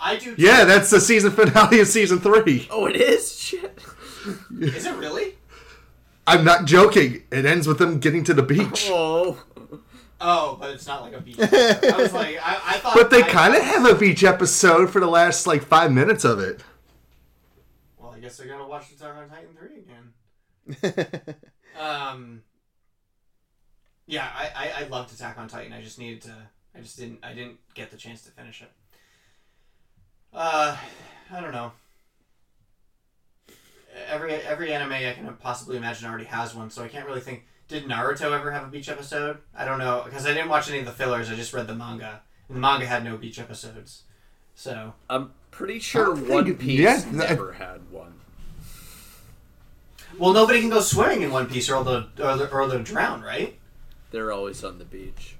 I 0.00 0.16
do. 0.16 0.34
Yeah, 0.38 0.64
that's 0.64 0.90
the 0.90 1.00
season 1.00 1.30
finale 1.30 1.80
of 1.80 1.86
season 1.86 2.20
three. 2.20 2.66
Oh, 2.70 2.86
it 2.86 2.96
is. 2.96 3.38
Shit. 3.38 3.78
Is 4.60 4.86
it 4.86 4.96
really? 4.96 5.36
I'm 6.26 6.44
not 6.44 6.64
joking. 6.64 7.22
It 7.30 7.44
ends 7.44 7.66
with 7.66 7.78
them 7.78 7.98
getting 7.98 8.24
to 8.24 8.34
the 8.34 8.42
beach. 8.42 8.88
Oh. 8.90 9.42
Oh, 10.20 10.58
but 10.60 10.70
it's 10.70 10.86
not 10.86 11.02
like 11.02 11.14
a 11.14 11.20
beach. 11.20 11.38
episode. 11.38 11.92
I 11.92 11.96
was 11.96 12.12
like, 12.12 12.36
I, 12.42 12.60
I 12.64 12.78
thought. 12.78 12.94
But 12.94 13.10
they 13.10 13.22
kind 13.22 13.54
of 13.54 13.62
have 13.62 13.86
a 13.86 13.94
beach 13.94 14.22
episode 14.22 14.90
for 14.90 15.00
the 15.00 15.06
last 15.06 15.46
like 15.46 15.62
five 15.62 15.92
minutes 15.92 16.24
of 16.24 16.40
it. 16.40 16.62
Well, 17.98 18.12
I 18.12 18.20
guess 18.20 18.40
I 18.40 18.46
gotta 18.46 18.66
watch 18.66 18.90
Attack 18.92 19.14
on 19.16 19.28
Titan 19.28 19.56
three 19.56 20.92
again. 20.98 21.36
um. 21.80 22.42
Yeah, 24.10 24.26
I, 24.36 24.50
I 24.56 24.82
I 24.84 24.88
loved 24.88 25.12
Attack 25.14 25.38
on 25.38 25.46
Titan. 25.46 25.72
I 25.72 25.80
just 25.80 25.96
needed 26.00 26.20
to. 26.22 26.34
I 26.76 26.80
just 26.80 26.98
didn't. 26.98 27.20
I 27.22 27.32
didn't 27.32 27.58
get 27.74 27.92
the 27.92 27.96
chance 27.96 28.22
to 28.22 28.32
finish 28.32 28.60
it. 28.60 28.70
Uh, 30.34 30.76
I 31.32 31.40
don't 31.40 31.52
know. 31.52 31.70
Every 34.08 34.32
every 34.34 34.72
anime 34.74 34.92
I 34.94 35.12
can 35.12 35.32
possibly 35.40 35.76
imagine 35.76 36.08
already 36.08 36.24
has 36.24 36.56
one, 36.56 36.70
so 36.70 36.82
I 36.82 36.88
can't 36.88 37.06
really 37.06 37.20
think. 37.20 37.44
Did 37.68 37.84
Naruto 37.84 38.32
ever 38.36 38.50
have 38.50 38.64
a 38.64 38.66
beach 38.66 38.88
episode? 38.88 39.38
I 39.56 39.64
don't 39.64 39.78
know 39.78 40.02
because 40.04 40.26
I 40.26 40.34
didn't 40.34 40.48
watch 40.48 40.68
any 40.68 40.80
of 40.80 40.86
the 40.86 40.90
fillers. 40.92 41.30
I 41.30 41.36
just 41.36 41.52
read 41.52 41.68
the 41.68 41.74
manga, 41.76 42.22
and 42.48 42.56
the 42.56 42.60
manga 42.60 42.86
had 42.86 43.04
no 43.04 43.16
beach 43.16 43.38
episodes. 43.38 44.02
So 44.56 44.92
I'm 45.08 45.30
pretty 45.52 45.78
sure 45.78 46.14
I 46.14 46.16
think- 46.16 46.30
One 46.30 46.54
Piece 46.56 46.80
yeah, 46.80 47.04
I- 47.06 47.10
never 47.12 47.52
had 47.52 47.88
one. 47.92 48.14
Well, 50.18 50.32
nobody 50.32 50.60
can 50.60 50.70
go 50.70 50.80
swimming 50.80 51.22
in 51.22 51.30
One 51.30 51.46
Piece, 51.46 51.70
or 51.70 51.84
they'll 51.84 52.08
or 52.26 52.36
they'll, 52.36 52.48
or 52.52 52.66
they'll 52.66 52.82
drown, 52.82 53.22
right? 53.22 53.56
They're 54.10 54.32
always 54.32 54.62
on 54.64 54.78
the 54.78 54.84
beach. 54.84 55.36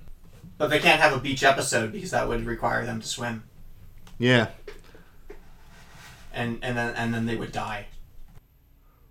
But 0.58 0.68
they 0.70 0.78
can't 0.78 1.00
have 1.00 1.12
a 1.12 1.18
beach 1.20 1.42
episode 1.42 1.92
because 1.92 2.10
that 2.10 2.28
would 2.28 2.44
require 2.44 2.84
them 2.84 3.00
to 3.00 3.06
swim, 3.06 3.44
Yeah. 4.18 4.48
and 6.32 6.58
and 6.62 6.76
then 6.76 6.94
and 6.94 7.14
then 7.14 7.26
they 7.26 7.36
would 7.36 7.52
die. 7.52 7.86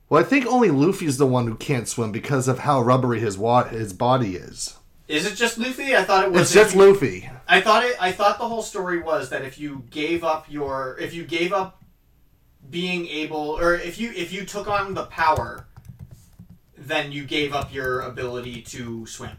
Well, 0.10 0.22
I 0.24 0.26
think 0.26 0.46
only 0.46 0.70
Luffy's 0.72 1.18
the 1.18 1.26
one 1.28 1.48
who 1.48 1.56
can't 1.56 1.88
swim 1.88 2.12
because 2.12 2.48
of 2.48 2.60
how 2.60 2.82
rubbery 2.82 3.20
his 3.20 3.38
wa- 3.38 3.66
his 3.66 3.94
body 3.94 4.36
is. 4.36 4.76
Is 5.08 5.26
it 5.26 5.36
just 5.36 5.58
Luffy? 5.58 5.96
I 5.96 6.04
thought 6.04 6.24
it 6.26 6.32
was. 6.32 6.42
It's 6.44 6.54
just 6.54 6.76
Luffy. 6.76 7.30
I 7.48 7.62
thought 7.62 7.84
it. 7.84 7.96
I 8.00 8.12
thought 8.12 8.38
the 8.38 8.48
whole 8.48 8.62
story 8.62 9.02
was 9.02 9.30
that 9.30 9.44
if 9.44 9.58
you 9.60 9.84
gave 9.90 10.24
up 10.24 10.46
your, 10.50 10.98
if 11.00 11.14
you 11.16 11.24
gave 11.26 11.52
up 11.52 11.84
being 12.70 13.08
able, 13.08 13.58
or 13.60 13.74
if 13.74 14.00
you 14.00 14.12
if 14.16 14.32
you 14.32 14.46
took 14.46 14.68
on 14.68 14.94
the 14.94 15.06
power, 15.06 15.66
then 16.78 17.12
you 17.12 17.24
gave 17.26 17.54
up 17.56 17.74
your 17.74 18.02
ability 18.02 18.62
to 18.64 19.06
swim. 19.08 19.36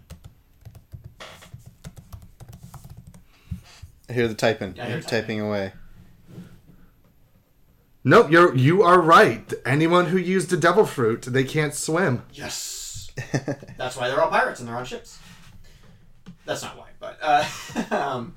I 4.10 4.12
hear 4.12 4.26
the 4.26 4.34
typing. 4.34 4.74
Yeah, 4.76 4.88
You're 4.88 5.00
typing 5.02 5.40
away. 5.40 5.72
Nope, 8.02 8.30
you're 8.30 8.54
you 8.56 8.82
are 8.82 9.00
right. 9.00 9.52
Anyone 9.64 10.06
who 10.06 10.16
used 10.16 10.50
the 10.50 10.56
devil 10.56 10.84
fruit, 10.84 11.22
they 11.22 11.44
can't 11.44 11.74
swim. 11.74 12.24
Yes. 12.32 13.12
That's 13.78 13.96
why 13.96 14.08
they're 14.08 14.20
all 14.20 14.30
pirates 14.30 14.58
and 14.60 14.68
they're 14.68 14.76
on 14.76 14.84
ships. 14.84 15.18
That's 16.44 16.62
not 16.62 16.76
why, 16.76 16.88
but 16.98 17.18
uh, 17.22 17.44
um, 17.94 18.34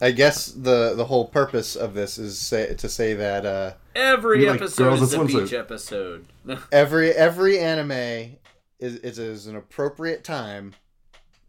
I 0.00 0.10
guess 0.12 0.46
the 0.46 0.94
the 0.94 1.06
whole 1.06 1.26
purpose 1.26 1.74
of 1.74 1.94
this 1.94 2.18
is 2.18 2.38
say, 2.38 2.74
to 2.74 2.88
say 2.88 3.14
that 3.14 3.46
uh, 3.46 3.72
Every 3.94 4.42
You 4.42 4.50
like 4.50 4.60
episode 4.60 4.92
is 5.02 5.12
a 5.14 5.24
beach 5.24 5.36
swimsuit. 5.36 5.58
episode. 5.58 6.26
every 6.72 7.10
every 7.10 7.58
anime 7.58 8.36
is, 8.78 8.96
is 8.96 9.18
is 9.18 9.46
an 9.46 9.56
appropriate 9.56 10.22
time 10.22 10.74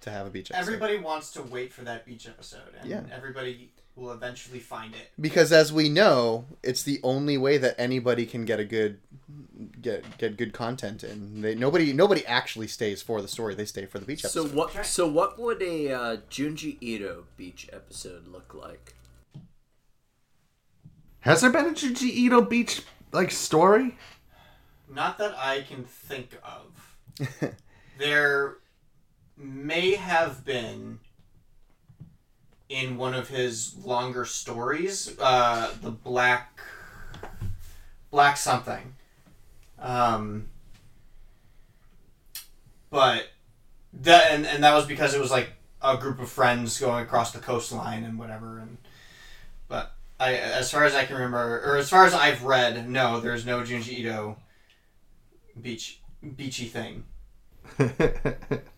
to 0.08 0.12
have 0.12 0.26
a 0.28 0.30
beach 0.30 0.50
episode. 0.52 0.62
everybody 0.74 0.98
wants 0.98 1.32
to 1.34 1.42
wait 1.44 1.72
for 1.72 1.84
that 1.84 2.06
beach 2.06 2.28
episode, 2.28 2.74
and 2.80 2.90
Yeah. 2.90 3.04
everybody 3.12 3.72
will 3.96 4.12
eventually 4.12 4.60
find 4.60 4.94
it. 4.94 5.10
because 5.20 5.52
as 5.52 5.74
we 5.74 5.90
know, 5.90 6.46
it's 6.62 6.84
the 6.84 7.00
only 7.04 7.36
way 7.38 7.58
that 7.58 7.74
anybody 7.80 8.26
can 8.26 8.46
get 8.46 8.60
a 8.60 8.66
good 8.66 9.00
get 9.82 10.18
get 10.20 10.38
good 10.38 10.54
content 10.54 11.02
and 11.04 11.44
they 11.44 11.56
nobody 11.56 11.92
nobody 11.94 12.24
actually 12.28 12.68
stays 12.68 13.02
for 13.02 13.22
the 13.24 13.28
story. 13.28 13.56
They 13.56 13.66
stay 13.66 13.86
for 13.88 13.98
the 14.00 14.06
beach 14.06 14.22
So 14.22 14.42
episode. 14.42 14.56
what? 14.56 14.86
So 14.86 15.08
what 15.08 15.40
would 15.40 15.62
a 15.64 15.92
uh, 15.92 16.18
Junji 16.30 16.78
Ito 16.80 17.26
beach 17.38 17.68
episode 17.74 18.28
look 18.28 18.54
like? 18.54 18.94
Has 21.22 21.42
there 21.42 21.50
been 21.52 21.66
a 21.66 21.72
Junji 21.72 22.04
Ito 22.10 22.42
beach 22.42 22.84
like 23.12 23.32
story? 23.32 23.98
Not 24.90 25.18
that 25.18 25.36
I 25.38 25.62
can 25.64 25.84
think 25.84 26.38
of. 26.44 27.54
there 27.98 28.58
may 29.38 29.96
have 29.96 30.44
been 30.44 31.00
in 32.70 32.98
one 32.98 33.14
of 33.14 33.30
his 33.30 33.76
longer 33.86 34.26
stories, 34.26 35.18
uh, 35.20 35.74
the 35.82 35.92
black 35.92 36.60
black 38.12 38.38
something. 38.38 38.96
Um, 39.80 40.48
but 42.90 43.30
that 43.94 44.32
and, 44.32 44.46
and 44.46 44.64
that 44.64 44.74
was 44.74 44.86
because 44.86 45.14
it 45.14 45.20
was 45.20 45.32
like 45.32 45.52
a 45.82 45.98
group 45.98 46.20
of 46.20 46.30
friends 46.30 46.80
going 46.80 47.04
across 47.04 47.32
the 47.32 47.40
coastline 47.40 48.04
and 48.04 48.18
whatever 48.18 48.58
and 48.58 48.78
but 49.68 49.94
I 50.20 50.34
as 50.36 50.72
far 50.72 50.86
as 50.86 50.96
I 50.96 51.06
can 51.06 51.16
remember 51.16 51.62
or 51.66 51.78
as 51.78 51.90
far 51.90 52.06
as 52.06 52.14
I've 52.14 52.44
read, 52.44 52.90
no, 52.90 53.20
there's 53.20 53.46
no 53.46 53.62
Junji 53.62 54.00
Ito 54.00 54.38
beach 55.62 56.02
beachy 56.36 56.66
thing. 56.66 57.04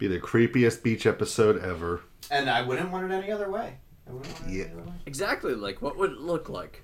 Be 0.00 0.06
the 0.08 0.18
creepiest 0.18 0.82
beach 0.82 1.04
episode 1.06 1.62
ever. 1.62 2.00
And 2.30 2.48
I 2.48 2.62
wouldn't 2.62 2.90
want 2.90 3.12
it 3.12 3.14
any 3.14 3.30
other 3.30 3.50
way. 3.50 3.74
I 4.08 4.12
wouldn't 4.12 4.32
want 4.40 4.50
it 4.50 4.56
Yeah. 4.56 4.64
any 4.64 4.72
other 4.72 4.82
way. 4.84 4.92
Exactly. 5.04 5.54
Like 5.54 5.82
what 5.82 5.98
would 5.98 6.12
it 6.12 6.18
look 6.20 6.48
like? 6.48 6.82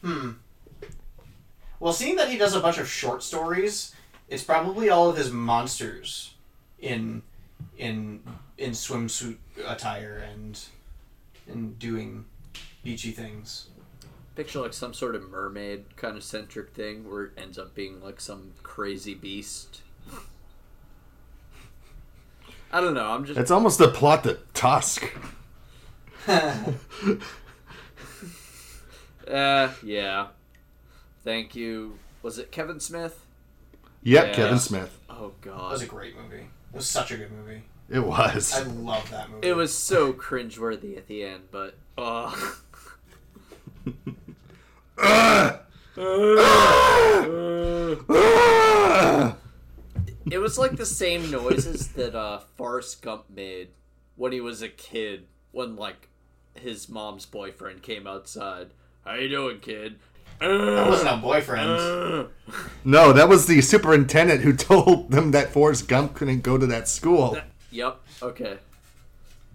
Hmm. 0.00 0.30
Well, 1.78 1.92
seeing 1.92 2.16
that 2.16 2.30
he 2.30 2.38
does 2.38 2.54
a 2.54 2.60
bunch 2.60 2.78
of 2.78 2.88
short 2.88 3.22
stories, 3.22 3.94
it's 4.28 4.42
probably 4.42 4.88
all 4.88 5.10
of 5.10 5.16
his 5.18 5.30
monsters 5.30 6.34
in 6.78 7.22
in 7.76 8.22
in 8.56 8.70
swimsuit 8.70 9.36
attire 9.66 10.24
and 10.32 10.58
and 11.46 11.78
doing 11.78 12.24
beachy 12.82 13.10
things. 13.10 13.66
Picture 14.36 14.60
like 14.60 14.72
some 14.72 14.94
sort 14.94 15.14
of 15.14 15.28
mermaid 15.28 15.96
kind 15.96 16.16
of 16.16 16.24
centric 16.24 16.70
thing 16.70 17.10
where 17.10 17.24
it 17.24 17.32
ends 17.36 17.58
up 17.58 17.74
being 17.74 18.00
like 18.00 18.22
some 18.22 18.52
crazy 18.62 19.12
beast. 19.14 19.82
I 22.72 22.80
don't 22.80 22.94
know. 22.94 23.10
I'm 23.10 23.24
just. 23.24 23.38
It's 23.38 23.50
almost 23.50 23.80
a 23.80 23.88
plot 23.88 24.24
to 24.24 24.38
Tusk. 24.54 25.04
Uh, 29.28 29.72
yeah. 29.84 30.28
Thank 31.24 31.54
you. 31.54 31.98
Was 32.22 32.38
it 32.38 32.50
Kevin 32.50 32.80
Smith? 32.80 33.24
Yep, 34.02 34.26
Yeah. 34.26 34.32
Kevin 34.34 34.58
Smith. 34.58 34.98
Oh 35.08 35.32
That 35.42 35.50
god. 35.50 35.72
was 35.72 35.82
a 35.82 35.86
great 35.86 36.16
movie. 36.16 36.44
It 36.72 36.76
was 36.76 36.88
such 36.88 37.12
a 37.12 37.16
good 37.16 37.30
movie. 37.30 37.62
It 37.88 38.00
was. 38.00 38.52
I 38.52 38.62
love 38.64 39.08
that 39.10 39.30
movie. 39.30 39.48
It 39.48 39.56
was 39.56 39.72
so 39.72 40.12
cringeworthy 40.12 40.96
at 40.96 41.06
the 41.06 41.22
end, 41.24 41.44
but 41.50 41.76
oh. 41.96 42.58
it 50.30 50.38
was 50.38 50.58
like 50.58 50.76
the 50.76 50.86
same 50.86 51.30
noises 51.30 51.88
that 51.88 52.14
uh 52.14 52.40
Forrest 52.56 53.02
Gump 53.02 53.24
made 53.30 53.68
when 54.16 54.32
he 54.32 54.40
was 54.40 54.62
a 54.62 54.68
kid 54.68 55.26
when 55.50 55.76
like 55.76 56.08
his 56.54 56.88
mom's 56.88 57.26
boyfriend 57.26 57.82
came 57.82 58.06
outside. 58.06 58.68
How 59.04 59.14
you 59.14 59.28
doing, 59.28 59.60
kid? 59.60 59.98
That 60.40 60.88
wasn't 60.88 61.10
a 61.10 61.16
boyfriend. 61.16 62.28
No, 62.84 63.12
that 63.12 63.28
was 63.28 63.46
the 63.46 63.60
superintendent 63.62 64.42
who 64.42 64.52
told 64.56 65.10
them 65.10 65.30
that 65.30 65.50
Forrest 65.50 65.88
Gump 65.88 66.14
couldn't 66.14 66.40
go 66.40 66.58
to 66.58 66.66
that 66.66 66.88
school. 66.88 67.38
Yep. 67.70 68.00
Okay. 68.20 68.58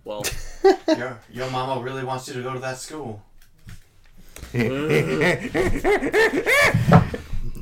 Well, 0.06 0.26
your, 0.88 1.20
your 1.30 1.52
mama 1.52 1.82
really 1.84 2.04
wants 2.06 2.28
you 2.28 2.34
to 2.36 2.42
go 2.42 2.54
to 2.54 2.60
that 2.60 2.78
school. 2.78 3.22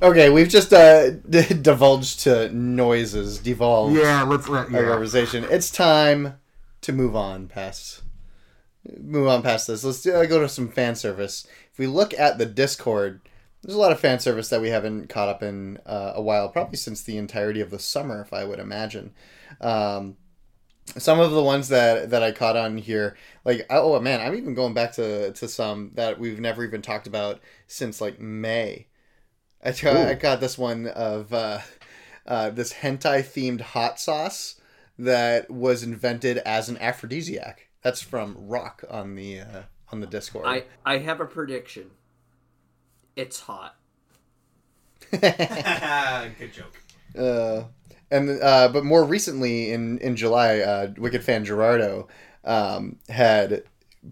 Okay, 0.02 0.30
we've 0.30 0.50
just 0.50 0.74
uh, 0.74 1.10
d- 1.30 1.54
divulged 1.62 2.22
to 2.22 2.50
noises, 2.54 3.40
devolved. 3.40 3.96
Yeah, 3.96 4.24
let's 4.24 4.48
let- 4.50 4.74
our 4.74 4.84
yeah. 4.84 4.90
conversation. 4.90 5.46
It's 5.50 5.70
time 5.70 6.40
to 6.82 6.94
move 6.94 7.16
on 7.16 7.48
past 7.48 8.02
move 9.02 9.28
on 9.28 9.42
past 9.42 9.68
this. 9.68 9.84
Let's 9.84 10.06
uh, 10.06 10.26
go 10.26 10.40
to 10.40 10.50
some 10.50 10.70
fan 10.70 10.96
service. 10.96 11.48
If 11.72 11.80
we 11.80 11.88
look 11.88 12.14
at 12.14 12.38
the 12.38 12.46
Discord, 12.46 13.22
there's 13.62 13.76
a 13.76 13.80
lot 13.80 13.92
of 13.92 14.00
fan 14.00 14.20
service 14.20 14.50
that 14.50 14.62
we 14.62 14.70
haven't 14.70 15.10
caught 15.10 15.30
up 15.30 15.42
in 15.42 15.80
uh, 15.86 16.14
a 16.16 16.22
while, 16.22 16.50
probably 16.50 16.78
since 16.78 17.02
the 17.02 17.18
entirety 17.18 17.62
of 17.62 17.72
the 17.72 17.80
summer, 17.80 18.22
if 18.22 18.34
I 18.34 18.44
would 18.44 18.60
imagine. 18.60 19.14
Um, 19.62 20.18
some 20.98 21.20
of 21.20 21.32
the 21.32 21.42
ones 21.44 21.70
that 21.70 22.12
that 22.12 22.22
I 22.22 22.32
caught 22.32 22.56
on 22.56 22.78
here, 22.78 23.18
like 23.44 23.66
oh 23.70 24.00
man, 24.00 24.22
I'm 24.22 24.36
even 24.36 24.54
going 24.54 24.74
back 24.74 24.94
to 24.94 25.34
to 25.34 25.48
some 25.48 25.92
that 25.96 26.20
we've 26.20 26.40
never 26.40 26.64
even 26.64 26.82
talked 26.82 27.08
about 27.08 27.42
since 27.68 28.02
like 28.02 28.20
May. 28.20 28.88
I 29.66 29.72
got, 29.72 30.20
got 30.20 30.40
this 30.40 30.58
one 30.58 30.88
of 30.88 31.34
uh, 31.34 31.60
uh, 32.28 32.50
this 32.52 32.74
hentai 32.74 33.24
themed 33.24 33.62
hot 33.62 34.00
sauce 34.00 34.62
that 35.00 35.50
was 35.50 35.84
invented 35.84 36.38
as 36.40 36.70
an 36.70 36.78
aphrodisiac. 36.78 37.68
That's 37.82 38.02
from 38.02 38.36
Rock 38.38 38.84
on 38.90 39.16
the 39.16 39.40
uh, 39.40 39.62
on 39.92 40.00
the 40.00 40.08
Discord. 40.08 40.46
I 40.46 40.64
I 40.86 41.00
have 41.00 41.20
a 41.20 41.26
prediction. 41.26 41.92
It's 43.16 43.42
hot. 43.42 43.76
good 45.12 46.54
joke. 46.54 46.82
Uh, 47.18 47.64
and 48.12 48.42
uh, 48.42 48.70
but 48.72 48.84
more 48.84 49.04
recently 49.04 49.72
in 49.72 49.98
in 50.00 50.16
July, 50.16 50.60
uh, 50.60 50.92
Wicked 50.98 51.24
fan 51.24 51.46
Gerardo 51.46 52.08
um, 52.44 52.98
had 53.10 53.64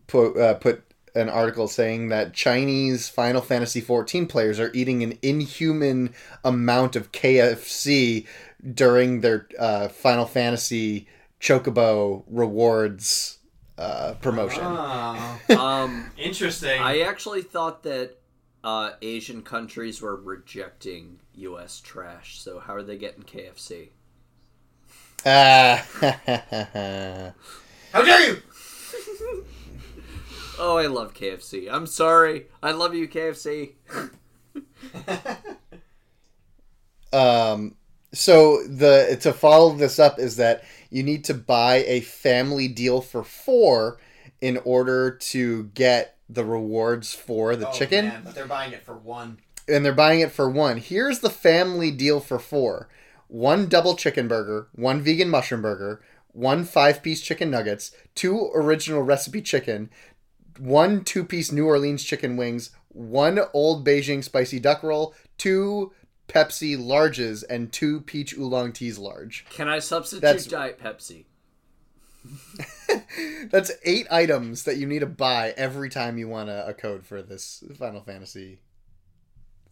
put 0.07 0.38
uh, 0.38 0.55
put 0.55 0.84
an 1.15 1.30
article 1.30 1.68
saying 1.68 2.10
that 2.10 2.34
Chinese 2.34 3.07
Final 3.10 3.41
Fantasy 3.41 3.81
XIV 3.81 4.27
players 4.27 4.60
are 4.60 4.72
eating 4.73 5.03
an 5.03 5.18
inhuman 5.22 6.14
amount 6.44 6.95
of 6.95 7.11
KFC 7.11 8.26
during 8.73 9.22
their 9.22 9.48
uh, 9.60 9.88
Final 9.90 10.26
Fantasy 10.26 11.07
Chocobo 11.40 12.23
rewards 12.27 13.40
uh, 13.77 14.14
promotion. 14.22 14.61
Oh, 14.64 15.40
Um, 15.49 16.11
interesting. 16.18 16.81
I 16.81 17.02
actually 17.02 17.41
thought 17.41 17.84
that 17.84 18.18
uh, 18.64 18.91
Asian 19.02 19.41
countries 19.41 20.02
were 20.02 20.15
rejecting 20.15 21.19
U.S. 21.35 21.81
trash. 21.81 22.40
So 22.40 22.60
how 22.60 22.73
are 22.76 22.84
they 22.84 22.98
getting 22.98 23.23
KFC? 23.23 23.90
Ah, 25.26 25.85
How 27.94 28.02
dare 28.03 28.27
you! 28.27 28.41
Oh, 30.59 30.77
I 30.77 30.88
love 30.88 31.13
KFC. 31.13 31.67
I'm 31.71 31.88
sorry. 31.88 32.47
I 32.61 32.71
love 32.71 32.93
you, 32.95 33.07
KFC. 33.07 33.73
Um, 37.11 37.75
so 38.11 38.63
the 38.63 39.17
to 39.21 39.34
follow 39.34 39.73
this 39.75 39.99
up 39.99 40.17
is 40.19 40.38
that 40.38 40.63
you 40.89 41.03
need 41.03 41.23
to 41.25 41.34
buy 41.35 41.84
a 41.88 42.01
family 42.01 42.67
deal 42.67 43.01
for 43.01 43.23
four 43.23 43.99
in 44.41 44.57
order 44.65 45.11
to 45.11 45.65
get 45.75 46.17
the 46.27 46.43
rewards 46.43 47.13
for 47.13 47.55
the 47.55 47.69
Oh, 47.69 47.71
chicken, 47.71 48.05
man, 48.07 48.21
but 48.25 48.34
they're 48.34 48.47
buying 48.47 48.73
it 48.73 48.84
for 48.84 48.95
one. 48.95 49.38
and 49.67 49.85
they're 49.85 49.93
buying 49.93 50.21
it 50.21 50.31
for 50.31 50.49
one. 50.49 50.77
Here's 50.77 51.19
the 51.19 51.30
family 51.30 51.91
deal 51.91 52.19
for 52.19 52.39
four: 52.39 52.89
one 53.27 53.67
double 53.67 53.95
chicken 53.95 54.27
burger, 54.27 54.69
one 54.73 55.01
vegan 55.01 55.30
mushroom 55.30 55.61
burger, 55.61 56.01
one 56.31 56.63
five-piece 56.65 57.21
chicken 57.21 57.51
nuggets, 57.51 57.91
two 58.15 58.49
original 58.55 59.03
recipe 59.03 59.41
chicken, 59.43 59.91
one 60.59 61.03
two-piece 61.03 61.51
New 61.51 61.65
Orleans 61.65 62.03
chicken 62.03 62.38
wings, 62.38 62.71
one 62.89 63.39
old 63.53 63.85
Beijing 63.85 64.23
spicy 64.23 64.59
duck 64.59 64.84
roll, 64.84 65.13
two 65.38 65.91
Pepsi 66.27 66.77
larges, 66.77 67.43
and 67.49 67.71
two 67.71 68.01
peach 68.01 68.34
oolong 68.38 68.71
teas 68.71 68.97
large. 68.97 69.45
Can 69.49 69.67
I 69.67 69.80
substitute 69.80 70.21
That's- 70.21 70.45
Diet 70.45 70.80
Pepsi? 70.80 71.25
That's 73.51 73.71
eight 73.84 74.07
items 74.09 74.63
that 74.63 74.77
you 74.77 74.88
need 74.88 74.99
to 74.99 75.05
buy 75.05 75.53
every 75.57 75.89
time 75.89 76.17
you 76.17 76.27
want 76.30 76.49
a, 76.49 76.67
a 76.67 76.73
code 76.73 77.05
for 77.05 77.21
this 77.21 77.63
Final 77.77 78.01
Fantasy 78.01 78.59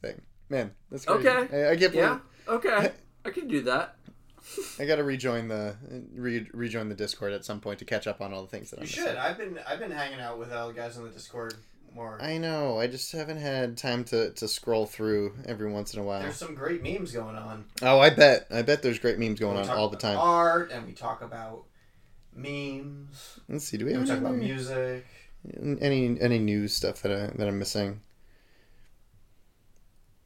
thing. 0.01 0.21
Man, 0.49 0.71
that's 0.91 1.05
crazy. 1.05 1.29
Okay. 1.29 1.65
I, 1.67 1.71
I 1.71 1.77
can't 1.77 1.93
Yeah. 1.93 2.19
Okay. 2.47 2.91
I 3.23 3.29
can 3.29 3.47
do 3.47 3.61
that. 3.61 3.95
I 4.79 4.85
got 4.85 4.97
to 4.97 5.03
rejoin 5.03 5.47
the 5.47 5.75
re, 6.13 6.47
rejoin 6.53 6.89
the 6.89 6.95
Discord 6.95 7.33
at 7.33 7.45
some 7.45 7.59
point 7.59 7.79
to 7.79 7.85
catch 7.85 8.07
up 8.07 8.21
on 8.21 8.33
all 8.33 8.41
the 8.41 8.47
things 8.47 8.71
that 8.71 8.77
You 8.77 8.83
I'm 8.83 8.87
should. 8.87 9.15
I've 9.15 9.37
been 9.37 9.59
I've 9.67 9.79
been 9.79 9.91
hanging 9.91 10.19
out 10.19 10.39
with 10.39 10.51
all 10.51 10.67
the 10.67 10.73
guys 10.73 10.97
on 10.97 11.03
the 11.03 11.09
Discord 11.09 11.55
more. 11.95 12.21
I 12.21 12.37
know. 12.37 12.79
I 12.79 12.87
just 12.87 13.11
haven't 13.11 13.37
had 13.37 13.77
time 13.77 14.03
to, 14.05 14.31
to 14.31 14.47
scroll 14.47 14.85
through 14.85 15.33
every 15.45 15.69
once 15.69 15.93
in 15.93 15.99
a 15.99 16.03
while. 16.03 16.21
There's 16.21 16.35
some 16.35 16.55
great 16.55 16.83
memes 16.83 17.11
going 17.11 17.35
on. 17.35 17.65
Oh, 17.81 17.99
I 17.99 18.09
bet. 18.09 18.47
I 18.51 18.61
bet 18.61 18.81
there's 18.81 18.99
great 18.99 19.19
memes 19.19 19.39
going 19.39 19.57
on 19.57 19.69
all 19.69 19.89
the 19.89 19.97
time. 19.97 20.17
Art 20.17 20.71
and 20.71 20.85
we 20.85 20.93
talk 20.93 21.21
about 21.21 21.65
memes. 22.33 23.39
Let's 23.49 23.65
see. 23.65 23.77
Do 23.77 23.85
we 23.85 23.93
have 23.93 24.01
we 24.01 24.07
talk 24.07 24.19
about 24.19 24.35
music? 24.35 25.05
Any 25.81 26.19
any 26.21 26.39
news 26.39 26.73
stuff 26.73 27.01
that 27.01 27.11
I 27.11 27.27
that 27.37 27.47
I'm 27.47 27.57
missing? 27.59 28.01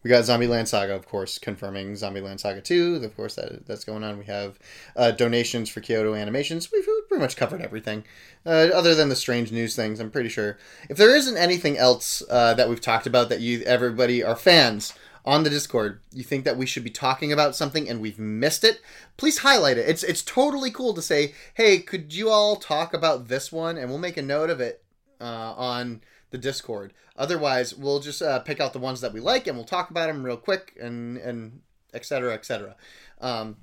We 0.06 0.10
got 0.10 0.24
Zombieland 0.24 0.68
Saga, 0.68 0.94
of 0.94 1.08
course, 1.08 1.40
confirming 1.40 1.94
Zombieland 1.94 2.40
Saga 2.40 2.62
2. 2.62 3.02
Of 3.04 3.16
course, 3.16 3.34
that 3.38 3.66
that's 3.66 3.84
going 3.84 4.04
on. 4.04 4.20
We 4.20 4.26
have 4.26 4.60
uh, 4.96 5.10
donations 5.10 5.68
for 5.68 5.82
Kyoto 5.82 6.14
Animations. 6.14 6.72
We've 6.72 6.88
pretty 7.08 7.24
much 7.24 7.36
covered 7.36 7.60
everything, 7.60 8.04
uh, 8.46 8.70
other 8.72 8.94
than 8.94 9.10
the 9.10 9.16
strange 9.16 9.52
news 9.52 9.76
things. 9.76 10.00
I'm 10.00 10.12
pretty 10.12 10.30
sure. 10.30 10.60
If 10.92 10.98
there 10.98 11.16
isn't 11.16 11.38
anything 11.38 11.80
else 11.80 12.22
uh, 12.30 12.54
that 12.54 12.70
we've 12.70 12.80
talked 12.80 13.08
about 13.08 13.30
that 13.30 13.40
you 13.40 13.64
everybody 13.64 14.24
are 14.24 14.36
fans 14.36 14.94
on 15.26 15.42
the 15.42 15.50
Discord, 15.50 16.02
you 16.14 16.24
think 16.24 16.46
that 16.46 16.56
we 16.56 16.68
should 16.68 16.84
be 16.84 16.92
talking 16.92 17.32
about 17.34 17.56
something 17.56 17.90
and 17.90 18.00
we've 18.00 18.20
missed 18.20 18.64
it, 18.64 18.82
please 19.18 19.40
highlight 19.40 19.80
it. 19.80 19.90
It's 19.90 20.04
it's 20.04 20.22
totally 20.22 20.70
cool 20.70 20.94
to 20.94 21.02
say, 21.02 21.34
hey, 21.56 21.80
could 21.80 22.14
you 22.14 22.30
all 22.30 22.58
talk 22.58 22.94
about 22.94 23.28
this 23.28 23.52
one, 23.52 23.76
and 23.76 23.90
we'll 23.90 23.98
make 23.98 24.18
a 24.18 24.22
note 24.22 24.52
of 24.52 24.62
it 24.62 24.84
uh, 25.20 25.56
on 25.58 26.02
the 26.32 26.38
Discord. 26.38 26.94
Otherwise, 27.16 27.76
we'll 27.76 28.00
just 28.00 28.22
uh, 28.22 28.40
pick 28.40 28.60
out 28.60 28.74
the 28.74 28.80
ones 28.80 29.02
that 29.02 29.14
we 29.14 29.20
like 29.20 29.48
and 29.48 29.58
we'll 29.58 29.66
talk 29.66 29.90
about 29.90 30.08
them 30.08 30.24
real 30.24 30.38
quick 30.38 30.76
and 30.82 31.18
and 31.18 31.62
et 31.94 32.06
cetera, 32.06 32.34
et 32.34 32.46
cetera. 32.46 32.76
Um, 33.22 33.58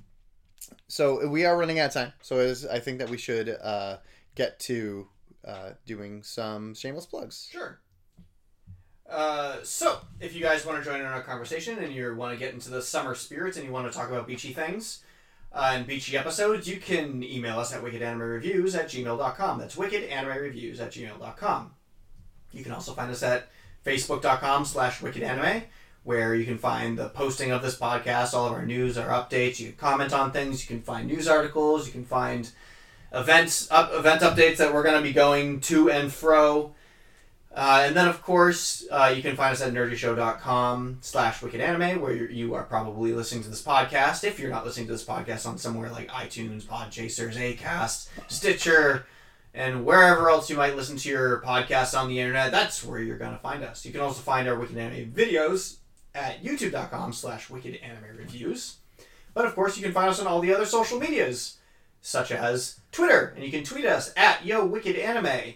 so 0.87 1.27
we 1.27 1.45
are 1.45 1.57
running 1.57 1.79
out 1.79 1.87
of 1.87 1.93
time. 1.93 2.13
So 2.21 2.39
is 2.39 2.65
I 2.65 2.79
think 2.79 2.99
that 2.99 3.09
we 3.09 3.17
should 3.17 3.49
uh, 3.49 3.97
get 4.35 4.59
to 4.61 5.07
uh, 5.45 5.71
doing 5.85 6.23
some 6.23 6.73
shameless 6.73 7.05
plugs. 7.05 7.49
Sure. 7.51 7.79
Uh, 9.09 9.57
so, 9.63 9.99
if 10.19 10.33
you 10.33 10.41
guys 10.41 10.65
want 10.65 10.81
to 10.81 10.89
join 10.89 10.99
in 10.99 11.05
our 11.05 11.21
conversation 11.21 11.77
and 11.77 11.93
you 11.93 12.15
want 12.15 12.33
to 12.33 12.39
get 12.39 12.53
into 12.53 12.69
the 12.69 12.81
summer 12.81 13.13
spirits 13.13 13.57
and 13.57 13.65
you 13.65 13.71
want 13.71 13.85
to 13.85 13.95
talk 13.95 14.09
about 14.09 14.25
beachy 14.25 14.53
things 14.53 15.03
uh, 15.51 15.71
and 15.73 15.85
beachy 15.85 16.17
episodes, 16.17 16.67
you 16.67 16.77
can 16.77 17.21
email 17.23 17.59
us 17.59 17.73
at 17.73 17.83
wickedanimereviews 17.83 18.75
at 18.75 18.87
gmail.com. 18.87 19.59
That's 19.59 19.75
wickedanimereviews 19.75 20.79
at 20.79 20.91
gmail.com. 20.91 21.71
You 22.53 22.63
can 22.63 22.71
also 22.71 22.93
find 22.93 23.11
us 23.11 23.23
at 23.23 23.49
facebook.com 23.85 24.65
slash 24.65 24.99
wickedanime, 24.99 25.63
where 26.03 26.35
you 26.35 26.45
can 26.45 26.57
find 26.57 26.97
the 26.97 27.09
posting 27.09 27.51
of 27.51 27.61
this 27.61 27.77
podcast, 27.77 28.33
all 28.33 28.45
of 28.45 28.53
our 28.53 28.65
news, 28.65 28.97
our 28.97 29.09
updates. 29.09 29.59
You 29.59 29.67
can 29.67 29.75
comment 29.75 30.13
on 30.13 30.31
things. 30.31 30.61
You 30.61 30.75
can 30.75 30.83
find 30.83 31.07
news 31.07 31.27
articles. 31.27 31.85
You 31.87 31.91
can 31.91 32.05
find 32.05 32.49
events, 33.11 33.69
up, 33.71 33.93
event 33.93 34.21
updates 34.21 34.57
that 34.57 34.73
we're 34.73 34.83
going 34.83 34.97
to 34.97 35.01
be 35.01 35.13
going 35.13 35.59
to 35.61 35.89
and 35.89 36.11
fro. 36.11 36.75
Uh, 37.55 37.83
and 37.85 37.95
then, 37.95 38.07
of 38.07 38.21
course, 38.23 38.83
uh, 38.89 39.13
you 39.15 39.21
can 39.21 39.35
find 39.35 39.53
us 39.53 39.61
at 39.61 39.71
nerdyshow.com 39.71 40.97
slash 41.01 41.39
wickedanime, 41.41 41.99
where 42.01 42.15
you 42.15 42.55
are 42.55 42.63
probably 42.63 43.13
listening 43.13 43.43
to 43.43 43.49
this 43.49 43.61
podcast. 43.61 44.23
If 44.23 44.39
you're 44.39 44.49
not 44.49 44.65
listening 44.65 44.87
to 44.87 44.93
this 44.93 45.05
podcast 45.05 45.45
on 45.45 45.59
somewhere 45.59 45.91
like 45.91 46.09
iTunes, 46.09 46.63
Podchasers, 46.63 47.35
Acast, 47.35 48.09
Stitcher, 48.27 49.05
and 49.53 49.85
wherever 49.85 50.29
else 50.29 50.49
you 50.49 50.57
might 50.57 50.75
listen 50.75 50.97
to 50.97 51.09
your 51.09 51.41
podcast 51.41 51.97
on 51.99 52.09
the 52.09 52.19
internet, 52.19 52.51
that's 52.51 52.83
where 52.83 52.99
you're 52.99 53.17
going 53.17 53.33
to 53.33 53.37
find 53.37 53.63
us. 53.63 53.85
You 53.85 53.91
can 53.91 54.01
also 54.01 54.21
find 54.21 54.47
our 54.47 54.57
Wicked 54.57 54.77
Anime 54.77 55.11
videos 55.11 55.77
at 56.15 56.43
youtube.com 56.43 57.13
slash 57.13 57.49
wicked 57.49 57.75
anime 57.83 58.17
reviews. 58.17 58.77
But 59.33 59.45
of 59.45 59.55
course, 59.55 59.77
you 59.77 59.83
can 59.83 59.93
find 59.93 60.09
us 60.09 60.19
on 60.19 60.27
all 60.27 60.41
the 60.41 60.53
other 60.53 60.65
social 60.65 60.99
medias, 60.99 61.57
such 62.01 62.31
as 62.31 62.79
Twitter, 62.91 63.33
and 63.35 63.43
you 63.43 63.51
can 63.51 63.63
tweet 63.63 63.85
us 63.85 64.13
at 64.15 64.45
Yo 64.45 64.65
Wicked 64.65 64.95
Anime. 64.95 65.55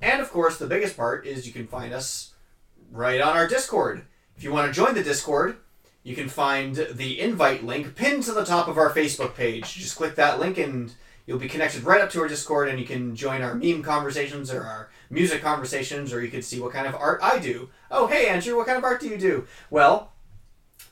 And 0.00 0.20
of 0.20 0.30
course, 0.30 0.58
the 0.58 0.66
biggest 0.66 0.96
part 0.96 1.26
is 1.26 1.46
you 1.46 1.52
can 1.52 1.66
find 1.66 1.92
us 1.92 2.34
right 2.92 3.20
on 3.20 3.36
our 3.36 3.48
Discord. 3.48 4.04
If 4.36 4.44
you 4.44 4.52
want 4.52 4.72
to 4.72 4.72
join 4.72 4.94
the 4.94 5.02
Discord, 5.02 5.56
you 6.02 6.14
can 6.14 6.28
find 6.28 6.76
the 6.92 7.20
invite 7.20 7.64
link 7.64 7.96
pinned 7.96 8.22
to 8.24 8.32
the 8.32 8.44
top 8.44 8.68
of 8.68 8.78
our 8.78 8.92
Facebook 8.92 9.34
page. 9.34 9.74
Just 9.74 9.96
click 9.96 10.14
that 10.16 10.38
link 10.38 10.58
and 10.58 10.94
you'll 11.26 11.38
be 11.38 11.48
connected 11.48 11.82
right 11.82 12.00
up 12.00 12.10
to 12.10 12.20
our 12.20 12.28
Discord 12.28 12.68
and 12.68 12.78
you 12.78 12.86
can 12.86 13.14
join 13.16 13.42
our 13.42 13.54
meme 13.54 13.82
conversations 13.82 14.52
or 14.52 14.62
our 14.62 14.90
music 15.10 15.42
conversations 15.42 16.12
or 16.12 16.22
you 16.22 16.30
can 16.30 16.42
see 16.42 16.60
what 16.60 16.72
kind 16.72 16.86
of 16.86 16.94
art 16.94 17.20
I 17.22 17.38
do. 17.38 17.68
Oh, 17.90 18.06
hey, 18.06 18.28
Andrew, 18.28 18.56
what 18.56 18.66
kind 18.66 18.78
of 18.78 18.84
art 18.84 19.00
do 19.00 19.08
you 19.08 19.18
do? 19.18 19.46
Well, 19.70 20.12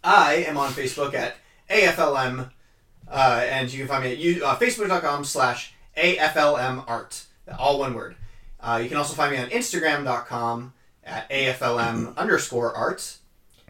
I 0.03 0.45
am 0.47 0.57
on 0.57 0.73
Facebook 0.73 1.15
at 1.15 1.37
AFLM, 1.71 2.51
uh, 3.09 3.47
and 3.49 3.73
you 3.73 3.79
can 3.79 3.89
find 3.89 4.05
me 4.05 4.37
at 4.37 4.43
uh, 4.43 4.57
facebook.com 4.57 5.25
slash 5.25 5.75
AFLM 5.97 6.85
art, 6.87 7.25
all 7.59 7.79
one 7.79 7.95
word. 7.95 8.17
Uh, 8.61 8.81
you 8.83 8.89
can 8.89 8.99
also 8.99 9.15
find 9.15 9.33
me 9.33 9.39
on 9.39 9.49
Instagram.com 9.51 10.75
at 11.05 11.29
AFLM 11.31 12.17
underscore 12.17 12.75
art. 12.75 13.19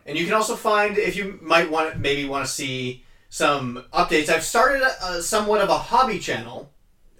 And 0.07 0.19
you 0.19 0.25
can 0.25 0.35
also 0.35 0.57
find, 0.57 0.99
if 0.99 1.17
you 1.17 1.39
might 1.41 1.71
want, 1.71 1.99
maybe 1.99 2.29
want 2.29 2.47
to 2.47 2.51
see 2.51 3.04
some 3.35 3.83
updates, 3.93 4.29
I've 4.29 4.45
started 4.45 4.81
a, 4.83 5.15
a 5.15 5.21
somewhat 5.21 5.61
of 5.61 5.69
a 5.69 5.77
hobby 5.77 6.21
channel 6.21 6.71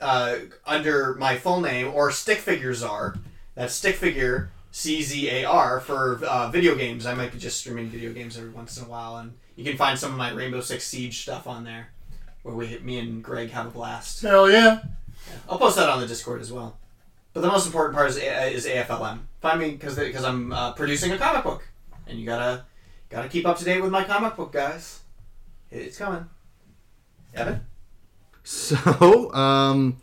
uh, 0.01 0.37
under 0.65 1.17
my 1.17 1.37
full 1.37 1.61
name, 1.61 1.89
or 1.93 2.13
Stick 2.13 2.39
Figure 2.39 2.73
Czar. 2.73 3.17
That's 3.57 3.75
Stick 3.75 3.97
Figure 3.97 4.53
C 4.71 5.03
Z 5.03 5.29
A 5.29 5.45
R 5.45 5.81
for 5.81 6.21
uh, 6.25 6.51
video 6.51 6.77
games. 6.77 7.05
I 7.05 7.15
might 7.15 7.33
be 7.33 7.39
just 7.41 7.59
streaming 7.59 7.89
video 7.89 8.13
games 8.13 8.39
every 8.39 8.51
once 8.51 8.79
in 8.79 8.85
a 8.85 8.89
while, 8.89 9.17
and 9.17 9.33
you 9.57 9.65
can 9.65 9.77
find 9.77 9.99
some 9.99 10.13
of 10.13 10.17
my 10.17 10.31
Rainbow 10.31 10.61
Six 10.61 10.87
Siege 10.87 11.21
stuff 11.21 11.49
on 11.49 11.65
there, 11.65 11.89
where 12.45 12.55
we, 12.55 12.79
me 12.79 13.01
and 13.01 13.21
Greg 13.21 13.51
have 13.51 13.67
a 13.67 13.71
blast. 13.71 14.23
Hell 14.23 14.49
yeah! 14.49 14.83
I'll 15.49 15.59
post 15.59 15.75
that 15.75 15.89
on 15.89 16.01
the 16.01 16.07
Discord 16.07 16.41
as 16.41 16.53
well. 16.53 16.79
But 17.33 17.41
the 17.41 17.49
most 17.49 17.67
important 17.67 17.97
part 17.97 18.11
is, 18.11 18.19
is 18.19 18.67
AFLM. 18.67 19.19
Find 19.41 19.59
me 19.59 19.73
because 19.73 19.97
because 19.97 20.23
I'm 20.23 20.53
uh, 20.53 20.75
producing 20.75 21.11
a 21.11 21.19
comic 21.19 21.43
book, 21.43 21.67
and 22.07 22.21
you 22.21 22.25
gotta 22.25 22.67
gotta 23.11 23.29
keep 23.29 23.47
up 23.47 23.59
to 23.59 23.65
date 23.65 23.83
with 23.83 23.91
my 23.91 24.05
comic 24.05 24.37
book, 24.37 24.53
guys. 24.53 25.01
It's 25.75 25.99
coming. 25.99 26.25
Evan. 27.35 27.61
So, 28.45 29.35
um, 29.35 30.01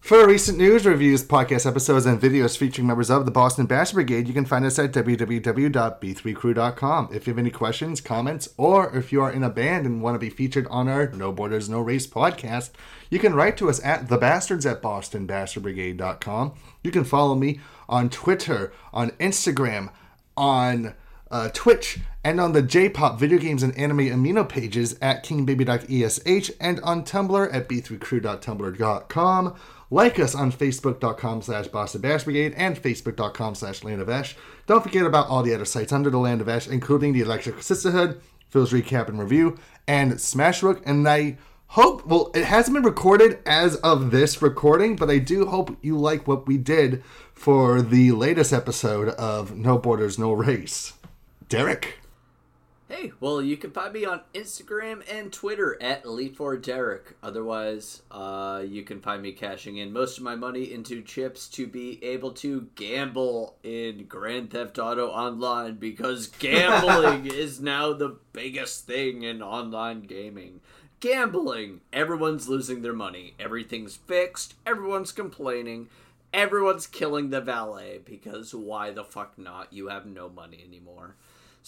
for 0.00 0.26
recent 0.26 0.58
news, 0.58 0.84
reviews, 0.84 1.22
podcast 1.22 1.66
episodes, 1.66 2.04
and 2.04 2.20
videos 2.20 2.58
featuring 2.58 2.88
members 2.88 3.08
of 3.08 3.26
the 3.26 3.30
Boston 3.30 3.66
Bash 3.66 3.92
Brigade, 3.92 4.26
you 4.26 4.34
can 4.34 4.44
find 4.44 4.64
us 4.64 4.76
at 4.80 4.90
www.b3crew.com. 4.90 7.10
If 7.12 7.26
you 7.26 7.32
have 7.32 7.38
any 7.38 7.50
questions, 7.50 8.00
comments, 8.00 8.48
or 8.56 8.96
if 8.96 9.12
you 9.12 9.22
are 9.22 9.30
in 9.30 9.44
a 9.44 9.50
band 9.50 9.86
and 9.86 10.02
want 10.02 10.16
to 10.16 10.18
be 10.18 10.30
featured 10.30 10.66
on 10.66 10.88
our 10.88 11.12
No 11.12 11.30
Borders, 11.30 11.68
No 11.68 11.80
Race 11.80 12.08
podcast, 12.08 12.70
you 13.08 13.20
can 13.20 13.36
write 13.36 13.56
to 13.58 13.70
us 13.70 13.80
at 13.84 14.08
thebastards 14.08 14.68
at 14.68 14.82
bostonbastardbrigade.com. 14.82 16.54
You 16.82 16.90
can 16.90 17.04
follow 17.04 17.36
me 17.36 17.60
on 17.88 18.10
Twitter, 18.10 18.72
on 18.92 19.10
Instagram, 19.10 19.92
on 20.36 20.94
uh, 21.30 21.50
Twitch, 21.52 21.98
and 22.24 22.40
on 22.40 22.52
the 22.52 22.62
J-pop 22.62 23.18
video 23.18 23.38
games 23.38 23.62
and 23.62 23.76
anime 23.78 23.98
amino 23.98 24.48
pages 24.48 24.96
at 25.00 25.24
kingbaby.esh 25.24 26.50
and 26.60 26.80
on 26.80 27.04
Tumblr 27.04 27.54
at 27.54 27.68
b3crew.tumblr.com. 27.68 29.54
Like 29.88 30.18
us 30.18 30.34
on 30.34 30.50
facebook.com 30.50 31.42
slash 31.42 31.68
Boston 31.68 32.00
Bash 32.00 32.24
Brigade 32.24 32.54
and 32.56 32.76
facebook.com 32.76 33.54
slash 33.54 33.84
Land 33.84 34.00
of 34.00 34.08
Ash. 34.08 34.36
Don't 34.66 34.82
forget 34.82 35.06
about 35.06 35.28
all 35.28 35.44
the 35.44 35.54
other 35.54 35.64
sites 35.64 35.92
under 35.92 36.10
the 36.10 36.18
Land 36.18 36.40
of 36.40 36.48
Ash, 36.48 36.66
including 36.66 37.12
the 37.12 37.20
Electric 37.20 37.62
Sisterhood, 37.62 38.20
Phil's 38.48 38.72
Recap 38.72 39.08
and 39.08 39.20
Review, 39.20 39.56
and 39.86 40.14
Smashbook. 40.14 40.82
And 40.84 41.08
I 41.08 41.38
hope 41.68 42.06
well 42.06 42.30
it 42.34 42.44
hasn't 42.44 42.74
been 42.74 42.84
recorded 42.84 43.38
as 43.44 43.74
of 43.76 44.12
this 44.12 44.40
recording 44.40 44.94
but 44.94 45.10
i 45.10 45.18
do 45.18 45.46
hope 45.46 45.76
you 45.82 45.98
like 45.98 46.26
what 46.28 46.46
we 46.46 46.56
did 46.56 47.02
for 47.34 47.82
the 47.82 48.12
latest 48.12 48.52
episode 48.52 49.08
of 49.08 49.56
no 49.56 49.76
borders 49.76 50.16
no 50.16 50.32
race 50.32 50.92
derek 51.48 51.98
Hey, 52.88 53.10
well, 53.18 53.42
you 53.42 53.56
can 53.56 53.72
find 53.72 53.92
me 53.92 54.04
on 54.04 54.20
Instagram 54.32 55.02
and 55.10 55.32
Twitter 55.32 55.76
at 55.82 56.04
Elite4Derek. 56.04 57.14
Otherwise, 57.20 58.02
uh, 58.12 58.62
you 58.64 58.84
can 58.84 59.00
find 59.00 59.22
me 59.22 59.32
cashing 59.32 59.76
in 59.76 59.92
most 59.92 60.18
of 60.18 60.22
my 60.22 60.36
money 60.36 60.72
into 60.72 61.02
chips 61.02 61.48
to 61.48 61.66
be 61.66 61.98
able 62.04 62.30
to 62.34 62.68
gamble 62.76 63.56
in 63.64 64.04
Grand 64.04 64.52
Theft 64.52 64.78
Auto 64.78 65.08
Online 65.08 65.74
because 65.74 66.26
gambling 66.38 67.26
is 67.26 67.60
now 67.60 67.92
the 67.92 68.18
biggest 68.32 68.86
thing 68.86 69.24
in 69.24 69.42
online 69.42 70.02
gaming. 70.02 70.60
Gambling! 71.00 71.80
Everyone's 71.92 72.48
losing 72.48 72.82
their 72.82 72.92
money. 72.92 73.34
Everything's 73.40 73.96
fixed. 73.96 74.54
Everyone's 74.64 75.10
complaining. 75.10 75.88
Everyone's 76.32 76.86
killing 76.86 77.30
the 77.30 77.40
valet 77.40 77.98
because 78.04 78.54
why 78.54 78.92
the 78.92 79.02
fuck 79.02 79.36
not? 79.36 79.72
You 79.72 79.88
have 79.88 80.06
no 80.06 80.28
money 80.28 80.62
anymore. 80.64 81.16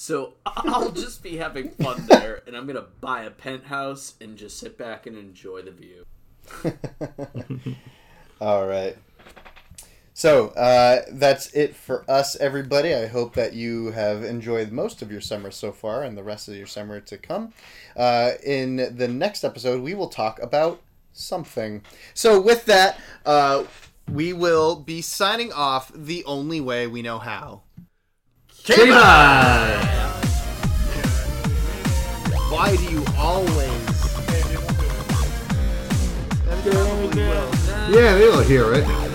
So 0.01 0.35
I'll 0.47 0.93
just 0.93 1.25
be 1.25 1.39
having 1.39 1.71
fun 1.71 2.07
there, 2.07 2.45
and 2.47 2.57
I'm 2.57 2.69
gonna 2.69 2.87
buy 3.01 3.25
a 3.25 3.33
penthouse 3.33 4.15
and 4.21 4.37
just 4.39 4.57
sit 4.57 4.79
back 4.79 5.09
and 5.09 5.19
enjoy 5.19 5.63
the 5.63 5.73
view. 5.73 6.07
All 8.41 8.69
right. 8.69 8.97
So 10.15 10.51
uh, 10.51 11.03
that's 11.11 11.53
it 11.53 11.75
for 11.75 12.09
us, 12.09 12.37
everybody. 12.37 12.95
I 12.95 13.09
hope 13.09 13.35
that 13.35 13.55
you 13.55 13.91
have 13.91 14.23
enjoyed 14.23 14.71
most 14.71 15.03
of 15.03 15.11
your 15.11 15.21
summer 15.21 15.51
so 15.51 15.73
far 15.73 16.05
and 16.05 16.17
the 16.17 16.23
rest 16.23 16.47
of 16.47 16.55
your 16.55 16.69
summer 16.69 17.01
to 17.01 17.19
come. 17.19 17.53
Uh, 17.97 18.35
in 18.45 18.97
the 18.97 19.09
next 19.09 19.43
episode, 19.43 19.83
we 19.83 19.95
will 19.95 20.09
talk 20.09 20.41
about 20.41 20.81
something. 21.13 21.83
So, 22.15 22.41
with 22.41 22.67
that, 22.67 23.01
uh, 23.27 23.65
we 24.09 24.33
will 24.33 24.77
be 24.77 25.03
signing 25.03 25.53
off 25.53 25.91
the 25.93 26.25
only 26.25 26.61
way 26.61 26.87
we 26.87 27.03
know 27.03 27.19
how. 27.19 27.63
K-Bye! 28.69 29.81
Why 32.51 32.77
do 32.77 32.85
you 32.85 33.03
always? 33.17 33.69
yeah 37.89 38.19
they'll 38.19 38.43
hear 38.43 38.75
it 38.75 39.08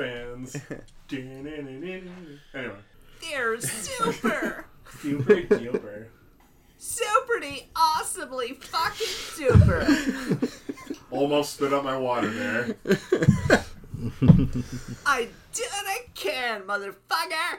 fans. 0.00 0.56
anyway. 2.54 2.74
They're 3.20 3.60
super, 3.60 4.64
Super 5.00 5.34
duper. 5.34 6.06
superly, 6.78 7.64
awesomely 7.76 8.54
fucking 8.54 9.06
super. 9.06 9.86
Almost 11.10 11.54
spit 11.54 11.72
up 11.72 11.84
my 11.84 11.98
water 11.98 12.30
there. 12.30 12.76
I 15.04 15.28
did 15.52 15.68
what 15.70 15.86
I 15.86 16.06
can, 16.14 16.62
motherfucker. 16.62 17.58